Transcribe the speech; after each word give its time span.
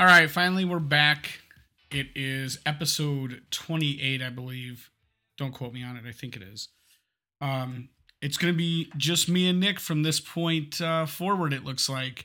All 0.00 0.06
right, 0.06 0.30
finally 0.30 0.64
we're 0.64 0.78
back. 0.78 1.40
It 1.90 2.06
is 2.14 2.58
episode 2.64 3.42
28, 3.50 4.22
I 4.22 4.30
believe. 4.30 4.88
Don't 5.36 5.52
quote 5.52 5.74
me 5.74 5.84
on 5.84 5.98
it. 5.98 6.04
I 6.08 6.12
think 6.12 6.36
it 6.36 6.42
is. 6.42 6.70
Um, 7.42 7.90
it's 8.22 8.38
going 8.38 8.50
to 8.50 8.56
be 8.56 8.90
just 8.96 9.28
me 9.28 9.46
and 9.46 9.60
Nick 9.60 9.78
from 9.78 10.02
this 10.02 10.18
point 10.18 10.80
uh, 10.80 11.04
forward. 11.04 11.52
It 11.52 11.66
looks 11.66 11.86
like. 11.86 12.24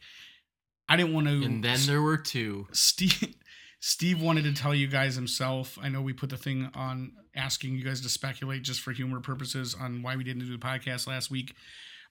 I 0.88 0.95
didn't 0.95 1.13
want 1.13 1.27
to. 1.27 1.43
And 1.43 1.61
then 1.61 1.80
there 1.85 2.02
were 2.02 2.16
two. 2.16 2.67
Steve. 2.71 3.35
Steve 3.81 4.21
wanted 4.21 4.45
to 4.45 4.53
tell 4.53 4.73
you 4.73 4.88
guys 4.88 5.16
himself. 5.16 5.77
I 5.81 5.89
know 5.89 6.02
we 6.02 6.13
put 6.13 6.30
the 6.30 6.38
thing 6.38 6.71
on 6.75 7.11
asking 7.35 7.75
you 7.75 7.83
guys 7.83 7.99
to 7.99 8.09
speculate 8.09 8.63
just 8.63 8.80
for 8.80 8.94
humor 8.94 9.19
purposes 9.19 9.75
on 9.77 10.02
why 10.02 10.16
we 10.16 10.23
didn't 10.23 10.45
do 10.45 10.57
the 10.57 10.66
podcast 10.66 11.07
last 11.07 11.30
week. 11.30 11.53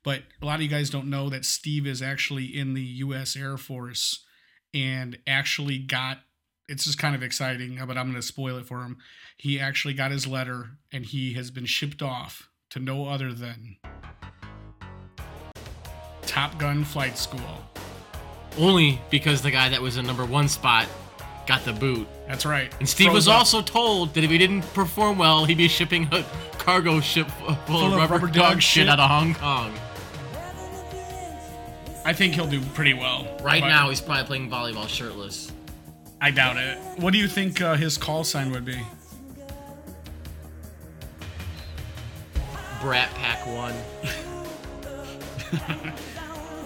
But 0.03 0.25
a 0.43 0.45
lot 0.45 0.57
of 0.57 0.61
you 0.61 0.69
guys 0.69 0.91
don't 0.91 1.09
know 1.09 1.31
that 1.31 1.47
Steve 1.47 1.87
is 1.87 2.03
actually 2.03 2.45
in 2.45 2.75
the 2.75 2.83
U.S. 2.83 3.35
Air 3.35 3.57
Force 3.57 4.27
and 4.75 5.19
actually 5.27 5.79
got. 5.79 6.19
It's 6.69 6.85
just 6.85 6.99
kind 6.99 7.15
of 7.15 7.23
exciting, 7.23 7.77
but 7.87 7.97
I'm 7.99 8.07
going 8.07 8.15
to 8.15 8.23
spoil 8.23 8.57
it 8.57 8.67
for 8.67 8.83
him. 8.83 8.97
He 9.37 9.61
actually 9.61 9.93
got 9.95 10.11
his 10.11 10.27
letter 10.27 10.71
and 10.93 11.05
he 11.05 11.35
has 11.35 11.51
been 11.51 11.67
shipped 11.67 12.01
off 12.03 12.49
to 12.71 12.79
no 12.81 13.07
other 13.07 13.33
than 13.35 13.77
Top 16.23 16.59
Gun 16.59 16.85
Flight 16.85 17.19
School. 17.19 17.41
Only 18.59 19.01
because 19.11 19.43
the 19.43 19.51
guy 19.51 19.69
that 19.69 19.83
was 19.83 19.97
in 19.99 20.07
number 20.07 20.25
one 20.25 20.49
spot 20.49 20.87
got 21.47 21.65
the 21.65 21.73
boot. 21.73 22.07
That's 22.27 22.47
right. 22.47 22.73
And 22.79 22.89
Steve 22.89 23.07
Froze 23.09 23.15
was 23.15 23.29
up. 23.29 23.39
also 23.41 23.61
told 23.61 24.15
that 24.15 24.25
if 24.25 24.31
he 24.31 24.39
didn't 24.39 24.63
perform 24.73 25.19
well, 25.19 25.45
he'd 25.45 25.59
be 25.59 25.69
shipping 25.69 26.09
a 26.13 26.25
cargo 26.59 27.01
ship 27.01 27.29
full, 27.31 27.55
Full 27.67 27.87
of 27.93 27.97
rubber, 27.99 28.15
rubber 28.15 28.27
dog, 28.29 28.35
dog 28.35 28.63
shit 28.63 28.85
shit. 28.85 28.89
out 28.89 29.01
of 29.01 29.11
Hong 29.11 29.35
Kong. 29.35 29.75
I 32.05 32.13
think 32.13 32.35
he'll 32.35 32.47
do 32.47 32.61
pretty 32.61 32.95
well. 32.95 33.27
Right 33.43 33.63
but 33.63 33.69
now, 33.69 33.89
he's 33.89 34.01
probably 34.01 34.25
playing 34.25 34.51
volleyball 34.51 34.89
shirtless. 34.89 35.51
I 36.21 36.31
doubt 36.31 36.57
it. 36.59 36.79
What 36.99 37.13
do 37.13 37.19
you 37.19 37.29
think 37.29 37.61
uh, 37.61 37.77
his 37.77 37.97
call 37.97 38.25
sign 38.25 38.51
would 38.51 38.65
be? 38.65 38.79
Brat 42.81 43.09
Pack 43.15 43.47
1. 43.47 43.75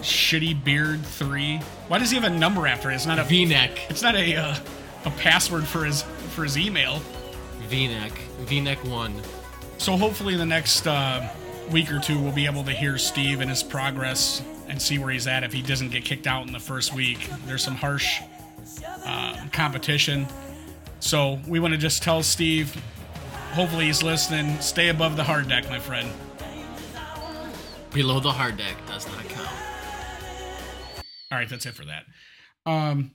Shitty 0.01 0.63
Beard 0.63 1.05
Three. 1.05 1.57
Why 1.87 1.99
does 1.99 2.09
he 2.09 2.15
have 2.17 2.29
a 2.29 2.29
number 2.29 2.67
after 2.67 2.91
it? 2.91 2.95
It's 2.95 3.05
not 3.05 3.19
a 3.19 3.23
V-neck. 3.23 3.89
It's 3.89 4.01
not 4.01 4.15
a 4.15 4.35
uh, 4.35 4.55
a 5.05 5.11
password 5.11 5.65
for 5.65 5.85
his 5.85 6.03
for 6.33 6.43
his 6.43 6.57
email. 6.57 7.01
V-neck. 7.67 8.11
V-neck 8.39 8.83
1. 8.85 9.21
So 9.77 9.95
hopefully 9.95 10.33
in 10.33 10.39
the 10.39 10.45
next 10.45 10.87
uh, 10.87 11.29
week 11.71 11.91
or 11.91 11.99
two 11.99 12.19
we'll 12.19 12.33
be 12.33 12.45
able 12.45 12.63
to 12.65 12.71
hear 12.71 12.97
Steve 12.97 13.41
and 13.41 13.49
his 13.49 13.63
progress 13.63 14.41
and 14.69 14.81
see 14.81 14.97
where 14.99 15.09
he's 15.09 15.27
at 15.27 15.43
if 15.43 15.51
he 15.51 15.61
doesn't 15.61 15.89
get 15.89 16.05
kicked 16.05 16.27
out 16.27 16.45
in 16.47 16.53
the 16.53 16.59
first 16.59 16.93
week. 16.93 17.29
There's 17.45 17.63
some 17.63 17.75
harsh 17.75 18.21
uh, 19.05 19.47
competition. 19.51 20.27
So 20.99 21.39
we 21.47 21.59
want 21.59 21.73
to 21.73 21.77
just 21.77 22.03
tell 22.03 22.21
Steve, 22.23 22.75
hopefully 23.53 23.85
he's 23.85 24.03
listening, 24.03 24.59
stay 24.61 24.89
above 24.89 25.15
the 25.17 25.23
hard 25.23 25.47
deck, 25.47 25.67
my 25.69 25.79
friend. 25.79 26.09
Below 27.93 28.19
the 28.19 28.31
hard 28.31 28.57
deck 28.57 28.75
does 28.87 29.07
not 29.07 29.27
count. 29.29 29.49
All 31.31 31.37
right, 31.37 31.49
that's 31.49 31.65
it 31.65 31.73
for 31.73 31.85
that. 31.85 32.05
Um, 32.65 33.11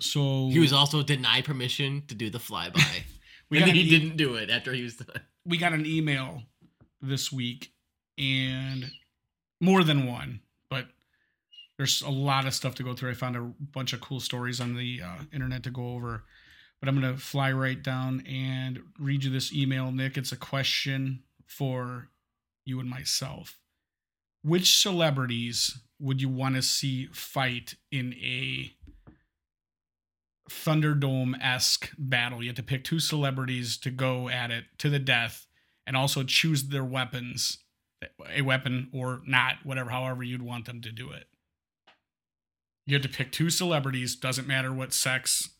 so 0.00 0.48
He 0.50 0.58
was 0.58 0.72
also 0.72 1.02
denied 1.02 1.44
permission 1.44 2.02
to 2.08 2.14
do 2.14 2.30
the 2.30 2.38
flyby. 2.38 2.80
We 3.50 3.60
and 3.62 3.70
he 3.70 3.82
e- 3.82 3.90
didn't 3.90 4.16
do 4.16 4.36
it 4.36 4.48
after 4.48 4.72
he 4.72 4.82
was 4.82 4.96
done. 4.96 5.20
we 5.44 5.58
got 5.58 5.74
an 5.74 5.84
email 5.84 6.40
this 7.02 7.30
week 7.30 7.70
and 8.16 8.90
more 9.62 9.82
than 9.82 10.06
one 10.06 10.40
but 10.68 10.86
there's 11.78 12.02
a 12.02 12.10
lot 12.10 12.46
of 12.46 12.54
stuff 12.54 12.74
to 12.76 12.82
go 12.82 12.92
through. 12.92 13.10
I 13.10 13.14
found 13.14 13.34
a 13.34 13.40
bunch 13.40 13.94
of 13.94 14.00
cool 14.00 14.20
stories 14.20 14.60
on 14.60 14.76
the 14.76 15.00
uh, 15.02 15.24
internet 15.32 15.62
to 15.62 15.70
go 15.70 15.94
over 15.94 16.24
but 16.80 16.88
i'm 16.88 17.00
going 17.00 17.14
to 17.14 17.20
fly 17.20 17.52
right 17.52 17.80
down 17.80 18.24
and 18.26 18.80
read 18.98 19.24
you 19.24 19.30
this 19.30 19.52
email 19.54 19.92
nick. 19.92 20.18
It's 20.18 20.32
a 20.32 20.36
question 20.36 21.22
for 21.46 22.08
you 22.64 22.80
and 22.80 22.90
myself. 22.90 23.58
Which 24.42 24.76
celebrities 24.76 25.78
would 26.00 26.20
you 26.20 26.28
want 26.28 26.56
to 26.56 26.62
see 26.62 27.06
fight 27.12 27.76
in 27.92 28.14
a 28.14 28.72
Thunderdome 30.50 31.40
esque 31.40 31.90
battle. 31.96 32.42
You 32.42 32.48
have 32.48 32.56
to 32.56 32.62
pick 32.62 32.84
two 32.84 32.98
celebrities 32.98 33.76
to 33.78 33.90
go 33.90 34.28
at 34.28 34.50
it 34.50 34.64
to 34.78 34.90
the 34.90 34.98
death 34.98 35.46
and 35.86 35.96
also 35.96 36.24
choose 36.24 36.64
their 36.64 36.84
weapons, 36.84 37.58
a 38.34 38.42
weapon 38.42 38.88
or 38.92 39.20
not, 39.26 39.56
whatever, 39.64 39.90
however 39.90 40.22
you'd 40.22 40.42
want 40.42 40.66
them 40.66 40.80
to 40.82 40.92
do 40.92 41.10
it. 41.10 41.26
You 42.86 42.94
have 42.94 43.02
to 43.02 43.08
pick 43.08 43.30
two 43.30 43.50
celebrities, 43.50 44.16
doesn't 44.16 44.46
matter 44.46 44.72
what 44.72 44.92
sex, 44.92 45.50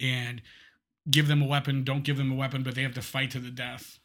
and 0.00 0.42
give 1.10 1.28
them 1.28 1.42
a 1.42 1.46
weapon. 1.46 1.84
Don't 1.84 2.04
give 2.04 2.16
them 2.16 2.30
a 2.30 2.34
weapon, 2.34 2.62
but 2.62 2.74
they 2.74 2.82
have 2.82 2.94
to 2.94 3.02
fight 3.02 3.30
to 3.32 3.38
the 3.38 3.50
death. 3.50 3.98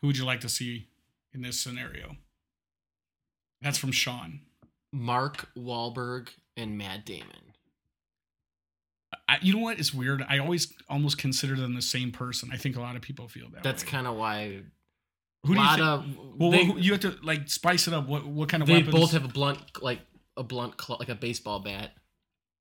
Who 0.00 0.08
would 0.08 0.18
you 0.18 0.24
like 0.24 0.40
to 0.40 0.48
see 0.48 0.88
in 1.32 1.42
this 1.42 1.60
scenario? 1.60 2.16
That's 3.62 3.78
from 3.78 3.92
Sean. 3.92 4.40
Mark 4.92 5.48
Wahlberg 5.56 6.28
and 6.56 6.76
Matt 6.76 7.04
Damon. 7.04 7.54
I, 9.28 9.38
you 9.40 9.54
know 9.54 9.60
what? 9.60 9.78
It's 9.78 9.94
weird. 9.94 10.24
I 10.28 10.38
always 10.38 10.72
almost 10.88 11.18
consider 11.18 11.56
them 11.56 11.74
the 11.74 11.82
same 11.82 12.12
person. 12.12 12.50
I 12.52 12.56
think 12.56 12.76
a 12.76 12.80
lot 12.80 12.96
of 12.96 13.02
people 13.02 13.28
feel 13.28 13.48
that. 13.54 13.62
That's 13.62 13.82
kind 13.82 14.06
of 14.06 14.16
why. 14.16 14.62
Who 15.46 15.54
do 15.54 15.60
you 15.60 15.66
lot 15.66 15.78
think? 15.78 16.18
of 16.18 16.38
well, 16.40 16.50
they, 16.50 16.64
who- 16.64 16.78
you 16.78 16.92
have 16.92 17.00
to 17.02 17.16
like 17.22 17.48
spice 17.48 17.86
it 17.88 17.94
up. 17.94 18.06
What 18.08 18.26
what 18.26 18.48
kind 18.48 18.62
of 18.62 18.68
weapons? 18.68 18.86
they 18.86 18.90
weapons? 18.92 19.04
both 19.04 19.12
have 19.12 19.24
a 19.24 19.32
blunt, 19.32 19.58
like 19.82 20.00
a 20.36 20.42
blunt, 20.42 20.74
like 20.88 21.08
a 21.08 21.14
baseball 21.14 21.60
bat. 21.60 21.90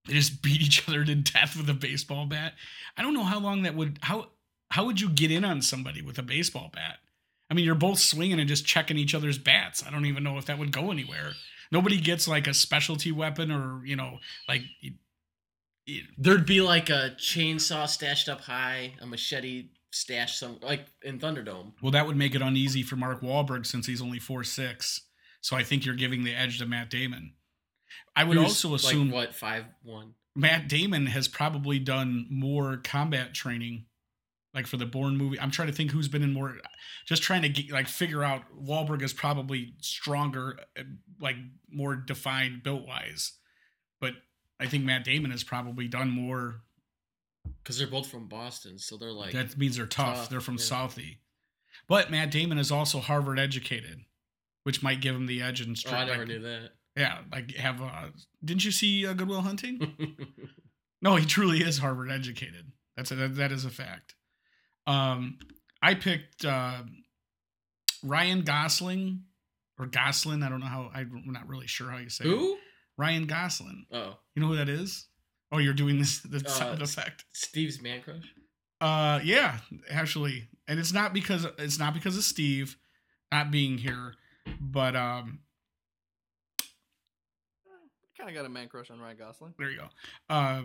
They 0.05 0.13
just 0.13 0.41
beat 0.41 0.61
each 0.61 0.87
other 0.87 1.05
to 1.05 1.15
death 1.15 1.55
with 1.55 1.69
a 1.69 1.73
baseball 1.73 2.25
bat. 2.25 2.53
I 2.97 3.01
don't 3.01 3.13
know 3.13 3.23
how 3.23 3.39
long 3.39 3.63
that 3.63 3.73
would. 3.75 3.99
How 4.01 4.29
how 4.69 4.85
would 4.85 4.99
you 4.99 5.09
get 5.09 5.31
in 5.31 5.45
on 5.45 5.61
somebody 5.61 6.01
with 6.01 6.17
a 6.19 6.23
baseball 6.23 6.69
bat? 6.73 6.97
I 7.49 7.53
mean, 7.53 7.65
you're 7.65 7.75
both 7.75 7.99
swinging 7.99 8.39
and 8.39 8.47
just 8.49 8.65
checking 8.65 8.97
each 8.97 9.13
other's 9.15 9.37
bats. 9.37 9.83
I 9.85 9.91
don't 9.91 10.05
even 10.05 10.23
know 10.23 10.37
if 10.37 10.45
that 10.45 10.57
would 10.59 10.71
go 10.71 10.91
anywhere. 10.91 11.33
Nobody 11.71 11.99
gets 11.99 12.27
like 12.27 12.47
a 12.47 12.53
specialty 12.53 13.11
weapon 13.11 13.51
or 13.51 13.85
you 13.85 13.95
know 13.95 14.19
like. 14.47 14.61
you- 14.81 14.93
There'd 16.17 16.45
be 16.45 16.61
like 16.61 16.89
a 16.89 17.13
chainsaw 17.17 17.89
stashed 17.89 18.29
up 18.29 18.39
high, 18.41 18.93
a 19.01 19.05
machete 19.05 19.65
stashed 19.93 20.39
some, 20.39 20.59
like 20.61 20.87
in 21.03 21.19
Thunderdome. 21.19 21.73
Well, 21.81 21.91
that 21.91 22.07
would 22.07 22.17
make 22.17 22.35
it 22.35 22.41
uneasy 22.41 22.83
for 22.83 22.95
Mark 22.95 23.21
Wahlberg 23.21 23.65
since 23.65 23.85
he's 23.85 24.01
only 24.01 24.19
four 24.19 24.43
six. 24.43 25.01
So 25.41 25.55
I 25.55 25.63
think 25.63 25.85
you're 25.85 25.95
giving 25.95 26.23
the 26.23 26.33
edge 26.33 26.57
to 26.59 26.65
Matt 26.65 26.89
Damon. 26.89 27.33
I 28.15 28.23
would 28.23 28.37
Who's, 28.37 28.47
also 28.47 28.75
assume 28.75 29.07
like, 29.07 29.13
what 29.13 29.35
five 29.35 29.65
one. 29.83 30.15
Matt 30.35 30.67
Damon 30.67 31.05
has 31.05 31.27
probably 31.27 31.79
done 31.79 32.25
more 32.29 32.77
combat 32.77 33.33
training, 33.33 33.85
like 34.53 34.67
for 34.67 34.77
the 34.77 34.85
Bourne 34.85 35.15
movie. 35.15 35.39
I'm 35.39 35.51
trying 35.51 35.67
to 35.67 35.73
think 35.73 35.91
who's 35.91 36.07
been 36.07 36.23
in 36.23 36.33
more. 36.33 36.57
Just 37.05 37.21
trying 37.21 37.43
to 37.43 37.49
get, 37.49 37.71
like 37.71 37.87
figure 37.87 38.23
out. 38.23 38.43
Wahlberg 38.59 39.03
is 39.03 39.13
probably 39.13 39.75
stronger, 39.79 40.57
like 41.19 41.35
more 41.69 41.95
defined 41.95 42.63
built 42.63 42.87
wise, 42.87 43.33
but 44.01 44.13
I 44.59 44.65
think 44.65 44.85
Matt 44.85 45.03
Damon 45.03 45.31
has 45.31 45.43
probably 45.43 45.87
done 45.87 46.09
more. 46.09 46.61
Because 47.63 47.77
they're 47.77 47.87
both 47.87 48.07
from 48.09 48.27
Boston, 48.27 48.77
so 48.77 48.97
they're 48.97 49.11
like 49.11 49.33
that 49.33 49.57
means 49.57 49.77
they're 49.77 49.85
tough. 49.85 50.15
tough, 50.17 50.29
they're 50.29 50.41
from 50.41 50.55
yeah. 50.55 50.61
Southie, 50.61 51.17
but 51.87 52.11
Matt 52.11 52.31
Damon 52.31 52.57
is 52.57 52.71
also 52.71 52.99
Harvard 52.99 53.39
educated, 53.39 54.01
which 54.63 54.83
might 54.83 55.01
give 55.01 55.15
him 55.15 55.25
the 55.27 55.41
edge 55.41 55.61
in 55.61 55.75
Oh. 55.87 55.95
I 55.95 56.05
never 56.05 56.19
like- 56.19 56.27
knew 56.27 56.39
that. 56.41 56.69
Yeah, 56.95 57.19
like 57.31 57.55
have. 57.55 57.81
Uh, 57.81 58.09
didn't 58.45 58.63
you 58.65 58.71
see 58.71 59.07
uh, 59.07 59.13
Good 59.13 59.27
Will 59.27 59.41
Hunting? 59.41 60.15
No, 61.01 61.17
he 61.17 61.25
truly 61.25 61.57
is 61.59 61.79
Harvard 61.79 62.09
educated. 62.09 62.71
That's 62.95 63.11
a, 63.11 63.15
that, 63.15 63.35
that 63.35 63.51
is 63.51 63.65
a 63.65 63.69
fact. 63.69 64.15
Um, 64.87 65.37
I 65.81 65.95
picked 65.95 66.45
uh, 66.45 66.83
Ryan 68.03 68.43
Gosling 68.43 69.23
or 69.77 69.85
Goslin. 69.87 70.43
I 70.43 70.49
don't 70.49 70.61
know 70.61 70.65
how. 70.65 70.91
I'm 70.95 71.23
not 71.25 71.49
really 71.49 71.67
sure 71.67 71.89
how 71.89 71.97
you 71.97 72.07
say 72.07 72.23
it. 72.23 72.27
Who? 72.29 72.57
Ryan 72.97 73.25
Gosling. 73.25 73.85
Oh, 73.91 74.15
You 74.33 74.41
know 74.41 74.47
who 74.47 74.55
that 74.55 74.69
is? 74.69 75.07
Oh, 75.53 75.59
you're 75.59 75.73
doing 75.73 75.99
this 75.99 76.19
the 76.21 76.43
Uh, 76.45 76.49
sound 76.49 76.81
effect. 76.81 77.25
Steve's 77.31 77.79
man 77.81 78.01
crush. 78.01 78.23
Uh, 78.81 79.19
yeah, 79.23 79.59
actually, 79.89 80.49
and 80.67 80.79
it's 80.79 80.91
not 80.91 81.13
because 81.13 81.45
it's 81.57 81.77
not 81.79 81.93
because 81.93 82.17
of 82.17 82.23
Steve 82.23 82.75
not 83.31 83.51
being 83.51 83.77
here, 83.77 84.15
but 84.59 84.95
um, 84.95 85.39
Kind 88.17 88.29
of 88.29 88.35
got 88.35 88.45
a 88.45 88.49
man 88.49 88.67
crush 88.69 88.89
on 88.91 88.99
Ryan 88.99 89.17
Gosling. 89.17 89.53
there 89.57 89.69
you 89.71 89.77
go. 89.79 89.89
Uh, 90.29 90.61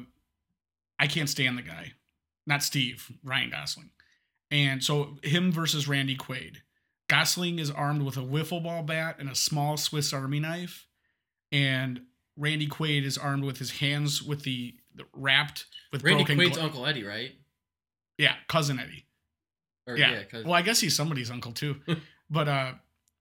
I 0.99 1.06
can't 1.06 1.29
stand 1.29 1.56
the 1.58 1.62
guy, 1.62 1.93
not 2.46 2.62
Steve, 2.62 3.11
Ryan 3.25 3.50
Gosling. 3.50 3.90
And 4.50 4.82
so 4.85 5.19
him 5.23 5.50
versus 5.52 5.88
Randy 5.88 6.17
Quaid. 6.17 6.58
Gosling 7.08 7.58
is 7.58 7.70
armed 7.70 8.02
with 8.02 8.17
a 8.17 8.20
wiffle 8.23 8.62
ball 8.62 8.82
bat 8.82 9.17
and 9.19 9.29
a 9.31 9.35
small 9.35 9.76
Swiss 9.76 10.12
Army 10.12 10.40
knife, 10.40 10.87
and 11.50 12.02
Randy 12.37 12.67
Quaid 12.69 13.05
is 13.05 13.17
armed 13.19 13.44
with 13.44 13.58
his 13.58 13.73
hands 13.73 14.23
with 14.23 14.43
the, 14.43 14.75
the 14.75 14.77
wrapped 15.12 15.67
with 15.93 16.03
Randy 16.03 16.25
broken. 16.25 16.39
Quaid's 16.39 16.56
gla- 16.56 16.65
Uncle 16.67 16.87
Eddie, 16.87 17.05
right? 17.05 17.33
yeah, 18.19 18.35
cousin 18.49 18.79
Eddie. 18.81 19.06
Or, 19.87 19.97
Yeah. 19.97 20.23
yeah, 20.33 20.43
Well, 20.45 20.53
I 20.55 20.62
guess 20.62 20.81
he's 20.81 20.95
somebody's 20.95 21.31
uncle 21.31 21.53
too, 21.53 21.77
but 22.31 22.49
uh, 22.49 22.73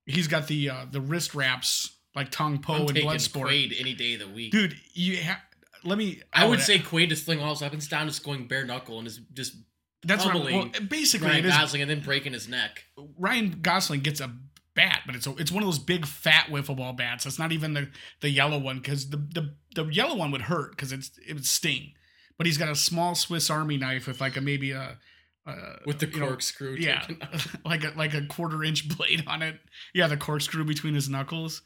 he's 0.05 0.27
got 0.27 0.47
the 0.47 0.69
uh, 0.69 0.85
the 0.91 0.99
wrist 1.01 1.33
wraps 1.33 1.95
like 2.15 2.29
Tong 2.31 2.57
Po 2.59 2.73
I'm 2.73 2.81
and 2.87 2.89
Bloodsport. 2.97 3.47
Quaid 3.47 3.79
any 3.79 3.93
day 3.93 4.15
of 4.15 4.19
the 4.21 4.27
week. 4.27 4.51
Dude, 4.51 4.75
you 4.93 5.21
ha- 5.23 5.41
let 5.83 5.97
me. 5.97 6.21
I 6.33 6.45
would 6.45 6.59
oh, 6.59 6.61
say 6.61 6.79
Quaid 6.79 7.09
to 7.09 7.15
sling 7.15 7.39
all 7.41 7.51
his 7.51 7.61
weapons 7.61 7.87
down, 7.87 8.07
just 8.07 8.23
going 8.25 8.47
bare 8.47 8.65
knuckle 8.65 8.97
and 8.97 9.07
is 9.07 9.19
just 9.33 9.55
that's 10.03 10.25
what 10.25 10.35
I'm- 10.35 10.43
well, 10.43 10.69
basically 10.89 11.27
Ryan 11.29 11.45
is. 11.45 11.51
Gosling 11.55 11.81
and 11.83 11.89
then 11.91 12.01
breaking 12.01 12.33
his 12.33 12.47
neck. 12.49 12.83
Ryan 13.17 13.59
Gosling 13.61 14.01
gets 14.01 14.19
a 14.19 14.31
bat, 14.77 15.01
but 15.05 15.15
it's 15.15 15.27
a, 15.27 15.35
it's 15.35 15.51
one 15.51 15.61
of 15.61 15.67
those 15.67 15.79
big 15.79 16.05
fat 16.05 16.47
wiffle 16.47 16.77
ball 16.77 16.93
bats. 16.93 17.25
It's 17.25 17.37
not 17.37 17.51
even 17.51 17.73
the 17.73 17.89
the 18.21 18.29
yellow 18.29 18.57
one 18.57 18.77
because 18.77 19.09
the, 19.09 19.17
the 19.17 19.53
the 19.75 19.85
yellow 19.87 20.15
one 20.15 20.31
would 20.31 20.43
hurt 20.43 20.71
because 20.71 20.93
it's 20.93 21.11
it 21.27 21.33
would 21.33 21.45
sting. 21.45 21.91
But 22.37 22.45
he's 22.45 22.57
got 22.57 22.69
a 22.69 22.75
small 22.75 23.15
Swiss 23.15 23.49
Army 23.49 23.75
knife 23.77 24.07
with 24.07 24.21
like 24.21 24.37
a 24.37 24.41
maybe 24.41 24.71
a, 24.71 24.97
a 25.45 25.53
With 25.85 25.99
the 25.99 26.07
know, 26.07 26.27
corkscrew. 26.27 26.75
yeah, 26.79 27.05
like 27.65 27.83
a 27.83 27.91
like 27.97 28.13
a 28.13 28.25
quarter 28.25 28.63
inch 28.63 28.87
blade 28.95 29.25
on 29.27 29.41
it. 29.41 29.59
Yeah, 29.93 30.07
the 30.07 30.17
corkscrew 30.17 30.63
between 30.63 30.93
his 30.93 31.09
knuckles. 31.09 31.63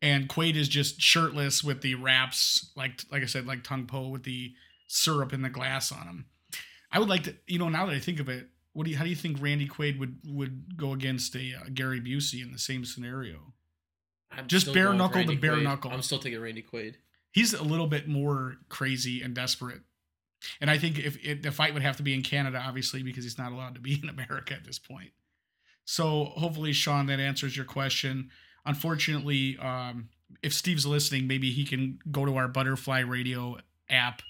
And 0.00 0.28
Quaid 0.28 0.56
is 0.56 0.68
just 0.68 1.00
shirtless 1.00 1.62
with 1.62 1.82
the 1.82 1.94
wraps, 1.96 2.72
like 2.76 3.02
like 3.10 3.22
I 3.22 3.26
said, 3.26 3.46
like 3.46 3.62
Tong 3.62 3.86
Po 3.86 4.08
with 4.08 4.24
the 4.24 4.52
syrup 4.88 5.32
in 5.32 5.42
the 5.42 5.50
glass 5.50 5.92
on 5.92 6.06
him. 6.06 6.26
I 6.90 6.98
would 6.98 7.08
like 7.08 7.22
to, 7.24 7.34
you 7.46 7.58
know, 7.58 7.68
now 7.68 7.86
that 7.86 7.94
I 7.94 8.00
think 8.00 8.20
of 8.20 8.28
it, 8.28 8.48
what 8.72 8.84
do 8.84 8.90
you, 8.90 8.96
how 8.96 9.04
do 9.04 9.10
you 9.10 9.16
think 9.16 9.40
Randy 9.40 9.68
Quaid 9.68 9.98
would 9.98 10.18
would 10.26 10.76
go 10.76 10.92
against 10.92 11.34
a 11.36 11.54
uh, 11.60 11.68
Gary 11.72 12.00
Busey 12.00 12.42
in 12.42 12.52
the 12.52 12.58
same 12.58 12.84
scenario? 12.84 13.52
I'm 14.30 14.46
Just 14.46 14.72
bare 14.72 14.94
knuckle 14.94 15.24
to 15.24 15.36
bare 15.36 15.52
Quaid. 15.56 15.62
knuckle. 15.62 15.90
I'm 15.90 16.02
still 16.02 16.18
taking 16.18 16.40
Randy 16.40 16.62
Quaid. 16.62 16.94
He's 17.32 17.52
a 17.52 17.62
little 17.62 17.86
bit 17.86 18.08
more 18.08 18.56
crazy 18.68 19.22
and 19.22 19.34
desperate. 19.34 19.80
And 20.60 20.70
I 20.70 20.78
think 20.78 20.98
if 20.98 21.22
it, 21.24 21.42
the 21.42 21.52
fight 21.52 21.72
would 21.74 21.82
have 21.82 21.96
to 21.98 22.02
be 22.02 22.14
in 22.14 22.22
Canada, 22.22 22.62
obviously, 22.64 23.02
because 23.02 23.24
he's 23.24 23.38
not 23.38 23.52
allowed 23.52 23.74
to 23.74 23.80
be 23.80 23.98
in 24.02 24.08
America 24.08 24.54
at 24.54 24.64
this 24.64 24.78
point. 24.78 25.10
So 25.84 26.26
hopefully, 26.36 26.72
Sean, 26.72 27.06
that 27.06 27.20
answers 27.20 27.56
your 27.56 27.66
question. 27.66 28.30
Unfortunately, 28.64 29.58
um, 29.58 30.08
if 30.42 30.54
Steve's 30.54 30.86
listening, 30.86 31.26
maybe 31.26 31.50
he 31.50 31.64
can 31.64 31.98
go 32.10 32.24
to 32.24 32.36
our 32.36 32.48
Butterfly 32.48 33.00
Radio 33.00 33.56
app, 33.90 34.22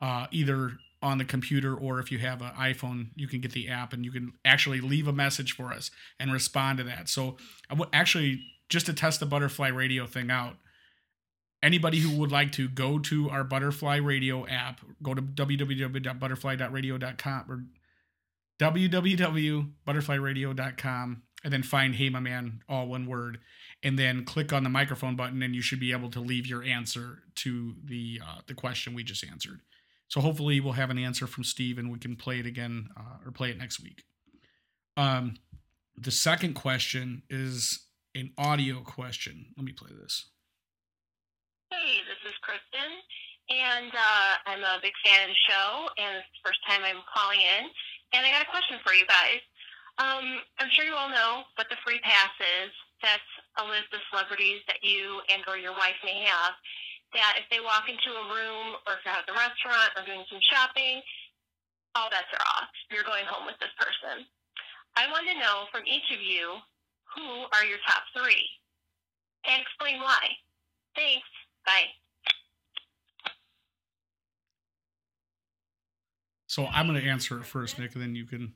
uh, 0.00 0.26
either 0.30 0.72
on 1.02 1.18
the 1.18 1.24
computer 1.24 1.74
or 1.74 1.98
if 1.98 2.12
you 2.12 2.18
have 2.18 2.42
an 2.42 2.52
iPhone, 2.58 3.08
you 3.16 3.26
can 3.26 3.40
get 3.40 3.52
the 3.52 3.68
app 3.68 3.92
and 3.92 4.04
you 4.04 4.12
can 4.12 4.32
actually 4.44 4.80
leave 4.80 5.08
a 5.08 5.12
message 5.12 5.52
for 5.52 5.72
us 5.72 5.90
and 6.20 6.32
respond 6.32 6.78
to 6.78 6.84
that. 6.84 7.08
So, 7.08 7.36
I 7.68 7.74
would 7.74 7.88
actually 7.92 8.42
just 8.72 8.86
to 8.86 8.94
test 8.94 9.20
the 9.20 9.26
Butterfly 9.26 9.68
Radio 9.68 10.06
thing 10.06 10.30
out. 10.30 10.56
Anybody 11.62 12.00
who 12.00 12.18
would 12.18 12.32
like 12.32 12.50
to 12.52 12.66
go 12.68 12.98
to 12.98 13.28
our 13.28 13.44
Butterfly 13.44 13.96
Radio 13.96 14.46
app, 14.46 14.80
go 15.02 15.12
to 15.14 15.20
www.butterfly.radio.com 15.22 17.44
or 17.48 17.64
www.butterflyradio.com 18.58 21.22
and 21.44 21.52
then 21.52 21.62
find 21.62 21.96
Hey 21.96 22.08
My 22.08 22.20
Man, 22.20 22.62
all 22.68 22.86
one 22.86 23.06
word, 23.06 23.40
and 23.82 23.98
then 23.98 24.24
click 24.24 24.52
on 24.52 24.62
the 24.62 24.70
microphone 24.70 25.16
button, 25.16 25.42
and 25.42 25.52
you 25.54 25.62
should 25.62 25.80
be 25.80 25.92
able 25.92 26.10
to 26.10 26.20
leave 26.20 26.46
your 26.46 26.62
answer 26.62 27.24
to 27.36 27.74
the 27.84 28.20
uh, 28.24 28.38
the 28.46 28.54
question 28.54 28.94
we 28.94 29.02
just 29.02 29.24
answered. 29.24 29.60
So 30.12 30.20
hopefully 30.20 30.60
we'll 30.60 30.76
have 30.76 30.90
an 30.90 30.98
answer 30.98 31.26
from 31.26 31.42
Steve, 31.42 31.78
and 31.78 31.90
we 31.90 31.98
can 31.98 32.16
play 32.16 32.36
it 32.38 32.44
again 32.44 32.90
uh, 32.94 33.24
or 33.24 33.32
play 33.32 33.48
it 33.48 33.56
next 33.56 33.80
week. 33.80 34.04
Um, 34.94 35.40
the 35.96 36.10
second 36.10 36.52
question 36.52 37.22
is 37.30 37.88
an 38.14 38.28
audio 38.36 38.84
question. 38.84 39.56
Let 39.56 39.64
me 39.64 39.72
play 39.72 39.88
this. 39.96 40.28
Hey, 41.72 42.04
this 42.04 42.20
is 42.28 42.36
Kristen, 42.44 42.92
and 43.56 43.88
uh, 43.88 44.52
I'm 44.52 44.60
a 44.60 44.84
big 44.84 44.92
fan 45.00 45.24
of 45.24 45.32
the 45.32 45.42
show, 45.48 45.88
and 45.96 46.20
it's 46.20 46.28
the 46.36 46.44
first 46.44 46.60
time 46.68 46.84
I'm 46.84 47.00
calling 47.08 47.40
in. 47.40 47.72
And 48.12 48.20
I 48.20 48.36
got 48.36 48.44
a 48.44 48.52
question 48.52 48.84
for 48.84 48.92
you 48.92 49.08
guys. 49.08 49.40
Um, 49.96 50.44
I'm 50.60 50.68
sure 50.76 50.84
you 50.84 50.92
all 50.92 51.08
know 51.08 51.48
what 51.56 51.72
the 51.72 51.80
free 51.88 52.04
pass 52.04 52.36
is. 52.60 52.68
That's 53.00 53.32
a 53.56 53.64
list 53.64 53.88
of 53.96 54.04
celebrities 54.12 54.60
that 54.68 54.84
you 54.84 55.24
and 55.32 55.40
or 55.48 55.56
your 55.56 55.72
wife 55.72 55.96
may 56.04 56.20
have. 56.28 56.52
That 57.12 57.36
if 57.36 57.44
they 57.52 57.60
walk 57.60 57.92
into 57.92 58.08
a 58.08 58.24
room 58.32 58.80
or 58.88 58.96
if 58.96 59.04
you're 59.04 59.12
at 59.12 59.28
the 59.28 59.36
restaurant 59.36 59.92
or 59.96 60.02
doing 60.08 60.24
some 60.32 60.40
shopping, 60.48 61.04
all 61.94 62.08
bets 62.08 62.32
are 62.32 62.46
off. 62.56 62.72
You're 62.88 63.04
going 63.04 63.28
home 63.28 63.44
with 63.44 63.60
this 63.60 63.72
person. 63.76 64.24
I 64.96 65.08
want 65.12 65.28
to 65.28 65.36
know 65.36 65.68
from 65.72 65.84
each 65.84 66.08
of 66.08 66.20
you 66.24 66.56
who 67.14 67.44
are 67.52 67.64
your 67.64 67.78
top 67.86 68.02
three, 68.16 68.48
and 69.44 69.60
explain 69.60 70.00
why. 70.00 70.24
Thanks. 70.96 71.28
Bye. 71.66 71.92
So 76.46 76.66
I'm 76.66 76.86
going 76.86 77.00
to 77.00 77.08
answer 77.08 77.38
it 77.38 77.44
first, 77.44 77.78
Nick, 77.78 77.94
and 77.94 78.02
then 78.02 78.14
you 78.14 78.26
can 78.26 78.52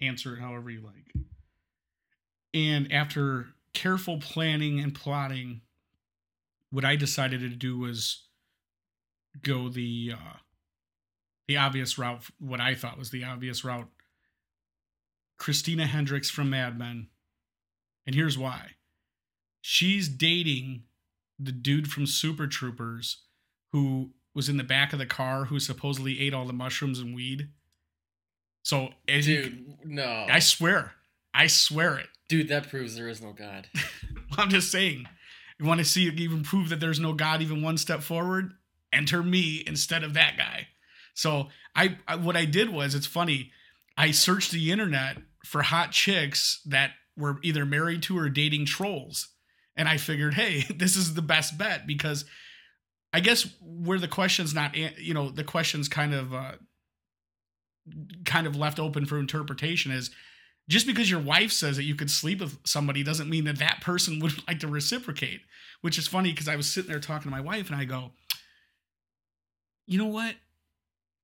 answer 0.00 0.34
it 0.34 0.40
however 0.40 0.70
you 0.70 0.82
like. 0.82 1.12
And 2.54 2.92
after 2.92 3.46
careful 3.72 4.18
planning 4.18 4.80
and 4.80 4.94
plotting, 4.94 5.60
what 6.70 6.84
I 6.84 6.96
decided 6.96 7.40
to 7.40 7.48
do 7.48 7.78
was 7.78 8.26
go 9.42 9.68
the 9.68 10.12
uh, 10.14 10.36
the 11.48 11.56
obvious 11.56 11.98
route. 11.98 12.22
What 12.38 12.60
I 12.60 12.74
thought 12.74 12.98
was 12.98 13.10
the 13.10 13.24
obvious 13.24 13.64
route. 13.64 13.88
Christina 15.38 15.86
Hendricks 15.86 16.30
from 16.30 16.50
Mad 16.50 16.78
Men, 16.78 17.08
and 18.06 18.14
here's 18.14 18.38
why. 18.38 18.72
She's 19.62 20.08
dating 20.08 20.84
the 21.38 21.52
dude 21.52 21.90
from 21.90 22.06
Super 22.06 22.46
Troopers, 22.46 23.22
who 23.72 24.10
was 24.34 24.48
in 24.48 24.58
the 24.58 24.64
back 24.64 24.92
of 24.92 24.98
the 24.98 25.06
car, 25.06 25.46
who 25.46 25.58
supposedly 25.58 26.20
ate 26.20 26.34
all 26.34 26.46
the 26.46 26.52
mushrooms 26.52 26.98
and 26.98 27.14
weed. 27.14 27.48
So, 28.62 28.90
as 29.08 29.26
you 29.26 29.42
Dude, 29.42 29.76
no. 29.84 30.26
I 30.28 30.38
swear. 30.38 30.92
I 31.32 31.46
swear 31.46 31.98
it. 31.98 32.08
Dude, 32.28 32.48
that 32.48 32.68
proves 32.68 32.94
there 32.94 33.08
is 33.08 33.22
no 33.22 33.32
God. 33.32 33.68
I'm 34.38 34.50
just 34.50 34.70
saying. 34.70 35.06
You 35.60 35.66
want 35.66 35.78
to 35.78 35.84
see 35.84 36.08
even 36.08 36.42
prove 36.42 36.70
that 36.70 36.80
there's 36.80 36.98
no 36.98 37.12
God 37.12 37.42
even 37.42 37.62
one 37.62 37.76
step 37.76 38.00
forward? 38.00 38.54
Enter 38.92 39.22
me 39.22 39.62
instead 39.66 40.02
of 40.02 40.14
that 40.14 40.38
guy. 40.38 40.68
So 41.12 41.48
I, 41.76 41.98
I 42.08 42.16
what 42.16 42.34
I 42.34 42.46
did 42.46 42.70
was 42.70 42.94
it's 42.94 43.06
funny. 43.06 43.52
I 43.96 44.10
searched 44.10 44.52
the 44.52 44.72
internet 44.72 45.18
for 45.44 45.62
hot 45.62 45.92
chicks 45.92 46.62
that 46.64 46.92
were 47.14 47.38
either 47.42 47.66
married 47.66 48.02
to 48.04 48.18
or 48.18 48.30
dating 48.30 48.64
trolls. 48.64 49.28
And 49.76 49.86
I 49.86 49.98
figured, 49.98 50.34
hey, 50.34 50.64
this 50.74 50.96
is 50.96 51.12
the 51.12 51.22
best 51.22 51.58
bet 51.58 51.86
because 51.86 52.24
I 53.12 53.20
guess 53.20 53.46
where 53.60 53.98
the 53.98 54.08
question's 54.08 54.54
not, 54.54 54.74
you 54.74 55.12
know, 55.12 55.28
the 55.28 55.44
question's 55.44 55.88
kind 55.88 56.14
of, 56.14 56.32
uh, 56.32 56.52
kind 58.24 58.46
of 58.46 58.56
left 58.56 58.78
open 58.78 59.04
for 59.04 59.18
interpretation 59.18 59.92
is 59.92 60.10
just 60.70 60.86
because 60.86 61.10
your 61.10 61.20
wife 61.20 61.52
says 61.52 61.76
that 61.76 61.84
you 61.84 61.94
could 61.94 62.10
sleep 62.10 62.40
with 62.40 62.56
somebody 62.64 63.02
doesn't 63.02 63.28
mean 63.28 63.44
that 63.44 63.58
that 63.58 63.80
person 63.82 64.20
would 64.20 64.32
like 64.48 64.60
to 64.60 64.68
reciprocate 64.68 65.40
which 65.82 65.98
is 65.98 66.08
funny 66.08 66.30
because 66.30 66.48
i 66.48 66.56
was 66.56 66.70
sitting 66.70 66.90
there 66.90 67.00
talking 67.00 67.30
to 67.30 67.36
my 67.36 67.40
wife 67.40 67.70
and 67.70 67.76
i 67.76 67.84
go 67.84 68.12
you 69.90 69.98
know 69.98 70.06
what? 70.06 70.36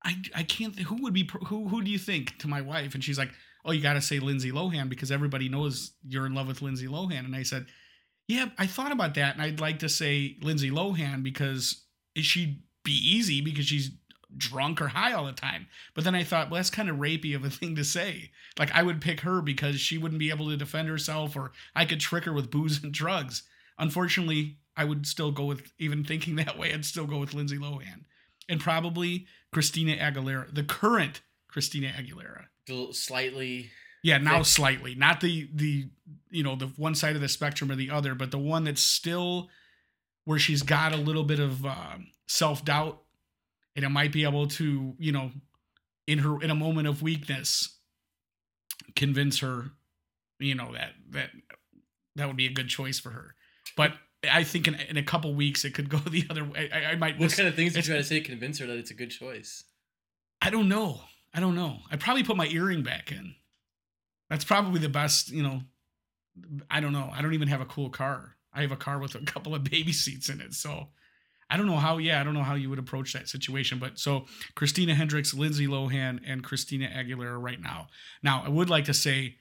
I 0.05 0.17
i 0.35 0.43
can't 0.43 0.79
who 0.79 1.03
would 1.03 1.15
be 1.15 1.29
who 1.47 1.69
who 1.69 1.83
do 1.83 1.91
you 1.91 1.99
think? 1.99 2.37
to 2.38 2.49
my 2.49 2.61
wife 2.61 2.95
and 2.95 3.03
she's 3.03 3.19
like 3.19 3.31
oh 3.65 3.73
you 3.73 3.81
got 3.81 3.95
to 3.95 4.03
say 4.03 4.19
lindsay 4.19 4.50
lohan 4.50 4.88
because 4.88 5.11
everybody 5.11 5.49
knows 5.49 5.93
you're 6.07 6.26
in 6.26 6.35
love 6.35 6.49
with 6.49 6.62
lindsay 6.62 6.87
lohan. 6.87 7.25
And 7.25 7.35
i 7.35 7.43
said 7.43 7.67
yeah 8.29 8.47
i 8.59 8.67
thought 8.67 8.93
about 8.93 9.15
that 9.15 9.35
and 9.35 9.43
i'd 9.43 9.61
like 9.61 9.79
to 9.81 9.88
say 9.88 10.37
lindsay 10.43 10.71
lohan 10.71 11.23
because 11.23 11.85
she'd 12.17 12.62
be 12.85 12.93
easy 12.93 13.41
because 13.41 13.67
she's 13.67 13.93
drunk 14.37 14.81
or 14.81 14.88
high 14.88 15.12
all 15.12 15.26
the 15.26 15.33
time 15.33 15.66
but 15.95 16.05
then 16.05 16.14
i 16.14 16.23
thought 16.25 16.50
well 16.50 16.59
that's 16.59 16.71
kind 16.71 16.88
of 16.88 16.97
rapey 16.97 17.35
of 17.35 17.45
a 17.45 17.50
thing 17.50 17.75
to 17.76 17.85
say 17.85 18.31
like 18.59 18.73
I 18.75 18.83
would 18.83 19.00
pick 19.00 19.21
her 19.21 19.43
because 19.43 19.81
she 19.81 19.99
wouldn't 19.99 20.19
be 20.19 20.31
able 20.31 20.49
to 20.49 20.57
defend 20.57 20.88
herself, 20.88 21.37
or 21.37 21.52
I 21.75 21.85
could 21.85 22.00
trick 22.00 22.25
her 22.25 22.33
with 22.33 22.50
booze 22.50 22.83
and 22.83 22.93
drugs. 22.93 23.43
Unfortunately, 23.78 24.57
I 24.76 24.85
would 24.85 25.07
still 25.07 25.31
go 25.31 25.45
with 25.45 25.73
even 25.78 26.05
thinking 26.05 26.37
that 26.37 26.59
way. 26.59 26.73
I'd 26.73 26.85
still 26.85 27.07
go 27.07 27.19
with 27.19 27.35
Lindsay 27.35 27.59
Lohan, 27.59 28.05
and 28.49 28.61
probably 28.61 29.26
Christina 29.52 29.97
Aguilera, 29.97 30.55
the 30.55 30.62
current 30.62 31.21
Christina 31.49 31.88
Aguilera. 31.88 32.47
Slightly. 32.95 33.71
Yeah, 34.02 34.19
now 34.19 34.38
Thick. 34.38 34.47
slightly, 34.47 34.95
not 34.95 35.21
the 35.21 35.49
the 35.52 35.88
you 36.31 36.43
know 36.43 36.57
the 36.57 36.66
one 36.76 36.95
side 36.95 37.16
of 37.16 37.23
the 37.23 37.28
spectrum 37.28 37.71
or 37.71 37.76
the 37.76 37.90
other, 37.90 38.14
but 38.14 38.31
the 38.31 38.38
one 38.38 38.64
that's 38.64 38.83
still 38.83 39.49
where 40.25 40.38
she's 40.38 40.62
got 40.62 40.93
a 40.93 40.97
little 40.97 41.25
bit 41.25 41.40
of 41.40 41.64
um 41.66 42.09
self 42.26 42.64
doubt, 42.64 43.02
and 43.76 43.85
it 43.85 43.90
might 43.90 44.11
be 44.11 44.25
able 44.25 44.49
to 44.49 44.95
you 44.99 45.12
know 45.12 45.30
in 46.06 46.18
her 46.18 46.40
in 46.42 46.50
a 46.50 46.54
moment 46.54 46.88
of 46.88 47.02
weakness 47.02 47.76
convince 48.95 49.40
her 49.40 49.71
you 50.38 50.54
know 50.54 50.73
that 50.73 50.92
that 51.11 51.30
that 52.16 52.26
would 52.26 52.37
be 52.37 52.47
a 52.47 52.52
good 52.52 52.68
choice 52.68 52.99
for 52.99 53.11
her. 53.11 53.35
But 53.76 53.92
i 54.33 54.42
think 54.42 54.66
in, 54.66 54.75
in 54.75 54.97
a 54.97 55.02
couple 55.02 55.33
weeks 55.35 55.64
it 55.64 55.75
could 55.75 55.88
go 55.88 55.99
the 56.11 56.25
other 56.30 56.45
way. 56.45 56.71
I, 56.73 56.92
I 56.92 56.97
might 56.97 57.18
What 57.18 57.33
kind 57.37 57.49
of 57.49 57.54
things 57.54 57.75
are 57.75 57.78
you 57.78 57.83
try 57.83 57.97
to 57.97 58.04
say 58.04 58.21
to 58.21 58.26
convince 58.26 58.59
her 58.59 58.66
that 58.66 58.76
it's 58.76 58.90
a 58.90 58.95
good 58.95 59.11
choice? 59.11 59.64
i 60.42 60.50
don't 60.50 60.68
know. 60.68 61.00
I 61.35 61.40
don't 61.40 61.54
know. 61.54 61.80
I 61.90 61.97
probably 61.97 62.23
put 62.25 62.37
my 62.37 62.47
earring 62.47 62.83
back 62.83 63.12
in. 63.12 63.35
That's 64.30 64.45
probably 64.45 64.80
the 64.80 64.88
best 64.88 65.30
you 65.30 65.42
know 65.42 65.62
i 66.71 66.80
don't 66.80 66.92
know. 66.92 67.11
I 67.12 67.23
don't 67.23 67.35
even 67.35 67.49
have 67.49 67.61
a 67.61 67.66
cool 67.66 67.90
car. 67.90 68.37
I 68.52 68.62
have 68.62 68.73
a 68.73 68.76
car 68.76 68.99
with 68.99 69.14
a 69.14 69.21
couple 69.21 69.54
of 69.54 69.64
baby 69.64 69.92
seats 69.92 70.28
in 70.28 70.40
it 70.40 70.54
so 70.54 70.88
i 71.50 71.57
don't 71.57 71.67
know 71.67 71.76
how 71.76 71.99
yeah 71.99 72.21
i 72.21 72.25
don't 72.25 72.35
know 72.35 72.43
how 72.43 72.55
you 72.55 72.69
would 72.69 72.79
approach 72.79 73.12
that 73.12 73.29
situation 73.29 73.79
but 73.79 73.99
so 73.99 74.26
christina 74.55 74.95
hendricks 74.95 75.35
lindsay 75.35 75.67
lohan 75.67 76.21
and 76.26 76.43
christina 76.43 76.88
aguilera 76.88 77.41
right 77.41 77.61
now. 77.61 77.88
Now 78.23 78.43
i 78.45 78.49
would 78.49 78.71
like 78.71 78.85
to 78.87 78.95
say 78.95 79.37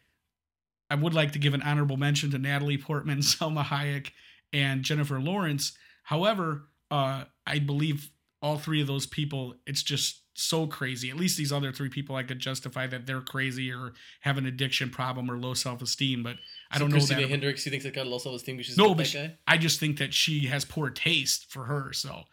i 0.90 0.96
would 0.96 1.14
like 1.14 1.32
to 1.34 1.40
give 1.40 1.54
an 1.54 1.62
honorable 1.62 1.98
mention 1.98 2.32
to 2.32 2.38
natalie 2.38 2.78
portman 2.78 3.20
salma 3.22 3.64
hayek 3.64 4.12
and 4.54 4.84
jennifer 4.84 5.20
lawrence. 5.20 5.74
However 6.04 6.68
uh, 6.92 7.26
i 7.48 7.60
believe 7.60 8.12
all 8.46 8.60
three 8.60 8.80
of 8.80 8.86
those 8.86 9.08
people, 9.08 9.56
it's 9.66 9.82
just 9.82 10.22
so 10.38 10.68
crazy. 10.68 11.10
At 11.10 11.15
least 11.18 11.38
these 11.38 11.51
other 11.51 11.72
three 11.72 11.89
people, 11.89 12.15
I 12.15 12.24
could 12.24 12.39
justify 12.39 12.88
that 12.88 13.06
they're 13.06 13.22
crazy 13.22 13.72
or 13.72 13.94
have 14.22 14.38
an 14.38 14.46
addiction 14.46 14.89
problem 14.89 15.30
or 15.32 15.38
low 15.38 15.54
self 15.54 15.82
esteem. 15.82 16.24
But 16.24 16.38
I 16.72 16.77
don't 16.77 16.89
know 16.89 16.98
Christina 16.98 17.22
that. 17.22 17.30
Hendricks, 17.30 17.65
you 17.65 17.70
think 17.72 17.84
they 17.84 17.92
got 17.92 18.08
low 18.08 18.18
self 18.18 18.36
esteem 18.36 18.56
because 18.58 18.68
she's 18.68 18.77
No, 18.77 18.94
but 18.96 19.08
she- 19.08 19.32
I 19.48 19.58
just 19.58 19.80
think 19.80 19.98
that 20.00 20.13
she 20.13 20.48
has 20.48 20.65
poor 20.65 20.89
taste 20.89 21.51
for 21.51 21.65
her. 21.65 21.94
So, 21.94 22.24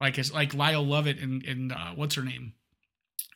like 0.00 0.18
it's 0.18 0.32
like 0.32 0.54
Lyle 0.54 0.84
Lovett 0.84 1.18
and 1.18 1.42
and 1.44 1.72
uh, 1.72 1.92
what's 1.94 2.14
her 2.16 2.22
name, 2.22 2.52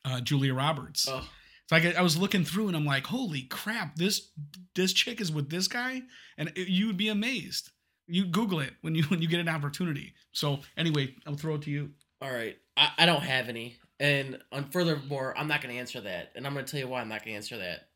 uh, 0.04 0.20
Julia 0.20 0.54
Roberts. 0.54 1.06
Oh, 1.08 1.26
It's 1.64 1.72
like 1.72 1.84
I, 1.84 1.98
I 1.98 2.02
was 2.02 2.16
looking 2.18 2.44
through 2.44 2.68
and 2.68 2.76
I'm 2.76 2.84
like, 2.84 3.06
holy 3.06 3.42
crap, 3.42 3.96
this 3.96 4.30
this 4.74 4.92
chick 4.92 5.20
is 5.20 5.32
with 5.32 5.50
this 5.50 5.68
guy, 5.68 6.02
and 6.36 6.52
it- 6.56 6.68
you 6.68 6.86
would 6.88 6.96
be 6.96 7.08
amazed. 7.08 7.70
You 8.08 8.26
Google 8.26 8.60
it 8.60 8.74
when 8.82 8.94
you 8.94 9.02
when 9.08 9.22
you 9.22 9.28
get 9.28 9.40
an 9.40 9.48
opportunity. 9.48 10.12
So 10.32 10.60
anyway, 10.76 11.14
I'll 11.26 11.34
throw 11.36 11.54
it 11.54 11.62
to 11.62 11.70
you. 11.70 11.90
all 12.20 12.30
right. 12.32 12.56
I, 12.76 12.90
I 12.98 13.06
don't 13.06 13.22
have 13.22 13.48
any. 13.50 13.76
And 14.02 14.40
on 14.50 14.68
furthermore, 14.70 15.32
I'm 15.38 15.46
not 15.46 15.62
going 15.62 15.72
to 15.72 15.80
answer 15.80 16.00
that. 16.00 16.32
And 16.34 16.44
I'm 16.44 16.54
going 16.54 16.64
to 16.64 16.70
tell 16.70 16.80
you 16.80 16.88
why 16.88 17.00
I'm 17.00 17.08
not 17.08 17.24
going 17.24 17.34
to 17.34 17.36
answer 17.36 17.56
that. 17.58 17.86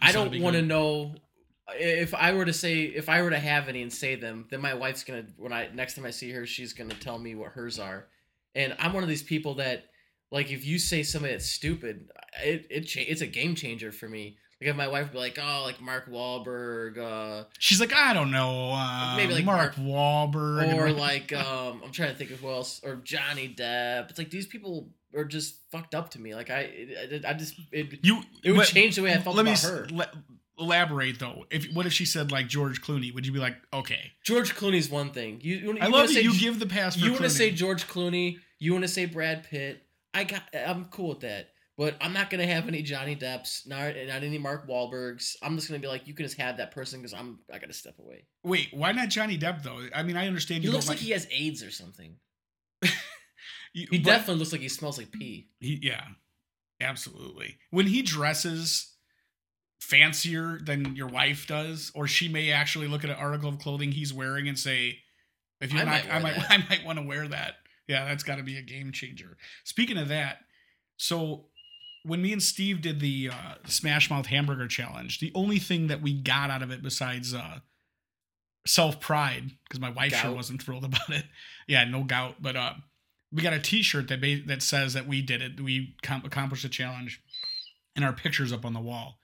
I 0.00 0.12
don't 0.12 0.40
want 0.40 0.54
to 0.54 0.62
know 0.62 1.16
if 1.74 2.14
I 2.14 2.32
were 2.32 2.44
to 2.44 2.52
say 2.52 2.82
if 2.82 3.08
I 3.08 3.22
were 3.22 3.30
to 3.30 3.38
have 3.38 3.68
any 3.68 3.82
and 3.82 3.92
say 3.92 4.14
them, 4.14 4.46
then 4.50 4.60
my 4.60 4.74
wife's 4.74 5.04
gonna 5.04 5.26
when 5.36 5.52
I 5.52 5.68
next 5.74 5.94
time 5.94 6.04
I 6.04 6.10
see 6.10 6.30
her, 6.30 6.46
she's 6.46 6.72
gonna 6.72 6.94
tell 6.94 7.18
me 7.18 7.34
what 7.34 7.52
hers 7.52 7.78
are. 7.78 8.06
And 8.54 8.74
I'm 8.78 8.92
one 8.92 9.02
of 9.02 9.08
these 9.08 9.22
people 9.22 9.54
that 9.56 9.84
like 10.30 10.50
if 10.50 10.64
you 10.64 10.78
say 10.78 11.02
something 11.02 11.30
that's 11.30 11.50
stupid, 11.50 12.10
it 12.42 12.66
it 12.70 12.96
it's 12.96 13.20
a 13.20 13.26
game 13.26 13.54
changer 13.54 13.92
for 13.92 14.08
me. 14.08 14.38
Like 14.60 14.70
if 14.70 14.76
my 14.76 14.88
wife 14.88 15.04
would 15.04 15.12
be 15.12 15.18
like, 15.18 15.38
oh, 15.40 15.62
like 15.64 15.80
Mark 15.80 16.10
Wahlberg, 16.10 16.98
uh, 16.98 17.44
She's 17.58 17.78
like, 17.78 17.92
I 17.92 18.12
don't 18.12 18.32
know, 18.32 18.72
uh, 18.72 19.14
Maybe 19.16 19.34
like 19.34 19.44
Mark, 19.44 19.76
Wahlberg, 19.76 20.74
or 20.74 20.90
like 20.92 21.32
um, 21.32 21.80
I'm 21.84 21.92
trying 21.92 22.10
to 22.10 22.16
think 22.16 22.30
of 22.32 22.40
who 22.40 22.48
else, 22.48 22.80
or 22.84 22.96
Johnny 22.96 23.48
Depp. 23.56 24.10
It's 24.10 24.18
like 24.18 24.30
these 24.30 24.46
people 24.46 24.88
are 25.14 25.24
just 25.24 25.56
fucked 25.70 25.94
up 25.94 26.10
to 26.10 26.20
me. 26.20 26.34
Like 26.34 26.50
I, 26.50 26.60
it, 26.72 27.24
I 27.24 27.34
just 27.34 27.54
it, 27.70 28.00
you. 28.02 28.22
it 28.42 28.50
would 28.50 28.58
but 28.58 28.66
change 28.66 28.96
the 28.96 29.02
way 29.02 29.12
I 29.14 29.18
felt 29.18 29.36
let 29.36 29.44
me 29.44 29.52
about 29.52 29.64
s- 29.64 29.70
her. 29.70 29.86
le- 29.92 30.24
elaborate 30.58 31.20
though. 31.20 31.44
If 31.50 31.72
what 31.72 31.86
if 31.86 31.92
she 31.92 32.04
said 32.04 32.32
like 32.32 32.48
George 32.48 32.82
Clooney? 32.82 33.14
Would 33.14 33.26
you 33.26 33.32
be 33.32 33.38
like, 33.38 33.56
okay? 33.72 34.10
George 34.24 34.56
Clooney's 34.56 34.90
one 34.90 35.10
thing. 35.10 35.38
You, 35.40 35.56
you, 35.56 35.72
you 35.74 35.78
I 35.80 35.86
love 35.86 36.12
that 36.12 36.22
you 36.24 36.36
give 36.36 36.58
the 36.58 36.66
pass. 36.66 36.96
For 36.96 37.04
you 37.04 37.12
want 37.12 37.22
to 37.22 37.30
say 37.30 37.50
George 37.52 37.86
Clooney. 37.86 38.38
You 38.58 38.72
want 38.72 38.82
to 38.82 38.88
say 38.88 39.06
Brad 39.06 39.44
Pitt. 39.44 39.82
I 40.12 40.24
got. 40.24 40.42
I'm 40.52 40.86
cool 40.86 41.10
with 41.10 41.20
that. 41.20 41.50
But 41.78 41.94
I'm 42.00 42.12
not 42.12 42.28
gonna 42.28 42.46
have 42.46 42.66
any 42.68 42.82
Johnny 42.82 43.14
Depps, 43.14 43.64
not, 43.66 43.94
not 44.08 44.24
any 44.24 44.36
Mark 44.36 44.68
Wahlbergs. 44.68 45.36
I'm 45.42 45.54
just 45.54 45.68
gonna 45.68 45.78
be 45.78 45.86
like, 45.86 46.06
you 46.08 46.12
can 46.12 46.26
just 46.26 46.36
have 46.38 46.56
that 46.56 46.72
person 46.72 46.98
because 47.00 47.14
I'm. 47.14 47.38
I 47.54 47.58
gotta 47.58 47.72
step 47.72 47.94
away. 48.00 48.26
Wait, 48.42 48.68
why 48.72 48.90
not 48.90 49.08
Johnny 49.10 49.38
Depp 49.38 49.62
though? 49.62 49.86
I 49.94 50.02
mean, 50.02 50.16
I 50.16 50.26
understand 50.26 50.62
He 50.64 50.66
you 50.68 50.72
looks 50.72 50.86
don't 50.86 50.96
like 50.96 50.98
he 51.02 51.12
has 51.12 51.28
AIDS 51.30 51.62
or 51.62 51.70
something. 51.70 52.16
you- 53.72 53.86
He 53.90 53.98
but- 53.98 54.04
definitely 54.04 54.40
looks 54.40 54.50
like 54.52 54.60
he 54.60 54.68
smells 54.68 54.98
like 54.98 55.12
pee. 55.12 55.50
He, 55.60 55.78
yeah, 55.80 56.02
absolutely. 56.80 57.58
When 57.70 57.86
he 57.86 58.02
dresses 58.02 58.92
fancier 59.80 60.58
than 60.62 60.96
your 60.96 61.06
wife 61.06 61.46
does, 61.46 61.92
or 61.94 62.06
she 62.08 62.28
may 62.28 62.50
actually 62.50 62.88
look 62.88 63.04
at 63.04 63.10
an 63.10 63.16
article 63.16 63.48
of 63.48 63.58
clothing 63.58 63.92
he's 63.92 64.12
wearing 64.12 64.48
and 64.48 64.58
say, 64.58 64.98
"If 65.60 65.72
you're 65.72 65.82
I 65.82 65.84
not, 65.84 66.04
might 66.08 66.14
I 66.14 66.18
might, 66.18 66.34
that." 66.36 66.46
I 66.50 66.58
might 66.68 66.84
want 66.84 66.98
to 66.98 67.04
wear 67.06 67.28
that." 67.28 67.54
Yeah, 67.86 68.04
that's 68.04 68.24
got 68.24 68.36
to 68.36 68.42
be 68.42 68.58
a 68.58 68.62
game 68.62 68.90
changer. 68.92 69.36
Speaking 69.64 69.96
of 69.96 70.08
that, 70.08 70.38
so 70.96 71.46
when 72.04 72.22
me 72.22 72.32
and 72.32 72.42
Steve 72.42 72.80
did 72.80 73.00
the 73.00 73.30
uh, 73.32 73.54
Smash 73.66 74.10
Mouth 74.10 74.26
Hamburger 74.26 74.68
Challenge, 74.68 75.18
the 75.20 75.32
only 75.34 75.58
thing 75.58 75.88
that 75.88 76.00
we 76.02 76.12
got 76.14 76.50
out 76.50 76.62
of 76.62 76.70
it 76.70 76.82
besides 76.82 77.34
uh, 77.34 77.58
self 78.66 79.00
pride, 79.00 79.52
because 79.64 79.80
my 79.80 79.90
wife 79.90 80.12
sure 80.14 80.32
wasn't 80.32 80.62
thrilled 80.62 80.84
about 80.86 81.10
it. 81.10 81.24
Yeah, 81.66 81.84
no 81.84 82.04
gout, 82.04 82.36
but 82.40 82.56
uh, 82.56 82.74
we 83.32 83.42
got 83.42 83.52
a 83.52 83.58
T-shirt 83.58 84.08
that 84.08 84.20
ba- 84.20 84.42
that 84.46 84.62
says 84.62 84.94
that 84.94 85.06
we 85.06 85.22
did 85.22 85.42
it. 85.42 85.60
We 85.60 85.96
com- 86.02 86.22
accomplished 86.24 86.62
the 86.62 86.68
challenge, 86.68 87.22
and 87.96 88.04
our 88.04 88.12
pictures 88.12 88.52
up 88.52 88.64
on 88.64 88.72
the 88.74 88.80
wall. 88.80 89.18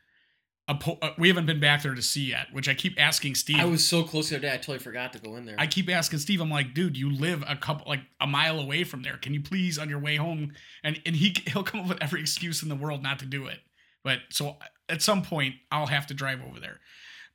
A 0.67 0.75
po- 0.75 0.99
uh, 1.03 1.11
we 1.19 1.29
haven't 1.29 1.45
been 1.45 1.61
back 1.61 1.83
there 1.83 1.95
to 1.95 2.01
see 2.01 2.31
yet, 2.31 2.47
which 2.53 2.69
I 2.69 2.75
keep 2.75 2.99
asking 2.99 3.35
Steve. 3.35 3.59
I 3.61 3.67
was 3.67 3.87
so 3.87 4.03
close 4.03 4.31
the 4.31 4.37
other 4.37 4.43
day. 4.49 4.53
I 4.55 4.57
totally 4.57 4.79
forgot 4.79 5.13
to 5.13 5.19
go 5.19 5.37
in 5.37 5.45
there. 5.45 5.57
I 5.59 5.67
keep 5.67 5.91
asking 5.91 6.21
Steve. 6.21 6.41
I'm 6.41 6.51
like, 6.51 6.73
dude, 6.73 6.97
you 6.97 7.15
live 7.15 7.45
a 7.47 7.55
couple 7.55 7.87
like 7.87 8.01
a 8.19 8.27
mile 8.27 8.59
away 8.59 8.85
from 8.85 9.03
there. 9.03 9.19
Can 9.19 9.35
you 9.35 9.43
please 9.43 9.79
on 9.79 9.91
your 9.91 9.99
way 9.99 10.17
home? 10.17 10.53
And 10.83 11.01
and 11.05 11.17
he 11.17 11.37
he'll 11.47 11.65
come 11.65 11.81
up 11.81 11.89
with 11.89 12.03
every 12.03 12.21
excuse 12.21 12.63
in 12.63 12.71
the 12.71 12.77
world 12.77 13.03
not 13.03 13.19
to 13.19 13.27
do 13.27 13.47
it. 13.47 13.59
But 14.03 14.21
so 14.31 14.57
at 14.89 15.03
some 15.03 15.23
point 15.23 15.57
I'll 15.71 15.87
have 15.87 16.07
to 16.07 16.15
drive 16.15 16.41
over 16.43 16.61
there. 16.61 16.81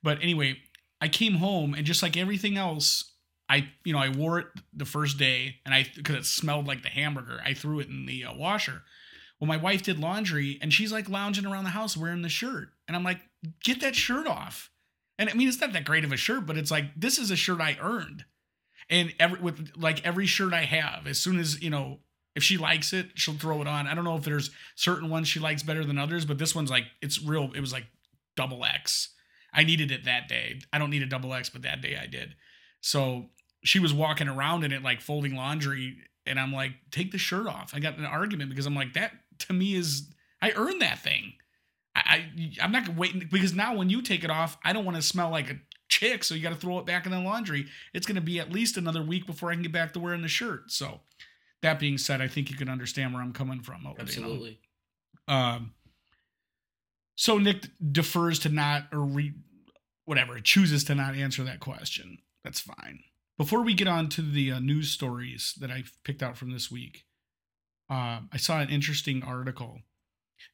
But 0.02 0.18
anyway, 0.22 0.56
I 1.00 1.08
came 1.08 1.34
home 1.34 1.74
and 1.74 1.86
just 1.86 2.02
like 2.02 2.16
everything 2.16 2.56
else, 2.56 3.12
I 3.48 3.68
you 3.84 3.92
know 3.92 4.00
I 4.00 4.08
wore 4.08 4.40
it 4.40 4.46
the 4.72 4.84
first 4.84 5.18
day 5.18 5.56
and 5.64 5.72
I 5.72 5.86
because 5.94 6.16
it 6.16 6.26
smelled 6.26 6.66
like 6.66 6.82
the 6.82 6.88
hamburger. 6.88 7.40
I 7.44 7.54
threw 7.54 7.78
it 7.78 7.88
in 7.88 8.06
the 8.06 8.24
uh, 8.24 8.34
washer. 8.34 8.82
Well, 9.40 9.48
my 9.48 9.56
wife 9.56 9.82
did 9.82 9.98
laundry 9.98 10.58
and 10.60 10.72
she's 10.72 10.92
like 10.92 11.08
lounging 11.08 11.46
around 11.46 11.64
the 11.64 11.70
house 11.70 11.96
wearing 11.96 12.22
the 12.22 12.28
shirt, 12.28 12.68
and 12.86 12.96
I'm 12.96 13.04
like, 13.04 13.20
get 13.64 13.80
that 13.80 13.96
shirt 13.96 14.26
off. 14.26 14.70
And 15.18 15.28
I 15.28 15.34
mean, 15.34 15.48
it's 15.48 15.60
not 15.60 15.72
that 15.72 15.84
great 15.84 16.04
of 16.04 16.12
a 16.12 16.16
shirt, 16.16 16.46
but 16.46 16.56
it's 16.56 16.70
like 16.70 16.86
this 16.96 17.18
is 17.18 17.30
a 17.30 17.36
shirt 17.36 17.60
I 17.60 17.76
earned. 17.80 18.24
And 18.88 19.14
every 19.18 19.40
with 19.40 19.72
like 19.76 20.04
every 20.04 20.26
shirt 20.26 20.52
I 20.52 20.64
have, 20.64 21.06
as 21.06 21.18
soon 21.18 21.38
as 21.38 21.62
you 21.62 21.70
know, 21.70 22.00
if 22.34 22.42
she 22.42 22.58
likes 22.58 22.92
it, 22.92 23.10
she'll 23.14 23.34
throw 23.34 23.60
it 23.60 23.66
on. 23.66 23.86
I 23.86 23.94
don't 23.94 24.04
know 24.04 24.16
if 24.16 24.24
there's 24.24 24.50
certain 24.76 25.08
ones 25.08 25.28
she 25.28 25.40
likes 25.40 25.62
better 25.62 25.84
than 25.84 25.98
others, 25.98 26.24
but 26.24 26.38
this 26.38 26.54
one's 26.54 26.70
like 26.70 26.84
it's 27.00 27.22
real. 27.22 27.50
It 27.54 27.60
was 27.60 27.72
like 27.72 27.86
double 28.36 28.64
X. 28.64 29.10
I 29.52 29.64
needed 29.64 29.90
it 29.90 30.04
that 30.04 30.28
day. 30.28 30.60
I 30.72 30.78
don't 30.78 30.90
need 30.90 31.02
a 31.02 31.06
double 31.06 31.34
X, 31.34 31.50
but 31.50 31.62
that 31.62 31.80
day 31.80 31.98
I 32.00 32.06
did. 32.06 32.34
So 32.80 33.26
she 33.64 33.78
was 33.78 33.92
walking 33.92 34.28
around 34.28 34.64
in 34.64 34.72
it 34.72 34.82
like 34.82 35.00
folding 35.00 35.34
laundry, 35.34 35.98
and 36.30 36.40
I'm 36.40 36.52
like, 36.52 36.72
take 36.90 37.12
the 37.12 37.18
shirt 37.18 37.46
off. 37.46 37.72
I 37.74 37.80
got 37.80 37.98
an 37.98 38.04
argument 38.06 38.50
because 38.50 38.66
I'm 38.66 38.74
like, 38.74 38.94
that 38.94 39.12
to 39.40 39.52
me 39.52 39.74
is 39.74 40.08
I 40.40 40.52
earned 40.52 40.80
that 40.80 41.00
thing. 41.00 41.34
I, 41.94 42.00
I 42.00 42.52
I'm 42.62 42.72
not 42.72 42.88
waiting 42.96 43.28
because 43.30 43.54
now 43.54 43.76
when 43.76 43.90
you 43.90 44.00
take 44.00 44.24
it 44.24 44.30
off, 44.30 44.56
I 44.64 44.72
don't 44.72 44.84
want 44.84 44.96
to 44.96 45.02
smell 45.02 45.30
like 45.30 45.50
a 45.50 45.58
chick, 45.88 46.24
so 46.24 46.34
you 46.34 46.42
got 46.42 46.50
to 46.50 46.56
throw 46.56 46.78
it 46.78 46.86
back 46.86 47.04
in 47.04 47.12
the 47.12 47.20
laundry. 47.20 47.66
It's 47.92 48.06
going 48.06 48.14
to 48.14 48.20
be 48.20 48.38
at 48.38 48.52
least 48.52 48.76
another 48.76 49.02
week 49.02 49.26
before 49.26 49.50
I 49.50 49.54
can 49.54 49.62
get 49.62 49.72
back 49.72 49.92
to 49.94 50.00
wearing 50.00 50.22
the 50.22 50.28
shirt. 50.28 50.70
So, 50.70 51.00
that 51.62 51.78
being 51.78 51.98
said, 51.98 52.20
I 52.22 52.28
think 52.28 52.50
you 52.50 52.56
can 52.56 52.68
understand 52.68 53.12
where 53.12 53.22
I'm 53.22 53.32
coming 53.32 53.60
from. 53.60 53.82
you 53.82 53.88
know. 53.88 53.96
Absolutely. 53.98 54.60
Um, 55.28 55.74
so 57.16 57.36
Nick 57.38 57.66
defers 57.92 58.38
to 58.40 58.48
not 58.48 58.84
or 58.92 59.00
re, 59.00 59.34
whatever 60.06 60.40
chooses 60.40 60.84
to 60.84 60.94
not 60.94 61.14
answer 61.14 61.44
that 61.44 61.60
question. 61.60 62.18
That's 62.44 62.60
fine. 62.60 63.00
Before 63.40 63.62
we 63.62 63.72
get 63.72 63.88
on 63.88 64.10
to 64.10 64.20
the 64.20 64.52
uh, 64.52 64.58
news 64.58 64.90
stories 64.90 65.54
that 65.60 65.70
I 65.70 65.84
picked 66.04 66.22
out 66.22 66.36
from 66.36 66.52
this 66.52 66.70
week, 66.70 67.06
uh, 67.88 68.20
I 68.30 68.36
saw 68.36 68.60
an 68.60 68.68
interesting 68.68 69.22
article, 69.22 69.78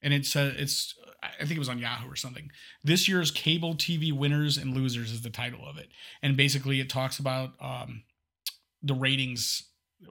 and 0.00 0.14
it 0.14 0.24
said 0.24 0.54
it's 0.56 0.94
I 1.20 1.40
think 1.40 1.56
it 1.56 1.58
was 1.58 1.68
on 1.68 1.80
Yahoo 1.80 2.08
or 2.08 2.14
something. 2.14 2.48
This 2.84 3.08
year's 3.08 3.32
cable 3.32 3.74
TV 3.74 4.12
winners 4.12 4.56
and 4.56 4.72
losers 4.72 5.10
is 5.10 5.22
the 5.22 5.30
title 5.30 5.66
of 5.68 5.78
it, 5.78 5.88
and 6.22 6.36
basically 6.36 6.78
it 6.78 6.88
talks 6.88 7.18
about 7.18 7.54
um, 7.60 8.04
the 8.80 8.94
ratings 8.94 9.64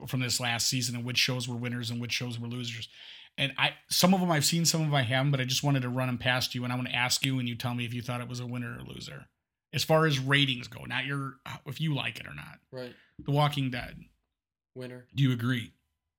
from 0.05 0.20
this 0.20 0.41
last 0.41 0.67
season 0.67 0.98
and 0.98 1.05
which 1.05 1.17
shows 1.17 1.48
were 1.48 1.55
winners 1.55 1.89
and 1.89 2.01
which 2.01 2.12
shows 2.12 2.38
were 2.38 2.50
losers. 2.50 2.89
And 3.38 3.53
I 3.58 3.75
some 3.89 4.13
of 4.13 4.20
them 4.20 4.32
I've 4.32 4.44
seen, 4.44 4.65
some 4.65 4.82
of 4.82 4.88
them 4.88 4.96
I 4.96 5.03
haven't, 5.03 5.32
but 5.32 5.39
I 5.39 5.46
just 5.46 5.63
wanted 5.63 5.84
to 5.84 5.89
run 5.89 6.08
them 6.08 6.17
past 6.17 6.53
you, 6.53 6.65
and 6.65 6.74
I 6.74 6.75
want 6.75 6.89
to 6.89 6.96
ask 6.96 7.25
you, 7.25 7.39
and 7.39 7.48
you 7.48 7.55
tell 7.55 7.74
me 7.74 7.86
if 7.86 7.94
you 7.94 8.01
thought 8.01 8.20
it 8.20 8.27
was 8.27 8.41
a 8.41 8.46
winner 8.46 8.77
or 8.77 8.84
loser, 8.84 9.27
as 9.75 9.84
far 9.84 10.05
as 10.08 10.17
ratings 10.17 10.67
go, 10.67 10.86
not 10.86 11.05
your 11.05 11.36
if 11.67 11.79
you 11.79 11.94
like 11.94 12.20
it 12.20 12.25
or 12.25 12.34
not. 12.34 12.60
Right. 12.72 12.94
The 13.24 13.32
Walking 13.32 13.70
Dead. 13.70 14.00
Winner. 14.74 15.05
Do 15.13 15.24
you 15.24 15.32
agree 15.32 15.74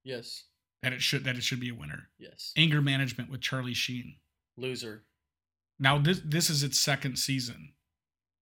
Yes. 0.04 0.44
that 0.82 0.92
it 0.92 1.02
should 1.02 1.25
that 1.25 1.36
it 1.36 1.42
should 1.42 1.60
be 1.60 1.70
a 1.70 1.75
winner? 1.75 2.08
Yes. 2.18 2.52
Anger 2.56 2.80
Management 2.80 3.30
with 3.30 3.40
Charlie 3.40 3.75
Sheen. 3.75 4.16
Loser. 4.56 5.04
Now 5.78 5.98
this 5.98 6.20
this 6.25 6.48
is 6.48 6.62
its 6.62 6.78
second 6.78 7.18
season, 7.18 7.72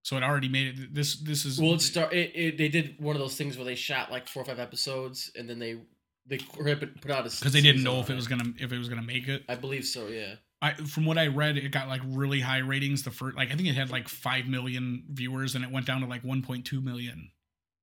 so 0.05 0.17
it 0.17 0.23
already 0.23 0.49
made 0.49 0.79
it. 0.79 0.95
This 0.95 1.17
this 1.17 1.45
is 1.45 1.61
Well, 1.61 1.75
it 1.75 1.81
start. 1.81 2.13
It, 2.13 2.33
it 2.35 2.59
they 2.59 2.69
did 2.69 2.97
one 3.01 3.17
of 3.17 3.21
those 3.21 3.37
things 3.37 3.57
where 3.57 3.65
they 3.65 3.75
shot 3.75 4.11
like 4.13 4.29
four 4.29 4.43
or 4.43 4.47
five 4.47 4.61
episodes, 4.61 5.33
and 5.37 5.49
then 5.51 5.59
they 5.59 5.81
they 6.27 6.39
put 6.39 6.67
out 7.11 7.27
a 7.27 7.31
because 7.31 7.53
they 7.53 7.61
didn't 7.61 7.83
know 7.83 7.99
if 8.01 8.09
it 8.11 8.15
was 8.15 8.29
gonna 8.29 8.53
if 8.59 8.73
it 8.73 8.79
was 8.79 8.89
gonna 8.89 9.03
make 9.03 9.27
it. 9.27 9.43
I 9.49 9.57
believe 9.57 9.85
so. 9.85 10.07
Yeah. 10.07 10.35
I, 10.65 10.73
from 10.73 11.05
what 11.05 11.19
I 11.19 11.27
read, 11.27 11.59
it 11.59 11.71
got 11.73 11.89
like 11.89 12.01
really 12.07 12.41
high 12.41 12.59
ratings. 12.59 13.03
The 13.03 13.11
first, 13.11 13.37
like 13.37 13.53
I 13.53 13.55
think 13.55 13.69
it 13.69 13.75
had 13.75 13.91
like 13.91 14.09
five 14.09 14.47
million 14.47 15.05
viewers, 15.11 15.55
and 15.55 15.63
it 15.63 15.71
went 15.71 15.85
down 15.85 16.01
to 16.01 16.07
like 16.07 16.23
1.2 16.23 16.83
million. 16.83 17.31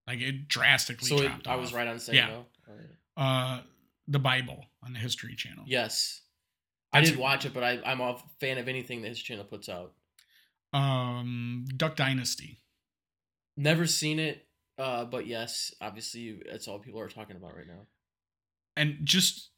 Like 0.07 0.19
it 0.19 0.47
drastically 0.47 1.07
So 1.07 1.21
it. 1.21 1.31
I 1.45 1.57
was 1.57 1.73
right 1.73 1.88
on 1.88 2.00
saying 2.00 2.17
Yeah. 2.17 2.41
Uh, 3.15 3.61
the 4.07 4.17
Bible 4.17 4.65
on 4.83 4.93
the 4.93 5.00
History 5.00 5.35
Channel. 5.35 5.63
Yes. 5.67 6.21
I 6.91 7.01
didn't 7.01 7.19
watch 7.19 7.45
it, 7.45 7.53
but 7.53 7.63
I, 7.63 7.79
I'm 7.85 8.01
a 8.01 8.17
fan 8.39 8.57
of 8.57 8.67
anything 8.67 9.03
that 9.03 9.09
his 9.09 9.21
channel 9.21 9.45
puts 9.45 9.69
out. 9.69 9.93
Um, 10.73 11.65
Duck 11.77 11.95
Dynasty. 11.95 12.57
Never 13.55 13.85
seen 13.85 14.17
it, 14.17 14.47
uh, 14.79 15.05
but 15.05 15.27
yes, 15.27 15.71
obviously 15.79 16.41
that's 16.50 16.67
all 16.67 16.79
people 16.79 17.00
are 17.00 17.09
talking 17.09 17.35
about 17.35 17.55
right 17.55 17.67
now. 17.67 17.85
and 18.75 18.97
just 19.03 19.50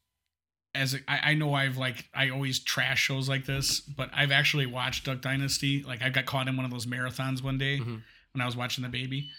as 0.74 0.94
a, 0.94 0.98
I, 1.08 1.30
I 1.30 1.34
know 1.34 1.54
I've 1.54 1.76
like 1.76 2.08
I 2.14 2.30
always 2.30 2.58
trash 2.58 3.00
shows 3.00 3.28
like 3.28 3.46
this, 3.46 3.80
but 3.80 4.10
I've 4.12 4.32
actually 4.32 4.66
watched 4.66 5.04
Duck 5.06 5.20
Dynasty. 5.20 5.82
Like 5.82 6.02
I 6.02 6.08
got 6.08 6.26
caught 6.26 6.48
in 6.48 6.56
one 6.56 6.64
of 6.64 6.70
those 6.72 6.86
marathons 6.86 7.42
one 7.42 7.58
day 7.58 7.78
Mhm. 7.78 8.02
when 8.32 8.40
I 8.42 8.46
was 8.46 8.56
watching 8.56 8.82
the 8.82 8.88
baby. 8.90 9.30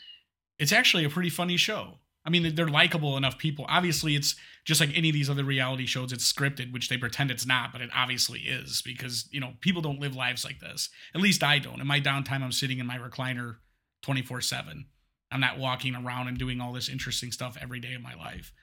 It's 0.60 0.72
actually 0.72 1.04
a 1.04 1.10
pretty 1.10 1.30
funny 1.30 1.58
show. 1.58 2.00
I 2.28 2.32
mean, 2.32 2.56
they're 2.56 2.68
likable 2.68 3.18
enough 3.18 3.38
people. 3.38 3.66
Obviously, 3.68 4.16
it's 4.16 4.36
just 4.64 4.82
like 4.82 4.90
any 4.96 5.10
of 5.10 5.14
these 5.14 5.30
other 5.30 5.44
reality 5.44 5.86
shows. 5.86 6.12
It's 6.12 6.32
scripted, 6.32 6.72
which 6.74 6.90
they 6.90 6.98
pretend 6.98 7.30
it's 7.30 7.46
not, 7.46 7.72
but 7.72 7.82
it 7.82 7.92
obviously 7.94 8.40
is 8.40 8.82
because 8.82 9.28
you 9.32 9.40
know 9.40 9.54
people 9.62 9.82
don't 9.82 10.00
live 10.00 10.16
lives 10.16 10.44
like 10.44 10.60
this. 10.60 10.90
At 11.14 11.22
least 11.22 11.44
I 11.44 11.60
don't. 11.60 11.80
In 11.82 11.86
my 11.88 12.00
downtime, 12.02 12.42
I'm 12.42 12.52
sitting 12.52 12.80
in 12.80 12.88
my 12.88 12.98
recliner, 12.98 13.58
twenty 14.02 14.22
four 14.24 14.42
seven. 14.42 14.88
I'm 15.32 15.40
not 15.42 15.60
walking 15.60 15.96
around 15.96 16.30
and 16.30 16.38
doing 16.38 16.62
all 16.62 16.72
this 16.72 16.88
interesting 16.88 17.32
stuff 17.32 17.58
every 17.62 17.80
day 17.80 17.94
of 17.94 18.02
my 18.02 18.14
life. 18.16 18.54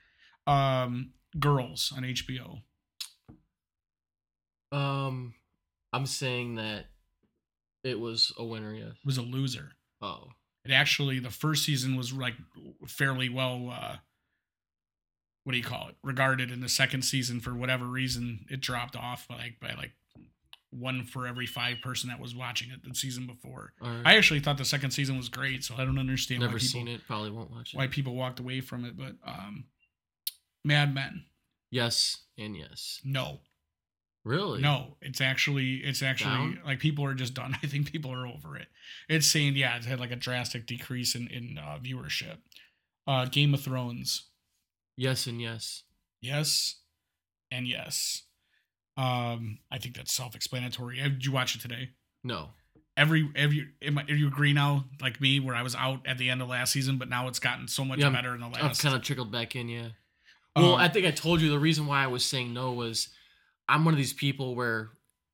Um, 0.47 1.11
Girls 1.39 1.93
on 1.95 2.03
HBO. 2.03 2.61
Um, 4.71 5.33
I'm 5.91 6.05
saying 6.05 6.55
that 6.55 6.85
it 7.83 7.99
was 7.99 8.33
a 8.37 8.43
winner. 8.43 8.73
Yes. 8.73 8.93
was 9.05 9.17
a 9.17 9.21
loser. 9.21 9.71
Oh. 10.01 10.29
It 10.65 10.71
actually 10.71 11.19
the 11.19 11.29
first 11.29 11.65
season 11.65 11.95
was 11.95 12.13
like 12.13 12.35
fairly 12.87 13.27
well 13.29 13.69
uh 13.69 13.97
what 15.43 15.51
do 15.51 15.57
you 15.57 15.63
call 15.63 15.89
it? 15.89 15.95
Regarded 16.03 16.51
in 16.51 16.61
the 16.61 16.69
second 16.69 17.01
season 17.01 17.41
for 17.41 17.53
whatever 17.53 17.85
reason 17.85 18.45
it 18.49 18.61
dropped 18.61 18.95
off 18.95 19.27
by 19.27 19.35
like 19.35 19.59
by 19.61 19.73
like 19.75 19.91
one 20.71 21.03
for 21.03 21.27
every 21.27 21.45
five 21.45 21.81
person 21.83 22.09
that 22.09 22.19
was 22.19 22.33
watching 22.33 22.71
it 22.71 22.79
the 22.87 22.95
season 22.95 23.27
before. 23.27 23.73
Right. 23.81 24.01
I 24.05 24.15
actually 24.17 24.39
thought 24.39 24.57
the 24.57 24.65
second 24.65 24.91
season 24.91 25.17
was 25.17 25.27
great, 25.29 25.63
so 25.63 25.75
I 25.77 25.83
don't 25.85 25.99
understand 25.99 26.39
Never 26.41 26.53
why 26.53 26.59
people 26.59 26.69
seen 26.69 26.87
it. 26.87 27.01
Probably 27.05 27.29
won't 27.29 27.51
watch 27.51 27.73
it. 27.73 27.77
why 27.77 27.87
people 27.87 28.15
walked 28.15 28.39
away 28.39 28.61
from 28.61 28.85
it, 28.85 28.95
but 28.97 29.15
um 29.25 29.65
Mad 30.63 30.93
Men. 30.93 31.25
Yes 31.71 32.19
and 32.37 32.55
yes. 32.55 32.99
No. 33.03 33.39
Really? 34.25 34.61
No, 34.61 34.95
it's 35.01 35.19
actually 35.19 35.75
it's 35.83 36.01
actually 36.01 36.31
Down? 36.35 36.59
like 36.65 36.79
people 36.79 37.03
are 37.05 37.13
just 37.13 37.33
done. 37.33 37.57
I 37.63 37.67
think 37.67 37.91
people 37.91 38.11
are 38.13 38.25
over 38.25 38.55
it. 38.55 38.67
It's 39.09 39.27
saying 39.27 39.55
yeah, 39.57 39.75
it's 39.75 39.85
had 39.85 39.99
like 39.99 40.11
a 40.11 40.15
drastic 40.15 40.65
decrease 40.65 41.13
in 41.15 41.27
in 41.27 41.57
uh, 41.57 41.77
viewership. 41.83 42.37
Uh, 43.05 43.25
Game 43.25 43.53
of 43.53 43.59
Thrones, 43.61 44.29
Yes 44.95 45.27
and 45.27 45.41
yes. 45.41 45.83
yes, 46.21 46.75
and 47.51 47.67
yes. 47.67 48.23
Um, 48.95 49.57
I 49.71 49.77
think 49.79 49.97
that's 49.97 50.13
self-explanatory. 50.13 51.01
Did 51.01 51.25
you 51.25 51.31
watch 51.33 51.55
it 51.55 51.61
today? 51.61 51.89
No. 52.23 52.51
Every 52.95 53.29
every 53.35 53.69
am 53.81 53.97
I- 53.97 54.05
you 54.07 54.27
agree 54.27 54.53
now, 54.53 54.85
like 55.01 55.19
me, 55.19 55.41
where 55.41 55.55
I 55.55 55.63
was 55.63 55.75
out 55.75 56.07
at 56.07 56.17
the 56.17 56.29
end 56.29 56.41
of 56.41 56.47
last 56.47 56.71
season, 56.71 56.97
but 56.97 57.09
now 57.09 57.27
it's 57.27 57.39
gotten 57.39 57.67
so 57.67 57.83
much 57.83 57.99
Yeah, 57.99 58.09
better 58.11 58.33
in 58.35 58.39
the 58.39 58.47
last. 58.47 58.63
I've 58.63 58.79
kind 58.79 58.95
of 58.95 59.01
trickled 59.01 59.31
back 59.33 59.53
in, 59.55 59.67
yeah. 59.67 59.89
Well, 60.55 60.75
Um, 60.75 60.79
I 60.81 60.87
think 60.87 61.05
I 61.05 61.11
told 61.11 61.41
you 61.41 61.49
the 61.49 61.59
reason 61.59 61.87
why 61.87 62.03
I 62.03 62.07
was 62.07 62.23
saying 62.25 62.53
no 62.53 62.73
was 62.73 63.09
I'm 63.67 63.85
one 63.85 63.93
of 63.93 63.97
these 63.97 64.13
people 64.13 64.55
where, 64.55 64.89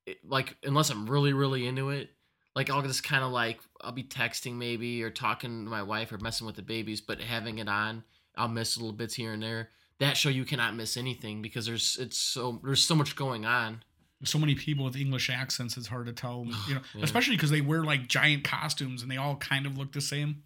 it, 0.06 0.18
like, 0.24 0.56
unless 0.62 0.88
I'm 0.90 1.08
really, 1.08 1.32
really 1.32 1.66
into 1.66 1.90
it, 1.90 2.10
like, 2.56 2.70
I'll 2.70 2.82
just 2.82 3.02
kind 3.04 3.22
of 3.22 3.30
like, 3.32 3.58
I'll 3.80 3.92
be 3.92 4.04
texting 4.04 4.54
maybe 4.54 5.02
or 5.02 5.10
talking 5.10 5.64
to 5.64 5.70
my 5.70 5.82
wife 5.82 6.10
or 6.12 6.18
messing 6.18 6.46
with 6.46 6.56
the 6.56 6.62
babies, 6.62 7.00
but 7.00 7.20
having 7.20 7.58
it 7.58 7.68
on, 7.68 8.02
I'll 8.36 8.48
miss 8.48 8.76
little 8.76 8.92
bits 8.92 9.14
here 9.14 9.32
and 9.32 9.42
there. 9.42 9.68
That 9.98 10.16
show 10.16 10.30
you 10.30 10.44
cannot 10.46 10.74
miss 10.74 10.96
anything 10.96 11.42
because 11.42 11.66
there's 11.66 11.98
it's 12.00 12.16
so 12.16 12.58
there's 12.64 12.82
so 12.82 12.94
much 12.94 13.14
going 13.16 13.44
on. 13.44 13.82
so 14.24 14.38
many 14.38 14.54
people 14.54 14.84
with 14.84 14.96
English 14.96 15.28
accents, 15.28 15.76
it's 15.76 15.86
hard 15.88 16.06
to 16.06 16.12
tell, 16.12 16.46
you 16.68 16.74
know, 16.76 16.80
Yeah. 16.94 17.04
especially 17.04 17.36
because 17.36 17.50
they 17.50 17.60
wear 17.60 17.84
like 17.84 18.06
giant 18.08 18.44
costumes 18.44 19.02
and 19.02 19.10
they 19.10 19.16
all 19.18 19.36
kind 19.36 19.66
of 19.66 19.76
look 19.76 19.92
the 19.92 20.00
same. 20.00 20.42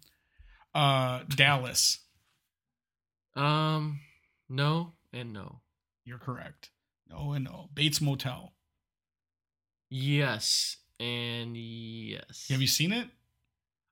Uh, 0.73 1.23
Dallas, 1.29 1.99
Um, 3.35 3.99
no 4.49 4.93
and 5.13 5.33
no. 5.33 5.61
you're 6.05 6.17
correct. 6.17 6.69
No 7.09 7.33
and 7.33 7.45
no. 7.45 7.69
Bates 7.73 8.01
Motel. 8.01 8.53
Yes 9.89 10.77
and 10.99 11.55
yes. 11.55 12.47
Have 12.49 12.61
you 12.61 12.67
seen 12.67 12.91
it? 12.91 13.07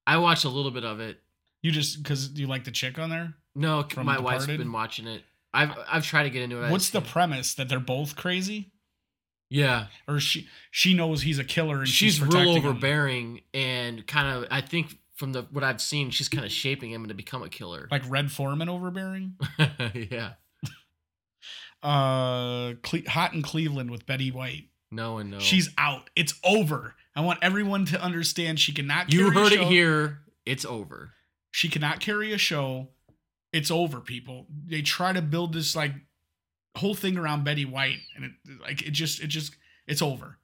I 0.06 0.18
watched 0.18 0.46
a 0.46 0.50
little 0.50 0.72
bit 0.72 0.84
of 0.84 1.00
it. 1.00 1.20
You 1.62 1.72
just 1.72 2.02
because 2.04 2.32
you 2.32 2.48
like 2.48 2.66
the 2.66 2.72
chick 2.72 3.00
on 3.00 3.10
there. 3.10 3.36
No, 3.56 3.84
From 3.84 4.06
my 4.06 4.20
wife's 4.20 4.48
been 4.48 4.72
watching 4.72 5.08
it. 5.08 5.24
I've 5.54 5.72
I've 5.88 6.04
tried 6.06 6.24
to 6.24 6.30
get 6.30 6.42
into 6.42 6.64
it. 6.64 6.72
What's 6.72 6.90
the 6.90 7.02
premise 7.02 7.54
that 7.54 7.70
they're 7.70 7.80
both 7.80 8.16
crazy, 8.16 8.72
Yeah, 9.50 9.88
or 10.08 10.20
she 10.20 10.48
she 10.72 10.94
knows 10.94 11.22
he's 11.22 11.40
a 11.40 11.44
killer 11.44 11.80
and 11.80 11.88
she's, 11.88 12.16
she's, 12.16 12.22
real 12.22 12.32
protecting 12.32 12.56
him? 12.56 12.66
overbearing 12.66 13.42
and 13.54 14.06
kind 14.08 14.28
of. 14.38 14.48
I 14.50 14.62
think 14.62 14.98
from 15.16 15.32
the 15.34 15.44
what 15.52 15.64
I've 15.64 15.80
seen, 15.80 16.10
she's 16.10 16.28
kind 16.28 16.44
of 16.44 16.52
shaping 16.52 16.92
him 16.92 17.08
to 17.08 17.14
become 17.14 17.44
a 17.44 17.50
killer. 17.50 17.88
like 17.92 18.02
Red 18.10 18.32
Foreman 18.32 18.68
overbearing. 18.68 19.36
yeah, 19.94 20.34
Uh, 21.84 22.74
Cle- 22.82 23.08
Hot 23.10 23.34
in 23.34 23.42
Cleveland 23.42 23.92
with 23.92 24.06
Betty 24.06 24.32
White. 24.32 24.70
no 24.92 25.18
and 25.18 25.32
no. 25.32 25.40
She's 25.40 25.70
out. 25.78 26.10
It's 26.16 26.34
over. 26.44 26.96
I 27.16 27.22
want 27.22 27.40
everyone 27.42 27.86
to 27.88 28.02
understand 28.02 28.60
she 28.60 28.72
cannot. 28.74 29.10
Carry 29.10 29.22
a 29.22 29.32
show. 29.32 29.40
you 29.40 29.44
heard 29.44 29.52
it 29.54 29.68
here. 29.68 30.20
It's 30.46 30.66
over. 30.66 31.12
She 31.52 31.70
cannot 31.70 32.00
carry 32.00 32.34
a 32.34 32.38
show. 32.38 32.90
It's 33.52 33.70
over, 33.70 34.00
people. 34.00 34.48
They 34.66 34.82
try 34.82 35.14
to 35.14 35.22
build 35.22 35.54
this 35.54 35.76
like 35.76 35.92
whole 36.76 36.96
thing 36.96 37.18
around 37.18 37.44
Betty 37.44 37.66
White, 37.66 38.00
and 38.16 38.26
it 38.26 38.32
like 38.62 38.82
it 38.82 38.92
just 38.92 39.22
it 39.22 39.28
just 39.28 39.56
it's 39.86 40.02
over. 40.02 40.38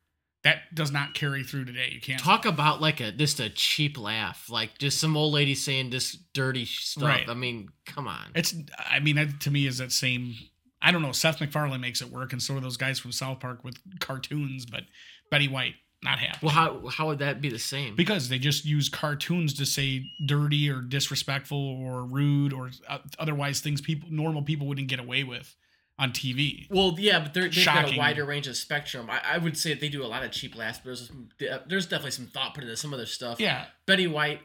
That 0.44 0.74
does 0.74 0.92
not 0.92 1.16
carry 1.16 1.44
through 1.44 1.66
today. 1.66 1.90
You 1.92 2.00
can't 2.00 2.20
Talk 2.22 2.46
about 2.46 2.80
like 2.80 3.00
a 3.02 3.12
just 3.12 3.40
a 3.40 3.50
cheap 3.50 3.98
laugh, 3.98 4.48
like 4.50 4.78
just 4.78 5.00
some 5.00 5.18
old 5.18 5.34
lady 5.34 5.56
saying 5.56 5.90
this 5.90 6.16
dirty 6.34 6.66
stuff. 6.66 7.04
Right. 7.04 7.28
I 7.28 7.34
mean, 7.34 7.70
come 7.86 8.08
on. 8.08 8.28
It's 8.36 8.54
I 8.78 9.00
mean 9.00 9.16
that 9.16 9.40
to 9.42 9.52
me 9.52 9.66
is 9.68 9.80
that 9.80 9.92
same. 9.92 10.36
I 10.82 10.92
don't 10.92 11.02
know. 11.02 11.12
Seth 11.12 11.42
MacFarlane 11.42 11.82
makes 11.82 12.02
it 12.02 12.10
work, 12.12 12.32
and 12.34 12.42
so 12.42 12.56
are 12.56 12.60
those 12.60 12.78
guys 12.78 13.00
from 13.00 13.12
South 13.12 13.40
Park 13.40 13.64
with 13.64 13.78
cartoons. 14.00 14.66
But 14.66 14.84
Betty 15.30 15.48
White 15.48 15.76
not 16.02 16.20
happy. 16.20 16.40
Well, 16.42 16.54
how 16.54 16.88
how 16.88 17.08
would 17.08 17.20
that 17.20 17.42
be 17.42 17.50
the 17.50 17.60
same? 17.60 17.96
because 17.96 18.30
they 18.30 18.40
just 18.40 18.66
use 18.66 18.88
cartoons 18.90 19.54
to 19.56 19.66
say 19.66 20.06
dirty 20.26 20.70
or 20.70 20.82
disrespectful 20.82 21.58
or 21.58 22.04
rude 22.04 22.54
or 22.54 22.72
uh, 22.88 23.00
otherwise 23.18 23.60
things 23.60 23.82
people 23.82 24.08
normal 24.12 24.42
people 24.42 24.68
wouldn't 24.68 24.88
get 24.88 25.00
away 25.00 25.24
with 25.24 25.56
on 25.98 26.12
TV. 26.12 26.66
Well, 26.72 26.96
yeah, 26.98 27.20
but 27.20 27.34
they're, 27.34 27.50
they've 27.50 27.66
got 27.66 27.94
a 27.94 27.98
wider 27.98 28.24
range 28.24 28.48
of 28.48 28.56
spectrum. 28.56 29.10
I, 29.10 29.36
I 29.36 29.38
would 29.38 29.58
say 29.58 29.74
they 29.74 29.90
do 29.90 30.06
a 30.06 30.08
lot 30.08 30.24
of 30.24 30.32
cheap 30.32 30.56
laughs, 30.56 30.80
but 30.84 30.98
there's 31.38 31.60
there's 31.68 31.86
definitely 31.86 32.12
some 32.12 32.28
thought 32.28 32.54
put 32.54 32.64
into 32.64 32.78
some 32.78 32.94
of 32.94 33.00
their 33.00 33.06
stuff. 33.06 33.40
Yeah, 33.40 33.66
Betty 33.86 34.08
White, 34.08 34.40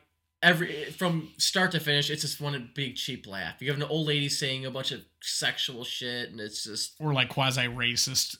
every 0.45 0.85
from 0.93 1.31
start 1.39 1.73
to 1.73 1.81
finish, 1.81 2.11
it's 2.11 2.23
just 2.23 2.41
one 2.41 2.71
big 2.75 2.95
cheap 2.97 3.27
laugh. 3.27 3.61
You 3.61 3.71
have 3.73 3.81
an 3.81 3.89
old 3.89 4.07
lady 4.07 4.29
saying 4.29 4.65
a 4.67 4.71
bunch 4.71 4.93
of 4.93 5.01
sexual 5.23 5.83
shit, 5.85 6.31
and 6.31 6.39
it's 6.41 6.65
just 6.65 6.95
or 7.01 7.13
like 7.13 7.29
quasi 7.31 7.63
racist. 7.63 8.37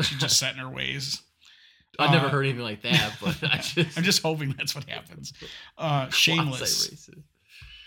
She's 0.00 0.18
just 0.18 0.38
set 0.38 0.54
in 0.54 0.60
her 0.60 0.68
ways. 0.70 1.20
I've 1.98 2.12
never 2.12 2.26
Uh, 2.26 2.30
heard 2.30 2.44
anything 2.44 2.62
like 2.62 2.82
that. 2.82 3.14
But 3.20 3.42
I 3.42 3.56
just 3.62 3.98
I'm 3.98 4.04
just 4.04 4.22
hoping 4.22 4.54
that's 4.56 4.74
what 4.74 4.88
happens. 4.88 5.32
Uh, 5.76 6.08
shameless. 6.10 6.86
Quasi-racist. 6.88 7.22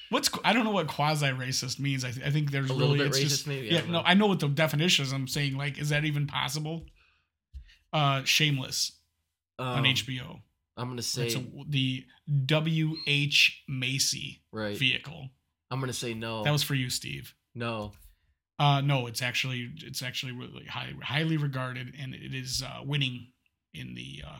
What's 0.10 0.30
I 0.44 0.52
don't 0.52 0.66
know 0.66 0.72
what 0.72 0.88
quasi 0.88 1.28
racist 1.28 1.80
means. 1.80 2.04
I, 2.04 2.12
th- 2.12 2.26
I 2.26 2.30
think 2.32 2.52
there's 2.52 2.70
A 2.70 2.74
little 2.74 2.96
really 2.96 3.06
bit 3.10 3.16
it's 3.16 3.20
racist, 3.20 3.30
just 3.30 3.48
maybe? 3.48 3.70
I 3.70 3.74
yeah. 3.76 3.80
don't 3.80 3.92
No, 3.92 4.00
know. 4.00 4.04
I 4.06 4.14
know 4.14 4.28
what 4.28 4.42
the 4.42 4.50
definition 4.50 5.06
is. 5.06 5.14
I'm 5.14 5.28
saying 5.30 5.56
like, 5.56 5.80
is 5.80 5.90
that 5.90 6.04
even 6.04 6.28
possible? 6.28 6.86
Uh, 7.94 8.22
shameless 8.26 8.92
on 9.58 9.80
Um, 9.80 9.86
HBO. 9.86 10.42
I'm 10.78 10.88
gonna 10.88 11.00
It's 11.00 11.08
say 11.08 11.34
a, 11.34 11.64
the 11.68 12.06
W. 12.46 12.96
H. 13.08 13.64
Macy 13.68 14.42
right. 14.52 14.78
vehicle. 14.78 15.30
I'm 15.70 15.80
gonna 15.80 15.94
say 15.94 16.14
no. 16.14 16.44
That 16.44 16.52
was 16.52 16.64
for 16.64 16.76
you, 16.76 16.90
Steve. 16.90 17.34
no. 17.56 17.94
Uh, 18.60 18.80
no, 18.80 19.08
it's 19.08 19.24
actually 19.24 19.72
it's 19.78 20.04
actually 20.04 20.34
really 20.34 20.66
high, 20.66 20.94
highly 21.02 21.36
regarded, 21.36 21.96
and 22.00 22.14
it 22.14 22.36
is 22.36 22.62
uh, 22.62 22.82
winning 22.86 23.32
in 23.74 23.96
the 23.96 24.22
uh, 24.28 24.38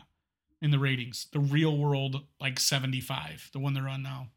in 0.60 0.70
the 0.70 0.78
ratings. 0.78 1.26
The 1.32 1.40
Real 1.40 1.76
World 1.76 2.22
like 2.40 2.60
seventy 2.60 3.00
five, 3.00 3.50
the 3.52 3.58
one 3.58 3.74
they're 3.74 3.88
on 3.88 4.04
now. 4.04 4.28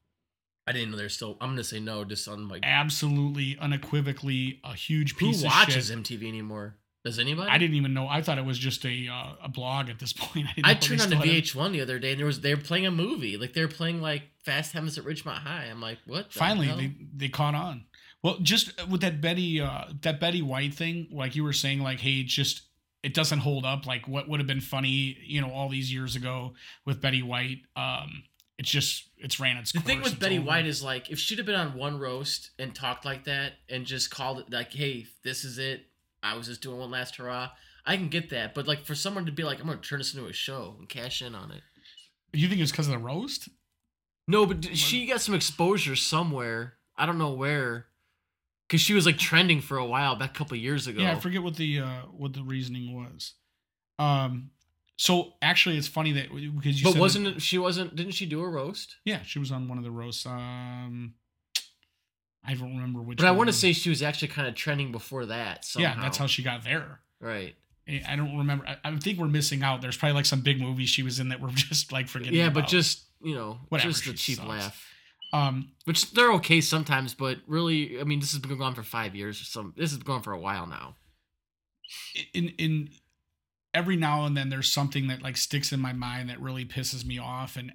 I 0.66 0.72
didn't 0.72 0.90
know 0.90 0.98
they're 0.98 1.10
still. 1.10 1.38
I'm 1.40 1.50
gonna 1.52 1.64
say 1.64 1.80
no. 1.80 2.04
Just 2.04 2.28
on 2.28 2.48
like 2.48 2.62
Absolutely, 2.64 3.58
unequivocally, 3.62 4.60
a 4.64 4.74
huge 4.74 5.14
who 5.14 5.28
piece 5.28 5.42
of 5.44 5.52
watches 5.52 5.90
shit. 5.90 6.00
MTV 6.00 6.28
anymore? 6.28 6.78
Does 7.06 7.20
anybody? 7.20 7.52
I 7.52 7.60
didn't 7.60 7.76
even 7.76 7.94
know. 7.94 8.08
I 8.08 8.24
thought 8.24 8.40
it 8.40 8.46
was 8.46 8.58
just 8.58 8.84
a 8.84 9.08
uh, 9.08 9.34
a 9.44 9.48
blog 9.48 9.90
at 9.90 10.00
this 10.00 10.12
point. 10.12 10.48
I, 10.64 10.72
I 10.72 10.74
turned 10.74 11.02
on 11.02 11.12
the 11.12 11.16
still 11.18 11.20
had 11.20 11.38
it. 11.38 11.44
VH1 11.44 11.72
the 11.72 11.82
other 11.82 12.00
day, 12.00 12.12
and 12.12 12.20
there 12.20 12.26
was 12.26 12.42
they 12.42 12.56
were 12.56 12.62
playing 12.62 12.88
a 12.88 12.92
movie. 12.92 13.38
Like 13.38 13.54
they 13.54 13.62
were 13.62 13.68
playing 13.68 14.02
like 14.02 14.24
Fast 14.44 14.74
Times 14.74 14.98
at 14.98 15.06
Ridgemont 15.06 15.38
High. 15.38 15.66
I'm 15.70 15.80
like, 15.80 16.00
what? 16.08 16.32
the 16.32 16.40
Finally, 16.40 16.68
hell? 16.68 16.78
they 16.78 16.96
they 17.16 17.30
caught 17.30 17.54
on. 17.54 17.86
Well, 18.24 18.40
just 18.42 18.88
with 18.90 19.02
that 19.02 19.22
Betty 19.22 19.62
uh 19.62 19.84
that 20.02 20.20
Betty 20.20 20.42
White 20.42 20.74
thing, 20.74 21.08
like 21.12 21.36
you 21.36 21.44
were 21.44 21.54
saying, 21.54 21.82
like, 21.82 22.00
hey, 22.00 22.24
just 22.24 22.64
it 23.04 23.14
doesn't 23.14 23.40
hold 23.40 23.66
up. 23.66 23.86
Like 23.86 24.08
what 24.08 24.28
would 24.28 24.40
have 24.40 24.48
been 24.48 24.60
funny, 24.60 25.16
you 25.24 25.42
know, 25.42 25.52
all 25.52 25.70
these 25.70 25.94
years 25.94 26.16
ago 26.16 26.56
with 26.86 27.02
Betty 27.02 27.22
White. 27.22 27.60
Um, 27.76 28.24
it's 28.58 28.72
just 28.72 29.10
it's 29.18 29.40
ran 29.40 29.58
its 29.58 29.74
The 29.74 29.80
thing 29.80 30.02
with 30.02 30.20
Betty 30.20 30.40
over. 30.40 30.48
White 30.48 30.66
is 30.66 30.82
like, 30.82 31.12
if 31.12 31.20
she'd 31.20 31.38
have 31.38 31.46
been 31.46 31.54
on 31.54 31.76
one 31.78 32.00
roast 32.00 32.50
and 32.58 32.74
talked 32.74 33.06
like 33.06 33.26
that 33.26 33.54
and 33.70 33.86
just 33.86 34.10
called 34.10 34.40
it 34.40 34.52
like, 34.52 34.74
"Hey, 34.74 35.06
this 35.24 35.44
is 35.44 35.60
it. 35.60 35.86
I 36.26 36.36
was 36.36 36.48
just 36.48 36.62
doing 36.62 36.78
one 36.80 36.92
last 36.92 37.16
hurrah." 37.18 37.52
I 37.86 37.98
can 37.98 38.10
get 38.10 38.32
that, 38.32 38.56
but 38.56 38.66
like 38.68 38.84
for 38.84 38.96
someone 38.96 39.26
to 39.28 39.32
be 39.32 39.44
like, 39.44 39.60
"I'm 39.60 39.68
gonna 39.68 39.80
turn 39.80 40.00
this 40.00 40.14
into 40.14 40.28
a 40.28 40.34
show 40.34 40.76
and 40.80 40.90
cash 40.90 41.22
in 41.22 41.36
on 41.36 41.52
it." 41.52 41.62
you 42.34 42.48
think 42.50 42.60
it 42.60 42.64
was 42.64 42.72
because 42.72 42.88
of 42.88 42.94
the 42.94 42.98
roast? 43.00 43.48
No, 44.28 44.46
but 44.46 44.60
d- 44.62 44.76
she 44.76 45.06
got 45.06 45.22
some 45.22 45.36
exposure 45.36 45.96
somewhere. 45.96 46.74
I 46.98 47.06
don't 47.06 47.18
know 47.18 47.32
where, 47.32 47.86
because 48.68 48.82
she 48.82 48.94
was 48.94 49.06
like 49.06 49.18
trending 49.18 49.62
for 49.62 49.78
a 49.78 49.86
while 49.86 50.16
back 50.16 50.32
a 50.32 50.34
couple 50.38 50.58
years 50.58 50.88
ago. 50.88 51.02
Yeah, 51.02 51.14
I 51.16 51.20
forget 51.20 51.44
what 51.44 51.56
the 51.56 51.80
uh 51.80 52.02
what 52.12 52.34
the 52.34 52.44
reasoning 52.44 52.94
was. 52.96 53.34
Um, 54.00 54.50
so 54.98 55.34
actually, 55.42 55.78
it's 55.78 55.88
funny 55.88 56.12
that 56.14 56.30
because 56.56 56.82
you 56.82 56.92
but 56.92 57.00
wasn't 57.00 57.26
that- 57.26 57.36
it, 57.38 57.42
she 57.42 57.58
wasn't? 57.58 57.96
Didn't 57.96 58.14
she 58.14 58.26
do 58.26 58.42
a 58.42 58.50
roast? 58.50 58.96
yeah, 59.06 59.22
she 59.24 59.40
was 59.40 59.52
on 59.52 59.68
one 59.68 59.78
of 59.78 59.84
the 59.84 59.92
roasts. 59.92 60.26
Um, 60.26 61.14
I 62.48 62.54
don't 62.54 62.76
remember 62.76 63.02
which. 63.02 63.18
But 63.18 63.28
I 63.28 63.32
want 63.32 63.48
to 63.50 63.54
say 63.54 63.74
she 63.74 63.90
was 63.90 64.02
actually 64.04 64.30
kind 64.30 64.48
of 64.48 64.56
trending 64.56 64.92
before 64.92 65.26
that. 65.28 65.66
Somehow. 65.66 65.96
yeah, 65.96 66.02
that's 66.02 66.18
how 66.18 66.28
she 66.28 66.44
got 66.44 66.64
there. 66.64 67.00
Right. 67.20 67.56
I 67.88 68.02
I 68.08 68.16
don't 68.16 68.38
remember. 68.38 68.66
I, 68.68 68.78
I 68.84 68.96
think 68.98 69.20
we're 69.20 69.28
missing 69.28 69.64
out. 69.64 69.82
There's 69.82 69.98
probably 69.98 70.16
like 70.16 70.26
some 70.26 70.42
big 70.42 70.60
movie 70.60 70.86
she 70.86 71.04
was 71.04 71.20
in 71.20 71.30
that 71.30 71.40
we're 71.42 71.50
just 71.56 71.92
like 71.92 72.08
forgetting. 72.08 72.36
Yeah, 72.36 72.50
but 72.50 72.68
just 72.68 73.04
you 73.22 73.36
know, 73.36 73.60
Whatever, 73.70 73.90
just 73.92 74.06
a 74.08 74.14
cheap 74.14 74.38
sucks. 74.38 74.48
laugh. 74.50 74.88
um, 75.34 75.72
Which 75.86 76.12
they're 76.12 76.34
okay 76.34 76.62
sometimes, 76.62 77.14
but 77.14 77.38
really, 77.48 78.00
I 78.00 78.04
mean, 78.04 78.20
this 78.20 78.32
has 78.32 78.40
been 78.40 78.50
going 78.50 78.62
on 78.62 78.76
for 78.76 78.84
five 78.84 79.16
years 79.16 79.42
or 79.42 79.46
some. 79.46 79.74
This 79.78 79.92
has 79.92 79.98
been 80.00 80.06
going 80.08 80.22
for 80.22 80.34
a 80.34 80.40
while 80.40 80.68
now. 80.68 80.96
in 82.34 82.50
in 82.58 82.90
every 83.74 83.98
now 83.98 84.26
and 84.26 84.38
then 84.38 84.50
there's 84.50 84.72
something 84.72 85.08
that 85.08 85.22
like 85.22 85.36
sticks 85.38 85.72
in 85.74 85.80
my 85.82 85.92
mind 85.94 86.30
that 86.30 86.40
really 86.42 86.66
pisses 86.66 87.06
me 87.06 87.18
off, 87.20 87.56
and 87.58 87.72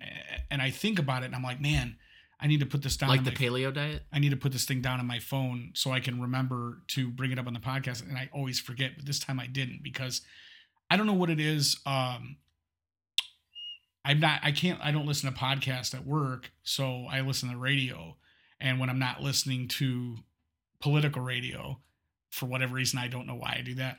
and 0.51 0.61
I 0.63 0.71
think 0.71 0.99
about 0.99 1.23
it, 1.23 1.27
and 1.27 1.35
I'm 1.35 1.43
like, 1.43 1.61
man, 1.61 1.97
I 2.41 2.47
need 2.47 2.61
to 2.61 2.67
put 2.67 2.83
this 2.83 2.97
down. 2.97 3.11
like 3.11 3.25
the 3.25 3.31
my- 3.31 3.37
paleo 3.37 3.73
diet. 3.73 4.05
I 4.13 4.19
need 4.19 4.31
to 4.31 4.37
put 4.37 4.53
this 4.53 4.65
thing 4.65 4.81
down 4.81 4.99
on 4.99 5.07
my 5.07 5.19
phone 5.19 5.73
so 5.75 5.91
I 5.91 6.01
can 6.01 6.21
remember 6.21 6.83
to 6.89 7.11
bring 7.11 7.33
it 7.33 7.39
up 7.39 7.47
on 7.47 7.53
the 7.53 7.61
podcast. 7.61 8.07
And 8.07 8.17
I 8.17 8.31
always 8.33 8.59
forget, 8.59 8.93
but 8.97 9.07
this 9.07 9.19
time 9.19 9.39
I 9.39 9.47
didn't 9.47 9.83
because 9.83 10.23
I 10.91 10.97
don't 10.97 11.07
know 11.07 11.13
what 11.13 11.31
it 11.31 11.39
is. 11.39 11.79
Um, 11.85 12.37
I'm 14.05 14.21
not, 14.21 14.41
I 14.43 14.53
can't, 14.53 14.81
I 14.83 14.91
don't 14.91 15.07
listen 15.07 15.31
to 15.33 15.39
podcasts 15.39 15.95
at 15.95 16.07
work. 16.07 16.51
So 16.63 17.07
I 17.11 17.21
listen 17.21 17.51
to 17.51 17.57
radio. 17.57 18.17
And 18.61 18.81
when 18.81 18.89
I'm 18.89 18.99
not 18.99 19.23
listening 19.23 19.69
to 19.69 20.17
political 20.81 21.23
radio, 21.23 21.79
for 22.31 22.47
whatever 22.47 22.75
reason, 22.75 22.99
I 22.99 23.09
don't 23.09 23.27
know 23.27 23.35
why 23.35 23.57
I 23.59 23.63
do 23.63 23.75
that. 23.75 23.99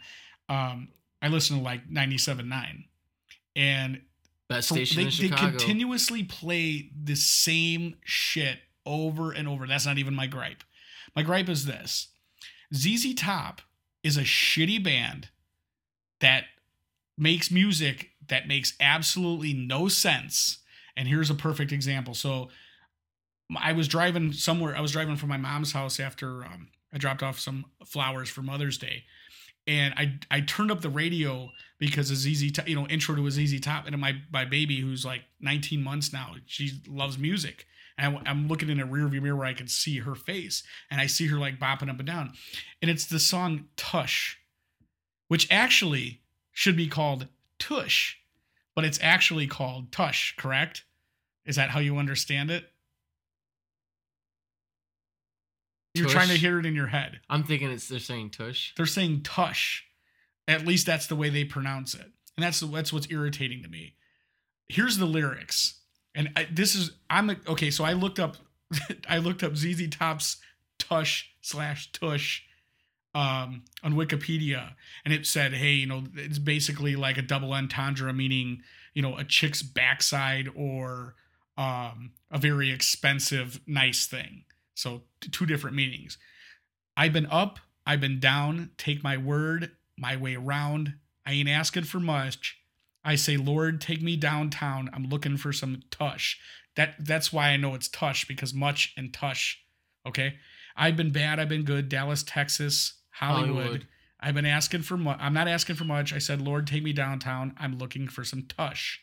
Um, 0.50 0.90
I 1.22 1.28
listen 1.28 1.58
to 1.58 1.64
like 1.64 1.88
97.9. 1.90 2.86
And 3.56 4.02
Station 4.60 4.98
they, 4.98 5.26
in 5.26 5.32
they 5.32 5.36
continuously 5.36 6.24
play 6.24 6.90
the 7.04 7.16
same 7.16 7.96
shit 8.04 8.60
over 8.86 9.32
and 9.32 9.48
over. 9.48 9.68
That's 9.68 9.86
not 9.86 9.98
even 9.98 10.14
my 10.14 10.28
gripe. 10.28 10.64
My 11.16 11.24
gripe 11.24 11.50
is 11.50 11.66
this 11.66 12.10
ZZ 12.74 13.14
Top 13.16 13.62
is 14.04 14.18
a 14.18 14.22
shitty 14.22 14.84
band 14.84 15.30
that 16.20 16.46
makes 17.18 17.52
music 17.52 18.12
that 18.28 18.48
makes 18.48 18.74
absolutely 18.80 19.54
no 19.54 19.88
sense. 19.88 20.60
And 20.96 21.08
here's 21.08 21.30
a 21.30 21.36
perfect 21.36 21.72
example. 21.72 22.14
So 22.14 22.50
I 23.58 23.74
was 23.74 23.88
driving 23.88 24.32
somewhere, 24.32 24.76
I 24.76 24.82
was 24.82 24.92
driving 24.92 25.18
from 25.18 25.30
my 25.30 25.38
mom's 25.38 25.74
house 25.74 26.00
after 26.00 26.44
um, 26.46 26.70
I 26.94 26.98
dropped 26.98 27.24
off 27.24 27.40
some 27.40 27.66
flowers 27.86 28.30
for 28.30 28.42
Mother's 28.42 28.78
Day. 28.78 29.04
And 29.68 29.94
I 29.96 30.20
I 30.30 30.42
turned 30.42 30.72
up 30.72 30.82
the 30.82 30.90
radio 30.90 31.52
because 31.80 32.10
Top, 32.54 32.68
you 32.68 32.76
know, 32.76 32.88
intro 32.88 33.16
to 33.16 33.28
a 33.28 33.32
ZZ 33.32 33.60
Top, 33.60 33.88
and 33.88 34.00
my 34.00 34.16
my 34.32 34.46
baby 34.46 34.80
who's 34.80 35.06
like 35.06 35.24
19 35.40 35.84
months 35.84 36.14
now, 36.14 36.36
she 36.46 36.82
loves 36.88 37.18
music, 37.18 37.66
and 37.98 38.20
I, 38.26 38.30
am 38.30 38.48
looking 38.48 38.70
in 38.70 38.80
a 38.80 38.88
rearview 38.88 39.22
mirror 39.22 39.36
where 39.36 39.48
I 39.48 39.54
can 39.54 39.68
see 39.68 40.00
her 40.00 40.16
face, 40.16 40.64
and 40.90 41.02
I 41.02 41.08
see 41.08 41.28
her 41.28 41.38
like 41.38 41.60
bopping 41.60 41.90
up 41.90 42.00
and 42.00 42.08
down, 42.08 42.34
and 42.82 42.90
it's 42.90 43.06
the 43.06 43.20
song 43.20 43.66
Tush, 43.76 44.38
which 45.28 45.48
actually 45.52 46.22
should 46.52 46.78
be 46.78 46.88
called 46.88 47.28
Tush, 47.60 48.18
but 48.76 48.86
it's 48.86 49.00
actually 49.02 49.48
called 49.48 49.92
Tush, 49.92 50.36
correct? 50.38 50.84
Is 51.46 51.56
that 51.56 51.72
how 51.72 51.80
you 51.80 51.98
understand 51.98 52.52
it? 52.52 52.71
You're 55.94 56.10
trying 56.10 56.30
to 56.30 56.38
hear 56.38 56.60
it 56.60 56.66
in 56.66 56.74
your 56.74 56.88
head. 56.88 57.20
I'm 57.30 57.44
thinking 57.44 57.70
it's 57.70 57.88
they're 57.88 58.00
saying 58.00 58.30
tush. 58.32 58.74
They're 58.78 58.86
saying 58.86 59.24
tush. 59.24 59.84
At 60.48 60.66
least 60.66 60.86
that's 60.86 61.08
the 61.08 61.16
way 61.16 61.30
they 61.30 61.44
pronounce 61.44 61.94
it, 61.94 62.12
and 62.38 62.44
that's 62.44 62.62
that's 62.62 62.94
what's 62.94 63.12
irritating 63.12 63.62
to 63.64 63.70
me. 63.70 63.96
Here's 64.68 64.98
the 64.98 65.06
lyrics, 65.06 65.82
and 66.16 66.30
I, 66.36 66.48
this 66.52 66.76
is 66.76 66.92
I'm 67.10 67.30
a, 67.30 67.36
okay. 67.48 67.70
So 67.72 67.84
I 67.84 67.94
looked 67.94 68.20
up, 68.20 68.38
I 69.10 69.18
looked 69.18 69.44
up 69.44 69.56
ZZ 69.56 69.90
Top's 69.90 70.38
tush 70.80 71.30
slash 71.42 71.92
tush 71.92 72.44
um, 73.14 73.64
on 73.84 73.94
Wikipedia, 73.94 74.74
and 75.04 75.14
it 75.14 75.26
said, 75.26 75.54
hey, 75.54 75.74
you 75.74 75.88
know, 75.88 76.04
it's 76.16 76.40
basically 76.40 76.96
like 76.96 77.18
a 77.18 77.22
double 77.22 77.54
entendre, 77.54 78.14
meaning 78.14 78.64
you 78.94 79.02
know 79.02 79.18
a 79.18 79.24
chick's 79.26 79.62
backside 79.62 80.50
or 80.56 81.16
um, 81.58 82.12
a 82.32 82.38
very 82.38 82.72
expensive, 82.72 83.60
nice 83.68 84.06
thing. 84.06 84.46
So 84.76 85.04
two 85.20 85.46
different 85.46 85.76
meanings. 85.76 86.18
I've 86.98 87.14
been 87.14 87.28
up, 87.28 87.60
I've 87.86 88.02
been 88.02 88.20
down. 88.20 88.72
Take 88.78 89.04
my 89.04 89.18
word, 89.18 89.72
my 89.98 90.16
way 90.16 90.36
around. 90.36 90.96
I 91.26 91.34
ain't 91.34 91.50
asking 91.50 91.84
for 91.84 92.00
much. 92.00 92.58
I 93.04 93.16
say, 93.16 93.38
Lord, 93.38 93.82
take 93.82 94.02
me 94.02 94.16
downtown. 94.16 94.90
I'm 94.94 95.10
looking 95.10 95.38
for 95.38 95.52
some 95.52 95.82
tush. 95.90 96.38
That 96.76 96.96
that's 97.00 97.34
why 97.34 97.50
I 97.50 97.58
know 97.58 97.74
it's 97.76 97.88
tush 97.88 98.26
because 98.26 98.54
much 98.54 98.94
and 98.96 99.14
tush. 99.14 99.58
Okay. 100.06 100.36
I've 100.76 100.96
been 100.96 101.12
bad. 101.12 101.40
I've 101.40 101.50
been 101.50 101.64
good. 101.64 101.90
Dallas, 101.90 102.24
Texas, 102.24 102.94
Hollywood. 103.12 103.56
Hollywood. 103.58 103.88
I've 104.20 104.36
been 104.36 104.46
asking 104.46 104.84
for 104.84 104.98
much. 104.98 105.18
I'm 105.20 105.34
not 105.34 105.48
asking 105.48 105.76
for 105.76 105.84
much. 105.84 106.14
I 106.14 106.20
said, 106.20 106.42
Lord, 106.42 106.68
take 106.68 106.84
me 106.84 106.94
downtown. 106.94 107.56
I'm 107.60 107.78
looking 107.78 108.08
for 108.08 108.24
some 108.24 108.44
tush. 108.44 109.00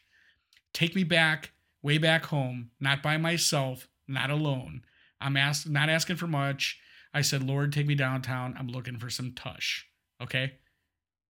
Take 0.73 0.95
me 0.95 1.03
back, 1.03 1.53
way 1.83 1.99
back 1.99 2.27
home, 2.27 2.71
not 2.79 3.03
by 3.03 3.17
myself, 3.17 3.89
not 4.07 4.31
alone. 4.31 4.83
I'm 5.21 5.37
ask, 5.37 5.69
not 5.69 5.89
asking 5.89 6.17
for 6.17 6.27
much. 6.27 6.79
I 7.13 7.23
said, 7.23 7.43
Lord, 7.43 7.73
take 7.73 7.87
me 7.87 7.95
downtown. 7.95 8.55
I'm 8.59 8.69
looking 8.69 8.99
for 8.99 9.11
some 9.11 9.33
tush. 9.33 9.85
Okay. 10.23 10.55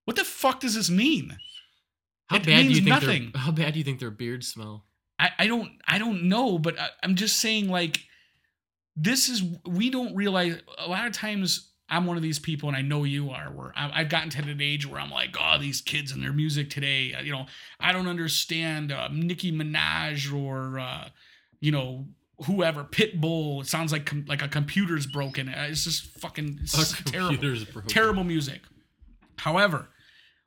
What 0.05 0.17
the 0.17 0.25
fuck 0.25 0.61
does 0.61 0.75
this 0.75 0.91
mean? 0.91 1.37
How 2.29 2.37
It 2.37 2.47
bad 2.47 2.63
do 2.63 2.69
you 2.69 2.75
think 2.77 2.89
nothing. 2.89 3.31
their 3.33 3.43
How 3.43 3.53
bad 3.53 3.73
do 3.73 3.79
you 3.79 3.85
think 3.85 4.01
their 4.01 4.11
beards 4.11 4.49
smell? 4.49 4.85
I, 5.19 5.31
I 5.39 5.47
don't 5.47 5.71
I 5.87 5.99
don't 5.99 6.25
know, 6.25 6.59
but 6.59 6.79
I, 6.79 6.89
I'm 7.03 7.15
just 7.15 7.41
saying 7.41 7.69
like 7.69 8.01
this 8.97 9.29
is 9.29 9.43
we 9.67 9.91
don't 9.91 10.15
realize 10.15 10.61
a 10.79 10.89
lot 10.89 11.07
of 11.07 11.13
times 11.13 11.73
I'm 11.89 12.05
one 12.05 12.17
of 12.17 12.23
these 12.23 12.39
people 12.39 12.69
and 12.69 12.77
I 12.77 12.83
know 12.83 13.05
you 13.05 13.31
are 13.31 13.51
where 13.51 13.73
I've 13.77 14.11
gotten 14.11 14.29
to 14.31 14.43
an 14.43 14.61
age 14.61 14.87
where 14.87 15.01
I'm 15.01 15.11
like 15.11 15.37
oh 15.41 15.59
these 15.59 15.81
kids 15.81 16.13
and 16.13 16.23
their 16.23 16.33
music 16.33 16.69
today 16.69 17.15
you 17.23 17.33
know 17.33 17.47
I 17.81 17.93
don't 17.93 18.09
understand 18.09 18.93
uh, 18.93 19.09
Nicki 19.11 19.53
Minaj 19.53 20.33
or 20.33 20.79
uh, 20.79 21.09
you 21.61 21.73
know 21.73 22.07
whoever 22.47 22.85
Pitbull 22.85 23.63
it 23.63 23.67
sounds 23.67 23.91
like 23.93 24.07
com- 24.07 24.25
like 24.29 24.43
a 24.43 24.49
computer's 24.49 25.07
broken 25.07 25.49
Uh, 25.49 25.67
it's 25.71 25.85
just 25.85 26.05
fucking 26.21 26.59
it's 26.63 27.03
terrible 27.05 27.37
broken. 27.73 27.89
terrible 27.89 28.25
music. 28.25 28.61
However, 29.39 29.89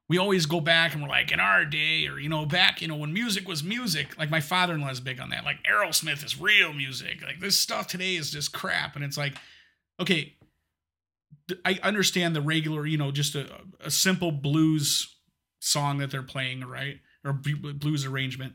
we 0.10 0.18
always 0.18 0.46
go 0.46 0.60
back 0.60 0.94
and 0.94 1.02
we're 1.02 1.08
like, 1.08 1.32
in 1.32 1.40
our 1.40 1.64
day, 1.64 2.06
or 2.08 2.20
you 2.20 2.28
know, 2.28 2.46
back, 2.46 2.82
you 2.82 2.88
know, 2.88 2.98
when 2.98 3.14
music 3.14 3.48
was 3.48 3.64
music. 3.64 4.18
Like 4.18 4.30
my 4.30 4.42
father-in-law 4.42 4.90
is 4.90 5.00
big 5.00 5.20
on 5.22 5.30
that. 5.30 5.46
Like 5.46 5.64
Aerosmith 5.64 6.24
is 6.26 6.40
real 6.40 6.74
music. 6.74 7.22
Like 7.24 7.40
this 7.40 7.58
stuff 7.58 7.88
today 7.88 8.16
is 8.16 8.32
just 8.32 8.52
crap. 8.52 8.96
And 8.96 9.06
it's 9.06 9.18
like, 9.18 9.36
okay, 10.00 10.34
I 11.66 11.80
understand 11.84 12.36
the 12.36 12.42
regular, 12.42 12.86
you 12.86 12.98
know, 12.98 13.12
just 13.12 13.36
a, 13.36 13.48
a 13.80 13.92
simple 13.92 14.32
blues 14.32 15.16
song 15.60 15.98
that 16.00 16.12
they're 16.12 16.24
playing, 16.24 16.62
right, 16.66 17.00
or 17.24 17.34
blues 17.34 18.06
arrangement. 18.06 18.54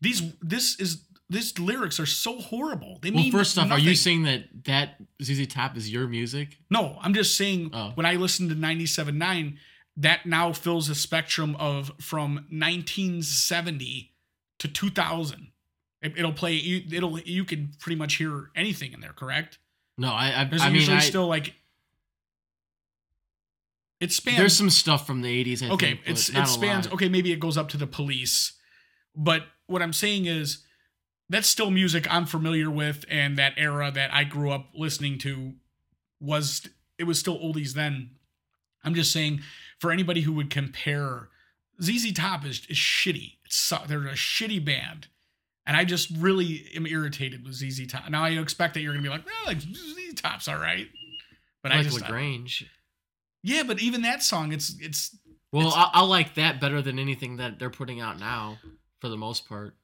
These, 0.00 0.34
this 0.40 0.78
is. 0.80 1.02
These 1.28 1.58
lyrics 1.58 1.98
are 1.98 2.06
so 2.06 2.38
horrible. 2.38 2.98
They 3.02 3.10
mean. 3.10 3.16
Well, 3.16 3.22
mean 3.24 3.32
first 3.32 3.58
off, 3.58 3.70
are 3.70 3.78
you 3.78 3.96
saying 3.96 4.22
that 4.24 4.44
that 4.64 4.96
ZZ 5.22 5.46
Top 5.48 5.76
is 5.76 5.90
your 5.90 6.06
music? 6.06 6.58
No, 6.70 6.98
I'm 7.00 7.14
just 7.14 7.36
saying 7.36 7.70
Oh. 7.72 7.90
when 7.94 8.06
I 8.06 8.14
listen 8.14 8.48
to 8.48 8.54
97.9, 8.54 9.56
that 9.96 10.24
now 10.26 10.52
fills 10.52 10.88
a 10.88 10.94
spectrum 10.94 11.56
of 11.56 11.90
from 12.00 12.46
1970 12.50 14.12
to 14.58 14.68
2000. 14.68 15.48
It, 16.02 16.12
it'll 16.16 16.32
play. 16.32 16.52
You, 16.52 16.82
it'll. 16.92 17.18
You 17.18 17.44
can 17.44 17.72
pretty 17.80 17.96
much 17.96 18.16
hear 18.16 18.50
anything 18.54 18.92
in 18.92 19.00
there. 19.00 19.12
Correct? 19.12 19.58
No, 19.98 20.12
I. 20.12 20.42
I, 20.42 20.44
There's 20.44 20.62
I 20.62 20.66
mean, 20.66 20.76
usually 20.76 20.98
I, 20.98 21.00
still 21.00 21.26
like. 21.26 21.54
It 23.98 24.12
spans. 24.12 24.36
there's 24.36 24.56
some 24.56 24.70
stuff 24.70 25.06
from 25.06 25.22
the 25.22 25.44
'80s. 25.44 25.66
I 25.66 25.72
okay, 25.72 25.86
think, 25.94 26.00
it's 26.04 26.28
it 26.28 26.46
spans. 26.46 26.86
Okay, 26.88 27.08
maybe 27.08 27.32
it 27.32 27.40
goes 27.40 27.56
up 27.56 27.68
to 27.70 27.76
the 27.78 27.86
police, 27.86 28.52
but 29.16 29.44
what 29.66 29.80
I'm 29.82 29.94
saying 29.94 30.26
is 30.26 30.62
that's 31.28 31.48
still 31.48 31.70
music 31.70 32.06
I'm 32.12 32.26
familiar 32.26 32.70
with, 32.70 33.04
and 33.10 33.36
that 33.38 33.54
era 33.56 33.90
that 33.90 34.12
I 34.12 34.24
grew 34.24 34.50
up 34.50 34.68
listening 34.74 35.18
to 35.18 35.54
was 36.20 36.66
it 36.98 37.04
was 37.04 37.18
still 37.18 37.38
oldies 37.38 37.72
then. 37.74 38.10
I'm 38.84 38.94
just 38.94 39.12
saying 39.12 39.40
for 39.80 39.90
anybody 39.90 40.20
who 40.22 40.32
would 40.34 40.50
compare 40.50 41.28
ZZ 41.82 42.12
Top 42.12 42.44
is, 42.46 42.64
is 42.70 42.76
shitty. 42.76 43.34
It's 43.44 43.72
they're 43.86 44.06
a 44.06 44.12
shitty 44.12 44.64
band. 44.64 45.08
And 45.68 45.76
I 45.76 45.84
just 45.84 46.10
really 46.16 46.64
am 46.76 46.86
irritated 46.86 47.44
with 47.44 47.54
ZZ 47.54 47.88
Top. 47.88 48.08
Now 48.08 48.22
I 48.24 48.30
expect 48.30 48.74
that 48.74 48.80
you're 48.80 48.92
gonna 48.92 49.02
be 49.02 49.08
like, 49.08 49.26
well, 49.26 49.34
like 49.46 49.60
ZZ 49.60 50.14
Top's 50.14 50.46
all 50.48 50.58
right, 50.58 50.86
but 51.62 51.72
I 51.72 51.78
like 51.78 51.86
just 51.86 51.98
uh, 51.98 52.04
La 52.04 52.08
Grange. 52.08 52.70
yeah, 53.42 53.64
but 53.64 53.80
even 53.80 54.02
that 54.02 54.22
song, 54.22 54.52
it's 54.52 54.74
it's 54.80 55.16
Well, 55.52 55.66
It's- 55.68 55.88
I, 55.92 56.00
I 56.00 56.02
like 56.04 56.34
that 56.36 56.60
better 56.60 56.80
than 56.80 56.98
anything 57.00 57.36
that 57.38 57.58
they're 57.58 57.68
putting 57.70 58.00
out 58.00 58.20
now, 58.20 58.58
for 59.00 59.08
the 59.08 59.16
most 59.16 59.48
part. 59.48 59.74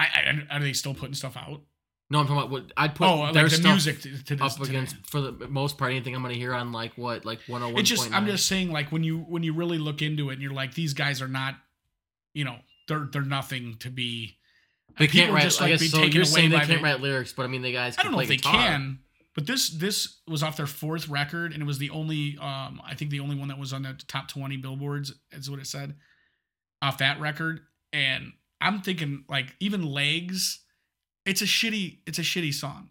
I, 0.00 0.44
I 0.50 0.56
are 0.56 0.60
they 0.60 0.72
still 0.72 0.94
putting 0.94 1.14
stuff 1.14 1.36
out? 1.36 1.62
No, 2.10 2.18
I'm 2.18 2.26
talking 2.26 2.38
about 2.38 2.50
what 2.50 2.72
I'd 2.76 2.94
put 2.94 3.06
oh, 3.06 3.20
like 3.20 3.34
their 3.34 3.48
the 3.48 3.68
music 3.68 4.00
to, 4.00 4.24
to 4.24 4.36
this, 4.36 4.54
up 4.54 4.58
today. 4.58 4.70
against 4.70 4.96
for 5.06 5.20
the 5.20 5.48
most 5.48 5.78
part 5.78 5.92
anything 5.92 6.16
I'm 6.16 6.22
gonna 6.22 6.34
hear 6.34 6.52
on 6.52 6.72
like 6.72 6.96
what 6.98 7.24
like 7.24 7.38
101. 7.46 7.78
It 7.78 7.84
just 7.84 8.12
I'm 8.12 8.26
just 8.26 8.46
saying 8.46 8.72
like 8.72 8.90
when 8.90 9.04
you 9.04 9.18
when 9.18 9.42
you 9.42 9.52
really 9.52 9.78
look 9.78 10.02
into 10.02 10.30
it 10.30 10.34
and 10.34 10.42
you're 10.42 10.52
like 10.52 10.74
these 10.74 10.92
guys 10.92 11.22
are 11.22 11.28
not, 11.28 11.54
you 12.34 12.44
know, 12.44 12.56
they're 12.88 13.08
they're 13.12 13.22
nothing 13.22 13.76
to 13.80 13.90
be. 13.90 14.38
they 14.98 15.06
can't 15.06 15.32
write. 15.32 15.44
just, 15.44 15.62
I 15.62 15.68
guess 15.68 15.88
so. 15.88 16.02
You're 16.02 16.24
saying 16.24 16.50
they 16.50 16.56
can't 16.56 16.68
the- 16.68 16.82
write 16.82 17.00
lyrics, 17.00 17.32
but 17.32 17.44
I 17.44 17.46
mean 17.46 17.62
the 17.62 17.72
guys. 17.72 17.96
I 17.96 18.02
don't 18.02 18.12
know 18.12 18.20
if 18.20 18.28
they 18.28 18.38
guitar. 18.38 18.54
can, 18.54 18.98
But 19.36 19.46
this 19.46 19.68
this 19.68 20.20
was 20.26 20.42
off 20.42 20.56
their 20.56 20.66
fourth 20.66 21.08
record, 21.08 21.52
and 21.52 21.62
it 21.62 21.66
was 21.66 21.78
the 21.78 21.90
only 21.90 22.36
um 22.40 22.82
I 22.84 22.96
think 22.96 23.12
the 23.12 23.20
only 23.20 23.36
one 23.36 23.48
that 23.48 23.58
was 23.58 23.72
on 23.72 23.82
the 23.82 23.96
top 24.08 24.26
twenty 24.26 24.56
billboards 24.56 25.12
is 25.30 25.48
what 25.48 25.60
it 25.60 25.66
said 25.68 25.94
off 26.82 26.98
that 26.98 27.20
record. 27.20 27.60
And 27.92 28.32
I'm 28.60 28.80
thinking 28.82 29.24
like 29.28 29.54
even 29.60 29.82
legs, 29.84 30.60
it's 31.24 31.42
a 31.42 31.46
shitty 31.46 31.98
it's 32.06 32.18
a 32.18 32.22
shitty 32.22 32.52
song. 32.54 32.88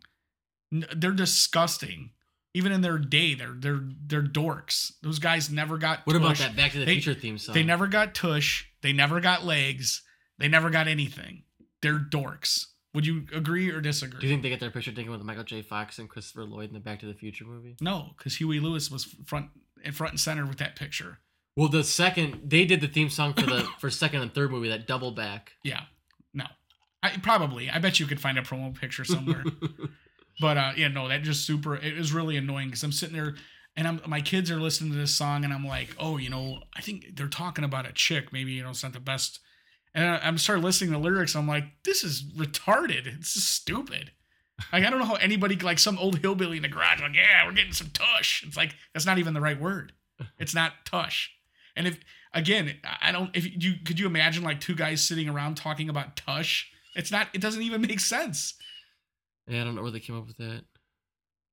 They're 0.71 1.11
disgusting. 1.11 2.11
Even 2.55 2.71
in 2.71 2.81
their 2.81 2.97
day, 2.97 3.35
they're 3.35 3.55
they're 3.57 3.81
they're 4.07 4.23
dorks. 4.23 4.93
Those 5.03 5.19
guys 5.19 5.51
never 5.51 5.77
got. 5.77 5.99
What 6.05 6.15
about 6.15 6.37
that 6.37 6.55
Back 6.55 6.71
to 6.71 6.79
the 6.79 6.85
They- 6.85 6.99
Future 6.99 7.13
theme 7.19 7.37
song? 7.37 7.53
They 7.53 7.63
never 7.63 7.87
got 7.87 8.15
tush. 8.15 8.65
They 8.81 8.91
never 8.93 9.19
got 9.19 9.45
legs. 9.45 10.01
They 10.39 10.47
never 10.47 10.69
got 10.69 10.87
anything. 10.87 11.43
They're 11.81 11.99
dorks. 11.99 12.65
Would 12.95 13.05
you 13.05 13.27
agree 13.35 13.69
or 13.69 13.81
disagree? 13.81 14.19
Do 14.19 14.25
you 14.25 14.33
think 14.33 14.41
they 14.41 14.49
get 14.49 14.59
their 14.59 14.71
picture 14.71 14.91
taken 14.91 15.11
with 15.11 15.21
Michael 15.21 15.43
J. 15.43 15.61
Fox 15.61 15.99
and 15.99 16.09
Christopher 16.09 16.43
Lloyd 16.45 16.69
in 16.69 16.73
the 16.73 16.79
Back 16.79 16.99
to 17.01 17.05
the 17.05 17.13
Future 17.13 17.45
movie? 17.45 17.75
no, 17.81 18.15
because 18.17 18.37
Huey 18.37 18.59
Lewis 18.59 18.89
was 18.89 19.03
front 19.25 19.49
in 19.83 19.91
front 19.91 20.13
and 20.13 20.19
center 20.19 20.45
with 20.47 20.57
that 20.57 20.75
picture. 20.75 21.19
Well, 21.59 21.67
the 21.67 21.83
second 21.83 22.39
they 22.45 22.63
did 22.63 22.79
the 22.79 22.87
theme 22.87 23.09
song 23.09 23.33
for 23.33 23.45
the 23.45 23.67
for 23.79 23.89
second 23.89 24.21
and 24.21 24.33
third 24.33 24.49
movie, 24.49 24.69
that 24.69 24.87
double 24.87 25.11
back. 25.11 25.55
Yeah, 25.61 25.81
no, 26.33 26.45
I 27.03 27.09
probably. 27.21 27.69
I 27.69 27.79
bet 27.79 27.99
you 27.99 28.05
could 28.05 28.21
find 28.21 28.39
a 28.39 28.41
promo 28.41 28.73
picture 28.73 29.03
somewhere. 29.03 29.43
but 30.39 30.57
uh, 30.57 30.71
yeah, 30.77 30.87
no, 30.87 31.09
that 31.09 31.21
just 31.23 31.45
super. 31.45 31.75
It 31.75 31.97
was 31.97 32.13
really 32.13 32.37
annoying 32.37 32.69
because 32.69 32.81
I'm 32.83 32.93
sitting 32.93 33.13
there 33.17 33.35
and 33.75 33.89
I'm 33.89 33.99
my 34.07 34.21
kids 34.21 34.49
are 34.49 34.55
listening 34.55 34.93
to 34.93 34.97
this 34.97 35.13
song 35.13 35.43
and 35.43 35.51
I'm 35.51 35.67
like, 35.67 35.93
oh, 35.99 36.15
you 36.15 36.29
know, 36.29 36.59
I 36.77 36.79
think 36.79 37.17
they're 37.17 37.27
talking 37.27 37.65
about 37.65 37.85
a 37.85 37.91
chick. 37.91 38.31
Maybe 38.31 38.53
you 38.53 38.63
know 38.63 38.69
it's 38.69 38.83
not 38.83 38.93
the 38.93 39.01
best. 39.01 39.41
And 39.93 40.07
I, 40.07 40.19
I'm 40.23 40.37
started 40.37 40.63
listening 40.63 40.91
to 40.91 40.97
the 40.97 41.03
lyrics. 41.03 41.35
I'm 41.35 41.45
like, 41.45 41.65
this 41.83 42.05
is 42.05 42.23
retarded. 42.37 43.05
It's 43.05 43.33
just 43.33 43.49
stupid. 43.49 44.11
Like 44.71 44.85
I 44.85 44.89
don't 44.89 44.99
know 44.99 45.05
how 45.05 45.15
anybody 45.15 45.57
like 45.57 45.79
some 45.79 45.99
old 45.99 46.19
hillbilly 46.19 46.55
in 46.55 46.63
the 46.63 46.69
garage 46.69 47.01
like, 47.01 47.15
yeah, 47.15 47.45
we're 47.45 47.51
getting 47.51 47.73
some 47.73 47.89
tush. 47.91 48.45
It's 48.47 48.55
like 48.55 48.75
that's 48.93 49.05
not 49.05 49.17
even 49.17 49.33
the 49.33 49.41
right 49.41 49.59
word. 49.59 49.91
It's 50.37 50.55
not 50.55 50.85
tush. 50.85 51.31
And 51.79 51.87
if 51.87 51.97
again, 52.33 52.75
I 53.01 53.11
don't. 53.11 53.35
If 53.35 53.47
you 53.63 53.75
could 53.83 53.99
you 53.99 54.05
imagine 54.05 54.43
like 54.43 54.59
two 54.61 54.75
guys 54.75 55.01
sitting 55.01 55.27
around 55.29 55.55
talking 55.57 55.89
about 55.89 56.15
tush? 56.15 56.65
It's 56.95 57.11
not. 57.11 57.29
It 57.33 57.41
doesn't 57.41 57.61
even 57.63 57.81
make 57.81 57.99
sense. 58.01 58.53
yeah, 59.47 59.61
I 59.61 59.63
don't 59.63 59.75
know 59.75 59.81
where 59.81 59.89
they 59.89 59.99
came 59.99 60.17
up 60.17 60.27
with 60.27 60.37
that. 60.37 60.63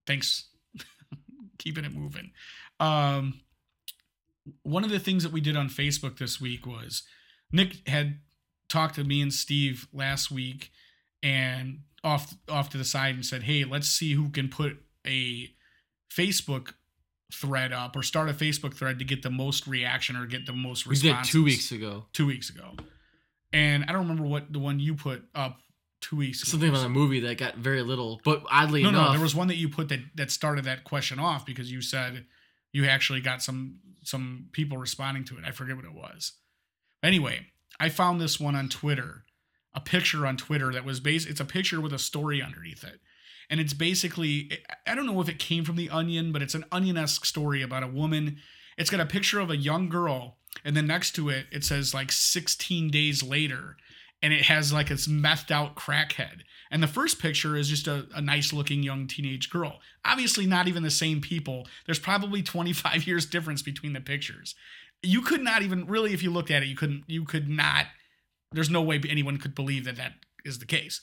thanks 0.07 0.49
keeping 1.59 1.85
it 1.85 1.95
moving 1.95 2.31
um 2.81 3.41
one 4.63 4.85
of 4.85 4.91
the 4.91 4.99
things 4.99 5.23
that 5.23 5.33
we 5.33 5.41
did 5.41 5.57
on 5.57 5.69
facebook 5.69 6.19
this 6.19 6.41
week 6.41 6.67
was 6.67 7.03
nick 7.51 7.89
had 7.89 8.19
talked 8.69 8.95
to 8.97 9.05
me 9.05 9.23
and 9.23 9.33
steve 9.33 9.89
last 9.93 10.31
week 10.31 10.71
and 11.23 11.81
off 12.05 12.35
off 12.49 12.69
to 12.71 12.79
the 12.79 12.85
side 12.85 13.15
and 13.15 13.25
said 13.25 13.45
hey 13.45 13.65
let's 13.65 13.89
see 13.89 14.13
who 14.13 14.29
can 14.31 14.49
put 14.49 14.77
a 15.07 15.49
facebook 16.15 16.75
thread 17.33 17.73
up 17.73 17.97
or 17.97 18.03
start 18.03 18.29
a 18.29 18.33
facebook 18.33 18.75
thread 18.75 18.99
to 18.99 19.05
get 19.05 19.23
the 19.23 19.31
most 19.31 19.67
reaction 19.67 20.17
or 20.17 20.27
get 20.27 20.47
the 20.47 20.53
most 20.53 20.87
response. 20.87 21.03
We 21.03 21.11
did 21.11 21.25
two 21.25 21.45
weeks 21.45 21.73
ago. 21.73 22.05
two 22.13 22.27
weeks 22.27 22.51
ago 22.51 22.73
and 23.53 23.85
i 23.89 23.93
don't 23.93 24.03
remember 24.03 24.25
what 24.25 24.53
the 24.53 24.59
one 24.59 24.79
you 24.79 24.95
put 24.95 25.25
up 25.35 25.59
two 26.01 26.17
weeks 26.17 26.43
ago 26.43 26.51
Something 26.51 26.69
about 26.69 26.87
a 26.87 26.89
movie 26.89 27.21
that 27.21 27.39
got 27.39 27.57
very 27.57 27.83
little, 27.83 28.21
but 28.25 28.45
oddly 28.51 28.83
no, 28.83 28.91
enough, 28.91 29.07
no, 29.07 29.13
there 29.13 29.21
was 29.21 29.35
one 29.35 29.49
that 29.49 29.57
you 29.57 29.69
put 29.69 29.89
that 29.89 30.01
that 30.15 30.31
started 30.31 30.65
that 30.67 30.85
question 30.85 31.19
off 31.19 31.45
because 31.47 31.73
you 31.73 31.81
said 31.81 32.27
you 32.73 32.85
actually 32.87 33.21
got 33.21 33.43
some 33.43 33.79
some 34.03 34.49
people 34.53 34.77
responding 34.79 35.25
to 35.25 35.39
it. 35.39 35.45
I 35.45 35.51
forget 35.51 35.75
what 35.75 35.85
it 35.87 35.95
was. 35.95 36.33
Anyway, 37.03 37.47
I 37.81 37.89
found 37.89 38.21
this 38.21 38.39
one 38.39 38.55
on 38.55 38.69
Twitter, 38.69 39.25
a 39.75 39.81
picture 39.81 40.27
on 40.27 40.37
Twitter 40.37 40.71
that 40.73 40.85
was 40.85 41.01
based. 41.01 41.29
It's 41.29 41.41
a 41.41 41.45
picture 41.47 41.81
with 41.81 41.93
a 41.95 41.99
story 41.99 42.43
underneath 42.43 42.85
it, 42.85 43.01
and 43.51 43.61
it's 43.61 43.73
basically 43.73 44.51
I 44.87 44.95
don't 44.95 45.07
know 45.07 45.21
if 45.21 45.29
it 45.29 45.39
came 45.39 45.65
from 45.65 45.77
the 45.77 45.91
Onion, 45.91 46.33
but 46.33 46.43
it's 46.43 46.55
an 46.55 46.65
Onion 46.73 46.97
esque 46.97 47.25
story 47.25 47.63
about 47.63 47.83
a 47.83 47.89
woman. 47.89 48.39
It's 48.77 48.91
got 48.91 49.01
a 49.01 49.07
picture 49.07 49.41
of 49.41 49.51
a 49.51 49.57
young 49.57 49.89
girl, 49.89 50.37
and 50.65 50.77
then 50.77 50.87
next 50.87 51.13
to 51.13 51.29
it, 51.29 51.47
it 51.51 51.65
says 51.65 51.95
like 51.95 52.13
16 52.13 52.91
days 52.91 53.23
later, 53.23 53.77
and 54.23 54.33
it 54.33 54.43
has 54.43 54.73
like 54.73 54.89
this 54.89 55.07
methed 55.07 55.51
out 55.51 55.77
crackhead. 55.77 56.43
And 56.71 56.83
the 56.83 56.89
first 56.89 57.21
picture 57.21 57.57
is 57.57 57.69
just 57.69 57.87
a, 57.87 58.07
a 58.15 58.21
nice 58.21 58.53
looking 58.53 58.83
young 58.83 59.07
teenage 59.07 59.51
girl. 59.51 59.81
Obviously, 60.05 60.47
not 60.47 60.69
even 60.69 60.83
the 60.83 60.91
same 60.91 61.21
people. 61.21 61.67
There's 61.85 61.99
probably 61.99 62.43
25 62.43 63.07
years 63.07 63.27
difference 63.27 63.63
between 63.63 63.93
the 63.93 64.01
pictures. 64.01 64.55
You 65.03 65.23
could 65.23 65.43
not 65.43 65.63
even 65.63 65.87
really, 65.87 66.13
if 66.13 66.23
you 66.23 66.31
looked 66.31 66.51
at 66.51 66.63
it, 66.63 66.67
you 66.67 66.77
couldn't, 66.77 67.05
you 67.07 67.25
could 67.25 67.49
not, 67.49 67.87
there's 68.53 68.71
no 68.71 68.83
way 68.83 69.01
anyone 69.09 69.39
could 69.39 69.55
believe 69.55 69.85
that 69.85 69.97
that 69.97 70.15
is 70.45 70.59
the 70.59 70.67
case. 70.67 71.03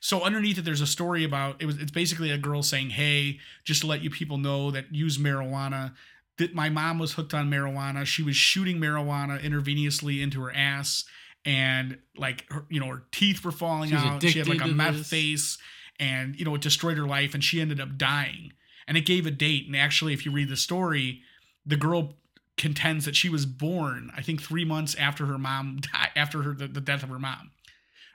So 0.00 0.22
underneath 0.22 0.58
it, 0.58 0.64
there's 0.64 0.80
a 0.80 0.86
story 0.86 1.24
about 1.24 1.60
it 1.60 1.66
was. 1.66 1.76
It's 1.76 1.92
basically 1.92 2.30
a 2.30 2.38
girl 2.38 2.62
saying, 2.62 2.90
"Hey, 2.90 3.38
just 3.64 3.82
to 3.82 3.86
let 3.86 4.02
you 4.02 4.10
people 4.10 4.38
know 4.38 4.70
that 4.70 4.94
use 4.94 5.18
marijuana. 5.18 5.94
That 6.38 6.54
my 6.54 6.70
mom 6.70 6.98
was 6.98 7.12
hooked 7.12 7.34
on 7.34 7.50
marijuana. 7.50 8.06
She 8.06 8.22
was 8.22 8.34
shooting 8.34 8.78
marijuana 8.78 9.38
intravenously 9.42 10.22
into 10.22 10.40
her 10.40 10.52
ass, 10.54 11.04
and 11.44 11.98
like 12.16 12.50
her, 12.50 12.64
you 12.70 12.80
know, 12.80 12.86
her 12.86 13.02
teeth 13.12 13.44
were 13.44 13.52
falling 13.52 13.90
She 13.90 13.94
was 13.94 14.04
out. 14.04 14.22
She 14.22 14.38
had 14.38 14.48
like 14.48 14.62
a 14.62 14.68
meth 14.68 14.96
this. 14.96 15.10
face, 15.10 15.58
and 15.98 16.34
you 16.38 16.46
know, 16.46 16.54
it 16.54 16.62
destroyed 16.62 16.96
her 16.96 17.06
life, 17.06 17.34
and 17.34 17.44
she 17.44 17.60
ended 17.60 17.78
up 17.78 17.98
dying. 17.98 18.54
And 18.88 18.96
it 18.96 19.06
gave 19.06 19.26
a 19.26 19.30
date. 19.30 19.66
And 19.66 19.76
actually, 19.76 20.14
if 20.14 20.24
you 20.24 20.32
read 20.32 20.48
the 20.48 20.56
story, 20.56 21.20
the 21.64 21.76
girl 21.76 22.14
contends 22.56 23.04
that 23.04 23.14
she 23.14 23.28
was 23.28 23.46
born, 23.46 24.10
I 24.16 24.22
think, 24.22 24.42
three 24.42 24.64
months 24.64 24.94
after 24.96 25.26
her 25.26 25.38
mom 25.38 25.80
died, 25.92 26.10
after 26.16 26.42
her 26.42 26.54
the, 26.54 26.68
the 26.68 26.80
death 26.80 27.02
of 27.02 27.10
her 27.10 27.18
mom. 27.18 27.50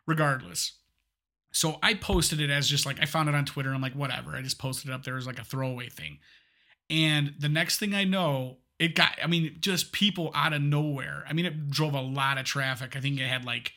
Regardless, 0.08 0.74
so 1.56 1.80
I 1.82 1.94
posted 1.94 2.42
it 2.42 2.50
as 2.50 2.68
just 2.68 2.86
like 2.86 3.02
I 3.02 3.06
found 3.06 3.30
it 3.30 3.36
on 3.36 3.46
Twitter. 3.46 3.74
I'm 3.74 3.82
like, 3.82 3.94
whatever. 3.94 4.36
I 4.36 4.42
just 4.42 4.60
posted 4.60 4.90
it 4.90 4.94
up 4.94 5.06
there 5.06 5.16
as 5.16 5.26
like 5.26 5.40
a 5.40 5.44
throwaway 5.46 5.88
thing. 5.88 6.20
And 6.90 7.34
the 7.40 7.48
next 7.48 7.80
thing 7.80 7.96
I 7.96 8.04
know, 8.04 8.58
it 8.78 8.94
got. 8.94 9.14
I 9.24 9.28
mean, 9.28 9.56
just 9.62 9.94
people 9.94 10.32
out 10.36 10.52
of 10.52 10.62
nowhere. 10.62 11.24
I 11.28 11.32
mean, 11.32 11.46
it 11.46 11.70
drove 11.70 11.94
a 11.94 12.02
lot 12.02 12.38
of 12.38 12.44
traffic. 12.44 12.98
I 12.98 13.00
think 13.00 13.20
it 13.22 13.28
had 13.28 13.46
like. 13.46 13.72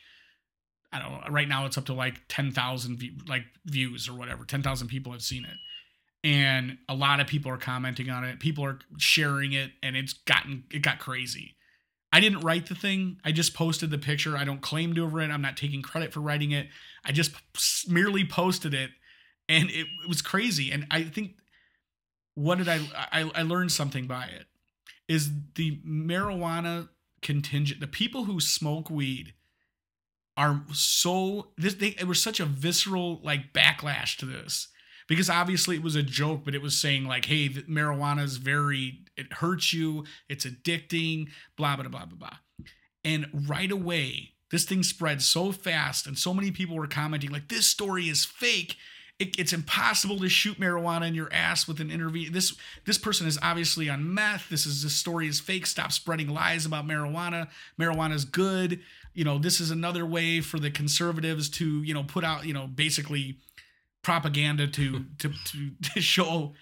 I 0.91 0.99
don't 0.99 1.11
know. 1.11 1.21
Right 1.29 1.47
now, 1.47 1.65
it's 1.65 1.77
up 1.77 1.85
to 1.85 1.93
like 1.93 2.21
ten 2.27 2.51
thousand 2.51 3.01
like 3.29 3.45
views 3.65 4.09
or 4.09 4.13
whatever. 4.13 4.43
Ten 4.43 4.61
thousand 4.61 4.89
people 4.89 5.13
have 5.13 5.21
seen 5.21 5.45
it, 5.45 5.57
and 6.27 6.79
a 6.89 6.95
lot 6.95 7.21
of 7.21 7.27
people 7.27 7.49
are 7.49 7.57
commenting 7.57 8.09
on 8.09 8.25
it. 8.25 8.41
People 8.41 8.65
are 8.65 8.79
sharing 8.97 9.53
it, 9.53 9.71
and 9.81 9.95
it's 9.95 10.11
gotten 10.13 10.65
it 10.69 10.81
got 10.81 10.99
crazy. 10.99 11.55
I 12.11 12.19
didn't 12.19 12.41
write 12.41 12.67
the 12.67 12.75
thing. 12.75 13.17
I 13.23 13.31
just 13.31 13.53
posted 13.53 13.91
the 13.91 13.97
picture. 13.97 14.35
I 14.35 14.43
don't 14.43 14.61
claim 14.61 14.95
to 14.95 15.03
have 15.03 15.13
written. 15.13 15.31
I'm 15.31 15.41
not 15.41 15.57
taking 15.57 15.81
credit 15.81 16.11
for 16.11 16.21
writing 16.21 16.51
it. 16.51 16.67
I 17.05 17.11
just 17.11 17.33
merely 17.87 18.25
posted 18.25 18.73
it, 18.73 18.89
and 19.47 19.69
it, 19.69 19.87
it 20.03 20.07
was 20.07 20.21
crazy. 20.21 20.71
And 20.71 20.87
I 20.89 21.03
think 21.03 21.35
what 22.33 22.57
did 22.57 22.67
I, 22.67 22.79
I 23.11 23.31
I 23.35 23.41
learned 23.43 23.71
something 23.71 24.07
by 24.07 24.25
it 24.25 24.47
is 25.07 25.29
the 25.55 25.81
marijuana 25.85 26.89
contingent. 27.21 27.81
The 27.81 27.87
people 27.87 28.25
who 28.25 28.39
smoke 28.39 28.89
weed 28.89 29.33
are 30.37 30.61
so 30.71 31.49
this 31.57 31.75
they 31.75 31.89
it 31.99 32.07
was 32.07 32.21
such 32.21 32.39
a 32.39 32.45
visceral 32.45 33.19
like 33.23 33.53
backlash 33.53 34.17
to 34.17 34.25
this 34.25 34.69
because 35.09 35.29
obviously 35.29 35.75
it 35.75 35.83
was 35.83 35.95
a 35.95 36.03
joke 36.03 36.41
but 36.45 36.55
it 36.55 36.61
was 36.61 36.79
saying 36.79 37.05
like 37.05 37.25
hey 37.25 37.49
marijuana 37.49 38.23
is 38.23 38.37
very 38.37 38.99
it 39.17 39.33
hurts 39.33 39.73
you 39.73 40.05
it's 40.29 40.45
addicting 40.45 41.27
blah 41.57 41.75
blah 41.75 41.89
blah 41.89 42.05
blah 42.05 42.17
blah. 42.17 42.37
And 43.03 43.27
right 43.47 43.71
away 43.71 44.33
this 44.51 44.65
thing 44.65 44.83
spread 44.83 45.21
so 45.21 45.51
fast 45.51 46.07
and 46.07 46.17
so 46.17 46.33
many 46.33 46.51
people 46.51 46.75
were 46.75 46.87
commenting 46.87 47.29
like 47.29 47.49
this 47.49 47.67
story 47.67 48.09
is 48.09 48.25
fake. 48.25 48.77
It, 49.19 49.37
it's 49.37 49.51
impossible 49.51 50.17
to 50.19 50.29
shoot 50.29 50.59
marijuana 50.59 51.07
in 51.07 51.13
your 51.13 51.31
ass 51.33 51.67
with 51.67 51.81
an 51.81 51.91
interview. 51.91 52.29
This 52.31 52.55
this 52.85 52.97
person 52.97 53.27
is 53.27 53.37
obviously 53.41 53.89
on 53.89 54.13
meth. 54.13 54.49
This 54.49 54.65
is 54.65 54.81
this 54.83 54.95
story 54.95 55.27
is 55.27 55.39
fake. 55.39 55.65
Stop 55.65 55.91
spreading 55.91 56.29
lies 56.29 56.65
about 56.65 56.87
marijuana. 56.87 57.49
Marijuana 57.77 58.13
is 58.13 58.25
good. 58.25 58.79
You 59.13 59.25
know 59.25 59.37
this 59.37 59.59
is 59.59 59.71
another 59.71 60.05
way 60.05 60.39
for 60.39 60.57
the 60.57 60.71
conservatives 60.71 61.49
to 61.51 61.83
you 61.83 61.93
know 61.93 62.03
put 62.03 62.23
out 62.23 62.45
you 62.45 62.53
know 62.53 62.65
basically 62.67 63.37
propaganda 64.09 64.65
to 64.67 65.05
to 65.19 65.29
to, 65.45 65.71
to 65.93 66.01
show 66.01 66.53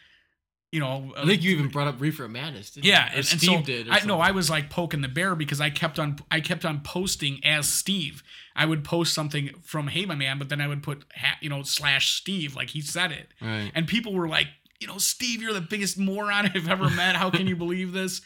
you 0.73 0.81
know 0.81 1.13
I 1.15 1.25
think 1.25 1.43
you 1.43 1.51
even 1.51 1.69
brought 1.69 1.87
up 1.87 2.01
Reefer 2.01 2.27
Madness. 2.27 2.71
Didn't 2.71 2.85
yeah, 2.85 3.05
you? 3.05 3.09
And, 3.09 3.15
and 3.17 3.25
Steve 3.25 3.59
so 3.59 3.61
did. 3.61 3.87
I 3.87 3.93
no, 3.93 3.99
something. 3.99 4.21
I 4.21 4.31
was 4.31 4.49
like 4.49 4.69
poking 4.69 4.99
the 5.01 5.07
bear 5.07 5.33
because 5.33 5.61
I 5.61 5.69
kept 5.69 5.97
on 5.97 6.17
I 6.29 6.41
kept 6.41 6.65
on 6.65 6.81
posting 6.81 7.39
as 7.45 7.67
Steve. 7.69 8.21
I 8.53 8.65
would 8.65 8.83
post 8.83 9.13
something 9.13 9.51
from 9.63 9.87
Hey 9.87 10.05
My 10.05 10.15
Man, 10.15 10.39
but 10.39 10.49
then 10.49 10.59
I 10.59 10.67
would 10.67 10.83
put 10.83 11.05
ha- 11.15 11.37
you 11.41 11.49
know 11.49 11.63
slash 11.63 12.11
Steve 12.15 12.53
like 12.55 12.71
he 12.71 12.81
said 12.81 13.11
it, 13.13 13.29
Right. 13.41 13.71
and 13.73 13.87
people 13.87 14.13
were 14.13 14.27
like, 14.27 14.47
you 14.81 14.87
know, 14.87 14.97
Steve, 14.97 15.41
you're 15.41 15.53
the 15.53 15.61
biggest 15.61 15.97
moron 15.97 16.51
I've 16.53 16.67
ever 16.67 16.89
met. 16.89 17.15
How 17.15 17.29
can 17.29 17.47
you 17.47 17.55
believe 17.55 17.93
this? 17.93 18.21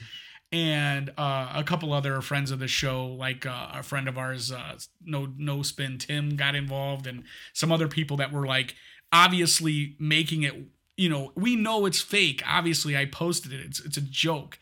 And 0.53 1.11
uh, 1.17 1.53
a 1.55 1.63
couple 1.63 1.93
other 1.93 2.19
friends 2.21 2.51
of 2.51 2.59
the 2.59 2.67
show, 2.67 3.05
like 3.05 3.45
uh, 3.45 3.67
a 3.75 3.83
friend 3.83 4.09
of 4.09 4.17
ours, 4.17 4.51
uh, 4.51 4.77
no 5.05 5.31
no 5.37 5.61
spin 5.61 5.97
Tim, 5.99 6.35
got 6.35 6.55
involved, 6.55 7.05
and 7.07 7.23
some 7.53 7.71
other 7.71 7.87
people 7.87 8.17
that 8.17 8.31
were 8.33 8.45
like 8.47 8.75
obviously 9.11 9.95
making 9.99 10.43
it. 10.43 10.53
You 10.97 11.09
know, 11.09 11.31
we 11.35 11.55
know 11.55 11.85
it's 11.85 12.01
fake. 12.01 12.43
Obviously, 12.45 12.95
I 12.97 13.05
posted 13.05 13.53
it. 13.53 13.61
It's 13.61 13.79
it's 13.79 13.97
a 13.97 14.01
joke. 14.01 14.59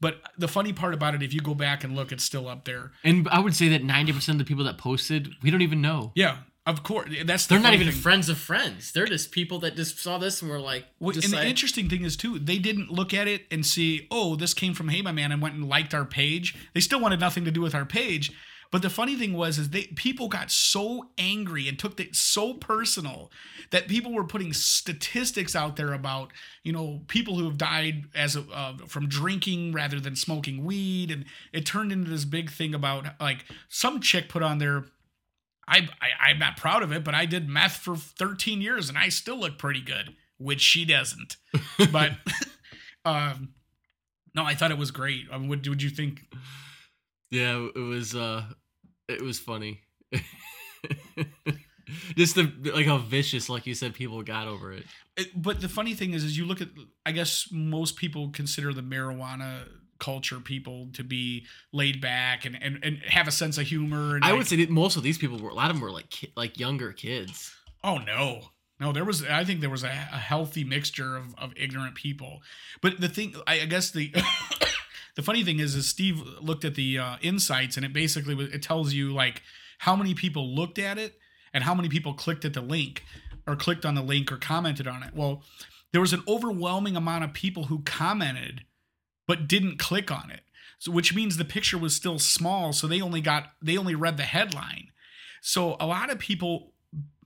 But 0.00 0.20
the 0.36 0.48
funny 0.48 0.72
part 0.72 0.92
about 0.94 1.14
it, 1.14 1.22
if 1.22 1.32
you 1.32 1.40
go 1.40 1.54
back 1.54 1.82
and 1.84 1.96
look, 1.96 2.12
it's 2.12 2.24
still 2.24 2.48
up 2.48 2.64
there. 2.64 2.92
And 3.02 3.28
I 3.30 3.38
would 3.40 3.54
say 3.54 3.68
that 3.68 3.82
ninety 3.82 4.12
percent 4.12 4.40
of 4.40 4.46
the 4.46 4.48
people 4.48 4.64
that 4.64 4.78
posted, 4.78 5.30
we 5.42 5.50
don't 5.50 5.62
even 5.62 5.80
know. 5.80 6.12
Yeah. 6.14 6.38
Of 6.66 6.82
course, 6.82 7.08
that's 7.24 7.46
the 7.46 7.54
They're 7.54 7.62
not 7.62 7.74
even 7.74 7.86
thing. 7.92 7.96
friends 7.96 8.28
of 8.28 8.38
friends. 8.38 8.90
They're 8.90 9.06
just 9.06 9.30
people 9.30 9.60
that 9.60 9.76
just 9.76 10.00
saw 10.00 10.18
this 10.18 10.42
and 10.42 10.50
were 10.50 10.58
like, 10.58 10.84
Well, 10.98 11.14
and 11.14 11.32
the 11.32 11.46
interesting 11.46 11.88
thing 11.88 12.02
is 12.02 12.16
too, 12.16 12.40
they 12.40 12.58
didn't 12.58 12.90
look 12.90 13.14
at 13.14 13.28
it 13.28 13.42
and 13.52 13.64
see, 13.64 14.08
oh, 14.10 14.34
this 14.34 14.52
came 14.52 14.74
from 14.74 14.88
Hey 14.88 15.00
My 15.00 15.12
Man 15.12 15.30
and 15.30 15.40
went 15.40 15.54
and 15.54 15.68
liked 15.68 15.94
our 15.94 16.04
page. 16.04 16.56
They 16.74 16.80
still 16.80 16.98
wanted 16.98 17.20
nothing 17.20 17.44
to 17.44 17.52
do 17.52 17.60
with 17.60 17.72
our 17.76 17.84
page. 17.84 18.32
But 18.70 18.82
the 18.82 18.90
funny 18.90 19.16
thing 19.16 19.34
was, 19.34 19.58
is 19.58 19.70
they 19.70 19.84
people 19.84 20.28
got 20.28 20.50
so 20.50 21.10
angry 21.18 21.68
and 21.68 21.78
took 21.78 21.98
it 22.00 22.16
so 22.16 22.54
personal 22.54 23.30
that 23.70 23.88
people 23.88 24.12
were 24.12 24.24
putting 24.24 24.52
statistics 24.52 25.54
out 25.54 25.76
there 25.76 25.92
about, 25.92 26.32
you 26.62 26.72
know, 26.72 27.02
people 27.08 27.36
who 27.36 27.44
have 27.44 27.58
died 27.58 28.04
as 28.14 28.36
a, 28.36 28.44
uh, 28.52 28.76
from 28.86 29.08
drinking 29.08 29.72
rather 29.72 30.00
than 30.00 30.16
smoking 30.16 30.64
weed, 30.64 31.10
and 31.10 31.24
it 31.52 31.64
turned 31.66 31.92
into 31.92 32.10
this 32.10 32.24
big 32.24 32.50
thing 32.50 32.74
about 32.74 33.06
like 33.20 33.44
some 33.68 34.00
chick 34.00 34.28
put 34.28 34.42
on 34.42 34.58
there. 34.58 34.84
I, 35.68 35.88
I 36.00 36.30
I'm 36.30 36.38
not 36.38 36.56
proud 36.56 36.82
of 36.82 36.92
it, 36.92 37.02
but 37.04 37.14
I 37.14 37.26
did 37.26 37.48
meth 37.48 37.76
for 37.76 37.96
13 37.96 38.60
years 38.60 38.88
and 38.88 38.96
I 38.96 39.08
still 39.08 39.38
look 39.38 39.58
pretty 39.58 39.80
good, 39.80 40.14
which 40.38 40.60
she 40.60 40.84
doesn't. 40.84 41.36
But 41.92 42.12
um, 43.04 43.54
no, 44.34 44.44
I 44.44 44.54
thought 44.54 44.70
it 44.70 44.78
was 44.78 44.90
great. 44.90 45.26
I 45.32 45.38
mean, 45.38 45.48
what 45.48 45.66
would 45.66 45.82
you 45.82 45.90
think? 45.90 46.20
Yeah, 47.30 47.66
it 47.74 47.78
was 47.78 48.14
uh, 48.14 48.44
it 49.08 49.22
was 49.22 49.38
funny. 49.38 49.80
just 52.16 52.34
the 52.34 52.52
like 52.74 52.86
how 52.86 52.98
vicious, 52.98 53.48
like 53.48 53.66
you 53.66 53.74
said, 53.74 53.94
people 53.94 54.22
got 54.22 54.48
over 54.48 54.72
it. 54.72 54.84
It, 55.16 55.40
but 55.40 55.60
the 55.60 55.68
funny 55.68 55.94
thing 55.94 56.12
is, 56.14 56.24
is 56.24 56.36
you 56.36 56.44
look 56.44 56.60
at. 56.60 56.68
I 57.04 57.12
guess 57.12 57.48
most 57.52 57.96
people 57.96 58.30
consider 58.30 58.72
the 58.72 58.82
marijuana 58.82 59.68
culture 59.98 60.40
people 60.40 60.88
to 60.92 61.02
be 61.02 61.46
laid 61.72 62.00
back 62.00 62.44
and 62.44 62.58
and, 62.62 62.78
and 62.82 62.98
have 63.06 63.28
a 63.28 63.32
sense 63.32 63.58
of 63.58 63.66
humor. 63.66 64.16
And 64.16 64.24
I 64.24 64.30
like- 64.30 64.38
would 64.38 64.46
say 64.46 64.56
that 64.56 64.70
most 64.70 64.96
of 64.96 65.02
these 65.02 65.18
people 65.18 65.38
were 65.38 65.50
a 65.50 65.54
lot 65.54 65.70
of 65.70 65.76
them 65.76 65.82
were 65.82 65.92
like 65.92 66.10
ki- 66.10 66.32
like 66.36 66.58
younger 66.58 66.92
kids. 66.92 67.54
Oh 67.82 67.98
no. 67.98 68.42
No, 68.78 68.92
there 68.92 69.04
was 69.06 69.24
I 69.24 69.44
think 69.44 69.60
there 69.60 69.70
was 69.70 69.84
a, 69.84 69.86
a 69.88 70.18
healthy 70.18 70.62
mixture 70.62 71.16
of, 71.16 71.34
of 71.38 71.52
ignorant 71.56 71.94
people. 71.94 72.40
But 72.82 73.00
the 73.00 73.08
thing 73.08 73.34
I, 73.46 73.60
I 73.62 73.64
guess 73.64 73.90
the 73.90 74.12
the 75.16 75.22
funny 75.22 75.42
thing 75.42 75.58
is 75.58 75.74
is 75.74 75.88
Steve 75.88 76.22
looked 76.40 76.64
at 76.64 76.76
the 76.76 76.98
uh, 76.98 77.16
insights 77.20 77.76
and 77.76 77.84
it 77.84 77.92
basically 77.92 78.36
it 78.44 78.62
tells 78.62 78.92
you 78.92 79.12
like 79.12 79.42
how 79.78 79.96
many 79.96 80.14
people 80.14 80.54
looked 80.54 80.78
at 80.78 80.98
it 80.98 81.18
and 81.52 81.64
how 81.64 81.74
many 81.74 81.88
people 81.88 82.14
clicked 82.14 82.44
at 82.44 82.52
the 82.52 82.60
link 82.60 83.02
or 83.46 83.56
clicked 83.56 83.84
on 83.84 83.94
the 83.94 84.02
link 84.02 84.30
or 84.30 84.36
commented 84.36 84.86
on 84.86 85.02
it. 85.02 85.14
Well, 85.14 85.42
there 85.92 86.00
was 86.00 86.12
an 86.12 86.22
overwhelming 86.28 86.96
amount 86.96 87.24
of 87.24 87.32
people 87.32 87.64
who 87.64 87.80
commented 87.80 88.64
but 89.26 89.48
didn't 89.48 89.78
click 89.78 90.10
on 90.10 90.30
it. 90.30 90.42
So 90.78 90.92
which 90.92 91.14
means 91.14 91.36
the 91.36 91.44
picture 91.44 91.78
was 91.78 91.96
still 91.96 92.18
small 92.18 92.72
so 92.72 92.86
they 92.86 93.00
only 93.00 93.20
got 93.22 93.52
they 93.62 93.76
only 93.78 93.94
read 93.94 94.18
the 94.18 94.24
headline. 94.24 94.88
So 95.40 95.76
a 95.80 95.86
lot 95.86 96.10
of 96.10 96.18
people 96.18 96.72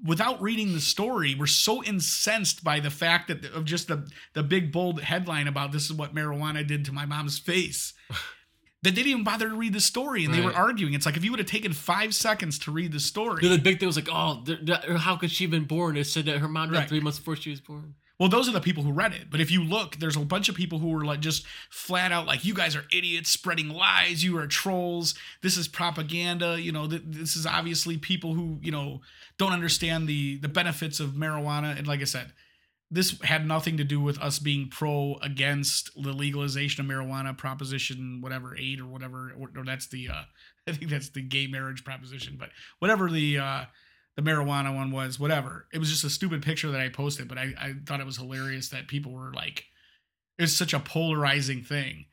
without 0.05 0.41
reading 0.41 0.73
the 0.73 0.81
story 0.81 1.35
we 1.35 1.41
were 1.41 1.47
so 1.47 1.83
incensed 1.85 2.65
by 2.65 2.81
the 2.81 2.91
fact 2.91 3.29
that 3.29 3.45
of 3.53 3.65
just 3.65 3.89
the 3.89 4.09
the 4.35 4.43
big 4.43 4.73
bold 4.73 5.01
headline 5.03 5.47
about 5.49 5.73
this 5.73 5.85
is 5.87 5.93
what 5.93 6.15
marijuana 6.15 6.67
did 6.67 6.85
to 6.85 6.93
my 6.93 7.05
mom's 7.07 7.39
face 7.39 7.93
that 8.09 8.17
they 8.83 8.91
didn't 8.93 9.09
even 9.09 9.25
bother 9.25 9.49
to 9.51 9.55
read 9.55 9.73
the 9.75 9.81
story 9.81 10.25
and 10.25 10.33
they 10.33 10.41
were 10.41 10.55
arguing 10.55 10.95
it's 10.95 11.05
like 11.07 11.17
if 11.17 11.25
you 11.25 11.31
would 11.31 11.41
have 11.41 11.49
taken 11.49 11.73
five 11.73 12.15
seconds 12.15 12.59
to 12.59 12.71
read 12.71 12.93
the 12.93 13.01
story 13.01 13.47
The 13.47 13.59
big 13.59 13.79
thing 13.79 13.87
was 13.87 13.97
like, 13.97 14.09
oh, 14.11 14.43
how 14.97 15.17
could 15.17 15.31
she 15.31 15.45
have 15.45 15.51
been 15.51 15.65
born? 15.65 15.97
It 15.97 16.05
said 16.05 16.25
that 16.27 16.39
her 16.39 16.49
mom 16.49 16.71
died 16.73 16.79
Right. 16.79 16.89
three 16.89 17.01
months 17.01 17.19
before 17.19 17.37
she 17.37 17.51
was 17.51 17.61
born. 17.61 17.95
Well, 18.21 18.29
those 18.29 18.51
are 18.51 18.53
the 18.53 18.61
people 18.61 18.83
who 18.83 18.93
read 18.93 19.15
it. 19.15 19.31
But 19.31 19.41
if 19.41 19.51
you 19.51 19.65
look, 19.65 19.97
there's 19.97 20.15
a 20.15 20.21
bunch 20.21 20.51
of 20.51 20.55
people 20.55 20.79
who 20.79 20.91
were 20.91 21.07
like 21.07 21.21
just 21.21 21.47
flat 21.71 22.13
out 22.13 22.27
like, 22.27 22.45
"You 22.45 22.53
guys 22.53 22.77
are 22.77 22.85
idiots, 22.93 23.31
spreading 23.31 23.71
lies. 23.71 24.23
You 24.23 24.37
are 24.37 24.47
trolls. 24.47 25.15
This 25.41 25.57
is 25.57 25.67
propaganda." 25.67 26.61
You 26.61 26.71
know, 26.71 26.87
th- 26.87 27.03
this 27.07 27.35
is 27.35 27.47
obviously 27.47 27.97
people 27.97 28.35
who 28.35 28.59
you 28.61 28.71
know 28.71 29.01
don't 29.39 29.53
understand 29.53 30.07
the 30.07 30.37
the 30.37 30.49
benefits 30.49 31.01
of 31.01 31.13
marijuana. 31.13 31.77
And 31.79 31.87
like 31.87 32.03
I 32.03 32.05
said, 32.05 32.35
this 32.91 33.19
had 33.23 33.47
nothing 33.47 33.79
to 33.79 33.85
do 33.85 34.03
with 34.03 34.19
us 34.19 34.39
being 34.39 34.69
pro 34.69 35.17
against 35.23 35.91
the 35.95 36.13
legalization 36.13 36.85
of 36.85 36.91
marijuana, 36.91 37.37
proposition 37.37 38.21
whatever 38.21 38.55
eight 38.55 38.81
or 38.81 38.87
whatever, 38.87 39.33
or, 39.39 39.51
or 39.57 39.65
that's 39.65 39.87
the 39.87 40.11
uh, 40.11 40.25
I 40.69 40.73
think 40.73 40.91
that's 40.91 41.09
the 41.09 41.23
gay 41.23 41.47
marriage 41.47 41.85
proposition, 41.85 42.37
but 42.39 42.51
whatever 42.81 43.11
the 43.11 43.39
uh, 43.39 43.65
the 44.21 44.31
marijuana 44.31 44.75
one 44.75 44.91
was, 44.91 45.19
whatever. 45.19 45.67
It 45.73 45.79
was 45.79 45.89
just 45.89 46.05
a 46.05 46.11
stupid 46.11 46.43
picture 46.43 46.71
that 46.71 46.81
I 46.81 46.89
posted, 46.89 47.27
but 47.29 47.39
I, 47.39 47.55
I 47.59 47.75
thought 47.87 48.01
it 48.01 48.07
was 48.07 48.19
hilarious 48.19 48.69
that 48.69 48.89
people 48.89 49.13
were 49.13 49.33
like, 49.33 49.65
it's 50.39 50.53
such 50.53 50.75
a 50.75 50.81
polarizing 50.81 51.63
thing. 51.63 52.07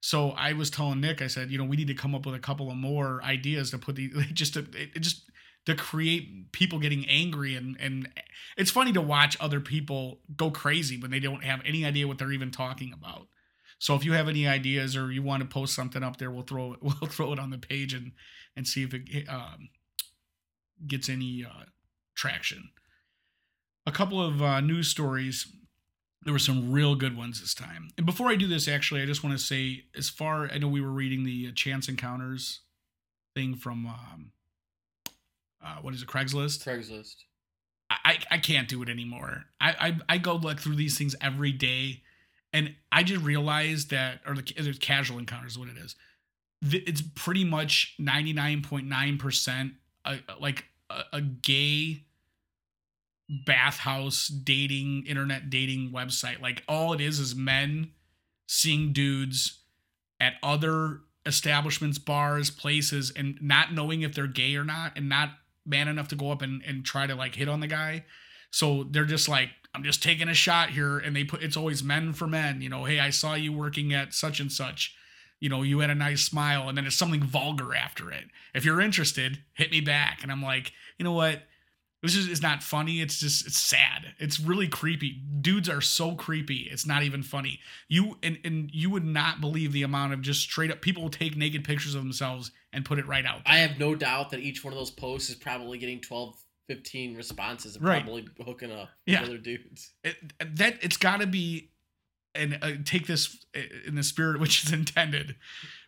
So 0.00 0.30
I 0.30 0.54
was 0.54 0.70
telling 0.70 1.00
Nick, 1.00 1.22
I 1.22 1.28
said, 1.28 1.50
you 1.50 1.58
know, 1.58 1.64
we 1.64 1.76
need 1.76 1.86
to 1.86 1.94
come 1.94 2.14
up 2.14 2.26
with 2.26 2.34
a 2.34 2.40
couple 2.40 2.70
of 2.70 2.76
more 2.76 3.22
ideas 3.22 3.70
to 3.70 3.78
put 3.78 3.94
the 3.94 4.08
just 4.32 4.54
to 4.54 4.66
it, 4.74 5.00
just 5.00 5.30
to 5.66 5.76
create 5.76 6.50
people 6.50 6.80
getting 6.80 7.08
angry 7.08 7.54
and 7.54 7.76
and 7.78 8.08
it's 8.56 8.72
funny 8.72 8.92
to 8.92 9.00
watch 9.00 9.36
other 9.38 9.60
people 9.60 10.18
go 10.36 10.50
crazy 10.50 10.98
when 10.98 11.12
they 11.12 11.20
don't 11.20 11.44
have 11.44 11.60
any 11.64 11.84
idea 11.84 12.08
what 12.08 12.18
they're 12.18 12.32
even 12.32 12.50
talking 12.50 12.92
about. 12.92 13.28
So 13.78 13.94
if 13.94 14.04
you 14.04 14.12
have 14.14 14.28
any 14.28 14.48
ideas 14.48 14.96
or 14.96 15.12
you 15.12 15.22
want 15.22 15.42
to 15.42 15.48
post 15.48 15.74
something 15.74 16.02
up 16.02 16.16
there, 16.16 16.32
we'll 16.32 16.42
throw 16.42 16.72
it 16.72 16.78
we'll 16.82 17.08
throw 17.08 17.32
it 17.32 17.38
on 17.38 17.50
the 17.50 17.58
page 17.58 17.94
and 17.94 18.10
and 18.56 18.66
see 18.66 18.82
if 18.82 18.92
it 18.94 19.28
um, 19.28 19.68
gets 20.86 21.08
any 21.08 21.44
uh, 21.44 21.64
traction. 22.14 22.70
A 23.86 23.92
couple 23.92 24.22
of 24.22 24.42
uh, 24.42 24.60
news 24.60 24.88
stories. 24.88 25.46
There 26.24 26.32
were 26.32 26.38
some 26.38 26.70
real 26.70 26.94
good 26.94 27.16
ones 27.16 27.40
this 27.40 27.54
time. 27.54 27.88
And 27.96 28.06
before 28.06 28.28
I 28.28 28.36
do 28.36 28.46
this, 28.46 28.68
actually, 28.68 29.02
I 29.02 29.06
just 29.06 29.24
want 29.24 29.36
to 29.36 29.44
say, 29.44 29.84
as 29.96 30.08
far 30.08 30.48
I 30.52 30.58
know, 30.58 30.68
we 30.68 30.80
were 30.80 30.92
reading 30.92 31.24
the 31.24 31.48
uh, 31.48 31.52
Chance 31.54 31.88
Encounters 31.88 32.60
thing 33.34 33.56
from 33.56 33.86
um, 33.86 34.32
uh, 35.64 35.76
what 35.80 35.94
is 35.94 36.02
it, 36.02 36.08
Craigslist. 36.08 36.64
Craigslist. 36.64 37.16
I, 38.04 38.18
I 38.30 38.38
can't 38.38 38.68
do 38.68 38.82
it 38.82 38.88
anymore. 38.88 39.44
I, 39.60 39.70
I 40.08 40.14
I 40.14 40.18
go 40.18 40.36
like 40.36 40.60
through 40.60 40.76
these 40.76 40.96
things 40.96 41.14
every 41.20 41.52
day, 41.52 42.02
and 42.52 42.74
I 42.90 43.02
just 43.02 43.22
realized 43.22 43.90
that, 43.90 44.20
or 44.26 44.34
the, 44.34 44.42
the 44.42 44.72
casual 44.72 45.18
encounters, 45.18 45.52
is 45.52 45.58
what 45.58 45.68
it 45.68 45.76
is. 45.76 45.94
It's 46.62 47.02
pretty 47.14 47.44
much 47.44 47.94
ninety 47.98 48.32
nine 48.32 48.62
point 48.62 48.86
nine 48.86 49.18
percent 49.18 49.72
like 50.40 50.64
a, 51.12 51.20
gay 51.20 52.04
bathhouse 53.46 54.28
dating 54.28 55.04
internet 55.06 55.50
dating 55.50 55.90
website. 55.90 56.40
Like 56.40 56.62
all 56.68 56.92
it 56.92 57.00
is 57.00 57.18
is 57.18 57.34
men 57.34 57.92
seeing 58.46 58.92
dudes 58.92 59.60
at 60.20 60.34
other 60.42 61.00
establishments, 61.24 61.98
bars, 61.98 62.50
places, 62.50 63.12
and 63.14 63.38
not 63.40 63.72
knowing 63.72 64.02
if 64.02 64.14
they're 64.14 64.26
gay 64.26 64.56
or 64.56 64.64
not, 64.64 64.92
and 64.96 65.08
not 65.08 65.30
man 65.64 65.88
enough 65.88 66.08
to 66.08 66.16
go 66.16 66.30
up 66.30 66.42
and, 66.42 66.62
and 66.66 66.84
try 66.84 67.06
to 67.06 67.14
like 67.14 67.34
hit 67.34 67.48
on 67.48 67.60
the 67.60 67.66
guy. 67.66 68.04
So 68.50 68.84
they're 68.84 69.04
just 69.04 69.28
like, 69.28 69.48
I'm 69.74 69.84
just 69.84 70.02
taking 70.02 70.28
a 70.28 70.34
shot 70.34 70.70
here. 70.70 70.98
And 70.98 71.16
they 71.16 71.24
put 71.24 71.42
it's 71.42 71.56
always 71.56 71.82
men 71.82 72.12
for 72.12 72.26
men, 72.26 72.60
you 72.60 72.68
know, 72.68 72.84
hey, 72.84 73.00
I 73.00 73.10
saw 73.10 73.34
you 73.34 73.52
working 73.52 73.94
at 73.94 74.12
such 74.12 74.40
and 74.40 74.52
such. 74.52 74.94
You 75.42 75.48
know, 75.48 75.62
you 75.62 75.80
had 75.80 75.90
a 75.90 75.94
nice 75.96 76.22
smile, 76.22 76.68
and 76.68 76.78
then 76.78 76.86
it's 76.86 76.94
something 76.94 77.20
vulgar 77.20 77.74
after 77.74 78.12
it. 78.12 78.26
If 78.54 78.64
you're 78.64 78.80
interested, 78.80 79.40
hit 79.54 79.72
me 79.72 79.80
back. 79.80 80.22
And 80.22 80.30
I'm 80.30 80.40
like, 80.40 80.70
you 80.98 81.04
know 81.04 81.12
what? 81.12 81.42
This 82.00 82.14
is 82.14 82.28
it's 82.28 82.40
not 82.42 82.62
funny. 82.62 83.00
It's 83.00 83.18
just 83.18 83.44
it's 83.44 83.58
sad. 83.58 84.14
It's 84.20 84.38
really 84.38 84.68
creepy. 84.68 85.20
Dudes 85.40 85.68
are 85.68 85.80
so 85.80 86.14
creepy. 86.14 86.68
It's 86.70 86.86
not 86.86 87.02
even 87.02 87.24
funny. 87.24 87.58
You 87.88 88.18
and 88.22 88.38
and 88.44 88.70
you 88.72 88.88
would 88.90 89.04
not 89.04 89.40
believe 89.40 89.72
the 89.72 89.82
amount 89.82 90.12
of 90.12 90.20
just 90.20 90.42
straight 90.42 90.70
up 90.70 90.80
people 90.80 91.02
will 91.02 91.10
take 91.10 91.36
naked 91.36 91.64
pictures 91.64 91.96
of 91.96 92.02
themselves 92.04 92.52
and 92.72 92.84
put 92.84 93.00
it 93.00 93.06
right 93.08 93.24
out. 93.26 93.40
I 93.44 93.58
have 93.58 93.80
no 93.80 93.96
doubt 93.96 94.30
that 94.30 94.38
each 94.40 94.62
one 94.62 94.72
of 94.72 94.78
those 94.78 94.92
posts 94.92 95.28
is 95.28 95.34
probably 95.36 95.78
getting 95.78 96.00
12, 96.00 96.36
15 96.68 97.16
responses 97.16 97.74
and 97.76 97.84
Right. 97.84 98.02
probably 98.04 98.28
hooking 98.44 98.70
up 98.70 98.90
Yeah. 99.06 99.22
other 99.24 99.38
dudes. 99.38 99.92
It, 100.04 100.16
that 100.56 100.78
it's 100.82 100.96
got 100.96 101.20
to 101.20 101.26
be, 101.26 101.71
and 102.34 102.58
uh, 102.62 102.72
take 102.84 103.06
this 103.06 103.44
in 103.86 103.94
the 103.94 104.02
spirit 104.02 104.40
which 104.40 104.64
is 104.64 104.72
intended, 104.72 105.36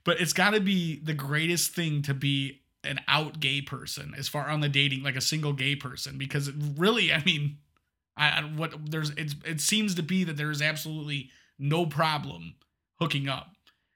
but 0.05 0.21
it's 0.21 0.33
got 0.33 0.51
to 0.51 0.61
be 0.61 1.01
the 1.01 1.15
greatest 1.15 1.75
thing 1.75 2.03
to 2.03 2.15
be 2.15 2.61
an 2.85 3.01
out 3.09 3.41
gay 3.41 3.63
person 3.63 4.15
as 4.17 4.29
far 4.29 4.49
on 4.49 4.61
the 4.61 4.69
dating 4.69 5.03
like 5.03 5.17
a 5.17 5.21
single 5.21 5.53
gay 5.53 5.75
person 5.75 6.19
because 6.19 6.51
really 6.77 7.13
I 7.13 7.23
mean 7.25 7.57
I, 8.17 8.29
I 8.29 8.41
what 8.43 8.91
there's 8.91 9.11
it's 9.11 9.35
it 9.45 9.61
seems 9.61 9.95
to 9.95 10.03
be 10.03 10.25
that 10.25 10.37
there 10.37 10.51
is 10.51 10.63
absolutely 10.63 11.31
no 11.59 11.87
problem 11.87 12.57
hooking 13.01 13.29
up. 13.29 13.49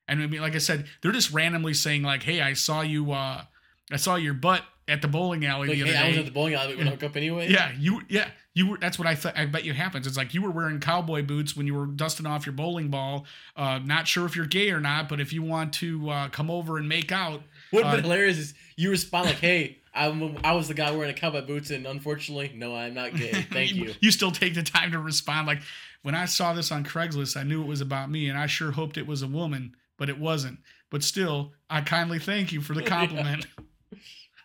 And 0.07 0.23
I 0.23 0.27
mean 0.27 0.41
like 0.41 0.55
I 0.55 0.59
said 0.59 0.87
they're 1.03 1.13
just 1.13 1.33
randomly 1.33 1.75
saying 1.75 2.03
like 2.03 2.23
hey 2.23 2.41
I 2.41 2.55
saw 2.55 2.81
you 2.81 3.13
uh 3.13 3.45
I 3.93 3.97
saw 3.97 4.17
your 4.17 4.35
butt 4.35 4.63
at 4.89 5.03
the 5.03 5.09
bowling 5.09 5.45
alley 5.47 5.69
Like, 5.69 5.77
the 5.77 5.83
other 5.85 5.93
hey, 5.93 5.99
I 6.05 6.09
was 6.09 6.19
at 6.19 6.25
the 6.25 6.31
bowling 6.33 6.55
alley, 6.55 6.75
we 6.77 6.83
Yeah. 6.85 6.91
hook 6.91 7.03
up 7.05 7.17
anyway. 7.17 7.49
yeah, 7.51 7.73
you 7.79 8.03
yeah, 8.09 8.31
you 8.55 8.67
were 8.69 8.79
that's 8.79 8.99
what 8.99 9.07
I 9.07 9.15
thought 9.15 9.37
I 9.39 9.47
bet 9.47 9.65
you 9.65 9.75
happens. 9.75 10.07
It's 10.07 10.17
like 10.17 10.35
you 10.35 10.43
were 10.43 10.51
wearing 10.51 10.81
cowboy 10.81 11.23
boots 11.23 11.57
when 11.57 11.67
you 11.67 11.75
were 11.75 11.87
dusting 11.87 12.27
off 12.27 12.47
your 12.47 12.55
bowling 12.55 12.89
ball. 12.89 13.27
Uh 13.57 13.79
not 13.85 14.09
sure 14.09 14.25
if 14.27 14.35
you're 14.35 14.47
gay 14.47 14.71
or 14.71 14.81
not, 14.81 15.09
but 15.09 15.21
if 15.21 15.33
you 15.33 15.43
want 15.43 15.73
to 15.75 16.09
uh 16.11 16.29
come 16.31 16.51
over 16.51 16.79
and 16.79 16.89
make 16.89 17.13
out, 17.13 17.43
What 17.71 17.85
Uh, 17.85 17.97
hilarious 18.01 18.39
is 18.39 18.55
you 18.77 18.91
respond 18.91 19.27
like, 19.27 19.39
"Hey, 19.41 19.79
I'm 19.95 20.39
I 20.43 20.53
was 20.53 20.69
the 20.69 20.75
guy 20.75 20.91
wearing 20.91 21.13
the 21.13 21.19
cowboy 21.21 21.43
boots, 21.43 21.71
and 21.71 21.87
unfortunately, 21.87 22.53
no, 22.55 22.75
I'm 22.75 22.95
not 22.95 23.15
gay. 23.15 23.33
Thank 23.53 23.75
you." 23.75 23.95
You 24.01 24.11
still 24.11 24.31
take 24.33 24.55
the 24.55 24.63
time 24.63 24.93
to 24.93 24.99
respond 24.99 25.47
like 25.47 25.61
when 26.03 26.15
I 26.15 26.25
saw 26.27 26.53
this 26.55 26.71
on 26.73 26.85
Craigslist, 26.85 27.37
I 27.37 27.43
knew 27.43 27.61
it 27.61 27.67
was 27.67 27.81
about 27.81 28.09
me 28.11 28.29
and 28.29 28.39
I 28.39 28.47
sure 28.47 28.71
hoped 28.71 28.97
it 28.97 29.07
was 29.07 29.21
a 29.23 29.27
woman, 29.27 29.75
but 29.99 30.09
it 30.09 30.19
wasn't. 30.19 30.61
But 30.91 31.03
still, 31.03 31.53
I 31.69 31.81
kindly 31.83 32.19
thank 32.21 32.53
you 32.53 32.61
for 32.63 32.73
the 32.73 32.83
compliment. 32.97 33.47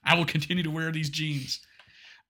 I 0.05 0.15
will 0.15 0.25
continue 0.25 0.63
to 0.63 0.71
wear 0.71 0.91
these 0.91 1.09
jeans. 1.09 1.59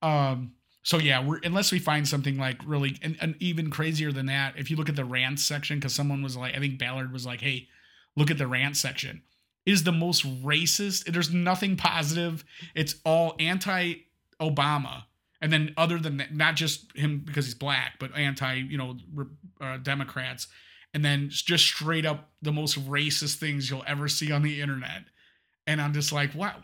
Um, 0.02 0.52
so 0.82 0.98
yeah, 0.98 1.24
we're 1.24 1.40
unless 1.42 1.72
we 1.72 1.78
find 1.78 2.06
something 2.06 2.36
like 2.38 2.58
really 2.66 2.98
and, 3.02 3.16
and 3.20 3.34
even 3.40 3.70
crazier 3.70 4.12
than 4.12 4.26
that. 4.26 4.54
If 4.56 4.70
you 4.70 4.76
look 4.76 4.90
at 4.90 4.96
the 4.96 5.04
rant 5.04 5.40
section, 5.40 5.78
because 5.78 5.94
someone 5.94 6.22
was 6.22 6.36
like, 6.36 6.54
I 6.54 6.58
think 6.58 6.78
Ballard 6.78 7.12
was 7.12 7.24
like, 7.24 7.40
"Hey, 7.40 7.68
look 8.16 8.30
at 8.30 8.38
the 8.38 8.46
rant 8.46 8.76
section." 8.76 9.22
Is 9.64 9.84
the 9.84 9.92
most 9.92 10.26
racist. 10.44 11.10
There's 11.10 11.32
nothing 11.32 11.76
positive. 11.76 12.44
It's 12.74 12.96
all 13.02 13.34
anti-Obama, 13.40 15.04
and 15.40 15.50
then 15.50 15.72
other 15.78 15.98
than 15.98 16.18
that, 16.18 16.34
not 16.34 16.54
just 16.54 16.94
him 16.94 17.22
because 17.24 17.46
he's 17.46 17.54
black, 17.54 17.94
but 17.98 18.14
anti, 18.14 18.56
you 18.56 18.76
know, 18.76 18.96
uh, 19.62 19.78
Democrats, 19.78 20.48
and 20.92 21.02
then 21.02 21.28
just 21.30 21.64
straight 21.64 22.04
up 22.04 22.30
the 22.42 22.52
most 22.52 22.78
racist 22.86 23.36
things 23.36 23.70
you'll 23.70 23.84
ever 23.86 24.06
see 24.06 24.30
on 24.30 24.42
the 24.42 24.60
internet. 24.60 25.04
And 25.66 25.80
I'm 25.80 25.94
just 25.94 26.12
like, 26.12 26.34
wow, 26.34 26.56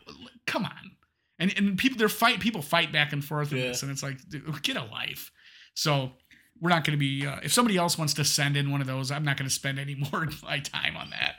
come 0.46 0.66
on. 0.66 0.90
And 1.40 1.52
and 1.56 1.76
people 1.78 1.98
they're 1.98 2.08
fight 2.08 2.38
people 2.38 2.62
fight 2.62 2.92
back 2.92 3.12
and 3.12 3.24
forth 3.24 3.50
in 3.50 3.58
Yeah. 3.58 3.64
this, 3.68 3.82
and 3.82 3.90
it's 3.90 4.02
like, 4.04 4.18
dude, 4.28 4.62
get 4.62 4.76
a 4.76 4.84
life. 4.84 5.32
So 5.74 6.12
we're 6.60 6.68
not 6.70 6.84
going 6.84 6.96
to 6.96 7.00
be. 7.00 7.26
Uh, 7.26 7.40
if 7.42 7.52
somebody 7.52 7.76
else 7.78 7.96
wants 7.98 8.14
to 8.14 8.24
send 8.24 8.56
in 8.56 8.70
one 8.70 8.80
of 8.82 8.86
those, 8.86 9.10
I'm 9.10 9.24
not 9.24 9.36
going 9.38 9.48
to 9.48 9.54
spend 9.54 9.78
any 9.78 9.94
more 10.12 10.24
of 10.24 10.42
my 10.42 10.58
time 10.60 10.96
on 10.96 11.10
that. 11.10 11.36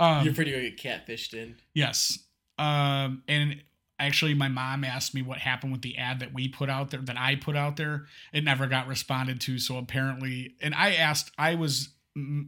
Um, 0.00 0.24
You're 0.24 0.34
pretty 0.34 0.50
gonna 0.50 0.70
get 0.70 1.06
catfished 1.06 1.32
in. 1.34 1.56
Yes. 1.74 2.18
Um, 2.58 3.22
and 3.28 3.62
actually, 4.00 4.34
my 4.34 4.48
mom 4.48 4.82
asked 4.84 5.14
me 5.14 5.22
what 5.22 5.38
happened 5.38 5.70
with 5.72 5.82
the 5.82 5.96
ad 5.96 6.18
that 6.20 6.34
we 6.34 6.48
put 6.48 6.68
out 6.68 6.90
there, 6.90 7.00
that 7.00 7.16
I 7.16 7.36
put 7.36 7.56
out 7.56 7.76
there. 7.76 8.06
It 8.32 8.42
never 8.44 8.66
got 8.66 8.88
responded 8.88 9.40
to. 9.42 9.58
So 9.60 9.76
apparently, 9.78 10.54
and 10.60 10.74
I 10.74 10.94
asked, 10.94 11.30
I 11.38 11.54
was 11.54 11.90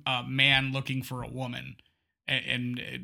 a 0.07 0.25
man 0.27 0.73
looking 0.73 1.03
for 1.03 1.23
a 1.23 1.29
woman. 1.29 1.77
And, 2.27 2.45
and 2.47 2.79
it- 2.81 3.01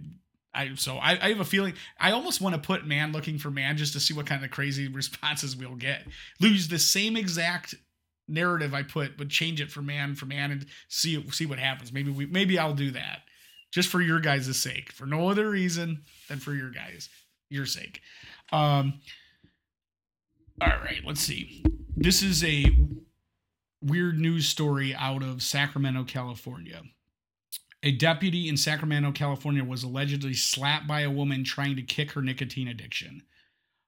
I, 0.57 0.75
so 0.75 0.97
I, 0.97 1.19
I 1.21 1.29
have 1.29 1.41
a 1.41 1.45
feeling 1.45 1.75
I 2.01 2.13
almost 2.13 2.41
want 2.41 2.55
to 2.55 2.61
put 2.61 2.87
man 2.87 3.13
looking 3.13 3.39
for 3.39 3.51
man 3.51 3.77
just 3.77 3.93
to 3.93 4.01
see 4.01 4.15
what 4.15 4.27
kind 4.27 4.45
of 4.45 4.51
crazy 4.51 4.89
responses 4.93 5.57
we'll 5.57 5.77
get. 5.77 6.07
Lose 6.41 6.69
the 6.69 6.79
same 6.79 7.17
exact 7.17 7.75
narrative 8.29 8.75
I 8.75 8.83
put, 8.83 9.17
but 9.17 9.29
change 9.29 9.61
it 9.61 9.71
for 9.71 9.83
man 9.83 10.15
for 10.15 10.27
man 10.27 10.51
and 10.51 10.67
see 10.89 11.23
see 11.31 11.47
what 11.47 11.59
happens. 11.59 11.93
Maybe 11.93 12.11
we 12.11 12.27
maybe 12.27 12.59
I'll 12.59 12.75
do 12.75 12.91
that 12.93 13.21
just 13.73 13.89
for 13.89 14.01
your 14.01 14.21
guys' 14.21 14.57
sake, 14.57 14.93
for 14.93 15.07
no 15.07 15.29
other 15.29 15.51
reason 15.51 16.03
than 16.29 16.39
for 16.39 16.55
your 16.55 16.71
guys, 16.71 17.09
your 17.51 17.67
sake. 17.67 18.01
Um, 18.53 19.01
all 20.61 20.69
right, 20.69 21.03
let's 21.05 21.21
see. 21.21 21.63
This 21.95 22.23
is 22.23 22.43
a 22.43 22.67
weird 23.83 24.19
news 24.19 24.49
story 24.49 24.95
out 24.95 25.23
of 25.23 25.43
Sacramento, 25.43 26.05
California. 26.05 26.83
A 27.87 27.93
deputy 27.93 28.49
in 28.49 28.57
Sacramento, 28.57 29.13
California 29.13 29.63
was 29.63 29.85
allegedly 29.85 30.35
slapped 30.35 30.89
by 30.89 31.03
a 31.03 31.11
woman 31.11 31.45
trying 31.45 31.77
to 31.77 31.83
kick 31.83 32.11
her 32.11 32.21
nicotine 32.21 32.67
addiction. 32.67 33.23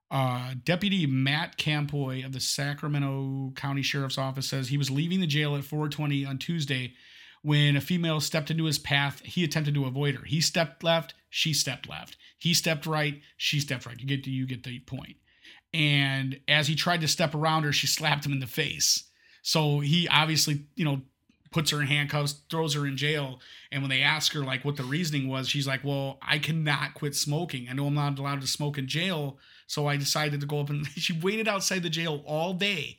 Uh, 0.08 0.54
Deputy 0.62 1.04
Matt 1.04 1.58
Campoy 1.58 2.24
of 2.24 2.30
the 2.30 2.38
Sacramento 2.38 3.54
County 3.56 3.82
Sheriff's 3.82 4.16
Office 4.16 4.48
says 4.48 4.68
he 4.68 4.78
was 4.78 4.88
leaving 4.88 5.18
the 5.18 5.26
jail 5.26 5.56
at 5.56 5.64
420 5.64 6.24
on 6.24 6.38
Tuesday 6.38 6.94
when 7.42 7.74
a 7.74 7.80
female 7.80 8.20
stepped 8.20 8.52
into 8.52 8.66
his 8.66 8.78
path, 8.78 9.20
he 9.24 9.42
attempted 9.42 9.74
to 9.74 9.86
avoid 9.86 10.14
her. 10.14 10.24
He 10.24 10.40
stepped 10.40 10.84
left, 10.84 11.14
she 11.28 11.52
stepped 11.52 11.88
left. 11.88 12.16
He 12.38 12.54
stepped 12.54 12.86
right, 12.86 13.20
she 13.36 13.58
stepped 13.58 13.84
right. 13.84 13.98
You 13.98 14.06
get 14.06 14.24
you 14.28 14.46
get 14.46 14.62
the 14.62 14.78
point. 14.78 15.16
And 15.74 16.38
as 16.46 16.68
he 16.68 16.76
tried 16.76 17.00
to 17.00 17.08
step 17.08 17.34
around 17.34 17.64
her, 17.64 17.72
she 17.72 17.88
slapped 17.88 18.24
him 18.24 18.32
in 18.32 18.38
the 18.38 18.46
face. 18.46 19.10
So 19.42 19.80
he 19.80 20.06
obviously, 20.06 20.66
you 20.76 20.84
know, 20.84 21.02
puts 21.50 21.70
her 21.70 21.80
in 21.80 21.86
handcuffs, 21.86 22.42
throws 22.50 22.74
her 22.74 22.86
in 22.86 22.96
jail. 22.96 23.40
And 23.72 23.82
when 23.82 23.90
they 23.90 24.02
ask 24.02 24.32
her 24.32 24.40
like 24.40 24.64
what 24.64 24.76
the 24.76 24.84
reasoning 24.84 25.28
was, 25.28 25.48
she's 25.48 25.66
like, 25.66 25.84
"Well, 25.84 26.18
I 26.22 26.38
cannot 26.38 26.94
quit 26.94 27.14
smoking. 27.14 27.68
I 27.68 27.72
know 27.72 27.86
I'm 27.86 27.94
not 27.94 28.18
allowed 28.18 28.40
to 28.40 28.46
smoke 28.46 28.78
in 28.78 28.86
jail, 28.86 29.38
so 29.66 29.86
I 29.86 29.96
decided 29.96 30.40
to 30.40 30.46
go 30.46 30.60
up 30.60 30.70
and 30.70 30.86
she 30.96 31.18
waited 31.18 31.48
outside 31.48 31.82
the 31.82 31.90
jail 31.90 32.22
all 32.26 32.54
day 32.54 32.98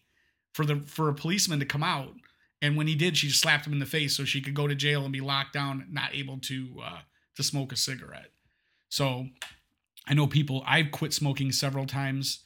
for 0.53 0.65
the 0.65 0.81
for 0.85 1.09
a 1.09 1.13
policeman 1.13 1.59
to 1.59 1.65
come 1.65 1.83
out 1.83 2.13
and 2.61 2.75
when 2.75 2.87
he 2.87 2.95
did, 2.95 3.17
she 3.17 3.29
slapped 3.29 3.65
him 3.65 3.73
in 3.73 3.79
the 3.79 3.85
face 3.85 4.15
so 4.15 4.25
she 4.25 4.41
could 4.41 4.53
go 4.53 4.67
to 4.67 4.75
jail 4.75 5.03
and 5.03 5.13
be 5.13 5.21
locked 5.21 5.53
down, 5.53 5.87
not 5.89 6.13
able 6.13 6.39
to 6.39 6.75
uh, 6.83 6.99
to 7.35 7.43
smoke 7.43 7.71
a 7.71 7.77
cigarette. 7.77 8.31
So 8.89 9.27
I 10.07 10.13
know 10.13 10.27
people. 10.27 10.63
I've 10.67 10.91
quit 10.91 11.13
smoking 11.13 11.51
several 11.51 11.85
times, 11.85 12.39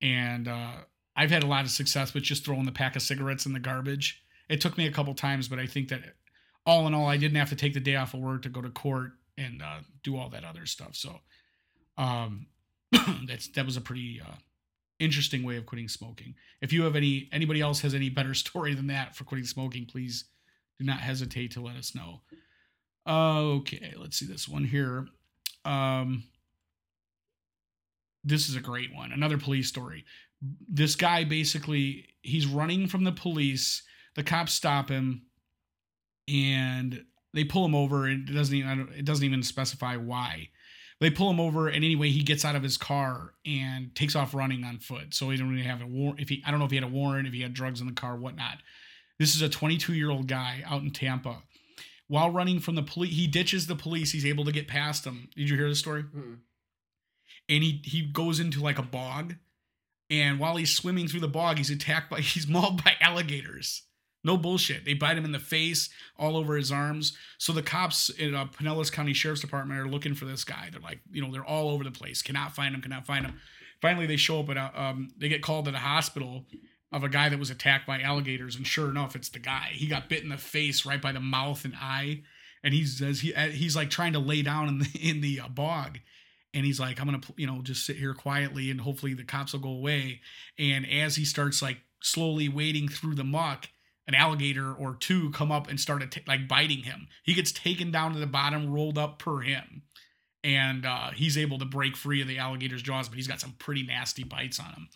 and 0.00 0.48
uh, 0.48 0.72
I've 1.14 1.30
had 1.30 1.42
a 1.42 1.48
lot 1.48 1.64
of 1.64 1.70
success 1.70 2.14
with 2.14 2.22
just 2.22 2.44
throwing 2.44 2.64
the 2.64 2.72
pack 2.72 2.96
of 2.96 3.02
cigarettes 3.02 3.44
in 3.44 3.52
the 3.52 3.60
garbage. 3.60 4.22
It 4.50 4.60
took 4.60 4.76
me 4.76 4.86
a 4.86 4.92
couple 4.92 5.14
times, 5.14 5.48
but 5.48 5.58
I 5.58 5.66
think 5.66 5.88
that 5.88 6.02
all 6.66 6.86
in 6.86 6.92
all, 6.92 7.06
I 7.06 7.16
didn't 7.16 7.36
have 7.36 7.48
to 7.50 7.56
take 7.56 7.72
the 7.72 7.80
day 7.80 7.96
off 7.96 8.14
of 8.14 8.20
work 8.20 8.42
to 8.42 8.48
go 8.48 8.60
to 8.60 8.68
court 8.68 9.12
and 9.38 9.62
uh, 9.62 9.78
do 10.02 10.18
all 10.18 10.28
that 10.30 10.44
other 10.44 10.66
stuff. 10.66 10.94
So 10.96 11.20
um, 11.96 12.46
that's 13.26 13.48
that 13.48 13.64
was 13.64 13.76
a 13.76 13.80
pretty 13.80 14.20
uh, 14.20 14.34
interesting 14.98 15.44
way 15.44 15.56
of 15.56 15.66
quitting 15.66 15.88
smoking. 15.88 16.34
If 16.60 16.72
you 16.72 16.82
have 16.82 16.96
any 16.96 17.28
anybody 17.32 17.60
else 17.60 17.80
has 17.80 17.94
any 17.94 18.10
better 18.10 18.34
story 18.46 18.74
than 18.74 18.88
that 18.88 19.14
for 19.16 19.24
quitting 19.24 19.46
smoking, 19.46 19.86
please 19.86 20.24
do 20.78 20.84
not 20.84 21.00
hesitate 21.00 21.52
to 21.52 21.60
let 21.60 21.76
us 21.76 21.94
know. 21.94 22.20
Okay, 23.06 23.94
let's 23.96 24.18
see 24.18 24.26
this 24.26 24.48
one 24.48 24.64
here. 24.64 25.06
Um 25.64 26.24
this 28.22 28.50
is 28.50 28.56
a 28.56 28.60
great 28.60 28.94
one. 28.94 29.12
Another 29.12 29.38
police 29.38 29.68
story. 29.68 30.04
This 30.68 30.94
guy 30.94 31.24
basically 31.24 32.06
he's 32.22 32.46
running 32.46 32.86
from 32.86 33.04
the 33.04 33.12
police. 33.12 33.82
The 34.16 34.22
cops 34.24 34.52
stop 34.54 34.88
him 34.88 35.22
and 36.28 37.04
they 37.32 37.44
pull 37.44 37.64
him 37.64 37.74
over. 37.74 38.08
It 38.08 38.26
doesn't 38.26 38.54
even 38.54 38.70
I 38.70 38.74
don't- 38.74 38.92
it 38.92 39.04
doesn't 39.04 39.24
even 39.24 39.42
specify 39.42 39.96
why. 39.96 40.50
They 41.00 41.10
pull 41.10 41.30
him 41.30 41.40
over 41.40 41.68
and 41.68 41.82
anyway 41.84 42.10
he 42.10 42.22
gets 42.22 42.44
out 42.44 42.56
of 42.56 42.62
his 42.62 42.76
car 42.76 43.34
and 43.46 43.94
takes 43.94 44.14
off 44.14 44.34
running 44.34 44.64
on 44.64 44.78
foot. 44.78 45.14
So 45.14 45.30
he 45.30 45.36
didn't 45.36 45.50
really 45.50 45.62
have 45.62 45.80
a 45.80 45.86
warrant 45.86 46.20
if 46.20 46.28
he 46.28 46.42
i 46.44 46.50
don't 46.50 46.58
know 46.60 46.66
if 46.66 46.70
he 46.70 46.76
had 46.76 46.84
a 46.84 46.88
warrant 46.88 47.26
if 47.26 47.32
he 47.34 47.40
had 47.42 47.54
drugs 47.54 47.80
in 47.80 47.86
the 47.86 47.92
car 47.92 48.16
whatnot. 48.16 48.58
This 49.18 49.34
is 49.34 49.42
a 49.42 49.48
22 49.48 49.94
year 49.94 50.10
old 50.10 50.26
guy 50.26 50.62
out 50.66 50.82
in 50.82 50.90
tampa. 50.90 51.42
While 52.08 52.30
running 52.30 52.58
from 52.58 52.74
the 52.74 52.82
police 52.82 53.14
he 53.14 53.26
ditches 53.28 53.66
the 53.66 53.76
police. 53.76 54.12
He's 54.12 54.26
able 54.26 54.44
to 54.44 54.52
get 54.52 54.66
past 54.68 55.04
them. 55.04 55.28
Did 55.36 55.48
you 55.48 55.56
hear 55.56 55.68
the 55.68 55.74
story? 55.74 56.02
Mm. 56.04 56.38
and 57.48 57.62
he 57.64 57.80
he 57.84 58.02
goes 58.02 58.40
into 58.40 58.60
like 58.60 58.78
a 58.78 58.82
bog 58.82 59.36
and 60.10 60.38
while 60.40 60.56
he's 60.56 60.74
swimming 60.76 61.06
through 61.08 61.20
the 61.20 61.28
bog 61.28 61.56
he's 61.58 61.70
attacked 61.70 62.10
by 62.10 62.20
he's 62.20 62.46
mauled 62.48 62.82
by 62.84 62.94
alligators 63.00 63.84
no 64.22 64.36
bullshit. 64.36 64.84
They 64.84 64.94
bite 64.94 65.16
him 65.16 65.24
in 65.24 65.32
the 65.32 65.38
face 65.38 65.88
all 66.18 66.36
over 66.36 66.56
his 66.56 66.70
arms. 66.70 67.16
So 67.38 67.52
the 67.52 67.62
cops 67.62 68.10
in 68.10 68.34
uh, 68.34 68.46
pinellas 68.46 68.92
county 68.92 69.14
sheriff's 69.14 69.40
department 69.40 69.80
are 69.80 69.88
looking 69.88 70.14
for 70.14 70.24
this 70.24 70.44
guy. 70.44 70.68
They're 70.70 70.80
like 70.80 71.00
you 71.10 71.22
know 71.22 71.32
they're 71.32 71.44
all 71.44 71.70
over 71.70 71.84
the 71.84 71.90
place. 71.90 72.22
Cannot 72.22 72.54
find 72.54 72.74
him 72.74 72.82
cannot 72.82 73.06
find 73.06 73.26
him. 73.26 73.40
Finally 73.80 74.06
they 74.06 74.16
show 74.16 74.40
up 74.40 74.50
at 74.50 74.56
a, 74.56 74.82
um, 74.82 75.08
they 75.16 75.28
get 75.28 75.42
called 75.42 75.64
to 75.64 75.70
the 75.70 75.78
hospital 75.78 76.44
of 76.92 77.04
a 77.04 77.08
guy 77.08 77.28
that 77.28 77.38
was 77.38 77.50
attacked 77.50 77.86
by 77.86 78.00
alligators 78.00 78.56
and 78.56 78.66
sure 78.66 78.90
enough 78.90 79.14
it's 79.16 79.28
the 79.28 79.38
guy. 79.38 79.70
He 79.72 79.86
got 79.86 80.08
bit 80.08 80.22
in 80.22 80.28
the 80.28 80.38
face 80.38 80.84
right 80.84 81.00
by 81.00 81.12
the 81.12 81.20
mouth 81.20 81.64
and 81.64 81.74
eye 81.80 82.22
and 82.62 82.74
he 82.74 82.84
says 82.84 83.20
he 83.20 83.32
he's 83.32 83.76
like 83.76 83.90
trying 83.90 84.12
to 84.12 84.18
lay 84.18 84.42
down 84.42 84.68
in 84.68 84.78
the 84.80 84.90
in 85.00 85.20
the 85.20 85.40
uh, 85.40 85.48
bog 85.48 85.98
and 86.52 86.66
he's 86.66 86.80
like 86.80 87.00
i'm 87.00 87.06
gonna 87.06 87.20
you 87.36 87.46
know 87.46 87.60
just 87.62 87.86
sit 87.86 87.96
here 87.96 88.14
quietly 88.14 88.70
and 88.70 88.80
hopefully 88.80 89.14
the 89.14 89.24
cops 89.24 89.52
will 89.52 89.60
go 89.60 89.70
away. 89.70 90.20
And 90.58 90.86
as 90.90 91.16
he 91.16 91.24
starts 91.24 91.62
like 91.62 91.78
slowly 92.02 92.48
wading 92.48 92.88
through 92.88 93.14
the 93.14 93.24
muck 93.24 93.68
an 94.08 94.14
alligator 94.14 94.72
or 94.72 94.94
two 94.94 95.30
come 95.30 95.52
up 95.52 95.68
and 95.68 95.78
start 95.80 96.02
att- 96.02 96.26
like 96.26 96.48
biting 96.48 96.82
him 96.82 97.06
he 97.22 97.34
gets 97.34 97.52
taken 97.52 97.90
down 97.90 98.12
to 98.12 98.18
the 98.18 98.26
bottom 98.26 98.70
rolled 98.72 98.98
up 98.98 99.18
per 99.18 99.40
him 99.40 99.82
and 100.42 100.86
uh, 100.86 101.10
he's 101.10 101.36
able 101.36 101.58
to 101.58 101.66
break 101.66 101.96
free 101.96 102.22
of 102.22 102.28
the 102.28 102.38
alligator's 102.38 102.82
jaws 102.82 103.08
but 103.08 103.16
he's 103.16 103.28
got 103.28 103.40
some 103.40 103.54
pretty 103.58 103.82
nasty 103.82 104.24
bites 104.24 104.58
on 104.58 104.66
him 104.72 104.88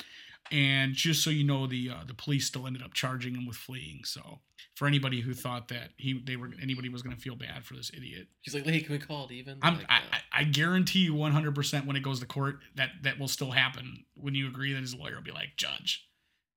and 0.50 0.94
just 0.94 1.22
so 1.22 1.30
you 1.30 1.44
know 1.44 1.66
the 1.66 1.90
uh, 1.90 2.04
the 2.06 2.14
police 2.14 2.46
still 2.46 2.66
ended 2.66 2.82
up 2.82 2.92
charging 2.94 3.34
him 3.34 3.46
with 3.46 3.56
fleeing 3.56 4.00
so 4.04 4.40
for 4.74 4.88
anybody 4.88 5.20
who 5.20 5.32
thought 5.32 5.68
that 5.68 5.90
he 5.96 6.20
they 6.26 6.36
were 6.36 6.50
anybody 6.60 6.88
was 6.88 7.02
going 7.02 7.14
to 7.14 7.20
feel 7.20 7.36
bad 7.36 7.64
for 7.64 7.74
this 7.74 7.90
idiot 7.96 8.26
He's 8.40 8.54
like, 8.54 8.66
hey, 8.66 8.80
can 8.80 8.92
we 8.92 8.98
call 8.98 9.26
it 9.26 9.32
even? 9.32 9.58
I'm, 9.62 9.78
Like, 9.78 9.86
I, 9.88 9.96
uh, 9.96 10.00
I 10.34 10.40
I 10.40 10.44
guarantee 10.44 10.98
you 10.98 11.14
100% 11.14 11.86
when 11.86 11.96
it 11.96 12.02
goes 12.02 12.20
to 12.20 12.26
court 12.26 12.56
that 12.74 12.90
that 13.02 13.18
will 13.18 13.28
still 13.28 13.52
happen. 13.52 14.04
When 14.16 14.34
you 14.34 14.48
agree 14.48 14.72
that 14.74 14.80
his 14.80 14.94
lawyer 14.94 15.14
will 15.14 15.22
be 15.22 15.30
like, 15.30 15.50
Judge, 15.56 16.06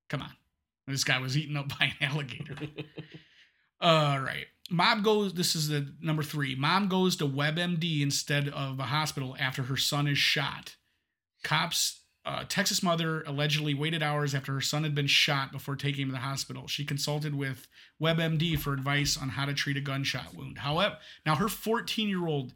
come 0.09 0.21
on. 0.21 0.31
This 0.87 1.03
guy 1.03 1.19
was 1.19 1.37
eaten 1.37 1.57
up 1.57 1.69
by 1.79 1.93
an 1.99 2.09
alligator. 2.09 2.55
All 3.79 4.19
right. 4.19 4.45
Mom 4.69 5.01
goes, 5.01 5.33
this 5.33 5.55
is 5.55 5.69
the 5.69 5.93
number 6.01 6.23
three. 6.23 6.55
Mom 6.55 6.89
goes 6.89 7.15
to 7.17 7.27
WebMD 7.27 8.01
instead 8.01 8.49
of 8.49 8.79
a 8.79 8.83
hospital 8.83 9.35
after 9.39 9.63
her 9.63 9.77
son 9.77 10.07
is 10.07 10.17
shot. 10.17 10.75
Cops, 11.43 12.01
uh, 12.25 12.43
Texas 12.49 12.83
mother 12.83 13.23
allegedly 13.25 13.73
waited 13.73 14.03
hours 14.03 14.35
after 14.35 14.53
her 14.53 14.61
son 14.61 14.83
had 14.83 14.93
been 14.93 15.07
shot 15.07 15.51
before 15.51 15.77
taking 15.77 16.03
him 16.03 16.07
to 16.09 16.13
the 16.13 16.19
hospital. 16.19 16.67
She 16.67 16.83
consulted 16.83 17.35
with 17.35 17.67
WebMD 18.01 18.59
for 18.59 18.73
advice 18.73 19.17
on 19.17 19.29
how 19.29 19.45
to 19.45 19.53
treat 19.53 19.77
a 19.77 19.81
gunshot 19.81 20.35
wound. 20.35 20.57
However, 20.57 20.97
now 21.25 21.35
her 21.35 21.47
14 21.47 22.09
year 22.09 22.27
old 22.27 22.53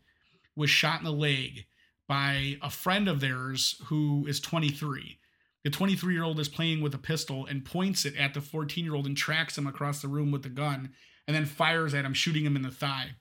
was 0.56 0.70
shot 0.70 1.00
in 1.00 1.06
the 1.06 1.12
leg 1.14 1.66
by 2.08 2.58
a 2.62 2.70
friend 2.70 3.08
of 3.08 3.22
theirs 3.22 3.82
who 3.86 4.26
is 4.28 4.42
23. 4.42 5.18
The 5.64 5.70
23 5.70 6.14
year 6.14 6.24
old 6.24 6.40
is 6.40 6.50
playing 6.50 6.82
with 6.82 6.94
a 6.96 7.00
pistol 7.00 7.46
and 7.46 7.64
points 7.64 8.06
it 8.06 8.16
at 8.18 8.34
the 8.34 8.42
14 8.42 8.84
year 8.84 8.96
old 8.96 9.06
and 9.06 9.16
tracks 9.16 9.58
him 9.58 9.68
across 9.68 10.02
the 10.02 10.08
room 10.08 10.32
with 10.32 10.44
the 10.44 10.50
gun 10.50 10.92
and 11.28 11.36
then 11.36 11.46
fires 11.46 11.94
at 11.94 12.06
him, 12.06 12.14
shooting 12.14 12.46
him 12.46 12.56
in 12.56 12.62
the 12.62 12.72
thigh. 12.72 13.12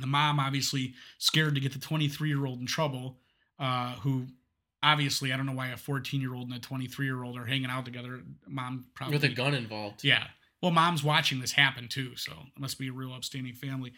The 0.00 0.06
mom, 0.06 0.38
obviously 0.40 0.94
scared 1.18 1.54
to 1.56 1.60
get 1.60 1.72
the 1.72 1.78
23 1.78 2.28
year 2.28 2.46
old 2.46 2.60
in 2.60 2.66
trouble, 2.66 3.18
uh, 3.58 3.94
who 3.96 4.26
obviously, 4.82 5.32
I 5.32 5.36
don't 5.36 5.46
know 5.46 5.52
why 5.52 5.68
a 5.68 5.76
14 5.76 6.20
year 6.20 6.34
old 6.34 6.48
and 6.48 6.56
a 6.56 6.60
23 6.60 7.04
year 7.04 7.22
old 7.22 7.36
are 7.36 7.44
hanging 7.44 7.70
out 7.70 7.84
together. 7.84 8.20
Mom 8.46 8.86
probably 8.94 9.16
with 9.16 9.24
a 9.24 9.28
gun 9.28 9.54
involved. 9.54 10.04
Yeah. 10.04 10.24
Well, 10.62 10.72
mom's 10.72 11.04
watching 11.04 11.40
this 11.40 11.52
happen 11.52 11.88
too, 11.88 12.16
so 12.16 12.32
it 12.32 12.60
must 12.60 12.78
be 12.78 12.88
a 12.88 12.92
real 12.92 13.12
upstanding 13.12 13.54
family. 13.54 13.92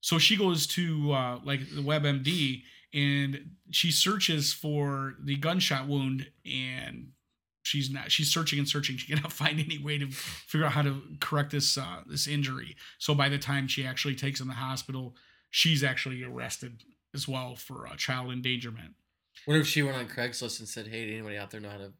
So 0.00 0.18
she 0.18 0.36
goes 0.36 0.66
to 0.68 1.12
uh, 1.12 1.40
like 1.44 1.60
the 1.74 1.82
WebMD 1.82 2.62
and 2.92 3.50
she 3.70 3.90
searches 3.90 4.52
for 4.52 5.14
the 5.22 5.36
gunshot 5.36 5.86
wound, 5.86 6.26
and 6.44 7.08
she's 7.62 7.90
not. 7.90 8.10
She's 8.10 8.32
searching 8.32 8.58
and 8.58 8.68
searching. 8.68 8.96
She 8.98 9.14
cannot 9.14 9.32
find 9.32 9.60
any 9.60 9.78
way 9.78 9.98
to 9.98 10.10
figure 10.10 10.66
out 10.66 10.72
how 10.72 10.82
to 10.82 11.02
correct 11.20 11.50
this 11.50 11.76
uh, 11.76 12.02
this 12.06 12.26
injury. 12.26 12.76
So 12.98 13.14
by 13.14 13.28
the 13.28 13.38
time 13.38 13.68
she 13.68 13.86
actually 13.86 14.14
takes 14.14 14.40
him 14.40 14.46
to 14.46 14.50
the 14.52 14.56
hospital, 14.60 15.16
she's 15.50 15.84
actually 15.84 16.22
arrested 16.24 16.82
as 17.14 17.28
well 17.28 17.56
for 17.56 17.86
uh, 17.86 17.96
child 17.96 18.32
endangerment. 18.32 18.94
What 19.46 19.56
if 19.56 19.66
she 19.66 19.82
went 19.82 19.96
on 19.96 20.08
Craigslist 20.08 20.58
and 20.58 20.68
said, 20.68 20.86
"Hey, 20.88 21.06
did 21.06 21.14
anybody 21.14 21.36
out 21.36 21.50
there 21.50 21.60
know 21.60 21.70
how 21.70 21.78
to 21.78 21.92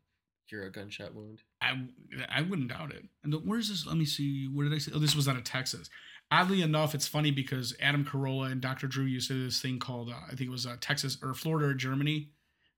cure 0.48 0.64
a 0.64 0.72
gunshot 0.72 1.14
wound?" 1.14 1.42
I 1.60 1.74
I 2.30 2.42
wouldn't 2.42 2.68
doubt 2.68 2.92
it. 2.92 3.04
And 3.22 3.32
the- 3.32 3.38
where's 3.38 3.68
this? 3.68 3.86
Let 3.86 3.96
me 3.96 4.04
see. 4.06 4.46
Where 4.46 4.68
did 4.68 4.74
I 4.74 4.78
say? 4.78 4.92
Oh, 4.94 4.98
this 4.98 5.14
was 5.14 5.28
out 5.28 5.36
of 5.36 5.44
Texas. 5.44 5.90
Oddly 6.30 6.60
enough, 6.62 6.94
it's 6.94 7.06
funny 7.08 7.30
because 7.30 7.74
Adam 7.80 8.04
Carolla 8.04 8.52
and 8.52 8.60
Dr. 8.60 8.86
Drew 8.86 9.04
used 9.04 9.28
to 9.28 9.34
do 9.34 9.44
this 9.46 9.62
thing 9.62 9.78
called 9.78 10.10
uh, 10.10 10.14
I 10.26 10.30
think 10.30 10.42
it 10.42 10.50
was 10.50 10.66
uh, 10.66 10.76
Texas 10.80 11.16
or 11.22 11.32
Florida 11.34 11.68
or 11.68 11.74
Germany, 11.74 12.28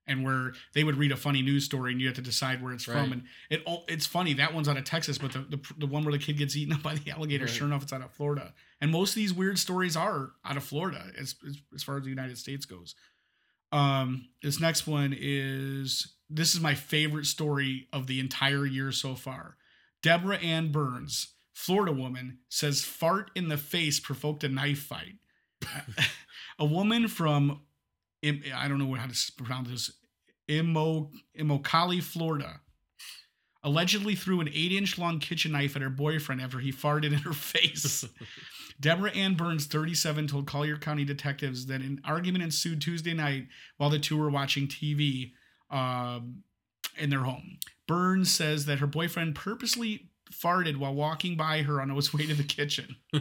and 0.07 0.24
where 0.24 0.53
they 0.72 0.84
would 0.84 0.96
read 0.96 1.11
a 1.11 1.16
funny 1.16 1.42
news 1.42 1.64
story 1.64 1.90
and 1.92 2.01
you 2.01 2.07
have 2.07 2.16
to 2.16 2.22
decide 2.22 2.62
where 2.62 2.72
it's 2.72 2.86
Right. 2.86 2.94
from. 3.03 3.12
And 3.12 3.22
it 3.51 3.62
all 3.66 3.84
it's 3.88 4.07
funny 4.07 4.34
that 4.34 4.55
one's 4.55 4.68
out 4.68 4.76
of 4.76 4.84
Texas, 4.84 5.18
but 5.18 5.32
the, 5.32 5.40
the 5.40 5.61
the 5.78 5.86
one 5.86 6.05
where 6.05 6.12
the 6.12 6.18
kid 6.18 6.36
gets 6.38 6.55
eaten 6.57 6.72
up 6.74 6.82
by 6.82 6.94
the 6.94 7.11
alligator, 7.11 7.46
Right. 7.46 7.53
sure 7.55 7.66
enough, 7.66 7.82
it's 7.82 7.92
out 7.92 8.03
of 8.03 8.12
Florida. 8.12 8.55
And 8.80 8.92
most 8.92 9.11
of 9.11 9.14
these 9.16 9.34
weird 9.34 9.59
stories 9.59 9.96
are 9.96 10.30
out 10.44 10.57
of 10.57 10.62
Florida 10.62 11.07
as 11.18 11.34
as, 11.46 11.57
as 11.74 11.82
far 11.82 11.96
as 11.96 12.05
the 12.05 12.11
United 12.11 12.38
States 12.38 12.64
goes. 12.66 12.94
Um, 13.72 14.28
this 14.42 14.61
next 14.61 14.86
one 14.86 15.14
is 15.18 16.14
this 16.28 16.55
is 16.55 16.61
my 16.61 16.74
favorite 16.74 17.26
story 17.26 17.88
of 17.92 18.07
the 18.07 18.20
entire 18.20 18.64
year 18.66 18.92
so 18.92 19.14
far. 19.14 19.57
Deborah 20.03 20.38
Ann 20.38 20.72
Burns, 20.72 21.34
Florida 21.53 21.92
woman, 21.92 22.38
says 22.48 22.82
fart 22.82 23.30
in 23.34 23.48
the 23.48 23.57
face 23.57 24.01
provoked 24.01 24.44
a 24.44 24.48
knife 24.48 24.82
fight. 24.82 25.14
a 26.59 26.64
woman 26.64 27.09
from 27.09 27.62
I 28.22 28.68
don't 28.68 28.78
know 28.78 28.94
how 28.94 29.07
to 29.07 29.32
pronounce 29.36 29.68
this 29.70 29.92
Imo 30.48 31.11
Immokalee, 31.38 32.03
Florida, 32.03 32.61
allegedly 33.62 34.14
threw 34.14 34.40
an 34.40 34.48
eight-inch 34.48 34.98
long 34.98 35.20
kitchen 35.20 35.53
knife 35.53 35.76
at 35.76 35.82
her 35.82 35.90
boyfriend 35.90 36.40
after 36.40 36.59
he 36.59 36.72
farted 36.72 37.12
in 37.12 37.20
her 37.20 37.32
face. 37.32 38.05
Deborah 38.80 39.12
Ann 39.12 39.34
Burns, 39.34 39.66
37, 39.66 40.26
told 40.26 40.46
Collier 40.46 40.78
County 40.78 41.05
detectives 41.05 41.66
that 41.66 41.82
an 41.82 42.01
argument 42.05 42.42
ensued 42.42 42.80
Tuesday 42.80 43.12
night 43.12 43.46
while 43.76 43.90
the 43.90 43.98
two 43.98 44.16
were 44.16 44.30
watching 44.30 44.66
TV 44.66 45.32
um, 45.70 46.42
in 46.96 47.11
their 47.11 47.20
home. 47.20 47.59
Burns 47.86 48.30
says 48.30 48.64
that 48.66 48.78
her 48.78 48.86
boyfriend 48.86 49.34
purposely 49.34 50.09
farted 50.31 50.76
while 50.76 50.95
walking 50.95 51.37
by 51.37 51.62
her 51.62 51.81
on 51.81 51.91
his 51.91 52.14
way 52.14 52.26
to 52.26 52.35
the 52.35 52.45
kitchen. 52.45 52.97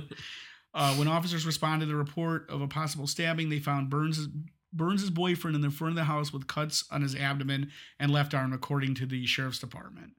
uh, 0.73 0.95
when 0.95 1.07
officers 1.07 1.45
responded 1.45 1.85
to 1.85 1.91
the 1.91 1.97
report 1.97 2.49
of 2.49 2.61
a 2.61 2.67
possible 2.67 3.07
stabbing, 3.07 3.49
they 3.49 3.59
found 3.59 3.89
Burns' 3.89 4.27
Burns' 4.71 5.09
boyfriend 5.09 5.55
in 5.55 5.61
the 5.61 5.71
front 5.71 5.93
of 5.93 5.95
the 5.95 6.03
house 6.03 6.31
with 6.31 6.47
cuts 6.47 6.85
on 6.91 7.01
his 7.01 7.15
abdomen 7.15 7.71
and 7.99 8.11
left 8.11 8.35
arm, 8.35 8.53
according 8.53 8.93
to 8.95 9.07
the 9.07 9.25
sheriff's 9.25 9.59
department. 9.59 10.13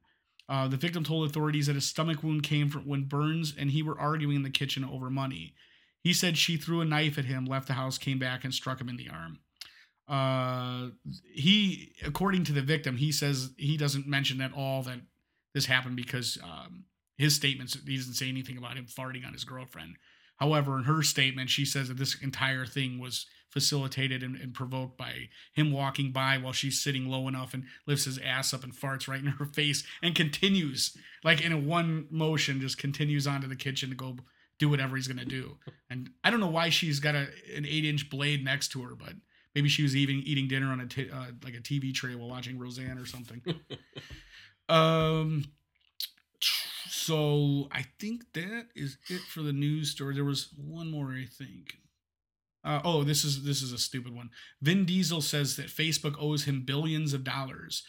Uh, 0.49 0.67
the 0.67 0.75
victim 0.75 1.03
told 1.03 1.29
authorities 1.29 1.67
that 1.67 1.75
his 1.75 1.87
stomach 1.87 2.21
wound 2.23 2.43
came 2.43 2.69
from 2.69 2.85
when 2.85 3.05
Burns 3.05 3.53
and 3.57 3.71
he 3.71 3.81
were 3.81 3.97
arguing 3.97 4.35
in 4.35 4.43
the 4.43 4.49
kitchen 4.49 4.83
over 4.83 5.09
money. 5.09 5.53
He 6.03 6.13
said 6.13 6.37
she 6.37 6.57
threw 6.57 6.81
a 6.81 6.85
knife 6.85 7.17
at 7.17 7.25
him, 7.25 7.45
left 7.45 7.67
the 7.67 7.73
house, 7.73 7.97
came 7.97 8.19
back, 8.19 8.43
and 8.43 8.53
struck 8.53 8.81
him 8.81 8.89
in 8.89 8.97
the 8.97 9.07
arm. 9.07 9.39
Uh, 10.07 10.89
he, 11.33 11.93
according 12.05 12.43
to 12.43 12.51
the 12.51 12.61
victim, 12.61 12.97
he 12.97 13.13
says 13.13 13.51
he 13.55 13.77
doesn't 13.77 14.07
mention 14.07 14.41
at 14.41 14.53
all 14.53 14.83
that 14.83 14.99
this 15.53 15.65
happened 15.65 15.95
because 15.95 16.37
um, 16.43 16.85
his 17.17 17.35
statements 17.35 17.77
he 17.85 17.97
doesn't 17.97 18.13
say 18.13 18.29
anything 18.29 18.57
about 18.57 18.77
him 18.77 18.85
farting 18.85 19.25
on 19.25 19.33
his 19.33 19.43
girlfriend. 19.43 19.95
However, 20.37 20.77
in 20.77 20.85
her 20.85 21.03
statement, 21.03 21.49
she 21.49 21.65
says 21.65 21.87
that 21.87 21.97
this 21.97 22.19
entire 22.21 22.65
thing 22.65 22.99
was 22.99 23.27
facilitated 23.51 24.23
and, 24.23 24.35
and 24.37 24.53
provoked 24.53 24.97
by 24.97 25.29
him 25.53 25.71
walking 25.71 26.11
by 26.11 26.37
while 26.37 26.53
she's 26.53 26.81
sitting 26.81 27.07
low 27.07 27.27
enough 27.27 27.53
and 27.53 27.65
lifts 27.85 28.05
his 28.05 28.17
ass 28.17 28.53
up 28.53 28.63
and 28.63 28.73
farts 28.73 29.07
right 29.07 29.19
in 29.19 29.27
her 29.27 29.45
face 29.53 29.83
and 30.01 30.15
continues 30.15 30.95
like 31.23 31.41
in 31.41 31.51
a 31.51 31.57
one 31.57 32.07
motion 32.09 32.61
just 32.61 32.77
continues 32.77 33.27
onto 33.27 33.47
the 33.47 33.55
kitchen 33.55 33.89
to 33.89 33.95
go 33.95 34.15
do 34.57 34.69
whatever 34.69 34.95
he's 34.95 35.07
gonna 35.07 35.25
do. 35.25 35.57
And 35.89 36.09
I 36.23 36.29
don't 36.29 36.39
know 36.39 36.47
why 36.47 36.69
she's 36.69 36.99
got 36.99 37.15
a 37.15 37.27
an 37.55 37.65
eight 37.65 37.85
inch 37.85 38.09
blade 38.09 38.43
next 38.43 38.69
to 38.69 38.81
her, 38.83 38.95
but 38.95 39.13
maybe 39.53 39.69
she 39.69 39.83
was 39.83 39.95
even 39.95 40.21
eating 40.23 40.47
dinner 40.47 40.71
on 40.71 40.79
a 40.79 40.87
t- 40.87 41.09
uh, 41.09 41.31
like 41.43 41.55
a 41.55 41.61
TV 41.61 41.93
tray 41.93 42.15
while 42.15 42.29
watching 42.29 42.57
Roseanne 42.57 42.97
or 42.97 43.05
something. 43.05 43.41
um. 44.71 45.45
So 46.89 47.67
I 47.71 47.85
think 47.99 48.31
that 48.33 48.67
is 48.75 48.97
it 49.09 49.21
for 49.21 49.41
the 49.41 49.51
news 49.51 49.89
story. 49.89 50.13
There 50.13 50.23
was 50.23 50.49
one 50.55 50.91
more, 50.91 51.11
I 51.11 51.25
think. 51.25 51.77
Uh, 52.63 52.79
oh, 52.83 53.03
this 53.03 53.23
is 53.23 53.43
this 53.43 53.61
is 53.61 53.71
a 53.71 53.77
stupid 53.77 54.15
one. 54.15 54.29
Vin 54.61 54.85
Diesel 54.85 55.21
says 55.21 55.55
that 55.55 55.67
Facebook 55.67 56.15
owes 56.19 56.43
him 56.43 56.63
billions 56.63 57.13
of 57.13 57.23
dollars. 57.23 57.83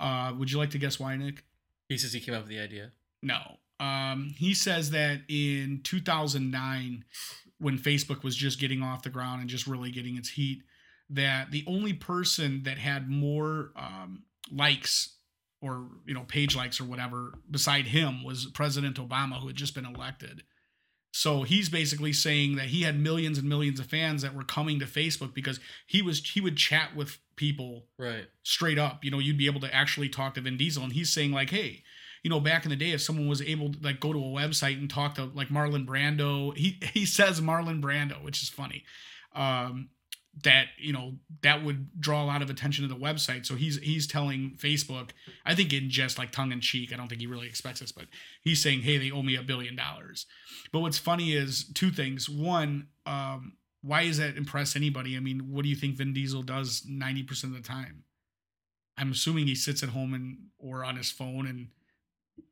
Uh, 0.00 0.32
would 0.36 0.50
you 0.50 0.58
like 0.58 0.70
to 0.70 0.78
guess 0.78 0.98
why, 0.98 1.16
Nick? 1.16 1.44
He 1.88 1.98
says 1.98 2.12
he 2.12 2.20
came 2.20 2.34
up 2.34 2.42
with 2.42 2.50
the 2.50 2.58
idea. 2.58 2.92
No. 3.22 3.58
Um, 3.78 4.34
he 4.36 4.54
says 4.54 4.90
that 4.90 5.20
in 5.28 5.80
2009, 5.84 7.04
when 7.58 7.78
Facebook 7.78 8.22
was 8.22 8.34
just 8.34 8.58
getting 8.58 8.82
off 8.82 9.02
the 9.02 9.10
ground 9.10 9.42
and 9.42 9.50
just 9.50 9.66
really 9.66 9.90
getting 9.90 10.16
its 10.16 10.30
heat, 10.30 10.62
that 11.10 11.50
the 11.50 11.64
only 11.66 11.92
person 11.92 12.62
that 12.64 12.78
had 12.78 13.08
more 13.08 13.72
um, 13.76 14.22
likes 14.50 15.16
or 15.60 15.88
you 16.06 16.14
know 16.14 16.24
page 16.24 16.54
likes 16.54 16.80
or 16.80 16.84
whatever 16.84 17.34
beside 17.50 17.86
him 17.86 18.22
was 18.24 18.46
President 18.46 18.96
Obama, 18.96 19.40
who 19.40 19.46
had 19.46 19.56
just 19.56 19.74
been 19.74 19.86
elected. 19.86 20.42
So 21.12 21.44
he's 21.44 21.70
basically 21.70 22.12
saying 22.12 22.56
that 22.56 22.66
he 22.66 22.82
had 22.82 23.00
millions 23.00 23.38
and 23.38 23.48
millions 23.48 23.80
of 23.80 23.86
fans 23.86 24.20
that 24.20 24.34
were 24.34 24.44
coming 24.44 24.78
to 24.80 24.84
Facebook 24.84 25.32
because 25.32 25.58
he 25.86 26.02
was 26.02 26.22
he 26.22 26.40
would 26.42 26.56
chat 26.58 26.94
with 26.94 27.18
people 27.36 27.86
Right. 27.98 28.26
straight 28.42 28.78
up. 28.78 29.02
You 29.02 29.10
know, 29.10 29.18
you'd 29.18 29.38
be 29.38 29.46
able 29.46 29.60
to 29.60 29.74
actually 29.74 30.10
talk 30.10 30.34
to 30.34 30.42
Vin 30.42 30.58
Diesel, 30.58 30.84
and 30.84 30.92
he's 30.92 31.12
saying 31.12 31.32
like, 31.32 31.48
hey, 31.50 31.84
you 32.22 32.28
know, 32.28 32.40
back 32.40 32.64
in 32.64 32.70
the 32.70 32.76
day, 32.76 32.90
if 32.90 33.00
someone 33.00 33.28
was 33.28 33.40
able 33.40 33.72
to 33.72 33.78
like 33.80 33.98
go 33.98 34.12
to 34.12 34.18
a 34.18 34.22
website 34.22 34.78
and 34.78 34.90
talk 34.90 35.14
to 35.14 35.24
like 35.24 35.48
Marlon 35.48 35.86
Brando, 35.86 36.54
he 36.54 36.78
he 36.92 37.06
says 37.06 37.40
Marlon 37.40 37.80
Brando, 37.80 38.22
which 38.22 38.42
is 38.42 38.50
funny. 38.50 38.84
Um, 39.34 39.88
that 40.44 40.66
you 40.78 40.92
know 40.92 41.14
that 41.42 41.64
would 41.64 42.00
draw 42.00 42.22
a 42.22 42.26
lot 42.26 42.42
of 42.42 42.50
attention 42.50 42.86
to 42.86 42.92
the 42.92 43.00
website. 43.00 43.46
So 43.46 43.54
he's 43.54 43.78
he's 43.78 44.06
telling 44.06 44.56
Facebook, 44.58 45.10
I 45.44 45.54
think 45.54 45.72
in 45.72 45.88
just 45.88 46.18
like 46.18 46.30
tongue 46.30 46.52
in 46.52 46.60
cheek. 46.60 46.92
I 46.92 46.96
don't 46.96 47.08
think 47.08 47.20
he 47.20 47.26
really 47.26 47.46
expects 47.46 47.80
this, 47.80 47.92
but 47.92 48.06
he's 48.42 48.62
saying, 48.62 48.82
hey, 48.82 48.98
they 48.98 49.10
owe 49.10 49.22
me 49.22 49.36
a 49.36 49.42
billion 49.42 49.76
dollars. 49.76 50.26
But 50.72 50.80
what's 50.80 50.98
funny 50.98 51.32
is 51.32 51.70
two 51.74 51.90
things. 51.90 52.28
One, 52.28 52.88
um, 53.06 53.54
why 53.82 54.04
does 54.04 54.18
that 54.18 54.36
impress 54.36 54.76
anybody? 54.76 55.16
I 55.16 55.20
mean, 55.20 55.52
what 55.52 55.62
do 55.62 55.68
you 55.68 55.76
think 55.76 55.96
Vin 55.96 56.12
Diesel 56.12 56.42
does 56.42 56.82
90% 56.82 57.44
of 57.44 57.54
the 57.54 57.60
time? 57.60 58.04
I'm 58.98 59.12
assuming 59.12 59.46
he 59.46 59.54
sits 59.54 59.82
at 59.82 59.90
home 59.90 60.14
and 60.14 60.38
or 60.58 60.84
on 60.84 60.96
his 60.96 61.10
phone 61.10 61.46
and 61.46 61.68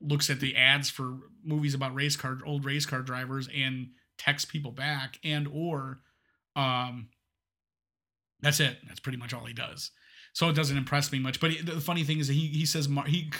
looks 0.00 0.30
at 0.30 0.40
the 0.40 0.56
ads 0.56 0.90
for 0.90 1.18
movies 1.42 1.74
about 1.74 1.94
race 1.94 2.16
car 2.16 2.38
old 2.46 2.64
race 2.64 2.86
car 2.86 3.02
drivers 3.02 3.48
and 3.54 3.88
texts 4.18 4.50
people 4.50 4.70
back 4.70 5.18
and 5.24 5.48
or 5.48 6.00
um 6.56 7.08
that's 8.44 8.60
it. 8.60 8.76
That's 8.86 9.00
pretty 9.00 9.18
much 9.18 9.34
all 9.34 9.44
he 9.44 9.54
does. 9.54 9.90
So 10.34 10.48
it 10.48 10.54
doesn't 10.54 10.76
impress 10.76 11.10
me 11.10 11.18
much. 11.18 11.40
But 11.40 11.50
he, 11.52 11.62
the 11.62 11.80
funny 11.80 12.04
thing 12.04 12.18
is 12.18 12.28
that 12.28 12.34
he 12.34 12.46
he 12.48 12.66
says 12.66 12.88
Mar- 12.88 13.06
he 13.06 13.32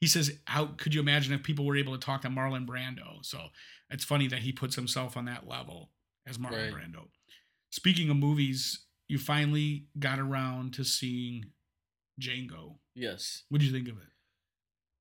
he 0.00 0.06
says 0.06 0.32
how 0.46 0.66
could 0.66 0.94
you 0.94 1.00
imagine 1.00 1.32
if 1.32 1.42
people 1.42 1.64
were 1.64 1.76
able 1.76 1.92
to 1.98 2.04
talk 2.04 2.22
to 2.22 2.28
Marlon 2.28 2.66
Brando? 2.66 3.24
So 3.24 3.48
it's 3.90 4.04
funny 4.04 4.28
that 4.28 4.40
he 4.40 4.52
puts 4.52 4.76
himself 4.76 5.16
on 5.16 5.24
that 5.24 5.48
level 5.48 5.90
as 6.26 6.38
Marlon 6.38 6.72
Right. 6.72 6.72
Brando. 6.72 7.08
Speaking 7.70 8.10
of 8.10 8.16
movies, 8.16 8.84
you 9.08 9.18
finally 9.18 9.86
got 9.98 10.18
around 10.18 10.74
to 10.74 10.84
seeing 10.84 11.46
Django. 12.20 12.76
Yes. 12.94 13.44
What 13.48 13.60
did 13.60 13.66
you 13.68 13.72
think 13.72 13.88
of 13.88 13.96
it? 13.96 14.08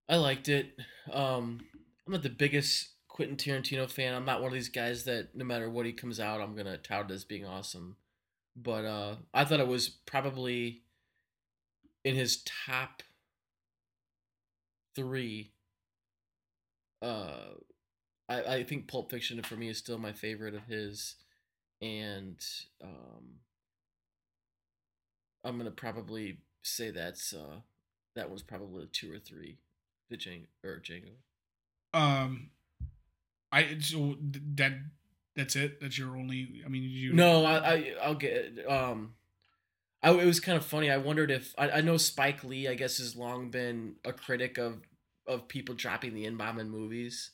I 0.07 0.17
liked 0.17 0.47
it. 0.49 0.77
Um, 1.11 1.59
I'm 2.05 2.13
not 2.13 2.23
the 2.23 2.29
biggest 2.29 2.89
Quentin 3.07 3.37
Tarantino 3.37 3.89
fan. 3.89 4.13
I'm 4.13 4.25
not 4.25 4.41
one 4.41 4.47
of 4.49 4.53
these 4.53 4.69
guys 4.69 5.03
that 5.05 5.35
no 5.35 5.43
matter 5.45 5.69
what 5.69 5.85
he 5.85 5.91
comes 5.93 6.19
out, 6.19 6.41
I'm 6.41 6.55
gonna 6.55 6.77
tout 6.77 7.09
it 7.09 7.13
as 7.13 7.25
being 7.25 7.45
awesome. 7.45 7.97
But 8.55 8.85
uh, 8.85 9.15
I 9.33 9.45
thought 9.45 9.59
it 9.59 9.67
was 9.67 9.89
probably 9.89 10.81
in 12.03 12.15
his 12.15 12.43
top 12.65 13.03
three. 14.95 15.51
Uh, 17.01 17.55
I 18.29 18.43
I 18.43 18.63
think 18.63 18.87
Pulp 18.87 19.11
Fiction 19.11 19.41
for 19.43 19.55
me 19.55 19.69
is 19.69 19.77
still 19.77 19.97
my 19.97 20.13
favorite 20.13 20.53
of 20.53 20.65
his, 20.65 21.15
and 21.81 22.37
um, 22.83 23.39
I'm 25.43 25.57
gonna 25.57 25.71
probably 25.71 26.39
say 26.63 26.91
that's 26.91 27.33
uh 27.33 27.61
that 28.15 28.29
was 28.29 28.43
probably 28.43 28.87
two 28.91 29.13
or 29.13 29.19
three. 29.19 29.57
The 30.09 30.17
Django 30.17 30.47
or 30.63 30.81
Django. 30.81 31.13
Um, 31.93 32.49
I 33.51 33.77
so 33.79 34.15
th- 34.15 34.43
that 34.55 34.73
that's 35.35 35.55
it. 35.55 35.79
That's 35.81 35.97
your 35.97 36.15
only. 36.17 36.61
I 36.65 36.69
mean, 36.69 36.83
you 36.83 37.13
No, 37.13 37.45
I, 37.45 37.73
I 37.73 37.93
I'll 38.01 38.15
get 38.15 38.59
um 38.67 39.13
I, 40.03 40.11
it 40.11 40.25
was 40.25 40.39
kind 40.39 40.57
of 40.57 40.65
funny. 40.65 40.89
I 40.89 40.97
wondered 40.97 41.31
if 41.31 41.53
I, 41.57 41.69
I 41.69 41.81
know 41.81 41.97
Spike 41.97 42.43
Lee, 42.43 42.67
I 42.67 42.73
guess, 42.73 42.97
has 42.97 43.15
long 43.15 43.49
been 43.49 43.95
a 44.03 44.13
critic 44.13 44.57
of 44.57 44.81
of 45.27 45.47
people 45.47 45.75
dropping 45.75 46.13
the 46.13 46.25
N 46.25 46.37
bomb 46.37 46.59
in 46.59 46.69
movies. 46.69 47.31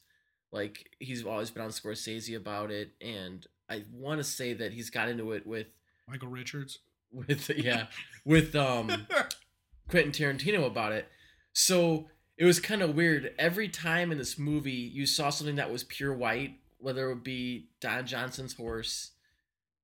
Like 0.51 0.89
he's 0.99 1.25
always 1.25 1.51
been 1.51 1.63
on 1.63 1.69
Scorsese 1.69 2.35
about 2.35 2.71
it, 2.71 2.91
and 3.01 3.45
I 3.69 3.85
want 3.91 4.19
to 4.19 4.23
say 4.23 4.53
that 4.53 4.73
he's 4.73 4.89
got 4.89 5.09
into 5.09 5.31
it 5.31 5.47
with 5.47 5.67
Michael 6.07 6.29
Richards. 6.29 6.79
with 7.11 7.49
yeah 7.57 7.87
with 8.25 8.55
um 8.55 9.07
Quentin 9.89 10.11
Tarantino 10.11 10.65
about 10.65 10.91
it. 10.91 11.07
So 11.53 12.07
it 12.37 12.45
was 12.45 12.59
kind 12.59 12.81
of 12.81 12.95
weird. 12.95 13.33
Every 13.39 13.69
time 13.69 14.11
in 14.11 14.17
this 14.17 14.37
movie 14.37 14.71
you 14.71 15.05
saw 15.05 15.29
something 15.29 15.55
that 15.55 15.71
was 15.71 15.85
pure 15.85 16.13
white, 16.13 16.59
whether 16.79 17.05
it 17.05 17.13
would 17.13 17.23
be 17.23 17.69
Don 17.81 18.05
Johnson's 18.05 18.53
horse, 18.53 19.11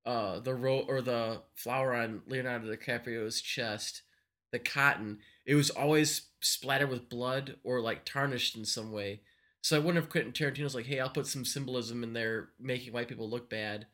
uh, 0.05 0.39
the 0.39 0.53
ro- 0.53 0.85
or 0.87 1.01
the 1.01 1.41
flower 1.55 1.93
on 1.93 2.21
Leonardo 2.27 2.73
DiCaprio's 2.73 3.41
chest, 3.41 4.01
the 4.51 4.59
cotton, 4.59 5.19
it 5.45 5.55
was 5.55 5.69
always 5.69 6.23
splattered 6.41 6.89
with 6.89 7.09
blood 7.09 7.57
or 7.63 7.79
like 7.81 8.05
tarnished 8.05 8.55
in 8.55 8.65
some 8.65 8.91
way. 8.91 9.21
So 9.61 9.77
I 9.77 9.79
wonder 9.79 10.01
if 10.01 10.09
Quentin 10.09 10.33
Tarantino's 10.33 10.75
like, 10.75 10.85
hey, 10.85 10.99
I'll 10.99 11.09
put 11.09 11.25
some 11.25 11.45
symbolism 11.45 12.03
in 12.03 12.13
there, 12.13 12.49
making 12.59 12.91
white 12.91 13.07
people 13.07 13.29
look 13.29 13.49
bad, 13.49 13.87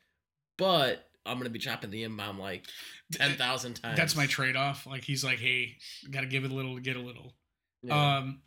but 0.58 1.06
I'm 1.26 1.38
gonna 1.38 1.50
be 1.50 1.60
chopping 1.60 1.92
the 1.92 2.04
M 2.04 2.18
bomb 2.18 2.40
like 2.40 2.66
ten 3.12 3.34
thousand 3.34 3.76
times. 3.76 3.98
That's 3.98 4.16
my 4.16 4.26
trade 4.26 4.56
off. 4.56 4.88
Like 4.88 5.04
he's 5.04 5.24
like, 5.24 5.38
hey, 5.38 5.78
got 6.10 6.22
to 6.22 6.28
give 6.28 6.44
it 6.44 6.52
a 6.52 6.54
little 6.54 6.76
to 6.76 6.82
get 6.82 6.96
a 6.96 7.02
little. 7.02 7.34
Yeah. 7.84 8.18
Um, 8.18 8.42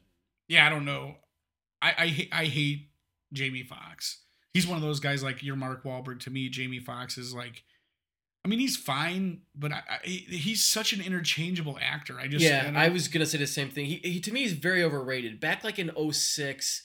yeah, 0.48 0.66
I 0.66 0.70
don't 0.70 0.84
know. 0.84 1.14
I 1.80 2.28
I, 2.32 2.40
I 2.42 2.44
hate 2.46 2.90
Jamie 3.32 3.62
Foxx. 3.62 4.18
He's 4.55 4.66
one 4.66 4.76
of 4.76 4.82
those 4.82 5.00
guys 5.00 5.22
like 5.22 5.42
your 5.42 5.57
Mark 5.57 5.84
Wahlberg. 5.84 6.20
To 6.20 6.30
me, 6.30 6.48
Jamie 6.48 6.78
Foxx 6.78 7.16
is 7.16 7.34
like, 7.34 7.62
I 8.44 8.48
mean, 8.48 8.59
he's 8.59 8.76
fine, 8.76 9.42
but 9.55 9.72
I, 9.72 9.82
I, 9.88 9.98
he's 10.05 10.62
such 10.62 10.92
an 10.92 11.00
interchangeable 11.00 11.78
actor. 11.80 12.18
I 12.18 12.26
just 12.26 12.44
yeah, 12.44 12.66
and 12.66 12.76
I 12.76 12.88
was 12.88 13.09
gonna 13.09 13.26
say 13.26 13.38
the 13.38 13.46
same 13.46 13.70
thing. 13.70 13.86
He, 13.86 14.00
he 14.03 14.20
to 14.20 14.32
me 14.32 14.40
he's 14.42 14.53
very 14.53 14.82
overrated. 14.82 15.40
Back 15.40 15.64
like 15.64 15.78
in 15.78 15.90
06, 16.12 16.82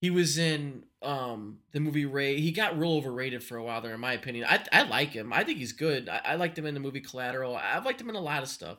he 0.00 0.10
was 0.10 0.36
in 0.36 0.84
um 1.00 1.58
the 1.72 1.80
movie 1.80 2.06
Ray. 2.06 2.40
He 2.40 2.50
got 2.50 2.78
real 2.78 2.92
overrated 2.92 3.44
for 3.44 3.56
a 3.56 3.62
while 3.62 3.80
there, 3.80 3.94
in 3.94 4.00
my 4.00 4.12
opinion. 4.12 4.46
I 4.48 4.62
I 4.72 4.82
like 4.82 5.10
him. 5.10 5.32
I 5.32 5.44
think 5.44 5.58
he's 5.58 5.72
good. 5.72 6.08
I, 6.08 6.20
I 6.24 6.34
liked 6.34 6.58
him 6.58 6.66
in 6.66 6.74
the 6.74 6.80
movie 6.80 7.00
Collateral. 7.00 7.56
I've 7.56 7.86
liked 7.86 8.00
him 8.00 8.10
in 8.10 8.16
a 8.16 8.20
lot 8.20 8.42
of 8.42 8.48
stuff. 8.48 8.78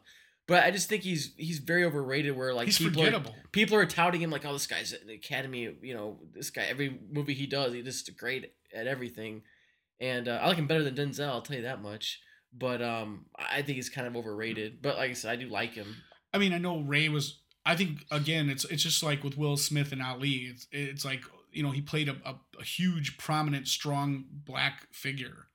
But 0.52 0.66
I 0.66 0.72
just 0.72 0.90
think 0.90 1.04
he's 1.04 1.34
he's 1.38 1.60
very 1.60 1.86
overrated. 1.86 2.36
Where 2.36 2.54
like 2.54 2.66
he's 2.66 2.78
people 2.78 3.04
are, 3.04 3.06
forgettable. 3.06 3.36
people 3.54 3.78
are 3.78 3.86
touting 3.86 4.20
him 4.20 4.32
like, 4.32 4.46
oh, 4.46 4.52
this 4.52 4.68
guy's 4.68 4.92
an 4.92 5.10
Academy. 5.10 5.78
You 5.82 5.94
know, 5.94 6.20
this 6.34 6.50
guy 6.50 6.64
every 6.64 7.00
movie 7.10 7.34
he 7.34 7.46
does, 7.46 7.72
he's 7.72 7.86
just 7.86 8.18
great 8.18 8.52
at 8.76 8.86
everything. 8.86 9.44
And 10.02 10.28
uh, 10.28 10.40
I 10.42 10.48
like 10.48 10.58
him 10.58 10.68
better 10.68 10.84
than 10.84 10.94
Denzel. 10.94 11.30
I'll 11.30 11.42
tell 11.42 11.56
you 11.56 11.62
that 11.62 11.82
much. 11.82 12.20
But 12.52 12.82
um, 12.82 13.28
I 13.40 13.62
think 13.62 13.78
he's 13.78 13.90
kind 13.90 14.06
of 14.06 14.18
overrated. 14.18 14.82
But 14.82 14.98
like 14.98 15.12
I 15.12 15.14
said, 15.14 15.32
I 15.32 15.38
do 15.38 15.48
like 15.48 15.72
him. 15.72 15.96
I 16.34 16.38
mean, 16.38 16.52
I 16.52 16.58
know 16.58 16.82
Ray 16.82 17.08
was. 17.08 17.40
I 17.66 17.78
think 17.78 18.06
again, 18.12 18.50
it's 18.50 18.66
it's 18.66 18.84
just 18.84 19.02
like 19.02 19.24
with 19.24 19.38
Will 19.38 19.56
Smith 19.56 19.94
and 19.94 20.02
Ali. 20.02 20.50
It's 20.52 20.68
it's 20.74 21.06
like 21.06 21.22
you 21.54 21.64
know 21.64 21.72
he 21.72 21.80
played 21.80 22.10
a, 22.10 22.18
a, 22.26 22.36
a 22.60 22.64
huge, 22.66 23.18
prominent, 23.18 23.70
strong 23.70 24.26
black 24.30 24.90
figure, 24.92 25.48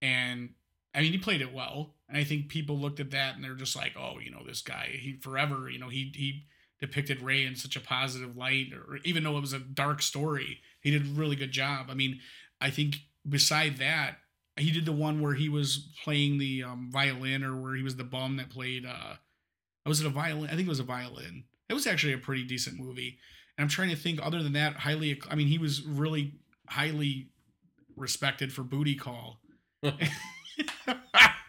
and 0.00 0.50
I 0.96 1.02
mean 1.02 1.12
he 1.12 1.18
played 1.18 1.42
it 1.42 1.52
well. 1.52 1.94
And 2.08 2.16
I 2.16 2.24
think 2.24 2.48
people 2.48 2.78
looked 2.78 3.00
at 3.00 3.10
that 3.10 3.34
and 3.34 3.44
they're 3.44 3.54
just 3.54 3.76
like, 3.76 3.94
oh, 3.98 4.18
you 4.20 4.30
know, 4.30 4.42
this 4.46 4.62
guy, 4.62 4.90
he 5.00 5.18
forever, 5.20 5.68
you 5.68 5.78
know, 5.78 5.88
he 5.88 6.12
he 6.14 6.44
depicted 6.80 7.22
Ray 7.22 7.44
in 7.44 7.56
such 7.56 7.76
a 7.76 7.80
positive 7.80 8.36
light, 8.36 8.68
or 8.72 8.98
even 9.04 9.24
though 9.24 9.36
it 9.36 9.40
was 9.40 9.52
a 9.52 9.58
dark 9.58 10.02
story, 10.02 10.60
he 10.80 10.90
did 10.90 11.02
a 11.02 11.20
really 11.20 11.36
good 11.36 11.52
job. 11.52 11.86
I 11.90 11.94
mean, 11.94 12.20
I 12.60 12.70
think 12.70 12.96
beside 13.28 13.78
that, 13.78 14.18
he 14.56 14.70
did 14.70 14.86
the 14.86 14.92
one 14.92 15.20
where 15.20 15.34
he 15.34 15.48
was 15.48 15.88
playing 16.02 16.38
the 16.38 16.62
um, 16.62 16.88
violin, 16.90 17.42
or 17.42 17.60
where 17.60 17.74
he 17.74 17.82
was 17.82 17.96
the 17.96 18.04
bum 18.04 18.36
that 18.36 18.50
played. 18.50 18.86
uh 18.86 19.14
Was 19.84 20.00
it 20.00 20.06
a 20.06 20.10
violin? 20.10 20.50
I 20.50 20.54
think 20.54 20.66
it 20.66 20.68
was 20.68 20.80
a 20.80 20.84
violin. 20.84 21.44
It 21.68 21.74
was 21.74 21.86
actually 21.86 22.12
a 22.12 22.18
pretty 22.18 22.44
decent 22.44 22.78
movie. 22.78 23.18
And 23.58 23.64
I'm 23.64 23.68
trying 23.68 23.90
to 23.90 23.96
think. 23.96 24.20
Other 24.22 24.42
than 24.42 24.52
that, 24.52 24.76
highly. 24.76 25.20
I 25.30 25.34
mean, 25.34 25.48
he 25.48 25.58
was 25.58 25.82
really 25.82 26.34
highly 26.68 27.30
respected 27.96 28.52
for 28.52 28.62
Booty 28.62 28.94
Call. 28.94 29.40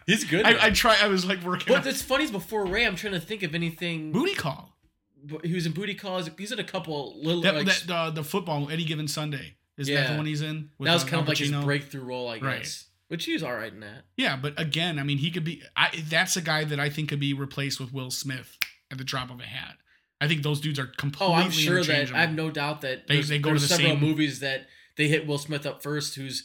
He's 0.08 0.24
good. 0.24 0.44
I, 0.46 0.66
I 0.66 0.70
try. 0.70 0.96
I 1.00 1.06
was 1.08 1.24
like 1.26 1.42
working. 1.44 1.66
But 1.68 1.78
on- 1.78 1.84
that's 1.84 2.02
funny. 2.02 2.24
Is 2.24 2.30
before 2.30 2.64
Ray, 2.66 2.84
I'm 2.86 2.96
trying 2.96 3.12
to 3.12 3.20
think 3.20 3.42
of 3.42 3.54
anything. 3.54 4.10
Booty 4.10 4.34
Call. 4.34 4.74
but 5.22 5.44
He 5.44 5.54
was 5.54 5.66
in 5.66 5.72
Booty 5.72 5.94
Calls. 5.94 6.28
He's 6.38 6.50
in 6.50 6.58
a 6.58 6.64
couple 6.64 7.14
little. 7.22 7.42
That, 7.42 7.54
like, 7.54 7.66
that 7.66 7.90
uh, 7.94 8.10
the 8.10 8.24
football 8.24 8.70
any 8.70 8.84
given 8.84 9.06
Sunday 9.06 9.56
is 9.76 9.86
that 9.88 10.10
the 10.10 10.16
one 10.16 10.24
he's 10.26 10.40
in? 10.42 10.70
With, 10.78 10.86
that 10.86 10.94
was 10.94 11.04
uh, 11.04 11.08
kind 11.08 11.22
of 11.22 11.28
like 11.28 11.38
his 11.38 11.52
Pacino? 11.52 11.64
breakthrough 11.64 12.02
role, 12.04 12.28
I 12.28 12.38
guess. 12.38 12.44
Right. 12.44 12.84
Which 13.08 13.24
he 13.26 13.32
was 13.34 13.42
all 13.42 13.54
right 13.54 13.72
in 13.72 13.80
that. 13.80 14.04
Yeah, 14.16 14.36
but 14.36 14.58
again, 14.58 14.98
I 14.98 15.02
mean, 15.02 15.18
he 15.18 15.30
could 15.30 15.44
be. 15.44 15.62
I, 15.76 15.90
that's 16.08 16.36
a 16.36 16.42
guy 16.42 16.64
that 16.64 16.80
I 16.80 16.88
think 16.90 17.10
could 17.10 17.20
be 17.20 17.32
replaced 17.34 17.78
with 17.78 17.92
Will 17.92 18.10
Smith 18.10 18.56
at 18.90 18.98
the 18.98 19.04
drop 19.04 19.30
of 19.30 19.40
a 19.40 19.44
hat. 19.44 19.76
I 20.20 20.26
think 20.26 20.42
those 20.42 20.60
dudes 20.60 20.78
are 20.78 20.86
completely. 20.96 21.34
Oh. 21.34 21.38
I'm 21.38 21.50
sure 21.50 21.76
that 21.76 21.80
interchangeable. 21.84 22.18
I 22.18 22.20
have 22.22 22.34
no 22.34 22.50
doubt 22.50 22.80
that 22.80 23.06
They- 23.06 23.14
there's, 23.14 23.28
they 23.28 23.38
go 23.38 23.50
to 23.50 23.58
there's 23.58 23.68
the 23.68 23.76
several 23.76 23.92
same- 23.92 24.00
movies 24.00 24.40
that 24.40 24.66
they 24.96 25.06
hit 25.08 25.26
Will 25.26 25.38
Smith 25.38 25.64
up 25.66 25.82
first, 25.82 26.16
who's 26.16 26.44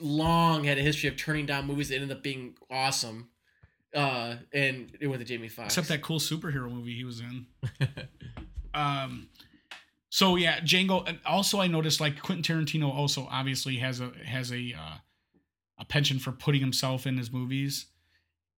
long 0.00 0.64
had 0.64 0.78
a 0.78 0.82
history 0.82 1.08
of 1.08 1.16
turning 1.16 1.46
down 1.46 1.66
movies 1.66 1.88
that 1.88 1.96
ended 1.96 2.12
up 2.12 2.22
being 2.22 2.54
awesome. 2.70 3.28
Uh, 3.94 4.36
and 4.52 4.96
it 5.00 5.06
went 5.06 5.20
to 5.20 5.26
Jamie 5.26 5.48
Foxx. 5.48 5.74
except 5.74 5.88
that 5.88 6.02
cool 6.02 6.18
superhero 6.18 6.70
movie 6.72 6.94
he 6.94 7.04
was 7.04 7.20
in. 7.20 7.46
Um, 8.74 9.28
so 10.08 10.36
yeah, 10.36 10.60
Django. 10.60 11.06
And 11.06 11.18
also, 11.26 11.60
I 11.60 11.66
noticed 11.66 12.00
like 12.00 12.22
Quentin 12.22 12.42
Tarantino 12.64 12.92
also 12.92 13.28
obviously 13.30 13.76
has 13.76 14.00
a 14.00 14.12
has 14.24 14.52
a 14.52 14.74
uh, 14.74 14.96
a 15.78 15.84
penchant 15.84 16.22
for 16.22 16.32
putting 16.32 16.60
himself 16.60 17.06
in 17.06 17.16
his 17.16 17.32
movies. 17.32 17.86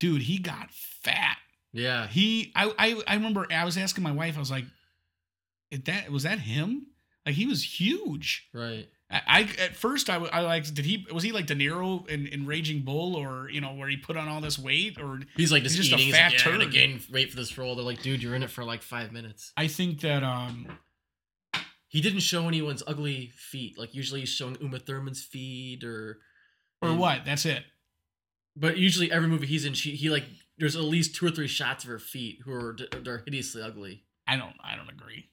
Dude, 0.01 0.23
he 0.23 0.39
got 0.39 0.71
fat. 0.71 1.39
Yeah. 1.73 2.07
He, 2.07 2.53
I, 2.55 2.73
I, 2.79 3.03
I 3.07 3.15
remember 3.15 3.47
I 3.51 3.65
was 3.65 3.77
asking 3.77 4.05
my 4.05 4.13
wife. 4.13 4.37
I 4.37 4.41
was 4.41 4.51
like, 4.51 4.65
"Is 5.71 5.81
that 5.87 6.11
was 6.11 6.23
that 6.25 6.39
him? 6.41 6.87
Like 7.27 7.35
he 7.35 7.47
was 7.47 7.81
huge." 7.81 8.49
Right. 8.53 8.89
I, 9.27 9.41
at 9.59 9.77
first 9.77 10.09
I, 10.11 10.17
I 10.17 10.41
like 10.41 10.65
did 10.73 10.85
he 10.85 11.07
was 11.13 11.23
he 11.23 11.33
like 11.33 11.47
De 11.47 11.55
Niro 11.55 12.09
in, 12.09 12.27
in 12.27 12.47
Raging 12.47 12.83
Bull 12.83 13.17
or 13.17 13.49
you 13.51 13.61
know 13.61 13.75
where 13.75 13.89
he 13.89 13.97
put 13.97 14.17
on 14.17 14.29
all 14.29 14.41
this 14.41 14.59
weight 14.59 15.01
or 15.01 15.21
He's 15.37 15.53
like 15.53 15.63
just, 15.63 15.77
He's 15.77 15.89
just 15.89 15.93
a 15.93 15.97
eating. 15.97 16.07
He's 16.07 16.15
fat 16.17 16.33
like, 16.33 16.45
yeah, 16.45 16.59
turd. 16.65 16.73
gain 16.73 17.01
weight 17.13 17.31
for 17.31 17.37
this 17.37 17.57
role. 17.59 17.75
They're 17.75 17.85
like, 17.85 18.03
dude, 18.03 18.23
you're 18.23 18.35
in 18.35 18.43
it 18.43 18.51
for 18.51 18.65
like 18.65 18.83
five 18.83 19.13
minutes. 19.13 19.53
I 19.57 19.67
think 19.69 20.01
that 20.01 20.23
um 20.23 20.67
He 21.89 22.01
didn't 22.01 22.21
show 22.21 22.49
anyone's 22.49 22.83
ugly 22.87 23.31
feet. 23.37 23.79
Like 23.79 23.95
usually 23.95 24.21
he's 24.21 24.31
showing 24.31 24.57
Uma 24.61 24.79
Thurman's 24.79 25.23
feet 25.23 25.85
or 25.85 26.19
or 26.83 26.89
and- 26.91 26.99
what 26.99 27.25
that's 27.25 27.45
it 27.47 27.63
But 28.57 28.79
usually 28.79 29.13
every 29.13 29.29
movie 29.29 29.47
he's 29.47 29.65
in, 29.65 29.75
she 29.75 29.93
he 29.97 30.11
like 30.11 30.25
there's 30.59 30.77
at 30.77 30.83
least 30.83 31.15
two 31.17 31.27
or 31.27 31.31
three 31.31 31.49
shots 31.49 31.85
of 31.85 31.91
her 31.91 31.99
feet 31.99 32.39
who 32.45 32.53
are 32.53 32.77
they're 33.03 33.23
hideously 33.25 33.61
ugly. 33.63 34.05
I 34.27 34.37
don't 34.37 34.55
I 34.63 34.77
don't 34.77 34.89
agree. 34.91 35.31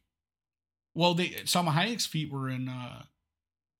Well, 0.93 1.13
they 1.13 1.29
Salma 1.45 1.69
Hayek's 1.73 2.05
feet 2.05 2.31
were 2.31 2.49
in 2.49 2.67
uh 2.67 3.03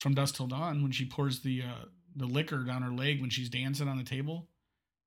From 0.01 0.15
Dusk 0.15 0.35
Till 0.35 0.47
Dawn 0.47 0.81
when 0.81 0.91
she 0.91 1.05
pours 1.05 1.41
the 1.41 1.61
uh 1.61 1.85
the 2.15 2.25
liquor 2.25 2.63
down 2.63 2.81
her 2.81 2.91
leg 2.91 3.21
when 3.21 3.29
she's 3.29 3.49
dancing 3.49 3.87
on 3.87 3.97
the 3.97 4.03
table. 4.03 4.47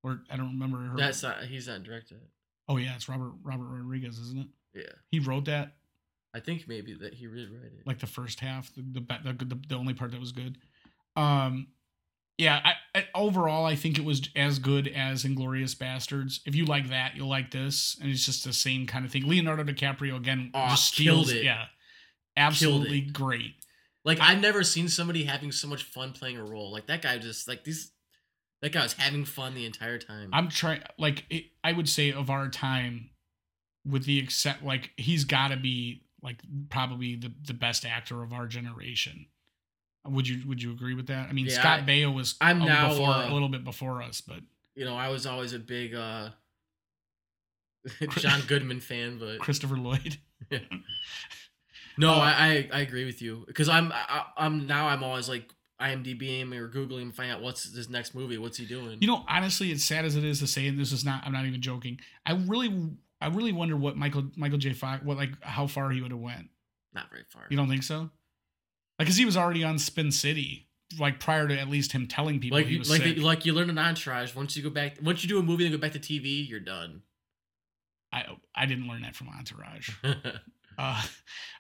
Or 0.03 0.21
I 0.31 0.37
don't 0.37 0.53
remember 0.53 0.79
her. 0.79 0.97
That's 0.97 1.23
not 1.23 1.45
he's 1.45 1.67
not 1.69 1.83
directed. 1.83 2.21
oh 2.69 2.77
yeah, 2.77 2.95
it's 2.95 3.09
Robert 3.09 3.33
Robert 3.43 3.67
Rodriguez, 3.67 4.19
isn't 4.19 4.39
it? 4.41 4.47
Yeah, 4.75 4.93
He 5.11 5.19
wrote 5.21 5.45
that 5.47 5.75
I 6.35 6.41
think 6.41 6.67
maybe 6.67 6.95
that 6.95 7.15
he 7.15 7.27
did 7.27 7.51
write 7.53 7.73
it. 7.79 7.87
like 7.87 8.01
the 8.01 8.07
first 8.07 8.41
half, 8.41 8.75
the 8.75 8.83
the 8.83 9.33
the, 9.33 9.45
the, 9.45 9.61
the 9.69 9.75
only 9.77 9.95
part 9.95 10.11
that 10.13 10.21
was 10.21 10.33
good. 10.33 10.59
Um, 11.17 11.69
yeah, 12.39 12.61
I, 12.65 12.99
I 12.99 13.07
overall 13.15 13.65
I 13.65 13.77
think 13.77 13.99
it 13.99 14.05
was 14.05 14.29
as 14.35 14.59
good 14.59 14.89
as 14.89 15.25
Inglourious 15.25 15.77
Basterds. 15.77 16.41
If 16.45 16.55
you 16.57 16.65
like 16.65 16.89
that, 16.89 17.15
you'll 17.15 17.29
like 17.29 17.51
this, 17.53 17.97
and 18.01 18.11
it's 18.11 18.27
just 18.27 18.45
the 18.45 18.53
same 18.53 18.87
kind 18.87 19.05
of 19.05 19.13
thing. 19.13 19.29
Leonardo 19.29 19.63
DiCaprio 19.65 20.17
again 20.17 20.51
Aw, 20.55 20.71
just 20.71 20.95
killed 20.97 21.27
steals 21.27 21.33
it. 21.39 21.45
Yeah, 21.45 21.67
absolutely 22.37 22.99
it. 22.99 23.13
great. 23.13 23.55
Like 24.05 24.21
I've 24.21 24.41
never 24.41 24.63
seen 24.63 24.89
somebody 24.89 25.25
having 25.25 25.51
so 25.53 25.67
much 25.69 25.83
fun 25.83 26.13
playing 26.13 26.37
a 26.37 26.45
role. 26.45 26.71
Like 26.73 26.87
that 26.89 27.03
guy 27.03 27.19
just 27.19 27.49
like 27.49 27.65
these. 27.65 27.91
That 28.63 28.73
guy 28.73 28.83
was 28.83 28.95
having 28.95 29.25
fun 29.27 29.55
the 29.55 29.67
entire 29.67 29.99
time. 29.99 30.31
I'm 30.33 30.49
trying 30.49 30.83
like 30.99 31.25
it, 31.29 31.45
I 31.63 31.73
would 31.73 31.89
say 31.89 32.13
of 32.13 32.31
our 32.31 32.49
time, 32.49 33.11
with 33.87 34.05
the 34.05 34.19
except 34.19 34.63
like 34.65 34.91
he's 34.97 35.25
got 35.25 35.49
to 35.49 35.57
be 35.57 36.03
like 36.23 36.39
probably 36.71 37.17
the 37.17 37.33
the 37.47 37.53
best 37.55 37.85
actor 37.85 38.23
of 38.23 38.33
our 38.33 38.47
generation. 38.47 39.27
Would 40.07 40.29
you 40.29 40.47
would 40.49 40.63
you 40.63 40.73
agree 40.73 40.95
with 40.95 41.07
that? 41.09 41.29
I 41.29 41.33
mean, 41.33 41.47
Yeah, 41.47 41.61
Scott 41.61 41.81
I- 41.81 41.83
Baio 41.83 42.15
was 42.15 42.37
I'm 42.41 42.63
a- 42.63 42.67
now, 42.67 42.89
before 42.91 43.09
uh, 43.11 43.31
a 43.31 43.33
little 43.33 43.49
bit 43.49 43.65
before 43.65 44.03
us, 44.03 44.21
but 44.23 44.41
you 44.75 44.85
know, 44.85 44.97
I 44.97 45.09
was 45.09 45.27
always 45.27 45.53
a 45.53 45.59
big 45.59 45.95
uh 45.95 46.31
John 48.17 48.41
Goodman 48.47 48.81
fan, 48.81 49.19
but 49.19 49.39
Christopher 49.41 49.77
Lloyd. 49.77 50.17
no, 51.97 52.13
Uh, 52.13 52.19
I, 52.19 52.69
I 52.73 52.79
I 52.79 52.81
agree 52.81 53.05
with 53.05 53.23
you 53.23 53.45
because 53.47 53.69
I'm 53.69 53.93
I, 53.93 54.25
I'm 54.37 54.67
now 54.67 54.89
I'm 54.89 55.03
always 55.03 55.29
like 55.29 55.51
IMDb 55.81 56.41
him 56.41 56.53
or 56.53 56.69
googling 56.69 57.03
him, 57.03 57.13
find 57.13 57.31
out 57.33 57.43
what's 57.43 57.75
his 57.75 57.89
next 57.89 58.15
movie, 58.15 58.39
what's 58.39 58.57
he 58.57 58.65
doing. 58.65 58.99
You 59.01 59.09
know, 59.09 59.25
honestly, 59.29 59.71
it's 59.73 59.85
sad 59.85 60.05
as 60.05 60.17
it 60.17 60.25
is 60.25 60.39
to 60.41 60.47
say, 60.47 60.67
and 60.67 60.79
this 60.79 60.93
is 60.93 61.05
not. 61.05 61.23
I'm 61.27 61.33
not 61.33 61.47
even 61.47 61.61
joking. 61.61 61.99
I 62.25 62.35
really, 62.35 62.91
I 63.21 63.29
really 63.29 63.53
wonder 63.53 63.77
what 63.77 63.97
Michael 63.97 64.31
Michael 64.37 64.59
J. 64.59 64.73
Fox, 64.73 65.05
what 65.05 65.17
like 65.17 65.31
how 65.43 65.67
far 65.67 65.91
he 65.91 66.01
would 66.01 66.13
have 66.13 66.21
went. 66.21 66.49
not 66.95 67.11
very 67.11 67.25
far. 67.29 67.43
You 67.51 67.57
don't 67.57 67.69
think 67.69 67.83
so? 67.83 68.11
Like, 68.99 69.09
cause 69.09 69.17
he 69.17 69.25
was 69.25 69.37
already 69.37 69.65
on 69.65 69.79
Spin 69.79 70.13
City 70.13 70.69
like 71.01 71.19
prior 71.19 71.49
to 71.49 71.59
at 71.59 71.69
least 71.69 71.91
him 71.91 72.07
telling 72.07 72.39
people 72.39 72.57
like 72.57 72.67
he 72.67 72.75
you, 72.75 72.79
was 72.79 72.91
like 72.91 73.03
sick. 73.03 73.19
like 73.19 73.45
you 73.45 73.53
learn 73.53 73.69
an 73.69 73.79
entourage. 73.79 74.35
Once 74.35 74.57
you 74.57 74.63
go 74.63 74.71
back, 74.71 74.99
once 75.03 75.23
you 75.25 75.29
do 75.29 75.39
a 75.41 75.43
movie 75.43 75.67
and 75.67 75.75
go 75.75 75.79
back 75.81 75.93
to 75.93 75.99
TV, 75.99 76.49
you're 76.49 76.61
done. 76.61 77.03
I 78.13 78.27
I 78.55 78.67
didn't 78.67 78.87
learn 78.87 79.03
that 79.03 79.17
from 79.17 79.29
Entourage. 79.29 79.91
Uh, 80.77 81.01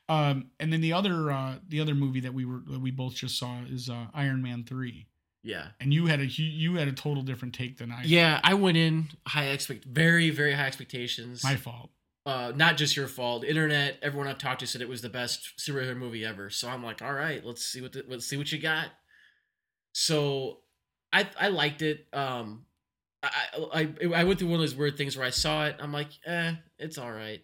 um, 0.08 0.50
and 0.60 0.72
then 0.72 0.80
the 0.80 0.92
other 0.92 1.30
uh, 1.30 1.54
the 1.68 1.80
other 1.80 1.94
movie 1.94 2.20
that 2.20 2.34
we 2.34 2.44
were 2.44 2.62
that 2.68 2.80
we 2.80 2.90
both 2.90 3.14
just 3.14 3.38
saw 3.38 3.60
is 3.68 3.88
uh, 3.88 4.06
Iron 4.12 4.42
Man 4.42 4.64
three, 4.64 5.06
yeah. 5.42 5.68
and 5.80 5.94
you 5.94 6.06
had 6.06 6.20
a 6.20 6.26
you, 6.26 6.74
had 6.76 6.88
a 6.88 6.92
total 6.92 7.22
different 7.22 7.54
take 7.54 7.78
than 7.78 7.90
I. 7.90 8.02
did. 8.02 8.10
Yeah, 8.10 8.40
I 8.44 8.54
went 8.54 8.76
in 8.76 9.08
high 9.26 9.46
expect, 9.46 9.84
very 9.84 10.30
very 10.30 10.52
high 10.52 10.66
expectations. 10.66 11.42
my 11.42 11.56
fault. 11.56 11.90
uh, 12.26 12.52
not 12.54 12.76
just 12.76 12.96
your 12.96 13.08
fault. 13.08 13.44
Internet, 13.44 13.98
everyone 14.02 14.28
I've 14.28 14.38
talked 14.38 14.60
to 14.60 14.66
said 14.66 14.82
it 14.82 14.88
was 14.88 15.00
the 15.00 15.08
best 15.08 15.54
superhero 15.58 15.96
movie 15.96 16.24
ever. 16.24 16.50
So 16.50 16.68
I'm 16.68 16.84
like, 16.84 17.00
all 17.00 17.14
right, 17.14 17.44
let's 17.44 17.64
see 17.64 17.80
what 17.80 17.92
the, 17.92 18.04
let's 18.06 18.26
see 18.26 18.36
what 18.36 18.52
you 18.52 18.58
got. 18.58 18.88
So 19.92 20.58
I 21.12 21.26
I 21.40 21.48
liked 21.48 21.80
it. 21.80 22.06
Um, 22.12 22.66
I 23.22 23.30
I 23.72 23.88
I 24.16 24.24
went 24.24 24.38
through 24.38 24.48
one 24.48 24.56
of 24.56 24.60
those 24.60 24.74
weird 24.74 24.98
things 24.98 25.16
where 25.16 25.26
I 25.26 25.30
saw 25.30 25.64
it. 25.64 25.76
I'm 25.80 25.92
like, 25.92 26.08
eh, 26.26 26.54
it's 26.78 26.98
all 26.98 27.10
right. 27.10 27.40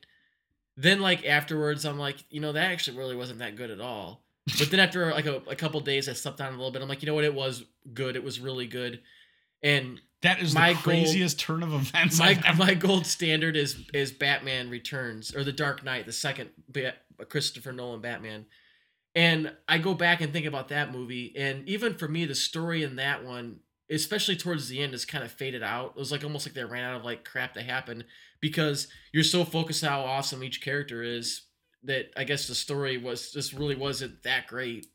Then 0.80 1.00
like 1.00 1.26
afterwards, 1.26 1.84
I'm 1.84 1.98
like, 1.98 2.24
you 2.30 2.40
know, 2.40 2.52
that 2.52 2.70
actually 2.70 2.96
really 2.96 3.14
wasn't 3.16 3.40
that 3.40 3.54
good 3.56 3.70
at 3.70 3.80
all. 3.80 4.22
But 4.58 4.70
then 4.70 4.80
after 4.80 5.10
like 5.10 5.26
a, 5.26 5.42
a 5.46 5.54
couple 5.54 5.78
days, 5.80 6.08
I 6.08 6.14
slept 6.14 6.38
down 6.38 6.48
a 6.54 6.56
little 6.56 6.70
bit. 6.70 6.80
I'm 6.80 6.88
like, 6.88 7.02
you 7.02 7.06
know 7.06 7.14
what? 7.14 7.24
It 7.24 7.34
was 7.34 7.64
good. 7.92 8.16
It 8.16 8.24
was 8.24 8.40
really 8.40 8.66
good. 8.66 9.00
And 9.62 10.00
That 10.22 10.40
is 10.40 10.54
My 10.54 10.72
the 10.72 10.78
craziest 10.78 11.38
turn 11.38 11.62
of 11.62 11.74
events. 11.74 12.18
my 12.18 12.40
my 12.56 12.72
gold 12.74 13.06
standard 13.06 13.56
is 13.56 13.76
is 13.92 14.10
Batman 14.10 14.70
Returns 14.70 15.36
or 15.36 15.44
The 15.44 15.52
Dark 15.52 15.84
Knight, 15.84 16.06
the 16.06 16.12
second 16.12 16.50
Ba- 16.68 16.94
Christopher 17.28 17.72
Nolan 17.72 18.00
Batman. 18.00 18.46
And 19.14 19.52
I 19.68 19.78
go 19.78 19.92
back 19.92 20.20
and 20.22 20.32
think 20.32 20.46
about 20.46 20.68
that 20.68 20.92
movie, 20.92 21.34
and 21.36 21.68
even 21.68 21.94
for 21.94 22.06
me, 22.08 22.24
the 22.24 22.34
story 22.34 22.82
in 22.84 22.96
that 22.96 23.24
one, 23.24 23.58
especially 23.90 24.36
towards 24.36 24.68
the 24.68 24.80
end, 24.80 24.94
is 24.94 25.04
kind 25.04 25.24
of 25.24 25.32
faded 25.32 25.62
out. 25.64 25.94
It 25.96 25.98
was 25.98 26.12
like 26.12 26.22
almost 26.24 26.46
like 26.46 26.54
they 26.54 26.64
ran 26.64 26.84
out 26.84 26.96
of 26.96 27.04
like 27.04 27.24
crap 27.24 27.54
to 27.54 27.62
happen 27.62 28.04
because 28.40 28.88
you're 29.12 29.24
so 29.24 29.44
focused 29.44 29.84
on 29.84 29.90
how 29.90 30.00
awesome 30.02 30.42
each 30.42 30.60
character 30.60 31.02
is 31.02 31.42
that 31.82 32.10
I 32.16 32.24
guess 32.24 32.46
the 32.46 32.54
story 32.54 32.98
was 32.98 33.32
just 33.32 33.52
really 33.52 33.76
wasn't 33.76 34.22
that 34.22 34.46
great. 34.46 34.86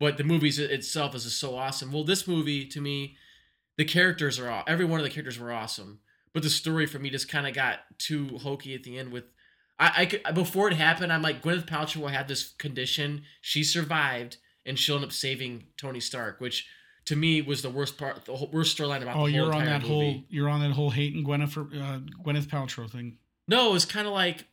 But 0.00 0.16
the 0.16 0.24
movie 0.24 0.48
itself 0.48 1.14
is 1.14 1.24
just 1.24 1.38
so 1.38 1.56
awesome. 1.56 1.92
Well, 1.92 2.04
this 2.04 2.26
movie 2.26 2.66
to 2.66 2.80
me, 2.80 3.16
the 3.76 3.84
characters 3.84 4.38
are 4.38 4.50
all 4.50 4.64
every 4.66 4.84
one 4.84 5.00
of 5.00 5.04
the 5.04 5.10
characters 5.10 5.38
were 5.38 5.52
awesome 5.52 6.00
but 6.32 6.42
the 6.42 6.50
story 6.50 6.86
for 6.86 6.98
me 6.98 7.10
just 7.10 7.28
kind 7.28 7.46
of 7.46 7.54
got 7.54 7.80
too 7.98 8.38
hokey 8.38 8.74
at 8.74 8.84
the 8.84 8.98
end 8.98 9.12
with 9.12 9.24
I, 9.78 9.92
I 9.98 10.06
could, 10.06 10.22
before 10.34 10.68
it 10.68 10.74
happened 10.74 11.12
i'm 11.12 11.22
like 11.22 11.42
gwyneth 11.42 11.66
paltrow 11.66 12.02
will 12.02 12.08
have 12.08 12.28
this 12.28 12.52
condition 12.58 13.22
she 13.40 13.64
survived 13.64 14.38
and 14.66 14.78
she'll 14.78 14.96
end 14.96 15.04
up 15.04 15.12
saving 15.12 15.64
tony 15.76 16.00
stark 16.00 16.40
which 16.40 16.66
to 17.06 17.16
me 17.16 17.42
was 17.42 17.62
the 17.62 17.70
worst 17.70 17.98
part 17.98 18.24
the 18.24 18.34
whole, 18.34 18.48
worst 18.52 18.76
storyline 18.78 19.02
about 19.02 19.16
oh, 19.16 19.26
the 19.26 19.32
whole 19.36 19.46
Oh, 19.46 19.46
you're 19.46 19.54
on 19.54 19.64
that 19.66 19.82
movie. 19.82 19.92
whole 19.94 20.22
you're 20.28 20.48
on 20.48 20.60
that 20.60 20.70
whole 20.72 20.90
hate 20.90 21.14
and 21.14 21.24
Gwyneth 21.26 21.56
uh, 21.56 22.00
Gwyneth 22.24 22.46
Paltrow 22.46 22.90
thing. 22.90 23.18
no 23.48 23.70
it 23.70 23.72
was 23.72 23.84
kind 23.84 24.06
of 24.06 24.12
like 24.12 24.46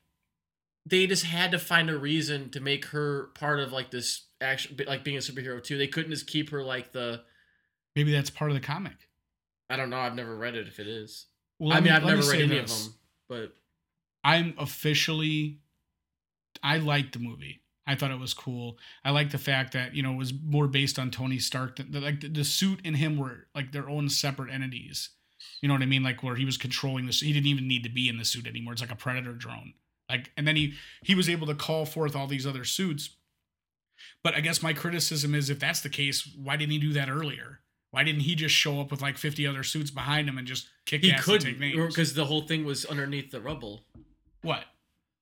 they 0.86 1.06
just 1.08 1.24
had 1.26 1.52
to 1.52 1.60
find 1.60 1.90
a 1.90 1.98
reason 1.98 2.50
to 2.52 2.60
make 2.60 2.86
her 2.86 3.28
part 3.36 3.60
of 3.60 3.72
like 3.72 3.92
this 3.92 4.26
action 4.42 4.78
like 4.88 5.04
being 5.04 5.18
a 5.18 5.20
superhero 5.20 5.64
too 5.64 5.78
they 5.78 5.88
couldn't 5.88 6.12
just 6.12 6.28
keep 6.28 6.50
her 6.50 6.64
like 6.64 6.92
the 6.92 7.22
Maybe 7.96 8.12
that's 8.12 8.30
part 8.30 8.50
of 8.52 8.56
the 8.56 8.62
comic. 8.66 9.08
i 9.70 9.76
don't 9.78 9.90
know 9.90 10.00
i've 10.00 10.16
never 10.16 10.36
read 10.36 10.56
it 10.56 10.68
if 10.68 10.80
it 10.80 10.88
is 10.88 11.28
Well, 11.60 11.72
i 11.74 11.76
mean 11.76 11.86
me- 11.86 11.90
i've 11.92 12.04
never 12.04 12.22
read 12.24 12.42
any 12.42 12.60
this. 12.60 12.78
of 12.80 12.84
them 12.86 12.94
but 13.30 13.56
I'm 14.24 14.54
officially 14.60 15.60
I 16.62 16.78
liked 16.78 17.14
the 17.14 17.20
movie. 17.20 17.61
I 17.88 17.96
thought 17.96 18.12
it 18.12 18.20
was 18.20 18.34
cool. 18.34 18.78
I 19.04 19.12
like 19.12 19.32
the 19.32 19.38
fact 19.38 19.74
that, 19.74 19.96
you 19.96 20.04
know, 20.04 20.14
it 20.14 20.18
was 20.18 20.34
more 20.34 20.68
based 20.68 21.00
on 21.00 21.10
Tony 21.10 21.40
Stark. 21.40 21.78
That, 21.78 21.92
that, 21.92 22.04
like 22.04 22.22
the, 22.22 22.30
the 22.30 22.44
suit 22.44 22.80
and 22.86 22.96
him 22.96 23.18
were 23.18 23.48
like 23.56 23.72
their 23.72 23.90
own 23.90 24.10
separate 24.10 24.54
entities. 24.54 25.10
You 25.62 25.68
know 25.68 25.74
what 25.74 25.82
I 25.82 25.88
mean? 25.88 26.04
Like 26.04 26.22
where 26.22 26.36
he 26.36 26.46
was 26.46 26.58
controlling 26.58 27.08
this. 27.08 27.22
He 27.22 27.34
didn't 27.34 27.48
even 27.48 27.68
need 27.68 27.84
to 27.84 27.90
be 27.90 28.08
in 28.08 28.18
the 28.18 28.26
suit 28.26 28.48
anymore. 28.48 28.74
It's 28.74 28.82
like 28.82 28.92
a 28.92 28.96
predator 28.96 29.34
drone. 29.34 29.74
Like 30.10 30.32
and 30.38 30.48
then 30.48 30.56
he 30.56 30.74
he 31.04 31.16
was 31.16 31.30
able 31.30 31.48
to 31.48 31.56
call 31.56 31.86
forth 31.86 32.16
all 32.16 32.28
these 32.28 32.46
other 32.46 32.64
suits. 32.66 33.16
But 34.24 34.36
I 34.36 34.42
guess 34.42 34.62
my 34.62 34.74
criticism 34.74 35.34
is 35.34 35.50
if 35.50 35.60
that's 35.60 35.82
the 35.82 35.90
case, 35.90 36.28
why 36.36 36.58
didn't 36.58 36.72
he 36.72 36.80
do 36.80 36.94
that 36.94 37.10
earlier? 37.10 37.62
Why 37.92 38.04
didn't 38.04 38.22
he 38.22 38.36
just 38.36 38.56
show 38.56 38.80
up 38.80 38.90
with 38.90 39.02
like 39.02 39.18
50 39.18 39.46
other 39.46 39.64
suits 39.64 39.92
behind 39.92 40.28
him 40.30 40.38
and 40.38 40.48
just 40.48 40.70
kick 40.86 41.04
he 41.04 41.12
ass 41.12 41.28
and 41.28 41.42
take 41.42 41.60
names? 41.60 41.88
because 41.88 42.14
the 42.14 42.26
whole 42.26 42.42
thing 42.42 42.66
was 42.66 42.86
underneath 42.86 43.32
the 43.32 43.42
rubble 43.42 43.86
What? 44.42 44.64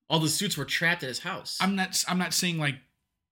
All 0.10 0.20
the 0.20 0.30
suits 0.30 0.58
were 0.58 0.66
trapped 0.66 1.04
at 1.04 1.10
his 1.10 1.20
house. 1.20 1.58
I'm 1.62 1.76
not 1.76 2.04
I'm 2.08 2.18
not 2.18 2.34
saying 2.34 2.58
like 2.58 2.76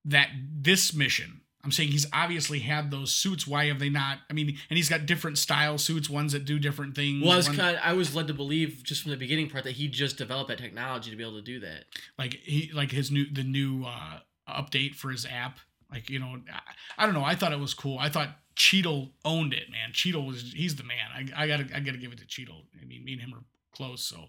that 0.05 0.29
this 0.61 0.93
mission. 0.93 1.41
I'm 1.63 1.71
saying 1.71 1.89
he's 1.89 2.05
obviously 2.13 2.59
had 2.59 2.91
those 2.91 3.13
suits. 3.13 3.45
Why 3.45 3.65
have 3.65 3.79
they 3.79 3.89
not? 3.89 4.19
I 4.29 4.33
mean, 4.33 4.57
and 4.69 4.77
he's 4.77 4.87
got 4.87 5.05
different 5.05 5.37
style 5.37 5.77
suits, 5.77 6.09
ones 6.09 6.31
that 6.31 6.45
do 6.45 6.59
different 6.59 6.95
things. 6.95 7.21
well, 7.23 7.33
I 7.33 7.37
was 7.37 7.47
one- 7.49 7.57
kind. 7.57 7.79
I 7.83 7.91
was 7.93 8.15
led 8.15 8.27
to 8.27 8.33
believe 8.33 8.81
just 8.83 9.01
from 9.01 9.11
the 9.11 9.17
beginning 9.17 9.49
part 9.49 9.65
that 9.65 9.71
he 9.73 9.87
just 9.89 10.17
developed 10.17 10.47
that 10.49 10.59
technology 10.59 11.09
to 11.11 11.17
be 11.17 11.23
able 11.23 11.35
to 11.35 11.41
do 11.41 11.59
that. 11.61 11.85
like 12.17 12.35
he 12.35 12.71
like 12.73 12.91
his 12.91 13.11
new 13.11 13.25
the 13.29 13.43
new 13.43 13.83
uh 13.85 14.19
update 14.47 14.95
for 14.95 15.09
his 15.09 15.25
app. 15.25 15.59
Like 15.91 16.09
you 16.09 16.19
know, 16.19 16.37
I, 16.53 17.03
I 17.03 17.05
don't 17.05 17.15
know. 17.15 17.23
I 17.25 17.35
thought 17.35 17.51
it 17.51 17.59
was 17.59 17.73
cool. 17.73 17.97
I 17.99 18.07
thought 18.09 18.29
Cheadle 18.55 19.11
owned 19.25 19.53
it, 19.53 19.69
man. 19.69 19.91
Cheadle 19.91 20.25
was 20.25 20.53
he's 20.55 20.75
the 20.75 20.83
man. 20.83 21.31
I, 21.35 21.43
I 21.43 21.47
gotta 21.47 21.67
I 21.75 21.79
gotta 21.81 21.97
give 21.97 22.11
it 22.13 22.19
to 22.19 22.25
Cheadle. 22.27 22.63
I 22.81 22.85
mean, 22.85 23.03
me 23.03 23.13
and 23.13 23.21
him 23.21 23.33
are 23.33 23.43
close, 23.73 24.03
so 24.03 24.25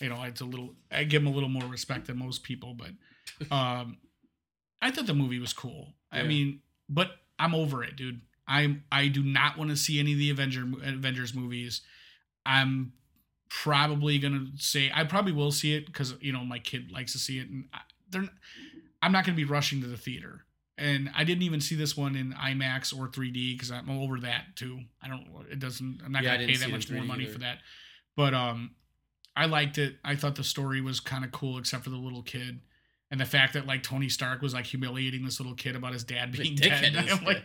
you 0.00 0.08
know, 0.08 0.22
it's 0.24 0.40
a 0.40 0.44
little. 0.44 0.74
I 0.90 1.04
give 1.04 1.22
him 1.22 1.28
a 1.28 1.32
little 1.32 1.48
more 1.48 1.66
respect 1.68 2.06
than 2.06 2.18
most 2.18 2.42
people, 2.42 2.74
but 2.74 2.90
um, 3.54 3.98
I 4.80 4.90
thought 4.90 5.06
the 5.06 5.14
movie 5.14 5.38
was 5.38 5.52
cool. 5.52 5.94
I 6.10 6.22
mean, 6.22 6.60
but 6.88 7.10
I'm 7.38 7.54
over 7.54 7.84
it, 7.84 7.96
dude. 7.96 8.20
I'm 8.46 8.84
I 8.90 9.08
do 9.08 9.22
not 9.22 9.58
want 9.58 9.70
to 9.70 9.76
see 9.76 10.00
any 10.00 10.12
of 10.12 10.18
the 10.18 10.30
Avenger 10.30 10.62
Avengers 10.82 11.34
movies. 11.34 11.82
I'm 12.46 12.92
probably 13.50 14.18
gonna 14.18 14.46
say 14.56 14.90
I 14.94 15.04
probably 15.04 15.32
will 15.32 15.52
see 15.52 15.74
it 15.74 15.86
because 15.86 16.14
you 16.20 16.32
know 16.32 16.44
my 16.44 16.58
kid 16.58 16.90
likes 16.90 17.12
to 17.12 17.18
see 17.18 17.38
it, 17.38 17.48
and 17.48 17.64
I, 17.72 17.80
they're. 18.10 18.28
I'm 19.02 19.12
not 19.12 19.24
gonna 19.24 19.36
be 19.36 19.44
rushing 19.44 19.80
to 19.82 19.86
the 19.86 19.96
theater, 19.96 20.44
and 20.76 21.10
I 21.14 21.24
didn't 21.24 21.42
even 21.42 21.60
see 21.60 21.74
this 21.74 21.96
one 21.96 22.16
in 22.16 22.32
IMAX 22.32 22.96
or 22.98 23.08
3D 23.08 23.52
because 23.54 23.70
I'm 23.70 23.90
over 23.90 24.18
that 24.20 24.56
too. 24.56 24.80
I 25.02 25.08
don't. 25.08 25.26
It 25.50 25.58
doesn't. 25.58 26.00
I'm 26.04 26.12
not 26.12 26.22
Yeah, 26.22 26.36
gonna 26.36 26.46
pay 26.48 26.56
that 26.56 26.70
much 26.70 26.90
more 26.90 27.04
money 27.04 27.24
either. 27.24 27.32
for 27.34 27.38
that. 27.40 27.58
But 28.16 28.34
um, 28.34 28.72
I 29.38 29.46
liked 29.46 29.78
it. 29.78 29.94
I 30.04 30.16
thought 30.16 30.34
the 30.34 30.42
story 30.42 30.80
was 30.80 30.98
kind 30.98 31.24
of 31.24 31.30
cool, 31.30 31.58
except 31.58 31.84
for 31.84 31.90
the 31.90 31.96
little 31.96 32.22
kid. 32.22 32.58
And 33.08 33.20
the 33.20 33.24
fact 33.24 33.52
that 33.54 33.66
like 33.66 33.84
Tony 33.84 34.08
Stark 34.08 34.42
was 34.42 34.52
like 34.52 34.66
humiliating 34.66 35.24
this 35.24 35.38
little 35.38 35.54
kid 35.54 35.76
about 35.76 35.92
his 35.92 36.02
dad 36.02 36.32
being 36.32 36.56
dead. 36.56 36.94
is 37.06 37.12
I'm 37.12 37.24
like, 37.24 37.44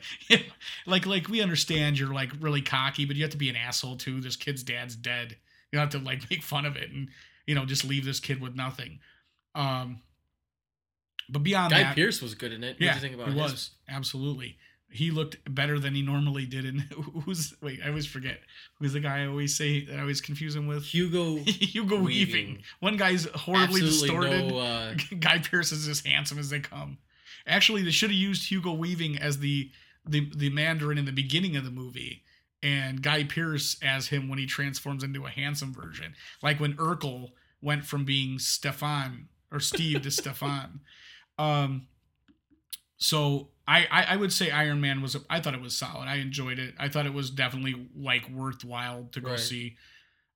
like, 0.88 1.06
like 1.06 1.30
we 1.30 1.40
understand 1.40 2.00
you're 2.00 2.12
like 2.12 2.32
really 2.42 2.64
cocky, 2.64 3.06
but 3.06 3.16
you 3.16 3.22
have 3.22 3.32
to 3.32 3.38
be 3.38 3.48
an 3.48 3.56
asshole 3.56 3.98
too. 3.98 4.22
This 4.22 4.36
kid's 4.36 4.64
dad's 4.64 4.96
dead. 4.96 5.38
You 5.72 5.78
have 5.78 5.90
to 5.90 6.00
like 6.00 6.28
make 6.32 6.42
fun 6.42 6.66
of 6.66 6.76
it 6.76 6.90
and 6.90 7.10
you 7.46 7.54
know 7.54 7.64
just 7.64 7.86
leave 7.86 8.06
this 8.06 8.20
kid 8.20 8.42
with 8.42 8.56
nothing. 8.56 9.00
Um, 9.54 10.02
but 11.30 11.44
beyond 11.44 11.72
that 11.74 11.78
Guy 11.78 11.84
that, 11.84 11.96
Pearce 11.96 12.24
was 12.24 12.34
good 12.34 12.52
in 12.52 12.64
it. 12.64 12.76
What 12.76 12.82
yeah, 12.82 12.94
do 12.94 12.96
you 12.96 13.02
think 13.02 13.16
about 13.16 13.28
he 13.28 13.40
his- 13.40 13.52
was 13.52 13.70
absolutely. 13.88 14.58
He 14.94 15.10
looked 15.10 15.38
better 15.54 15.80
than 15.80 15.96
he 15.96 16.02
normally 16.02 16.46
did. 16.46 16.66
And 16.66 16.82
who's 17.26 17.54
wait, 17.62 17.80
I 17.84 17.90
always 17.90 18.06
forget 18.06 18.40
who's 18.80 18.94
the 18.94 19.00
guy 19.00 19.24
I 19.24 19.28
always 19.28 19.56
say 19.56 19.86
that 19.86 19.98
I 19.98 20.02
always 20.02 20.22
confuse 20.22 20.56
him 20.56 20.68
with. 20.68 20.84
Hugo. 20.84 21.38
Hugo 21.46 21.98
Weaving. 21.98 22.06
Weaving. 22.06 22.64
One 22.80 22.98
guy's 22.98 23.26
horribly 23.26 23.82
absolutely 23.82 24.08
distorted. 24.08 24.48
no. 24.48 24.60
Uh, 24.60 24.94
Guy 25.20 25.40
Pearce 25.40 25.72
is 25.72 25.88
as 25.88 26.02
handsome 26.06 26.38
as 26.38 26.50
they 26.50 26.60
come. 26.60 26.98
Actually, 27.48 27.82
they 27.82 27.92
should 27.92 28.12
have 28.12 28.20
used 28.20 28.50
Hugo 28.50 28.72
Weaving 28.74 29.18
as 29.18 29.40
the 29.40 29.72
the 30.06 30.30
the 30.36 30.50
Mandarin 30.50 30.98
in 30.98 31.06
the 31.06 31.12
beginning 31.12 31.56
of 31.56 31.66
the 31.66 31.72
movie, 31.72 32.24
and 32.62 33.02
Guy 33.02 33.24
Pearce 33.24 33.78
as 33.82 34.08
him 34.08 34.30
when 34.30 34.40
he 34.40 34.46
transforms 34.46 35.04
into 35.04 35.26
a 35.26 35.30
handsome 35.30 35.74
version, 35.74 36.14
like 36.42 36.60
when 36.60 36.76
Urkel 36.76 37.32
went 37.62 37.86
from 37.86 38.06
being 38.06 38.40
Stefan 38.40 39.30
or 39.52 39.60
Steve 39.60 40.02
to 40.04 40.12
Stefan. 40.12 40.82
Um, 41.38 41.88
so 43.04 43.50
I, 43.68 43.86
I 43.92 44.04
I 44.14 44.16
would 44.16 44.32
say 44.32 44.50
Iron 44.50 44.80
Man 44.82 45.02
was 45.02 45.18
I 45.30 45.40
thought 45.40 45.54
it 45.54 45.62
was 45.62 45.76
solid. 45.76 46.08
I 46.08 46.16
enjoyed 46.16 46.58
it. 46.60 46.74
I 46.80 46.88
thought 46.90 47.06
it 47.06 47.14
was 47.14 47.30
definitely 47.30 47.90
like 47.96 48.30
worthwhile 48.30 49.08
to 49.12 49.20
go 49.22 49.32
Right. 49.32 49.40
see. 49.40 49.76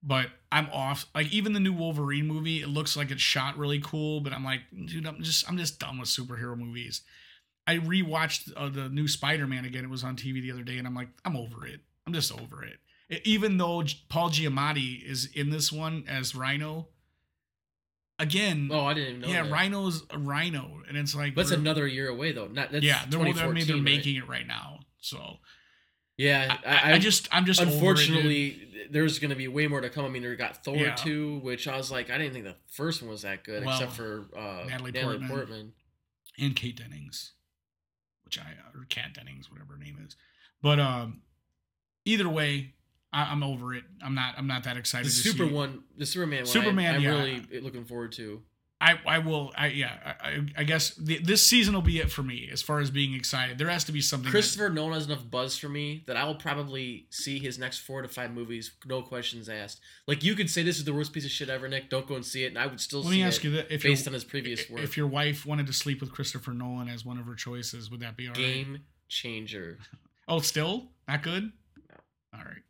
But 0.04 0.28
I'm 0.52 0.70
off. 0.72 1.06
Like 1.16 1.32
even 1.34 1.54
the 1.54 1.60
new 1.60 1.74
Wolverine 1.74 2.28
movie, 2.28 2.62
it 2.62 2.68
looks 2.68 2.96
like 2.96 3.10
it's 3.12 3.22
shot 3.22 3.58
really 3.58 3.80
cool. 3.80 4.22
But 4.22 4.34
I'm 4.34 4.44
like, 4.44 4.62
dude, 4.86 5.06
I'm 5.08 5.22
just 5.24 5.50
I'm 5.50 5.58
just 5.58 5.80
done 5.80 5.98
with 6.00 6.10
superhero 6.10 6.58
movies. 6.58 7.02
I 7.66 7.78
rewatched 7.80 8.54
uh, 8.56 8.70
the 8.70 8.88
new 8.90 9.08
Spider-Man 9.08 9.66
again. 9.66 9.84
It 9.84 9.90
was 9.90 10.04
on 10.04 10.16
TV 10.16 10.42
the 10.42 10.52
other 10.52 10.64
day, 10.64 10.78
and 10.78 10.88
I'm 10.88 10.96
like, 10.96 11.10
I'm 11.26 11.36
over 11.36 11.66
it. 11.66 11.82
I'm 12.06 12.14
just 12.14 12.32
over 12.32 12.64
it. 12.64 12.78
E- 13.12 13.20
Even 13.26 13.58
though 13.58 13.84
Paul 14.08 14.30
Giamatti 14.30 15.04
is 15.04 15.26
in 15.34 15.50
this 15.50 15.70
one 15.72 16.06
as 16.08 16.34
Rhino, 16.36 16.88
again, 18.20 18.70
oh, 18.72 18.86
I 18.86 18.94
didn't 18.94 19.10
even 19.10 19.22
know. 19.22 19.28
yeah, 19.28 19.44
that. 19.44 19.52
Rhino's 19.52 20.04
a 20.10 20.18
Rhino, 20.18 20.82
and 20.88 20.98
it's 20.98 21.16
like 21.16 21.36
That's 21.36 21.52
another 21.52 21.88
year 21.88 22.10
away 22.10 22.32
though. 22.32 22.48
Not 22.48 22.72
that's 22.72 22.84
yeah, 22.86 23.04
They're, 23.10 23.20
I 23.20 23.24
mean, 23.24 23.36
they're 23.36 23.46
2014, 23.46 23.76
right? 23.76 23.84
making 23.84 24.16
it 24.16 24.28
right 24.28 24.48
now. 24.48 24.80
So 25.02 25.38
Yeah, 26.18 26.58
I, 26.66 26.94
I, 26.94 26.98
just 27.00 27.28
I'm 27.32 27.46
just 27.46 27.62
unfortunately 27.62 28.64
there's 28.90 29.20
going 29.20 29.30
to 29.32 29.36
be 29.36 29.48
way 29.48 29.68
more 29.68 29.82
to 29.82 29.90
come. 29.90 30.06
I 30.06 30.10
mean, 30.10 30.22
there 30.22 30.36
got 30.36 30.64
Thor 30.64 30.76
Yeah. 30.78 30.96
two, 30.96 31.40
which 31.40 31.68
I 31.68 31.78
was 31.78 31.92
like, 31.92 32.10
I 32.10 32.18
didn't 32.18 32.34
think 32.34 32.46
the 32.46 32.56
first 32.70 33.02
one 33.02 33.12
was 33.12 33.22
that 33.24 33.44
good, 33.44 33.66
Well, 33.66 33.76
except 33.76 33.94
for 33.94 34.26
uh, 34.36 34.64
Natalie 34.68 34.92
Natalie, 34.92 35.18
Portman. 35.20 35.28
Portman. 35.30 35.74
and 36.40 36.56
Kate 36.56 36.76
Dennings, 36.78 37.34
which 38.24 38.40
I 38.40 38.54
or 38.74 38.86
Kat 38.90 39.14
Dennings, 39.14 39.52
whatever 39.52 39.74
her 39.74 39.80
name 39.80 39.98
is. 40.06 40.16
But 40.62 40.80
um, 40.80 41.22
either 42.06 42.28
way, 42.30 42.74
I, 43.14 43.24
I'm 43.32 43.44
over 43.44 43.74
it. 43.74 43.84
I'm 44.04 44.16
not. 44.16 44.36
I'm 44.38 44.48
not 44.48 44.64
that 44.66 44.78
excited. 44.78 45.06
The 45.08 45.12
to 45.12 45.16
Super 45.30 45.48
see- 45.48 45.54
one, 45.54 45.84
the 45.98 46.06
Superman 46.06 46.40
one, 46.40 46.46
Superman, 46.48 46.94
I, 46.94 46.98
I'm 46.98 47.02
yeah. 47.04 47.10
really 47.10 47.62
looking 47.62 47.86
forward 47.86 48.12
to. 48.14 48.42
I, 48.80 49.00
I 49.08 49.18
will. 49.20 49.52
I 49.58 49.68
yeah. 49.68 50.14
I, 50.22 50.46
I- 50.56 50.64
guess 50.64 50.94
the, 50.96 51.18
this 51.18 51.44
season 51.44 51.74
will 51.74 51.82
be 51.82 52.00
it 52.00 52.12
for 52.12 52.22
me 52.22 52.48
as 52.52 52.62
far 52.62 52.80
as 52.80 52.92
being 52.92 53.16
excited. 53.16 53.58
There 53.58 53.70
has 53.70 53.86
to 53.86 53.92
be 53.92 54.02
something. 54.02 54.26
that- 54.26 54.32
Christopher 54.32 54.70
Nolan 54.70 54.94
has 54.94 55.08
enough 55.08 55.28
buzz 55.32 55.58
for 55.58 55.68
me 55.68 56.04
that 56.06 56.16
I 56.16 56.26
will 56.26 56.36
probably 56.36 57.08
see 57.10 57.40
his 57.40 57.58
next 57.58 57.80
four 57.80 58.04
to 58.04 58.08
five 58.08 58.32
movies, 58.32 58.72
no 58.86 59.02
questions 59.02 59.50
asked. 59.50 59.80
Like 60.06 60.24
you 60.24 60.36
could 60.36 60.50
say 60.50 60.62
this 60.62 60.78
is 60.78 60.84
the 60.84 60.94
worst 60.94 61.12
piece 61.12 61.26
of 61.26 61.32
shit 61.32 61.50
ever, 61.50 61.68
Nick. 61.68 61.90
Don't 61.90 62.06
go 62.06 62.14
and 62.16 62.26
see 62.26 62.44
it, 62.44 62.50
and 62.50 62.60
I 62.60 62.68
would 62.68 62.80
still 62.80 63.00
let 63.00 63.10
see 63.10 63.18
me 63.18 63.24
ask 63.24 63.44
you 63.44 63.50
that: 63.52 63.74
if 63.74 63.82
based 63.82 64.06
on 64.06 64.14
his 64.14 64.24
previous 64.24 64.70
work. 64.70 64.82
if 64.84 64.96
your 64.96 65.08
wife 65.08 65.44
wanted 65.46 65.66
to 65.68 65.74
sleep 65.74 66.00
with 66.02 66.12
Christopher 66.12 66.52
Nolan 66.52 66.88
as 66.88 67.04
one 67.04 67.18
of 67.18 67.26
her 67.26 67.36
choices, 67.36 67.90
would 67.90 68.02
that 68.02 68.16
be 68.16 68.28
all 68.28 68.34
right? 68.34 68.38
Game 68.44 68.80
changer. 69.08 69.80
Oh, 70.30 70.40
still 70.40 70.90
not 71.08 71.24
good. 71.24 71.44
No. 71.90 71.96
All 72.38 72.44
right. 72.44 72.62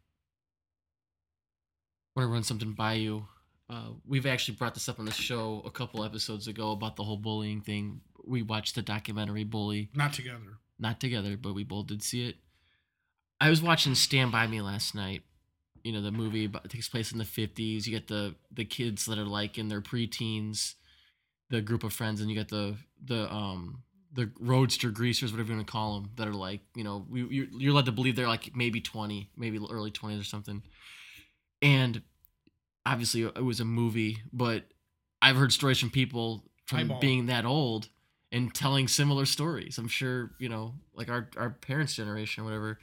Want 2.17 2.29
to 2.29 2.33
run 2.33 2.41
something 2.41 2.71
by 2.71 2.93
you. 2.93 3.27
Uh, 3.69 3.89
we've 4.07 4.25
actually 4.25 4.55
brought 4.55 4.73
this 4.73 4.89
up 4.89 4.97
on 4.97 5.05
the 5.05 5.11
show 5.11 5.61
a 5.67 5.69
couple 5.69 6.03
episodes 6.03 6.47
ago 6.47 6.71
about 6.71 6.95
the 6.95 7.03
whole 7.03 7.17
bullying 7.17 7.61
thing. 7.61 8.01
We 8.25 8.41
watched 8.41 8.73
the 8.73 8.81
documentary 8.81 9.43
Bully, 9.43 9.89
Not 9.93 10.13
together. 10.13 10.57
not 10.79 10.99
together, 10.99 11.37
but 11.37 11.53
we 11.53 11.63
both 11.63 11.85
did 11.85 12.01
see 12.01 12.27
it. 12.27 12.37
I 13.39 13.51
was 13.51 13.61
watching 13.61 13.93
Stand 13.93 14.31
By 14.31 14.47
Me 14.47 14.61
last 14.61 14.95
night. 14.95 15.21
You 15.83 15.91
know, 15.91 16.01
the 16.01 16.11
movie 16.11 16.45
about, 16.45 16.67
takes 16.71 16.89
place 16.89 17.11
in 17.11 17.19
the 17.19 17.23
50s. 17.23 17.85
You 17.85 17.91
get 17.91 18.07
the 18.07 18.33
the 18.51 18.65
kids 18.65 19.05
that 19.05 19.19
are 19.19 19.23
like 19.23 19.59
in 19.59 19.67
their 19.67 19.81
preteens, 19.81 20.73
the 21.51 21.61
group 21.61 21.83
of 21.83 21.93
friends, 21.93 22.19
and 22.19 22.31
you 22.31 22.35
get 22.35 22.49
the 22.49 22.77
the 23.05 23.31
um 23.31 23.83
the 24.11 24.31
roadster 24.39 24.89
greasers, 24.89 25.31
whatever 25.31 25.51
you 25.51 25.57
want 25.57 25.67
to 25.67 25.71
call 25.71 26.01
them, 26.01 26.09
that 26.15 26.27
are 26.27 26.33
like, 26.33 26.61
you 26.73 26.83
know, 26.83 27.05
we, 27.07 27.25
you, 27.25 27.47
you're 27.59 27.73
led 27.73 27.85
to 27.85 27.91
believe 27.91 28.15
they're 28.15 28.27
like 28.27 28.55
maybe 28.55 28.81
20, 28.81 29.29
maybe 29.37 29.59
early 29.69 29.91
20s 29.91 30.19
or 30.19 30.23
something. 30.23 30.63
And 31.61 32.01
obviously 32.85 33.23
it 33.23 33.43
was 33.43 33.59
a 33.59 33.65
movie, 33.65 34.19
but 34.31 34.65
I've 35.21 35.35
heard 35.35 35.51
stories 35.51 35.79
from 35.79 35.89
people 35.89 36.43
from 36.65 36.79
Eyeball. 36.79 36.99
being 36.99 37.25
that 37.27 37.45
old 37.45 37.89
and 38.31 38.53
telling 38.53 38.87
similar 38.87 39.25
stories. 39.25 39.77
I'm 39.77 39.87
sure, 39.87 40.31
you 40.39 40.49
know, 40.49 40.75
like 40.93 41.09
our, 41.09 41.29
our 41.37 41.49
parents' 41.49 41.95
generation 41.95 42.43
or 42.43 42.45
whatever. 42.45 42.79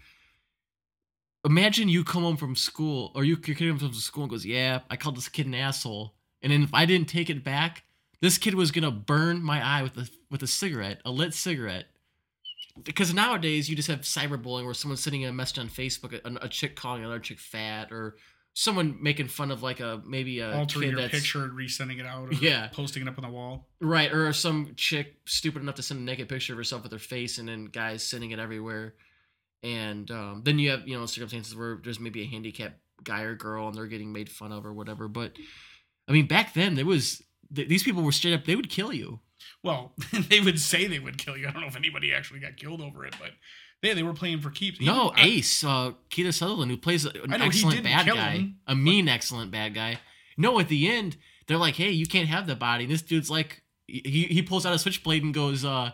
Imagine 1.45 1.89
you 1.89 2.05
come 2.05 2.23
home 2.23 2.37
from 2.37 2.57
school 2.57 3.13
or 3.15 3.25
you 3.25 3.37
your 3.47 3.57
kid 3.57 3.69
comes 3.69 3.83
home 3.83 3.91
from 3.91 3.99
school 3.99 4.25
and 4.25 4.31
goes, 4.31 4.47
Yeah, 4.47 4.81
I 4.91 4.97
called 4.97 5.17
this 5.17 5.29
kid 5.29 5.47
an 5.47 5.55
asshole. 5.55 6.15
And 6.43 6.53
then 6.53 6.63
if 6.63 6.73
I 6.73 6.87
didn't 6.87 7.09
take 7.09 7.29
it 7.29 7.45
back, 7.45 7.85
this 8.21 8.39
kid 8.39 8.55
was 8.55 8.71
gonna 8.71 8.91
burn 8.91 9.43
my 9.43 9.63
eye 9.63 9.83
with 9.83 9.97
a 9.99 10.09
with 10.31 10.43
a 10.43 10.47
cigarette, 10.47 11.01
a 11.05 11.11
lit 11.11 11.35
cigarette. 11.35 11.87
Because 12.83 13.15
nowadays 13.15 13.71
you 13.71 13.77
just 13.77 13.89
have 13.89 14.01
cyberbullying 14.01 14.65
where 14.65 14.75
someone's 14.75 15.03
sending 15.03 15.25
a 15.25 15.33
message 15.33 15.59
on 15.59 15.69
Facebook, 15.69 16.13
a, 16.13 16.45
a 16.45 16.49
chick 16.49 16.75
calling 16.75 17.03
another 17.03 17.21
chick 17.21 17.39
fat, 17.39 17.93
or 17.93 18.17
someone 18.55 18.97
making 19.03 19.29
fun 19.29 19.51
of 19.51 19.63
like 19.63 19.81
a 19.81 20.01
maybe 20.07 20.39
a 20.39 20.55
Altering 20.57 20.91
your 20.97 21.09
picture 21.09 21.43
and 21.45 21.53
resending 21.53 21.99
it 21.99 22.07
out. 22.07 22.29
Or 22.29 22.33
Yeah. 22.35 22.69
Posting 22.73 23.03
it 23.03 23.09
up 23.09 23.19
on 23.19 23.25
the 23.25 23.31
wall. 23.31 23.69
right, 23.81 24.11
or 24.13 24.33
some 24.33 24.75
chick 24.77 25.17
stupid 25.27 25.61
enough 25.61 25.75
to 25.75 25.83
send 25.83 26.01
a 26.01 26.03
naked 26.03 26.29
picture 26.29 26.55
of 26.55 26.57
herself 26.57 26.85
with 26.85 26.93
her 26.93 26.99
face, 26.99 27.39
and 27.39 27.49
then 27.49 27.67
guys 27.67 28.03
sending 28.03 28.31
it 28.31 28.39
everywhere. 28.39 28.95
And 29.63 30.11
um, 30.11 30.43
then 30.45 30.59
you 30.59 30.71
have 30.71 30.87
you 30.87 30.99
know 30.99 31.07
circumstances 31.07 31.55
where 31.55 31.81
there's 31.83 32.01
maybe 32.01 32.23
a 32.23 32.27
handicapped 32.27 32.79
guy 33.03 33.23
or 33.23 33.35
girl 33.35 33.67
and 33.67 33.77
they're 33.77 33.87
getting 33.87 34.13
made 34.13 34.31
fun 34.31 34.53
of 34.53 34.65
or 34.65 34.73
whatever. 34.73 35.09
But 35.09 35.33
I 36.09 36.13
mean, 36.13 36.27
back 36.27 36.55
then 36.55 36.75
there 36.75 36.87
was 36.87 37.23
th- 37.55 37.69
these 37.69 37.83
people 37.83 38.03
were 38.03 38.13
straight 38.13 38.35
up 38.35 38.45
they 38.45 38.57
would 38.57 38.71
kill 38.71 38.93
you. 38.93 39.21
Well, 39.63 39.95
they 40.29 40.41
would 40.41 40.61
say 40.61 40.87
they 40.87 40.99
would 41.01 41.19
kill 41.19 41.37
you. 41.37 41.49
I 41.49 41.51
don't 41.53 41.63
know 41.63 41.67
if 41.69 41.77
anybody 41.77 42.15
actually 42.15 42.41
got 42.41 42.57
killed 42.57 42.81
over 42.81 43.05
it, 43.05 43.15
but 43.19 43.31
they 43.85 43.95
they 43.95 44.03
were 44.03 44.15
playing 44.15 44.41
for 44.41 44.51
keeps. 44.51 44.81
No, 44.81 45.13
Even- 45.17 45.33
Ace, 45.39 45.63
uh, 45.65 45.93
Keith 46.11 46.35
Sutherland, 46.35 46.71
who 46.71 46.77
plays 46.77 47.05
an 47.05 47.13
know 47.29 47.37
excellent 47.37 47.85
bad 47.85 48.07
guy, 48.07 48.31
him, 48.33 48.57
a 48.67 48.75
mean 48.75 49.09
excellent 49.09 49.51
bad 49.51 49.75
guy. 49.75 50.01
No, 50.37 50.59
at 50.59 50.69
the 50.69 50.89
end 50.89 51.17
they're 51.47 51.59
like, 51.59 51.77
"Hey, 51.77 51.91
you 51.91 52.07
can't 52.07 52.29
have 52.29 52.47
the 52.47 52.57
body." 52.57 52.85
And 52.85 52.93
this 52.93 53.03
dude's 53.03 53.31
like, 53.31 53.63
he 53.87 54.25
he 54.25 54.43
pulls 54.43 54.65
out 54.67 54.75
a 54.75 54.79
switchblade 54.79 55.23
and 55.23 55.35
goes, 55.35 55.65
"Uh, 55.65 55.93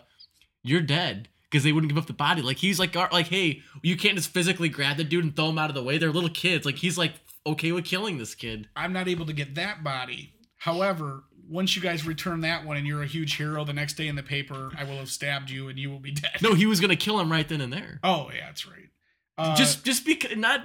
you're 0.62 0.80
dead." 0.80 1.28
Because 1.50 1.64
they 1.64 1.72
wouldn't 1.72 1.90
give 1.92 1.98
up 1.98 2.06
the 2.06 2.12
body. 2.12 2.42
Like 2.42 2.58
he's 2.58 2.78
like, 2.78 2.94
like, 2.94 3.26
hey, 3.26 3.60
you 3.82 3.96
can't 3.96 4.14
just 4.14 4.30
physically 4.30 4.68
grab 4.68 4.98
the 4.98 5.02
dude 5.02 5.24
and 5.24 5.34
throw 5.34 5.48
him 5.48 5.58
out 5.58 5.68
of 5.68 5.74
the 5.74 5.82
way. 5.82 5.98
They're 5.98 6.12
little 6.12 6.30
kids. 6.30 6.64
Like 6.64 6.76
he's 6.76 6.96
like 6.96 7.14
okay 7.44 7.72
with 7.72 7.84
killing 7.84 8.18
this 8.18 8.36
kid. 8.36 8.68
I'm 8.76 8.92
not 8.92 9.08
able 9.08 9.26
to 9.26 9.32
get 9.32 9.56
that 9.56 9.82
body. 9.82 10.32
However, 10.58 11.24
once 11.50 11.74
you 11.76 11.82
guys 11.82 12.06
return 12.06 12.40
that 12.42 12.64
one 12.64 12.76
and 12.76 12.86
you're 12.86 13.02
a 13.02 13.06
huge 13.06 13.34
hero, 13.36 13.64
the 13.64 13.72
next 13.72 13.94
day 13.94 14.06
in 14.08 14.14
the 14.16 14.22
paper, 14.22 14.70
I 14.78 14.84
will 14.84 14.96
have 14.98 15.10
stabbed 15.10 15.50
you 15.50 15.68
and 15.68 15.78
you 15.78 15.90
will 15.90 15.98
be 15.98 16.12
dead. 16.12 16.40
No, 16.40 16.54
he 16.54 16.64
was 16.66 16.80
gonna 16.80 16.96
kill 16.96 17.18
him 17.20 17.30
right 17.30 17.46
then 17.48 17.60
and 17.60 17.72
there. 17.72 17.98
Oh 18.04 18.30
yeah, 18.34 18.46
that's 18.46 18.66
right. 18.66 18.88
Uh, 19.36 19.54
just 19.56 19.84
just 19.84 20.06
because 20.06 20.36
not 20.36 20.60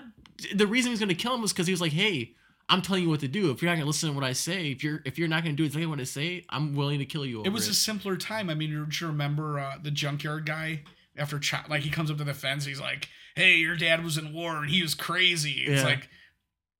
the 0.54 0.68
reason 0.68 0.92
he's 0.92 1.00
gonna 1.00 1.14
kill 1.16 1.34
him 1.34 1.42
was 1.42 1.52
because 1.52 1.68
he 1.68 1.74
was 1.74 1.82
like, 1.82 1.92
hey, 1.92 2.34
I'm 2.70 2.82
telling 2.82 3.04
you 3.04 3.10
what 3.10 3.20
to 3.22 3.28
do. 3.28 3.52
If 3.52 3.62
you're 3.62 3.72
not 3.72 3.76
gonna 3.76 3.88
listen 3.88 4.10
to 4.10 4.16
what 4.16 4.24
I 4.24 4.34
say, 4.34 4.72
if 4.72 4.84
you're 4.84 5.02
if 5.06 5.18
you're 5.18 5.28
not 5.28 5.44
gonna 5.44 5.56
do 5.56 5.64
exactly 5.64 5.86
what 5.86 5.90
I 5.94 5.96
want 5.98 6.02
to 6.02 6.06
say, 6.06 6.46
I'm 6.50 6.76
willing 6.76 7.00
to 7.00 7.06
kill 7.06 7.26
you. 7.26 7.40
Over 7.40 7.48
it 7.48 7.54
was 7.54 7.68
a 7.68 7.74
simpler 7.74 8.16
time. 8.18 8.50
I 8.50 8.54
mean, 8.54 8.70
you 8.72 8.86
remember 9.08 9.60
uh, 9.60 9.76
the 9.82 9.92
junkyard 9.92 10.46
guy 10.46 10.84
after 11.18 11.40
cho- 11.40 11.60
like 11.70 11.82
he 11.84 11.90
comes 11.90 12.12
up 12.12 12.18
to 12.18 12.24
the 12.24 12.34
fence. 12.34 12.66
He's 12.66 12.82
like, 12.82 13.08
"Hey, 13.36 13.56
your 13.58 13.76
dad 13.76 14.04
was 14.04 14.18
in 14.18 14.34
war 14.34 14.58
and 14.58 14.70
he 14.70 14.82
was 14.82 14.94
crazy." 14.94 15.64
It's 15.66 15.82
Yeah. 15.82 15.88
like 15.88 16.10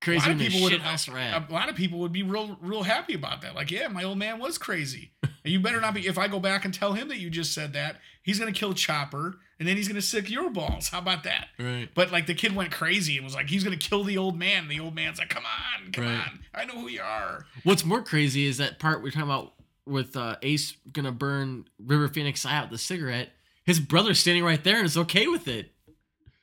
crazy. 0.06 0.24
a 0.24 0.28
lot 0.28 0.30
of 0.32 0.38
than 0.38 0.46
a 0.46 0.50
people 0.50 0.62
would 0.62 0.72
shithouse 0.72 1.12
rat. 1.12 1.50
a 1.50 1.52
lot 1.52 1.68
of 1.68 1.76
people 1.76 1.98
would 1.98 2.12
be 2.12 2.22
real 2.22 2.56
real 2.62 2.82
happy 2.84 3.14
about 3.14 3.42
that. 3.42 3.54
Like, 3.54 3.70
yeah, 3.70 3.88
my 3.88 4.02
old 4.04 4.18
man 4.18 4.38
was 4.38 4.56
crazy. 4.58 5.10
and 5.22 5.32
you 5.52 5.60
better 5.60 5.80
not 5.80 5.92
be. 5.94 6.06
If 6.06 6.16
I 6.18 6.28
go 6.28 6.40
back 6.40 6.64
and 6.64 6.72
tell 6.72 6.92
him 6.94 7.08
that 7.08 7.18
you 7.18 7.28
just 7.30 7.52
said 7.52 7.72
that, 7.74 7.96
he's 8.22 8.38
gonna 8.38 8.52
kill 8.52 8.72
Chopper 8.72 9.38
and 9.58 9.66
then 9.68 9.76
he's 9.76 9.88
gonna 9.88 10.02
sick 10.02 10.30
your 10.30 10.50
balls. 10.50 10.88
How 10.88 10.98
about 11.00 11.24
that? 11.24 11.48
right. 11.58 11.88
But 11.94 12.12
like 12.12 12.26
the 12.26 12.34
kid 12.34 12.54
went 12.56 12.70
crazy 12.72 13.16
and 13.16 13.24
was 13.24 13.34
like, 13.34 13.48
he's 13.50 13.64
gonna 13.64 13.76
kill 13.76 14.04
the 14.04 14.16
old 14.18 14.38
man. 14.38 14.68
The 14.68 14.80
old 14.80 14.94
man's 14.94 15.18
like, 15.18 15.28
come 15.28 15.44
on, 15.44 15.92
come 15.92 16.04
Right. 16.04 16.14
on, 16.14 16.40
I 16.54 16.64
know 16.64 16.80
who 16.80 16.88
you 16.88 17.00
are. 17.02 17.46
What's 17.64 17.84
more 17.84 18.02
crazy 18.02 18.46
is 18.46 18.58
that 18.58 18.78
part 18.78 19.02
we're 19.02 19.10
talking 19.10 19.28
about 19.30 19.52
with 19.86 20.16
uh, 20.16 20.36
Ace 20.42 20.76
gonna 20.92 21.12
burn 21.12 21.64
River 21.84 22.08
Phoenix 22.08 22.44
eye 22.46 22.56
out 22.56 22.70
the 22.70 22.78
cigarette. 22.78 23.30
His 23.64 23.80
brother's 23.80 24.18
standing 24.20 24.44
right 24.44 24.62
there 24.62 24.76
and 24.76 24.86
is 24.86 24.96
okay 24.96 25.26
with 25.26 25.48
it. 25.48 25.72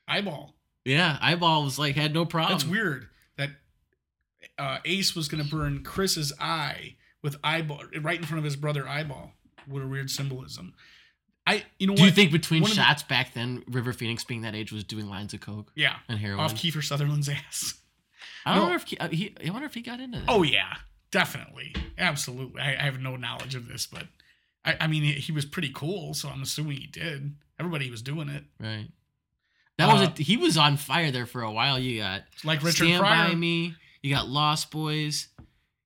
Eyeball. 0.08 0.54
Yeah, 0.86 1.18
eyeball 1.22 1.64
was 1.64 1.80
like 1.80 1.96
had 1.96 2.14
no 2.14 2.26
problem. 2.26 2.58
That's 2.58 2.70
weird 2.70 3.08
uh, 4.58 4.78
Ace 4.86 5.16
was 5.16 5.28
going 5.28 5.44
to 5.44 5.50
burn 5.50 5.84
Chris's 5.84 6.32
eye 6.40 6.96
with 7.22 7.36
eyeball 7.44 7.84
right 8.02 8.20
in 8.20 8.26
front 8.26 8.40
of 8.40 8.44
his 8.46 8.56
brother 8.56 8.88
eyeball. 8.88 9.32
What 9.68 9.82
a 9.82 9.88
weird 9.88 10.10
symbolism. 10.10 10.74
I 11.46 11.64
you 11.80 11.88
know 11.88 11.96
Do 11.96 12.02
what? 12.04 12.08
you 12.08 12.12
think 12.14 12.32
between 12.32 12.62
One 12.62 12.72
of 12.72 12.78
the- 12.78 12.84
shots 12.84 13.04
back 13.04 13.34
then, 13.34 13.64
River 13.68 13.92
Phoenix 13.94 14.24
being 14.24 14.42
that 14.42 14.56
age 14.56 14.72
was 14.72 14.84
doing 14.84 15.10
lines 15.10 15.34
of 15.34 15.42
coke 15.42 15.72
yeah, 15.76 15.98
and 16.08 16.18
heroin? 16.20 16.40
off 16.40 16.54
Kiefer 16.56 16.84
Sutherland's 16.84 17.28
ass. 17.30 17.76
I 18.46 18.54
don't 18.56 18.64
No. 18.64 18.70
know 18.70 18.76
if 18.76 18.84
he, 18.86 18.98
uh. 18.98 19.10
I 19.48 19.50
wonder 19.52 19.66
if 19.66 19.74
he 19.74 19.82
got 19.82 20.00
into 20.00 20.20
that. 20.20 20.26
Oh 20.30 20.44
yeah, 20.44 20.76
definitely, 21.12 21.76
absolutely. 21.98 22.62
I, 22.62 22.72
I 22.74 22.84
have 22.84 23.00
no 23.00 23.16
knowledge 23.16 23.56
of 23.56 23.68
this, 23.68 23.86
but 23.88 24.08
I, 24.66 24.78
I 24.82 24.88
mean 24.88 25.04
he, 25.04 25.14
he 25.14 25.32
was 25.34 25.46
pretty 25.46 25.72
cool, 25.74 26.14
so 26.14 26.30
I'm 26.30 26.42
assuming 26.42 26.78
he 26.78 26.88
did. 26.88 27.36
Everybody 27.60 27.90
was 27.92 28.02
doing 28.02 28.30
it, 28.30 28.44
right. 28.60 28.88
That 29.78 29.92
was 29.92 30.02
Uh, 30.08 30.12
a, 30.18 30.22
he 30.22 30.38
was 30.38 30.56
on 30.58 30.78
fire 30.78 31.12
there 31.12 31.26
for 31.26 31.42
a 31.42 31.52
while. 31.52 31.78
You 31.80 32.00
got 32.02 32.24
like 32.44 32.62
Richard 32.64 32.86
Stand 32.86 33.00
Pryor. 33.02 33.30
by 33.30 33.36
Me. 33.36 33.76
You 34.04 34.14
got 34.14 34.28
Lost 34.28 34.70
Boys. 34.70 35.30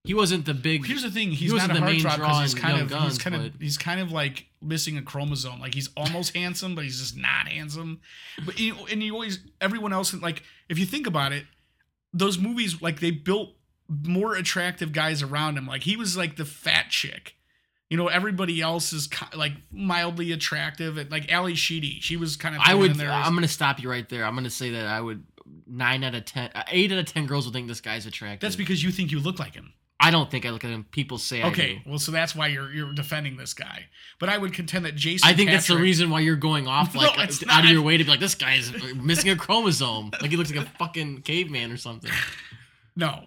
He 0.04 0.14
wasn't 0.14 0.46
the 0.46 0.54
big. 0.54 0.86
Here's 0.86 1.04
the 1.04 1.12
thing: 1.12 1.32
he's 1.32 1.52
not 1.52 1.70
wasn't 1.70 1.78
a 1.78 1.82
the 1.82 1.86
main 1.86 2.00
draw 2.00 2.16
because 2.16 2.42
he's 2.42 2.56
kind 2.56 2.82
of 2.82 2.90
he's 2.90 2.98
Guns, 2.98 3.18
kind 3.18 3.36
of 3.36 3.54
he's 3.60 3.78
kind 3.78 4.00
of 4.00 4.12
like 4.12 4.48
missing 4.62 4.98
a 4.98 5.02
chromosome. 5.02 5.60
Like 5.60 5.74
he's 5.74 5.90
almost 5.96 6.36
handsome, 6.36 6.76
but 6.76 6.84
he's 6.84 7.00
just 7.00 7.18
not 7.18 7.48
handsome. 7.48 8.02
But 8.46 8.60
you 8.60 8.76
and 8.90 9.04
you 9.04 9.14
always 9.14 9.40
everyone 9.62 9.94
else 9.94 10.14
like 10.14 10.44
if 10.70 10.80
you 10.80 10.86
think 10.86 11.08
about 11.08 11.32
it, 11.32 11.46
those 12.14 12.38
movies 12.38 12.82
like 12.82 13.00
they 13.00 13.12
built 13.12 13.50
more 13.90 14.36
attractive 14.36 14.92
guys 14.92 15.22
around 15.22 15.58
him. 15.58 15.68
Like 15.68 15.84
he 15.84 15.96
was 15.96 16.18
like 16.18 16.38
the 16.38 16.46
fat 16.46 16.90
chick. 16.90 17.36
You 17.90 17.96
know, 17.96 18.08
everybody 18.08 18.62
else 18.62 18.92
is 18.92 19.10
like 19.36 19.54
mildly 19.72 20.32
attractive. 20.32 20.98
And 20.98 21.10
like 21.10 21.32
Ally 21.32 21.54
Sheedy, 21.54 22.00
she 22.02 22.18
was 22.18 22.36
kind 22.36 22.56
of. 22.56 22.62
I 22.64 22.74
would. 22.74 23.00
I'm 23.00 23.34
gonna 23.34 23.48
stop 23.48 23.82
you 23.82 23.90
right 23.90 24.08
there. 24.10 24.26
I'm 24.26 24.36
gonna 24.36 24.50
say 24.50 24.72
that 24.72 24.86
I 24.86 25.00
would. 25.00 25.24
Nine 25.70 26.04
out 26.04 26.16
of 26.16 26.26
ten, 26.26 26.50
uh, 26.56 26.64
out 26.70 26.92
of 26.92 27.06
ten 27.06 27.26
girls 27.26 27.46
will 27.46 27.54
think 27.54 27.68
this 27.68 27.82
guy's 27.82 28.06
attractive. 28.06 28.40
that's 28.40 28.56
because 28.56 28.84
you 28.84 28.92
think 28.92 29.12
you 29.12 29.20
look 29.20 29.40
like 29.40 29.54
him. 29.54 29.74
I 30.00 30.12
don't 30.12 30.30
think 30.30 30.46
I 30.46 30.52
look 30.52 30.64
at 30.64 30.70
him. 30.70 30.86
People 30.92 31.18
say 31.18 31.42
I 31.42 31.48
Okay, 31.48 31.82
well, 31.86 31.98
so 31.98 32.12
that's 32.12 32.36
why 32.36 32.48
you're 32.48 32.72
you're 32.72 32.94
defending 32.94 33.36
this 33.36 33.54
guy. 33.54 33.88
But 34.20 34.30
I 34.30 34.38
would 34.38 34.54
contend 34.54 34.86
that 34.86 34.96
Jason. 34.96 35.28
I 35.28 35.34
think 35.34 35.50
that's 35.50 35.68
the 35.68 35.78
reason 35.78 36.10
why 36.10 36.20
you're 36.20 36.36
going 36.36 36.68
off 36.68 36.96
like 36.96 37.18
it's 37.20 37.42
out 37.44 37.48
not. 37.48 37.66
of 37.66 37.72
your 37.72 37.82
way 37.82 37.98
to 37.98 38.04
be 38.04 38.10
like 38.10 38.20
this 38.20 38.36
guy's 38.36 38.72
missing 38.96 39.30
a 39.32 39.36
chromosome. 39.36 40.12
Like 40.22 40.30
he 40.30 40.38
looks 40.38 40.54
like 40.54 40.66
a 40.66 40.70
fucking 40.78 41.24
caveman 41.24 41.72
or 41.72 41.78
something. 41.78 42.12
No, 43.00 43.26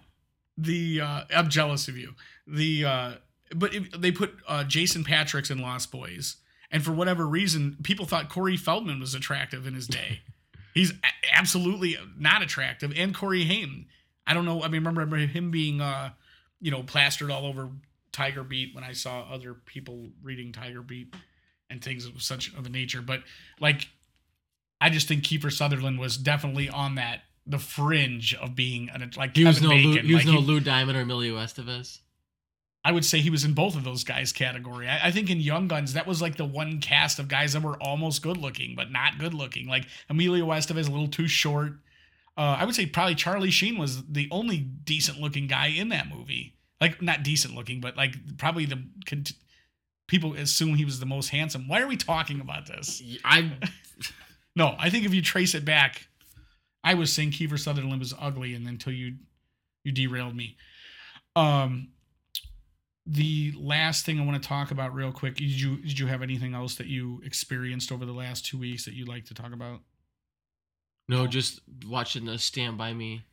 the 0.57 0.99
uh, 0.99 1.21
I'm 1.33 1.47
jealous 1.49 1.87
of 1.87 1.97
you. 1.97 2.13
The 2.45 2.83
uh, 2.83 3.13
but 3.55 3.73
if, 3.73 3.89
they 3.91 4.11
put 4.11 4.35
uh, 4.47 4.65
Jason 4.65 5.05
Patric's 5.05 5.49
in 5.49 5.59
Lost 5.59 5.91
Boys, 5.91 6.35
and 6.71 6.83
for 6.83 6.91
whatever 6.91 7.25
reason, 7.25 7.77
people 7.81 8.05
thought 8.05 8.27
Corey 8.27 8.57
Feldman 8.57 8.99
was 8.99 9.15
attractive 9.15 9.65
in 9.65 9.73
his 9.73 9.87
day. 9.87 10.19
He's 10.73 10.91
a- 10.91 11.35
absolutely 11.37 11.97
not 12.17 12.41
attractive, 12.41 12.93
and 12.95 13.13
Corey 13.13 13.43
Haim. 13.45 13.87
I 14.27 14.33
don't 14.33 14.45
know. 14.45 14.63
I 14.63 14.67
mean, 14.67 14.83
remember 14.83 15.17
him 15.17 15.51
being, 15.51 15.81
uh, 15.81 16.11
you 16.59 16.71
know, 16.71 16.83
plastered 16.83 17.31
all 17.31 17.45
over 17.45 17.69
Tiger 18.11 18.43
Beat 18.43 18.73
when 18.75 18.83
I 18.83 18.93
saw 18.93 19.21
other 19.21 19.53
people 19.53 20.09
reading 20.21 20.51
Tiger 20.51 20.81
Beat 20.81 21.13
and 21.69 21.83
things 21.83 22.05
of 22.05 22.21
such 22.21 22.53
of 22.53 22.65
a 22.65 22.69
nature. 22.69 23.01
But 23.01 23.23
like, 23.59 23.87
I 24.79 24.89
just 24.89 25.07
think 25.07 25.23
Kiefer 25.23 25.51
Sutherland 25.51 25.99
was 25.99 26.17
definitely 26.17 26.69
on 26.69 26.95
that 26.95 27.21
the 27.47 27.57
fringe 27.59 28.35
of 28.35 28.55
being 28.55 28.89
an 28.89 29.09
like 29.17 29.35
He 29.35 29.43
was 29.43 29.59
Kevin 29.59 29.69
no 29.83 29.89
Lou, 29.89 29.97
he 30.01 30.13
was 30.13 30.25
Like, 30.25 30.33
no 30.33 30.41
he- 30.41 30.47
Lou 30.47 30.59
Diamond 30.59 30.97
or 30.97 31.01
Emilio 31.01 31.35
Estevez. 31.37 31.99
I 32.83 32.91
would 32.91 33.05
say 33.05 33.19
he 33.19 33.29
was 33.29 33.43
in 33.45 33.53
both 33.53 33.75
of 33.75 33.83
those 33.83 34.03
guys' 34.03 34.33
category. 34.33 34.87
I, 34.87 35.07
I 35.07 35.11
think 35.11 35.29
in 35.29 35.39
Young 35.39 35.67
Guns, 35.67 35.93
that 35.93 36.07
was 36.07 36.21
like 36.21 36.37
the 36.37 36.45
one 36.45 36.79
cast 36.79 37.19
of 37.19 37.27
guys 37.27 37.53
that 37.53 37.61
were 37.61 37.77
almost 37.81 38.23
good 38.23 38.37
looking, 38.37 38.75
but 38.75 38.91
not 38.91 39.19
good 39.19 39.33
looking. 39.33 39.67
Like 39.67 39.85
Emilio 40.09 40.47
Estevez, 40.47 40.87
a 40.87 40.91
little 40.91 41.07
too 41.07 41.27
short. 41.27 41.73
Uh, 42.37 42.57
I 42.59 42.65
would 42.65 42.75
say 42.75 42.85
probably 42.85 43.15
Charlie 43.15 43.51
Sheen 43.51 43.77
was 43.77 44.03
the 44.05 44.27
only 44.31 44.57
decent 44.57 45.19
looking 45.19 45.47
guy 45.47 45.67
in 45.67 45.89
that 45.89 46.07
movie. 46.09 46.55
Like 46.79 47.01
not 47.01 47.23
decent 47.23 47.53
looking, 47.53 47.81
but 47.81 47.95
like 47.95 48.15
probably 48.37 48.65
the 48.65 48.83
cont- 49.05 49.33
people 50.07 50.33
assume 50.33 50.75
he 50.75 50.85
was 50.85 50.99
the 50.99 51.05
most 51.05 51.29
handsome. 51.29 51.67
Why 51.67 51.81
are 51.81 51.87
we 51.87 51.97
talking 51.97 52.41
about 52.41 52.65
this? 52.65 53.01
I 53.23 53.51
No, 54.55 54.75
I 54.77 54.89
think 54.89 55.05
if 55.05 55.13
you 55.13 55.21
trace 55.21 55.55
it 55.55 55.63
back, 55.63 56.07
I 56.83 56.95
was 56.95 57.13
saying 57.13 57.31
Kiefer 57.31 57.59
Sutherland 57.59 57.99
was 57.99 58.13
ugly, 58.19 58.53
and 58.53 58.67
until 58.67 58.93
you 58.93 59.15
you 59.83 59.91
derailed 59.91 60.35
me. 60.35 60.57
Um, 61.35 61.89
the 63.05 63.53
last 63.57 64.05
thing 64.05 64.19
I 64.19 64.25
want 64.25 64.41
to 64.41 64.47
talk 64.47 64.71
about 64.71 64.93
real 64.93 65.11
quick. 65.11 65.35
Did 65.35 65.49
you 65.49 65.77
did 65.77 65.99
you 65.99 66.07
have 66.07 66.21
anything 66.21 66.53
else 66.53 66.75
that 66.75 66.87
you 66.87 67.21
experienced 67.25 67.91
over 67.91 68.05
the 68.05 68.11
last 68.13 68.45
two 68.45 68.57
weeks 68.57 68.85
that 68.85 68.93
you'd 68.93 69.07
like 69.07 69.25
to 69.25 69.33
talk 69.33 69.53
about? 69.53 69.81
no, 71.07 71.27
just 71.27 71.59
watching 71.87 72.25
the 72.25 72.37
Stand 72.37 72.77
by 72.77 72.93
Me. 72.93 73.25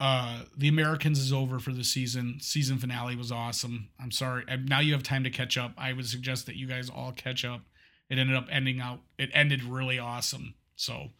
Uh, 0.00 0.44
the 0.56 0.68
Americans 0.68 1.18
is 1.18 1.32
over 1.32 1.58
for 1.58 1.72
the 1.72 1.84
season. 1.84 2.38
Season 2.40 2.78
finale 2.78 3.14
was 3.14 3.30
awesome. 3.30 3.90
I'm 4.00 4.10
sorry. 4.10 4.44
Now 4.64 4.80
you 4.80 4.94
have 4.94 5.02
time 5.02 5.22
to 5.24 5.30
catch 5.30 5.58
up. 5.58 5.74
I 5.76 5.92
would 5.92 6.06
suggest 6.06 6.46
that 6.46 6.56
you 6.56 6.66
guys 6.66 6.88
all 6.88 7.12
catch 7.12 7.44
up. 7.44 7.60
It 8.08 8.18
ended 8.18 8.36
up 8.36 8.46
ending 8.50 8.80
out. 8.80 9.00
It 9.18 9.30
ended 9.32 9.62
really 9.62 9.98
awesome. 9.98 10.54
So 10.76 11.10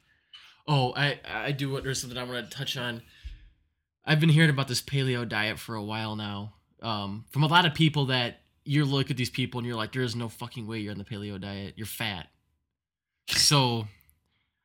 Oh, 0.66 0.93
I 0.97 1.20
I 1.28 1.53
do. 1.53 1.80
There's 1.80 2.01
something 2.01 2.18
I 2.18 2.24
want 2.24 2.51
to 2.51 2.57
touch 2.57 2.76
on. 2.76 3.03
I've 4.05 4.20
been 4.20 4.28
hearing 4.28 4.51
about 4.51 4.68
this 4.68 4.82
paleo 4.82 5.28
diet 5.28 5.59
for 5.59 5.74
a 5.74 5.82
while 5.82 6.16
now. 6.16 6.55
Um, 6.83 7.24
from 7.30 7.43
a 7.43 7.47
lot 7.47 7.64
of 7.64 7.74
people 7.74 8.07
that 8.07 8.41
you 8.64 8.85
look 8.85 9.11
at 9.11 9.16
these 9.16 9.30
people 9.30 9.59
and 9.59 9.66
you're 9.66 9.76
like, 9.76 9.93
there 9.93 10.03
is 10.03 10.16
no 10.16 10.28
fucking 10.28 10.66
way 10.66 10.78
you're 10.78 10.93
on 10.93 10.99
the 10.99 11.05
paleo 11.05 11.41
diet. 11.41 11.74
You're 11.76 11.87
fat. 11.87 12.28
So 13.28 13.87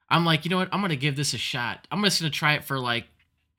I'm 0.10 0.26
like, 0.26 0.46
you 0.46 0.50
know 0.50 0.58
what? 0.58 0.70
I'm 0.72 0.82
gonna 0.82 0.96
give 0.96 1.16
this 1.16 1.34
a 1.34 1.38
shot. 1.38 1.88
I'm 1.92 2.04
just 2.04 2.22
gonna 2.22 2.30
try 2.30 2.54
it 2.54 2.64
for 2.64 2.80
like 2.80 3.06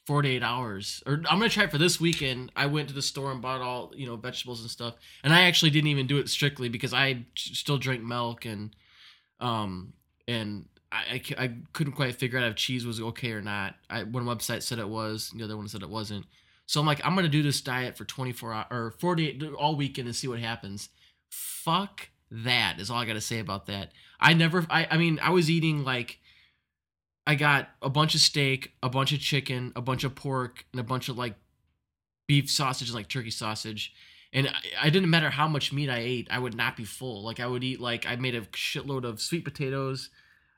48 0.07 0.43
hours, 0.43 1.03
or 1.07 1.15
I'm 1.29 1.39
gonna 1.39 1.49
try 1.49 1.65
it 1.65 1.71
for 1.71 1.79
this 1.79 2.01
weekend. 2.01 2.51
I 2.57 2.67
went 2.67 2.89
to 2.89 2.95
the 2.95 3.03
store 3.03 3.31
and 3.31 3.43
bought 3.43 3.61
all 3.61 3.93
you 3.95 4.07
know 4.07 4.17
vegetables 4.17 4.61
and 4.61 4.71
stuff, 4.71 4.95
and 5.23 5.33
I 5.33 5.43
actually 5.43 5.71
didn't 5.71 5.89
even 5.89 6.07
do 6.07 6.19
it 6.19 6.29
strictly 6.29 6.69
because 6.69 6.95
I 6.95 7.27
still 7.37 7.79
drink 7.79 8.03
milk 8.03 8.45
and 8.45 8.75
um 9.41 9.93
and 10.27 10.65
I 10.91 11.21
I 11.37 11.55
couldn't 11.73 11.93
quite 11.93 12.17
figure 12.17 12.39
out 12.39 12.49
if 12.49 12.57
cheese 12.57 12.87
was 12.87 13.01
okay 13.01 13.33
or 13.33 13.43
not. 13.43 13.75
I, 13.91 14.05
one 14.05 14.25
website 14.25 14.63
said 14.63 14.79
it 14.79 14.89
was, 14.89 15.31
the 15.35 15.45
other 15.45 15.57
one 15.57 15.69
said 15.69 15.83
it 15.83 15.91
wasn't. 15.91 16.25
So 16.69 16.79
I'm 16.81 16.87
like, 16.87 17.01
I'm 17.03 17.15
gonna 17.15 17.29
do 17.29 17.43
this 17.43 17.63
diet 17.63 17.97
for 17.97 18.05
24 18.05 18.53
hours 18.53 18.67
or 18.71 18.91
48 18.91 19.43
all 19.59 19.75
weekend 19.75 20.07
and 20.07 20.15
see 20.15 20.29
what 20.29 20.39
happens. 20.39 20.91
Fuck 21.31 22.11
that 22.31 22.77
is 22.79 22.91
all 22.91 22.99
I 22.99 23.07
gotta 23.07 23.23
say 23.23 23.39
about 23.39 23.67
that. 23.67 23.93
I 24.21 24.35
never, 24.35 24.67
I, 24.69 24.87
I 24.91 24.99
mean, 24.99 25.19
I 25.23 25.31
was 25.31 25.49
eating 25.49 25.83
like, 25.83 26.19
I 27.27 27.37
got 27.37 27.71
a 27.81 27.89
bunch 27.89 28.15
of 28.15 28.21
steak, 28.21 28.73
a 28.83 28.91
bunch 28.91 29.13
of 29.13 29.21
chicken, 29.21 29.73
a 29.77 29.81
bunch 29.81 30.05
of 30.05 30.15
pork, 30.15 30.67
and 30.73 30.81
a 30.81 30.85
bunch 30.85 31.09
of 31.09 31.17
like 31.17 31.37
beef 32.27 32.51
sausage, 32.51 32.89
and 32.89 32.95
like 32.97 33.09
turkey 33.09 33.31
sausage. 33.31 33.95
And 34.35 34.49
I, 34.49 34.53
I 34.83 34.91
didn't 34.91 35.09
matter 35.09 35.31
how 35.31 35.49
much 35.49 35.73
meat 35.73 35.89
I 35.89 36.01
ate, 36.01 36.29
I 36.31 36.39
would 36.39 36.55
not 36.55 36.77
be 36.77 36.85
full. 36.85 37.25
Like 37.25 37.41
I 37.41 37.47
would 37.47 37.65
eat 37.65 37.81
like 37.81 38.05
I 38.07 38.17
made 38.17 38.35
a 38.35 38.43
shitload 38.43 39.05
of 39.05 39.23
sweet 39.23 39.47
potatoes. 39.47 40.11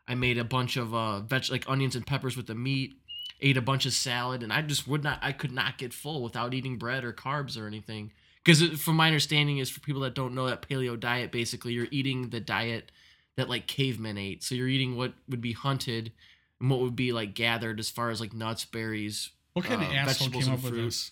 I 0.08 0.16
made 0.16 0.38
a 0.38 0.44
bunch 0.44 0.76
of 0.76 0.92
uh 0.92 1.20
veg 1.20 1.50
like 1.50 1.68
onions 1.68 1.94
and 1.94 2.04
peppers 2.04 2.36
with 2.36 2.48
the 2.48 2.56
meat. 2.56 2.94
Ate 3.42 3.56
a 3.56 3.62
bunch 3.62 3.86
of 3.86 3.92
salad, 3.92 4.42
and 4.42 4.52
I 4.52 4.60
just 4.62 4.86
would 4.86 5.02
not. 5.02 5.18
I 5.22 5.32
could 5.32 5.52
not 5.52 5.78
get 5.78 5.92
full 5.94 6.22
without 6.22 6.52
eating 6.54 6.76
bread 6.78 7.04
or 7.04 7.12
carbs 7.12 7.58
or 7.60 7.66
anything. 7.66 8.12
Because 8.44 8.62
from 8.80 8.96
my 8.96 9.06
understanding 9.06 9.58
is 9.58 9.68
for 9.70 9.80
people 9.80 10.02
that 10.02 10.14
don't 10.14 10.34
know 10.34 10.46
that 10.46 10.62
paleo 10.68 10.98
diet, 10.98 11.30
basically 11.32 11.72
you're 11.74 11.88
eating 11.90 12.30
the 12.30 12.40
diet 12.40 12.90
that 13.36 13.48
like 13.48 13.66
cavemen 13.66 14.16
ate. 14.18 14.42
So 14.42 14.54
you're 14.54 14.68
eating 14.68 14.96
what 14.96 15.12
would 15.28 15.40
be 15.40 15.52
hunted 15.52 16.12
and 16.60 16.70
what 16.70 16.80
would 16.80 16.96
be 16.96 17.12
like 17.12 17.34
gathered 17.34 17.78
as 17.80 17.90
far 17.90 18.10
as 18.10 18.20
like 18.20 18.32
nuts, 18.32 18.64
berries. 18.64 19.30
what 19.52 19.64
kind 19.64 19.82
of 19.82 19.88
Uh, 19.88 19.92
asshole 19.92 20.28
came 20.30 20.48
up 20.52 20.62
with 20.62 20.74
this? 20.74 21.10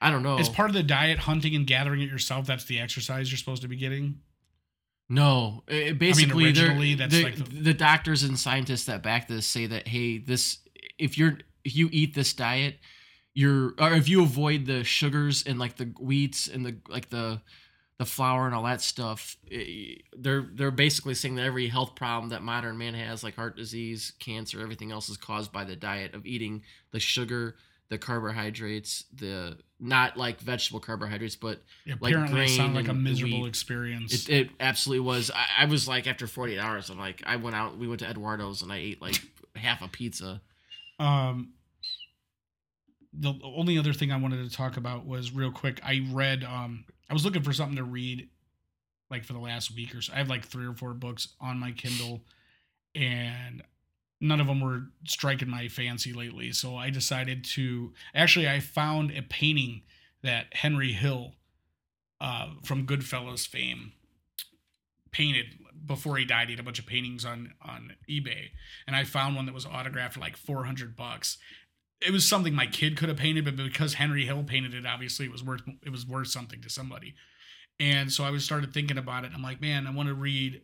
I 0.00 0.10
don't 0.10 0.22
know. 0.22 0.38
As 0.38 0.48
part 0.48 0.70
of 0.70 0.74
the 0.74 0.82
diet, 0.82 1.18
hunting 1.20 1.54
and 1.54 1.66
gathering 1.66 2.00
it 2.02 2.08
yourself, 2.10 2.46
that's 2.46 2.64
the 2.64 2.78
exercise 2.78 3.30
you're 3.30 3.38
supposed 3.38 3.62
to 3.62 3.68
be 3.68 3.76
getting. 3.76 4.20
No, 5.08 5.64
it, 5.66 5.98
basically, 5.98 6.52
they're- 6.52 6.66
originally, 6.66 6.94
that's 6.94 7.12
the, 7.14 7.22
like 7.24 7.34
the- 7.36 7.42
the 7.62 7.74
doctors 7.74 8.22
and 8.22 8.38
scientists 8.38 8.84
that 8.84 9.02
back 9.02 9.26
this 9.28 9.46
say 9.46 9.66
that 9.66 9.88
hey, 9.88 10.18
this 10.18 10.58
if 10.98 11.18
you're 11.18 11.38
if 11.64 11.76
you 11.76 11.88
eat 11.92 12.14
this 12.14 12.32
diet, 12.32 12.76
you're 13.34 13.74
or 13.78 13.92
if 13.94 14.08
you 14.08 14.22
avoid 14.22 14.66
the 14.66 14.84
sugars 14.84 15.44
and 15.46 15.58
like 15.58 15.76
the 15.76 15.86
wheats 15.98 16.48
and 16.48 16.64
the 16.64 16.76
like 16.88 17.10
the 17.10 17.40
the 17.98 18.06
flour 18.06 18.46
and 18.46 18.54
all 18.54 18.62
that 18.64 18.80
stuff, 18.80 19.36
eh, 19.52 19.96
they're 20.16 20.48
they're 20.54 20.70
basically 20.70 21.14
saying 21.14 21.34
that 21.34 21.44
every 21.44 21.68
health 21.68 21.94
problem 21.94 22.30
that 22.30 22.42
modern 22.42 22.78
man 22.78 22.94
has, 22.94 23.22
like 23.22 23.36
heart 23.36 23.56
disease, 23.56 24.12
cancer, 24.18 24.60
everything 24.60 24.90
else, 24.90 25.08
is 25.10 25.16
caused 25.18 25.52
by 25.52 25.64
the 25.64 25.76
diet 25.76 26.14
of 26.14 26.24
eating 26.24 26.62
the 26.92 26.98
sugar, 26.98 27.56
the 27.90 27.98
carbohydrates, 27.98 29.04
the 29.14 29.58
not 29.78 30.16
like 30.16 30.40
vegetable 30.40 30.80
carbohydrates, 30.80 31.36
but 31.36 31.62
Like 32.00 32.14
Apparently, 32.14 32.44
it 32.44 32.48
sounded 32.48 32.76
like 32.76 32.88
a 32.88 32.94
miserable 32.94 33.42
wheat. 33.42 33.48
experience. 33.48 34.28
it, 34.28 34.32
it 34.34 34.50
absolutely 34.60 35.04
was. 35.06 35.30
I, 35.30 35.62
I 35.62 35.64
was 35.66 35.86
like, 35.86 36.06
after 36.06 36.26
48 36.26 36.58
hours, 36.58 36.88
I'm 36.90 36.98
like, 36.98 37.22
I 37.26 37.36
went 37.36 37.54
out, 37.56 37.76
we 37.78 37.86
went 37.86 38.00
to 38.00 38.06
Eduardo's 38.08 38.62
and 38.62 38.72
I 38.72 38.76
ate 38.78 39.02
like 39.02 39.20
half 39.56 39.82
a 39.82 39.88
pizza. 39.88 40.40
Um, 41.00 41.54
the 43.12 43.34
only 43.42 43.78
other 43.78 43.92
thing 43.92 44.12
I 44.12 44.16
wanted 44.18 44.48
to 44.48 44.56
talk 44.56 44.76
about 44.76 45.06
was 45.06 45.32
real 45.32 45.50
quick. 45.50 45.80
I 45.82 46.06
read. 46.12 46.44
Um, 46.44 46.84
I 47.08 47.12
was 47.12 47.24
looking 47.24 47.42
for 47.42 47.52
something 47.52 47.76
to 47.76 47.84
read, 47.84 48.28
like 49.10 49.24
for 49.24 49.32
the 49.32 49.40
last 49.40 49.74
week 49.74 49.94
or 49.94 50.02
so. 50.02 50.12
I 50.12 50.18
have 50.18 50.28
like 50.28 50.44
three 50.44 50.66
or 50.66 50.74
four 50.74 50.94
books 50.94 51.28
on 51.40 51.58
my 51.58 51.72
Kindle, 51.72 52.20
and 52.94 53.62
none 54.20 54.40
of 54.40 54.46
them 54.46 54.60
were 54.60 54.82
striking 55.04 55.48
my 55.48 55.66
fancy 55.68 56.12
lately. 56.12 56.52
So 56.52 56.76
I 56.76 56.90
decided 56.90 57.44
to. 57.44 57.92
Actually, 58.14 58.48
I 58.48 58.60
found 58.60 59.10
a 59.10 59.22
painting 59.22 59.82
that 60.22 60.52
Henry 60.52 60.92
Hill, 60.92 61.32
uh, 62.20 62.50
from 62.62 62.86
Goodfellas 62.86 63.48
fame, 63.48 63.92
painted 65.10 65.46
before 65.84 66.16
he 66.16 66.24
died. 66.24 66.48
He 66.48 66.52
had 66.52 66.60
a 66.60 66.64
bunch 66.64 66.78
of 66.78 66.86
paintings 66.86 67.24
on 67.24 67.54
on 67.62 67.94
eBay, 68.08 68.50
and 68.86 68.96
I 68.96 69.04
found 69.04 69.36
one 69.36 69.46
that 69.46 69.54
was 69.54 69.66
autographed 69.66 70.14
for 70.14 70.20
like 70.20 70.36
four 70.36 70.64
hundred 70.64 70.96
bucks. 70.96 71.38
It 72.00 72.12
was 72.12 72.26
something 72.26 72.54
my 72.54 72.66
kid 72.66 72.96
could 72.96 73.08
have 73.08 73.18
painted, 73.18 73.44
but 73.44 73.56
because 73.56 73.94
Henry 73.94 74.24
Hill 74.24 74.42
painted 74.42 74.74
it, 74.74 74.86
obviously 74.86 75.26
it 75.26 75.32
was 75.32 75.44
worth 75.44 75.62
it 75.84 75.90
was 75.90 76.06
worth 76.06 76.28
something 76.28 76.60
to 76.62 76.70
somebody. 76.70 77.14
And 77.78 78.12
so 78.12 78.24
I 78.24 78.30
was 78.30 78.44
started 78.44 78.74
thinking 78.74 78.98
about 78.98 79.24
it. 79.24 79.32
I'm 79.34 79.42
like, 79.42 79.60
man, 79.60 79.86
I 79.86 79.90
want 79.90 80.08
to 80.08 80.14
read. 80.14 80.62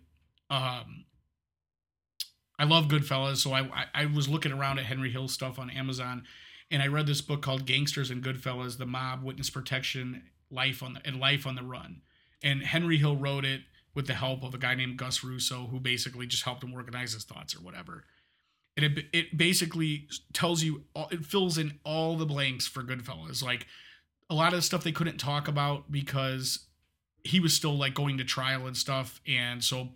Um, 0.51 1.07
I 2.59 2.65
love 2.65 2.87
Goodfellas, 2.89 3.37
so 3.37 3.53
I, 3.53 3.61
I 3.61 3.85
I 3.95 4.07
was 4.07 4.29
looking 4.29 4.53
around 4.53 4.79
at 4.79 4.87
Henry 4.87 5.11
Hill 5.11 5.29
stuff 5.29 5.59
on 5.59 5.71
Amazon, 5.71 6.25
and 6.71 6.83
I 6.83 6.87
read 6.87 7.07
this 7.07 7.21
book 7.21 7.43
called 7.43 7.67
Gangsters 7.67 8.11
and 8.11 8.23
Goodfellas: 8.23 8.79
The 8.79 8.87
Mob, 8.87 9.23
Witness 9.23 9.51
Protection, 9.51 10.23
Life 10.51 10.83
on 10.83 10.95
the 10.95 11.01
and 11.05 11.21
Life 11.21 11.47
on 11.47 11.55
the 11.55 11.63
Run. 11.63 12.03
And 12.43 12.63
Henry 12.63 12.99
Hill 12.99 13.17
wrote 13.17 13.45
it 13.45 13.63
with 13.97 14.07
the 14.07 14.15
help 14.15 14.45
of 14.45 14.55
a 14.55 14.59
guy 14.59 14.75
named 14.77 14.99
Gus 14.99 15.25
Russo, 15.25 15.67
who 15.71 15.81
basically 15.81 16.27
just 16.27 16.45
helped 16.45 16.63
him 16.63 16.73
organize 16.73 17.15
his 17.15 17.25
thoughts 17.25 17.57
or 17.57 17.61
whatever. 17.61 18.05
And 18.77 18.85
it 18.85 19.07
it 19.13 19.37
basically 19.37 20.07
tells 20.33 20.63
you 20.63 20.83
it 21.11 21.25
fills 21.25 21.57
in 21.59 21.81
all 21.83 22.17
the 22.17 22.27
blanks 22.27 22.67
for 22.69 22.83
Goodfellas, 22.83 23.43
like 23.43 23.67
a 24.31 24.35
lot 24.35 24.53
of 24.53 24.59
the 24.59 24.63
stuff 24.63 24.85
they 24.85 24.93
couldn't 24.93 25.19
talk 25.19 25.49
about 25.49 25.91
because 25.91 26.67
he 27.25 27.41
was 27.41 27.55
still 27.55 27.77
like 27.77 27.95
going 27.95 28.19
to 28.19 28.25
trial 28.25 28.67
and 28.67 28.77
stuff, 28.77 29.21
and 29.27 29.65
so 29.65 29.89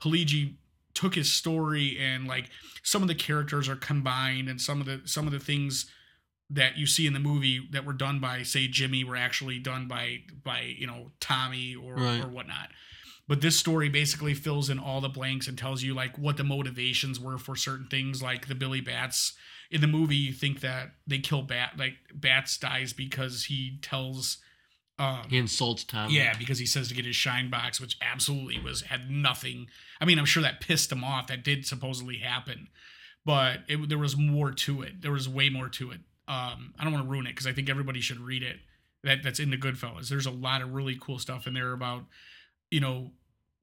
Pileggi 0.00 0.54
took 0.94 1.14
his 1.14 1.32
story 1.32 1.98
and 2.00 2.26
like 2.26 2.50
some 2.82 3.02
of 3.02 3.08
the 3.08 3.14
characters 3.14 3.68
are 3.68 3.76
combined 3.76 4.48
and 4.48 4.60
some 4.60 4.80
of 4.80 4.86
the 4.86 5.00
some 5.04 5.26
of 5.26 5.32
the 5.32 5.38
things 5.40 5.90
that 6.50 6.76
you 6.76 6.86
see 6.86 7.06
in 7.06 7.12
the 7.12 7.20
movie 7.20 7.60
that 7.70 7.84
were 7.84 7.92
done 7.92 8.18
by 8.18 8.42
say 8.42 8.66
Jimmy 8.66 9.04
were 9.04 9.16
actually 9.16 9.58
done 9.58 9.88
by 9.88 10.18
by 10.44 10.74
you 10.78 10.86
know 10.86 11.10
Tommy 11.20 11.74
or 11.74 11.94
Right. 11.94 12.24
or 12.24 12.28
whatnot. 12.28 12.70
But 13.30 13.42
this 13.42 13.56
story 13.56 13.88
basically 13.88 14.34
fills 14.34 14.68
in 14.68 14.80
all 14.80 15.00
the 15.00 15.08
blanks 15.08 15.46
and 15.46 15.56
tells 15.56 15.84
you 15.84 15.94
like 15.94 16.18
what 16.18 16.36
the 16.36 16.42
motivations 16.42 17.20
were 17.20 17.38
for 17.38 17.54
certain 17.54 17.86
things, 17.86 18.20
like 18.20 18.48
the 18.48 18.56
Billy 18.56 18.80
Batts 18.80 19.34
in 19.70 19.80
the 19.80 19.86
movie. 19.86 20.16
You 20.16 20.32
think 20.32 20.58
that 20.62 20.94
they 21.06 21.20
kill 21.20 21.42
Bat, 21.42 21.74
like 21.78 21.92
Batts 22.12 22.58
dies 22.58 22.92
because 22.92 23.44
he 23.44 23.78
tells, 23.82 24.38
um, 24.98 25.26
He 25.28 25.38
insults 25.38 25.84
Tom. 25.84 26.10
yeah, 26.10 26.36
because 26.36 26.58
he 26.58 26.66
says 26.66 26.88
to 26.88 26.94
get 26.94 27.04
his 27.04 27.14
shine 27.14 27.50
box, 27.50 27.80
which 27.80 27.96
absolutely 28.02 28.58
was 28.58 28.80
had 28.82 29.08
nothing. 29.08 29.68
I 30.00 30.06
mean, 30.06 30.18
I'm 30.18 30.24
sure 30.24 30.42
that 30.42 30.60
pissed 30.60 30.90
him 30.90 31.04
off. 31.04 31.28
That 31.28 31.44
did 31.44 31.64
supposedly 31.64 32.16
happen, 32.16 32.66
but 33.24 33.60
it, 33.68 33.88
there 33.88 33.96
was 33.96 34.16
more 34.16 34.50
to 34.50 34.82
it. 34.82 35.02
There 35.02 35.12
was 35.12 35.28
way 35.28 35.50
more 35.50 35.68
to 35.68 35.92
it. 35.92 36.00
Um, 36.26 36.74
I 36.80 36.82
don't 36.82 36.92
want 36.92 37.04
to 37.06 37.10
ruin 37.12 37.28
it 37.28 37.36
because 37.36 37.46
I 37.46 37.52
think 37.52 37.70
everybody 37.70 38.00
should 38.00 38.18
read 38.18 38.42
it. 38.42 38.56
That 39.04 39.22
that's 39.22 39.38
in 39.38 39.50
the 39.50 39.56
Goodfellas. 39.56 40.08
There's 40.08 40.26
a 40.26 40.32
lot 40.32 40.62
of 40.62 40.72
really 40.74 40.98
cool 41.00 41.20
stuff 41.20 41.46
in 41.46 41.54
there 41.54 41.72
about, 41.72 42.06
you 42.72 42.80
know, 42.80 43.12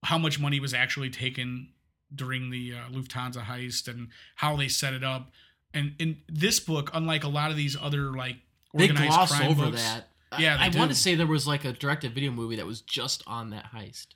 how 0.03 0.17
much 0.17 0.39
money 0.39 0.59
was 0.59 0.73
actually 0.73 1.09
taken 1.09 1.69
during 2.13 2.49
the 2.49 2.73
uh, 2.73 2.91
Lufthansa 2.91 3.43
heist 3.43 3.87
and 3.87 4.09
how 4.35 4.55
they 4.55 4.67
set 4.67 4.93
it 4.93 5.03
up. 5.03 5.31
And 5.73 5.93
in 5.99 6.17
this 6.29 6.59
book, 6.59 6.89
unlike 6.93 7.23
a 7.23 7.27
lot 7.27 7.51
of 7.51 7.57
these 7.57 7.75
other 7.79 8.11
like 8.11 8.37
They 8.73 8.87
gloss 8.87 9.35
crime 9.35 9.49
over 9.49 9.65
books, 9.65 9.83
that. 9.83 10.07
Yeah, 10.39 10.57
I, 10.59 10.69
want 10.77 10.91
to 10.91 10.97
say 10.97 11.15
there 11.15 11.27
was 11.27 11.47
like 11.47 11.63
a 11.63 11.71
directed 11.71 12.13
video 12.13 12.31
movie 12.31 12.57
that 12.57 12.65
was 12.65 12.81
just 12.81 13.23
on 13.27 13.51
that 13.51 13.71
heist. 13.73 14.07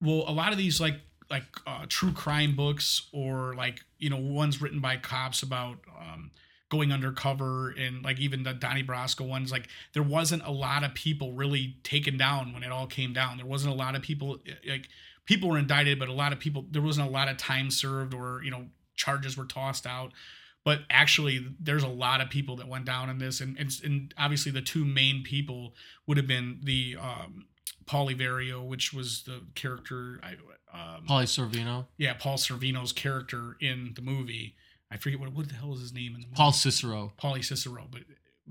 well, 0.00 0.24
a 0.26 0.32
lot 0.32 0.52
of 0.52 0.58
these 0.58 0.80
like 0.80 0.96
like 1.30 1.44
uh, 1.66 1.86
true 1.88 2.12
crime 2.12 2.54
books 2.56 3.08
or 3.12 3.54
like 3.54 3.80
you 3.98 4.10
know 4.10 4.18
ones 4.18 4.60
written 4.60 4.80
by 4.80 4.96
cops 4.96 5.42
about 5.42 5.78
um, 5.98 6.30
going 6.70 6.92
undercover 6.92 7.70
and 7.70 8.02
like 8.02 8.18
even 8.18 8.42
the 8.42 8.52
Donnie 8.52 8.82
Brasco 8.82 9.26
ones. 9.26 9.52
Like 9.52 9.68
there 9.92 10.02
wasn't 10.02 10.42
a 10.44 10.50
lot 10.50 10.84
of 10.84 10.94
people 10.94 11.32
really 11.32 11.76
taken 11.82 12.16
down 12.16 12.52
when 12.52 12.62
it 12.62 12.72
all 12.72 12.86
came 12.86 13.12
down. 13.12 13.36
There 13.36 13.46
wasn't 13.46 13.72
a 13.72 13.76
lot 13.76 13.94
of 13.94 14.02
people 14.02 14.38
like 14.68 14.88
people 15.26 15.48
were 15.48 15.58
indicted, 15.58 15.98
but 15.98 16.08
a 16.08 16.12
lot 16.12 16.32
of 16.32 16.38
people 16.38 16.66
there 16.70 16.82
wasn't 16.82 17.06
a 17.06 17.10
lot 17.10 17.28
of 17.28 17.36
time 17.36 17.70
served 17.70 18.14
or 18.14 18.42
you 18.42 18.50
know 18.50 18.66
charges 18.94 19.36
were 19.36 19.46
tossed 19.46 19.86
out. 19.86 20.12
But 20.64 20.80
actually, 20.88 21.46
there's 21.60 21.82
a 21.82 21.88
lot 21.88 22.22
of 22.22 22.30
people 22.30 22.56
that 22.56 22.68
went 22.68 22.86
down 22.86 23.10
in 23.10 23.18
this, 23.18 23.40
and 23.40 23.58
and, 23.58 23.70
and 23.84 24.14
obviously 24.16 24.50
the 24.50 24.62
two 24.62 24.84
main 24.84 25.22
people 25.22 25.74
would 26.06 26.16
have 26.16 26.26
been 26.26 26.60
the 26.62 26.96
um, 27.00 27.46
Paulie 27.84 28.18
Vario, 28.18 28.66
which 28.66 28.92
was 28.92 29.22
the 29.24 29.42
character. 29.54 30.20
I, 30.22 30.32
um, 30.72 31.04
Pauly 31.06 31.24
Sorvino, 31.24 31.86
yeah, 31.98 32.14
Paul 32.14 32.38
Sorvino's 32.38 32.92
character 32.92 33.56
in 33.60 33.92
the 33.94 34.02
movie. 34.02 34.56
I 34.90 34.96
forget 34.96 35.20
what 35.20 35.32
what 35.32 35.48
the 35.48 35.54
hell 35.54 35.74
is 35.74 35.80
his 35.80 35.92
name 35.92 36.14
in 36.14 36.22
the 36.22 36.26
movie. 36.28 36.36
Paul 36.36 36.52
Cicero. 36.52 37.12
Paulie 37.20 37.44
Cicero, 37.44 37.86
but 37.90 38.02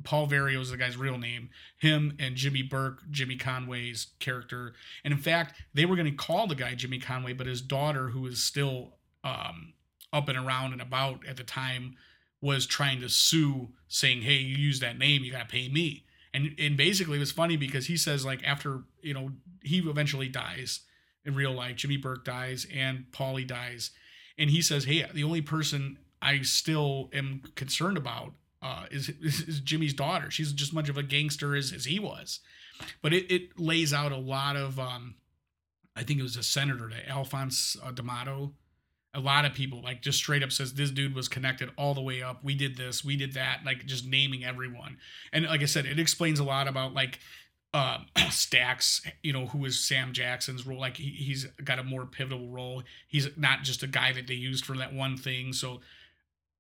Paul 0.04 0.28
Vario 0.28 0.60
is 0.60 0.72
the 0.72 0.78
guy's 0.78 0.98
real 0.98 1.18
name. 1.18 1.50
Him 1.78 2.16
and 2.20 2.36
Jimmy 2.36 2.64
Burke, 2.64 3.04
Jimmy 3.12 3.36
Conway's 3.36 4.08
character, 4.20 4.74
and 5.04 5.14
in 5.14 5.20
fact, 5.20 5.62
they 5.74 5.86
were 5.86 5.96
going 5.96 6.10
to 6.10 6.16
call 6.16 6.48
the 6.48 6.56
guy 6.56 6.74
Jimmy 6.74 7.00
Conway, 7.00 7.34
but 7.34 7.48
his 7.48 7.62
daughter, 7.62 8.10
who 8.10 8.26
is 8.26 8.44
still 8.44 8.96
um, 9.24 9.74
up 10.12 10.30
and 10.30 10.38
around 10.38 10.74
and 10.74 10.82
about 10.82 11.26
at 11.28 11.38
the 11.38 11.44
time, 11.44 11.96
was 12.42 12.66
trying 12.66 13.02
to 13.02 13.10
sue, 13.10 13.70
saying, 13.88 14.24
"Hey, 14.24 14.38
you 14.38 14.56
use 14.56 14.80
that 14.80 14.98
name, 14.98 15.24
you 15.24 15.32
got 15.32 15.48
to 15.48 15.54
pay 15.54 15.70
me." 15.70 16.06
And 16.34 16.56
and 16.58 16.76
basically, 16.76 17.18
it 17.18 17.20
was 17.20 17.32
funny 17.32 17.56
because 17.56 17.86
he 17.86 17.98
says 17.98 18.26
like 18.26 18.44
after 18.44 18.84
you 19.02 19.14
know 19.14 19.32
he 19.62 19.78
eventually 19.80 20.28
dies 20.28 20.82
in 21.24 21.36
real 21.36 21.54
life, 21.54 21.76
Jimmy 21.76 21.98
Burke 21.98 22.26
dies 22.26 22.66
and 22.74 23.06
Paulie 23.12 23.48
dies, 23.48 23.92
and 24.40 24.50
he 24.50 24.62
says, 24.62 24.86
"Hey, 24.86 25.06
the 25.14 25.24
only 25.24 25.42
person 25.42 26.00
I 26.20 26.42
still 26.42 27.10
am 27.14 27.44
concerned 27.56 27.98
about 27.98 28.34
uh, 28.64 28.86
is, 28.90 29.10
is 29.10 29.60
Jimmy's 29.60 29.94
daughter. 29.94 30.32
She's 30.32 30.54
just 30.54 30.72
as 30.72 30.74
much 30.74 30.90
of 30.90 30.98
a 30.98 31.04
gangster 31.04 31.56
as, 31.56 31.72
as 31.72 31.86
he 31.86 32.00
was." 32.00 32.40
But 33.02 33.14
it, 33.14 33.32
it 33.32 33.60
lays 33.60 33.94
out 33.94 34.12
a 34.12 34.18
lot 34.18 34.56
of, 34.56 34.80
um, 34.80 35.16
I 35.96 36.04
think 36.04 36.20
it 36.20 36.24
was 36.24 36.38
a 36.38 36.44
senator, 36.44 36.90
that 36.90 37.08
Alfonse 37.08 37.78
uh, 37.84 37.92
D'Amato. 37.92 38.54
A 39.16 39.20
lot 39.20 39.46
of 39.46 39.54
people 39.54 39.84
like 39.84 40.02
just 40.02 40.18
straight 40.18 40.42
up 40.42 40.52
says 40.52 40.74
this 40.74 40.90
dude 40.90 41.14
was 41.14 41.28
connected 41.28 41.70
all 41.78 41.94
the 41.94 42.02
way 42.02 42.24
up. 42.24 42.44
We 42.44 42.56
did 42.56 42.78
this, 42.78 43.06
we 43.06 43.16
did 43.16 43.34
that, 43.34 43.60
like 43.64 43.86
just 43.86 44.08
naming 44.08 44.44
everyone. 44.44 44.98
And 45.32 45.46
like 45.46 45.62
I 45.62 45.66
said, 45.66 45.86
it 45.86 46.00
explains 46.00 46.40
a 46.40 46.44
lot 46.44 46.68
about 46.68 46.96
like 46.96 47.20
uh, 47.76 48.00
Stacks, 48.32 49.06
you 49.22 49.32
know, 49.32 49.48
who 49.48 49.64
is 49.66 49.80
Sam 49.80 50.14
Jackson's 50.14 50.66
role. 50.66 50.80
Like 50.80 50.98
he, 50.98 51.10
he's 51.10 51.46
got 51.64 51.78
a 51.78 51.84
more 51.84 52.08
pivotal 52.08 52.50
role. 52.50 52.82
He's 53.08 53.28
not 53.38 53.62
just 53.62 53.84
a 53.84 53.88
guy 53.88 54.14
that 54.14 54.26
they 54.26 54.34
used 54.34 54.66
for 54.66 54.76
that 54.78 54.94
one 54.94 55.16
thing. 55.16 55.54
So 55.54 55.82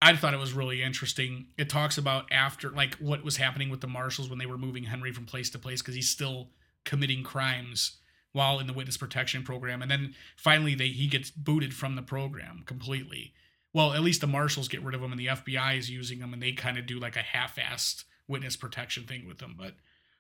I 0.03 0.13
thought 0.17 0.33
it 0.33 0.39
was 0.39 0.51
really 0.51 0.83
interesting. 0.83 1.47
It 1.57 1.69
talks 1.69 1.97
about 1.97 2.25
after, 2.29 2.69
like, 2.69 2.95
what 2.95 3.23
was 3.23 3.37
happening 3.37 3.69
with 3.69 3.79
the 3.79 3.87
marshals 3.87 4.29
when 4.29 4.37
they 4.37 4.45
were 4.45 4.57
moving 4.57 4.83
Henry 4.83 5.13
from 5.13 5.25
place 5.25 5.49
to 5.51 5.59
place 5.59 5.81
because 5.81 5.95
he's 5.95 6.09
still 6.09 6.49
committing 6.83 7.23
crimes 7.23 7.99
while 8.33 8.59
in 8.59 8.67
the 8.67 8.73
witness 8.73 8.97
protection 8.97 9.43
program. 9.43 9.81
And 9.81 9.89
then 9.89 10.13
finally, 10.35 10.75
they 10.75 10.89
he 10.89 11.07
gets 11.07 11.31
booted 11.31 11.73
from 11.73 11.95
the 11.95 12.01
program 12.01 12.63
completely. 12.65 13.33
Well, 13.71 13.93
at 13.93 14.01
least 14.01 14.19
the 14.19 14.27
marshals 14.27 14.67
get 14.67 14.83
rid 14.83 14.93
of 14.93 15.01
him, 15.01 15.11
and 15.11 15.19
the 15.19 15.27
FBI 15.27 15.77
is 15.77 15.89
using 15.89 16.19
him, 16.19 16.33
and 16.33 16.43
they 16.43 16.51
kind 16.51 16.77
of 16.77 16.85
do 16.85 16.99
like 16.99 17.15
a 17.15 17.19
half-assed 17.19 18.03
witness 18.27 18.57
protection 18.57 19.05
thing 19.05 19.25
with 19.25 19.39
him. 19.39 19.55
But 19.57 19.75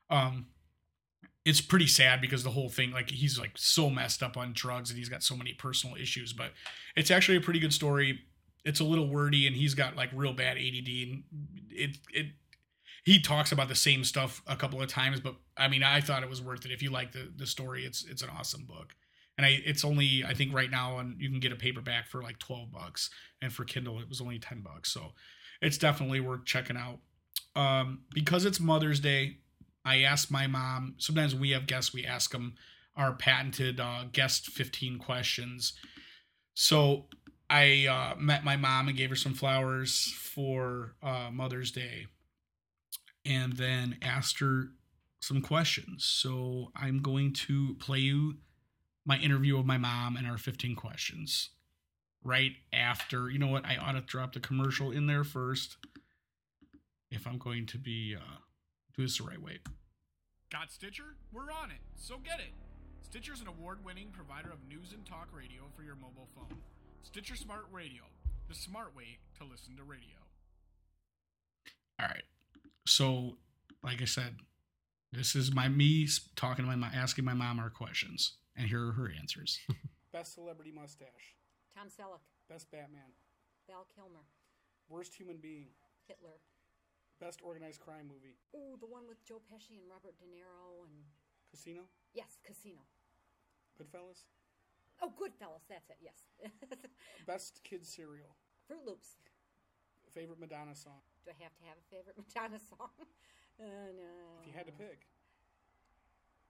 um, 0.09 0.45
it's 1.43 1.59
pretty 1.59 1.87
sad 1.87 2.21
because 2.21 2.45
the 2.45 2.51
whole 2.51 2.69
thing, 2.69 2.91
like, 2.91 3.09
he's 3.09 3.37
like 3.37 3.57
so 3.57 3.89
messed 3.89 4.23
up 4.23 4.37
on 4.37 4.53
drugs, 4.53 4.89
and 4.89 4.97
he's 4.97 5.09
got 5.09 5.23
so 5.23 5.35
many 5.35 5.51
personal 5.51 5.97
issues. 5.97 6.31
But 6.31 6.53
it's 6.95 7.11
actually 7.11 7.37
a 7.37 7.41
pretty 7.41 7.59
good 7.59 7.73
story 7.73 8.21
it's 8.65 8.79
a 8.79 8.83
little 8.83 9.09
wordy 9.09 9.47
and 9.47 9.55
he's 9.55 9.73
got 9.73 9.95
like 9.95 10.09
real 10.13 10.33
bad 10.33 10.57
ADD 10.57 10.87
and 10.87 11.23
it 11.69 11.97
it 12.13 12.27
he 13.03 13.19
talks 13.19 13.51
about 13.51 13.67
the 13.67 13.75
same 13.75 14.03
stuff 14.03 14.41
a 14.47 14.55
couple 14.55 14.81
of 14.81 14.87
times 14.87 15.19
but 15.19 15.35
I 15.57 15.67
mean 15.67 15.83
I 15.83 16.01
thought 16.01 16.23
it 16.23 16.29
was 16.29 16.41
worth 16.41 16.65
it. 16.65 16.71
If 16.71 16.81
you 16.81 16.89
like 16.89 17.11
the 17.11 17.31
the 17.35 17.47
story 17.47 17.85
it's 17.85 18.03
it's 18.03 18.21
an 18.21 18.29
awesome 18.29 18.65
book. 18.65 18.95
And 19.37 19.45
I 19.45 19.61
it's 19.65 19.83
only 19.83 20.23
I 20.25 20.33
think 20.33 20.53
right 20.53 20.71
now 20.71 20.99
and 20.99 21.19
you 21.19 21.29
can 21.29 21.39
get 21.39 21.51
a 21.51 21.57
paperback 21.57 22.07
for 22.07 22.21
like 22.21 22.39
12 22.39 22.71
bucks 22.71 23.09
and 23.41 23.51
for 23.51 23.65
Kindle 23.65 23.99
it 23.99 24.09
was 24.09 24.21
only 24.21 24.39
10 24.39 24.61
bucks. 24.61 24.91
So 24.91 25.13
it's 25.61 25.77
definitely 25.77 26.19
worth 26.19 26.45
checking 26.45 26.77
out. 26.77 26.99
Um 27.55 28.01
because 28.13 28.45
it's 28.45 28.59
Mother's 28.59 28.99
Day 28.99 29.37
I 29.85 30.03
asked 30.03 30.31
my 30.31 30.47
mom 30.47 30.95
sometimes 30.97 31.35
we 31.35 31.51
have 31.51 31.67
guests 31.67 31.93
we 31.93 32.05
ask 32.05 32.31
them 32.31 32.55
our 32.95 33.13
patented 33.13 33.79
uh, 33.79 34.05
guest 34.11 34.47
15 34.47 34.99
questions. 34.99 35.73
So 36.53 37.05
I 37.49 37.87
uh, 37.87 38.19
met 38.19 38.43
my 38.43 38.55
mom 38.55 38.87
and 38.87 38.97
gave 38.97 39.09
her 39.09 39.15
some 39.15 39.33
flowers 39.33 40.13
for 40.17 40.95
uh, 41.03 41.29
Mother's 41.31 41.71
Day, 41.71 42.07
and 43.25 43.53
then 43.53 43.97
asked 44.01 44.39
her 44.39 44.69
some 45.19 45.41
questions. 45.41 46.03
So 46.03 46.71
I'm 46.75 47.01
going 47.01 47.33
to 47.33 47.75
play 47.75 47.99
you 47.99 48.35
my 49.05 49.17
interview 49.17 49.57
of 49.57 49.65
my 49.65 49.77
mom 49.77 50.15
and 50.15 50.27
our 50.27 50.37
15 50.37 50.75
questions 50.75 51.49
right 52.23 52.53
after. 52.71 53.29
You 53.29 53.39
know 53.39 53.47
what? 53.47 53.65
I 53.65 53.77
ought 53.77 53.93
to 53.93 54.01
drop 54.01 54.33
the 54.33 54.39
commercial 54.39 54.91
in 54.91 55.07
there 55.07 55.23
first 55.23 55.77
if 57.11 57.27
I'm 57.27 57.37
going 57.37 57.65
to 57.67 57.77
be 57.77 58.15
uh, 58.15 58.37
do 58.95 59.03
this 59.03 59.17
the 59.17 59.23
right 59.23 59.41
way. 59.41 59.59
Got 60.51 60.71
Stitcher? 60.71 61.15
We're 61.31 61.51
on 61.51 61.71
it, 61.71 61.81
so 61.95 62.17
get 62.17 62.39
it. 62.39 62.53
Stitcher's 63.01 63.41
an 63.41 63.47
award-winning 63.47 64.09
provider 64.11 64.49
of 64.49 64.57
news 64.67 64.93
and 64.93 65.05
talk 65.05 65.27
radio 65.35 65.63
for 65.75 65.83
your 65.83 65.95
mobile 65.95 66.27
phone. 66.35 66.57
Stitcher 67.03 67.35
Smart 67.35 67.65
Radio, 67.71 68.01
the 68.49 68.55
smart 68.55 68.95
way 68.95 69.19
to 69.37 69.43
listen 69.43 69.75
to 69.77 69.83
radio. 69.83 70.17
All 71.99 72.07
right. 72.07 72.23
So, 72.87 73.37
like 73.83 74.01
I 74.01 74.05
said, 74.05 74.37
this 75.11 75.35
is 75.35 75.53
my 75.53 75.67
me 75.69 76.07
talking 76.35 76.65
to 76.65 76.69
my 76.69 76.75
mom, 76.75 76.91
asking 76.93 77.25
my 77.25 77.33
mom 77.33 77.59
our 77.59 77.69
questions, 77.69 78.33
and 78.55 78.67
here 78.67 78.87
are 78.87 78.91
her 78.93 79.11
answers. 79.19 79.59
Best 80.13 80.33
celebrity 80.33 80.71
mustache. 80.73 81.35
Tom 81.77 81.87
Selleck, 81.87 82.23
Best 82.49 82.71
Batman. 82.71 83.13
Val 83.69 83.87
Kilmer, 83.95 84.25
Worst 84.89 85.15
human 85.15 85.37
being. 85.37 85.69
Hitler. 86.07 86.41
Best 87.21 87.39
organized 87.41 87.79
crime 87.79 88.07
movie. 88.11 88.35
Ooh, 88.55 88.75
the 88.81 88.87
one 88.87 89.03
with 89.07 89.23
Joe 89.23 89.39
Pesci 89.47 89.79
and 89.79 89.87
Robert 89.89 90.19
De 90.19 90.25
Niro 90.27 90.83
and 90.83 91.07
Casino. 91.49 91.83
yes, 92.13 92.37
Casino. 92.43 92.83
Goodfellas. 93.79 94.27
Oh, 95.03 95.11
Goodfellas, 95.19 95.67
that's 95.67 95.89
it. 95.89 95.97
Yes. 95.99 96.23
Best 97.27 97.59
kids 97.63 97.89
cereal. 97.89 98.37
Fruit 98.67 98.79
Loops. 98.87 99.17
Favorite 100.15 100.39
Madonna 100.39 100.73
song. 100.75 101.03
Do 101.25 101.31
I 101.35 101.43
have 101.43 101.51
to 101.59 101.63
have 101.67 101.75
a 101.75 101.85
favorite 101.91 102.15
Madonna 102.23 102.59
song? 102.59 102.87
Uh, 103.59 103.91
no. 103.99 104.39
If 104.41 104.47
you 104.47 104.53
had 104.55 104.65
to 104.67 104.71
pick. 104.71 105.07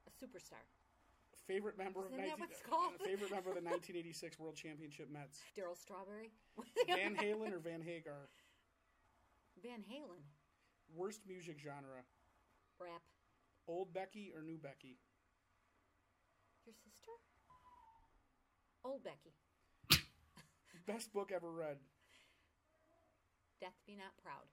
a 0.06 0.12
superstar. 0.14 0.62
Favorite 1.48 1.78
member 1.78 2.06
Isn't 2.06 2.14
of 2.14 2.20
that 2.22 2.38
19, 2.38 2.40
what 2.40 2.52
it's 2.52 2.62
called? 2.62 2.94
uh, 3.02 3.04
favorite 3.10 3.32
member 3.32 3.50
of 3.50 3.58
the 3.58 3.66
1986 3.66 4.38
World 4.40 4.56
Championship 4.56 5.10
Mets. 5.12 5.42
Darryl 5.58 5.76
Strawberry. 5.76 6.30
Van 6.88 7.16
Halen 7.18 7.52
or 7.52 7.60
Van 7.60 7.82
Hagar. 7.82 8.30
Van 9.64 9.82
Halen. 9.90 10.22
Worst 10.96 11.22
music 11.28 11.58
genre. 11.60 12.06
Rap. 12.80 13.02
Old 13.68 13.92
Becky 13.94 14.32
or 14.36 14.42
New 14.44 14.58
Becky. 14.58 15.00
Your 16.66 16.76
sister? 16.76 17.18
Old 18.86 19.02
Becky. 19.04 19.34
Best 20.88 21.14
book 21.14 21.32
ever 21.34 21.52
read. 21.52 21.78
Death 23.62 23.80
Be 23.88 23.96
Not 23.96 24.16
Proud. 24.22 24.46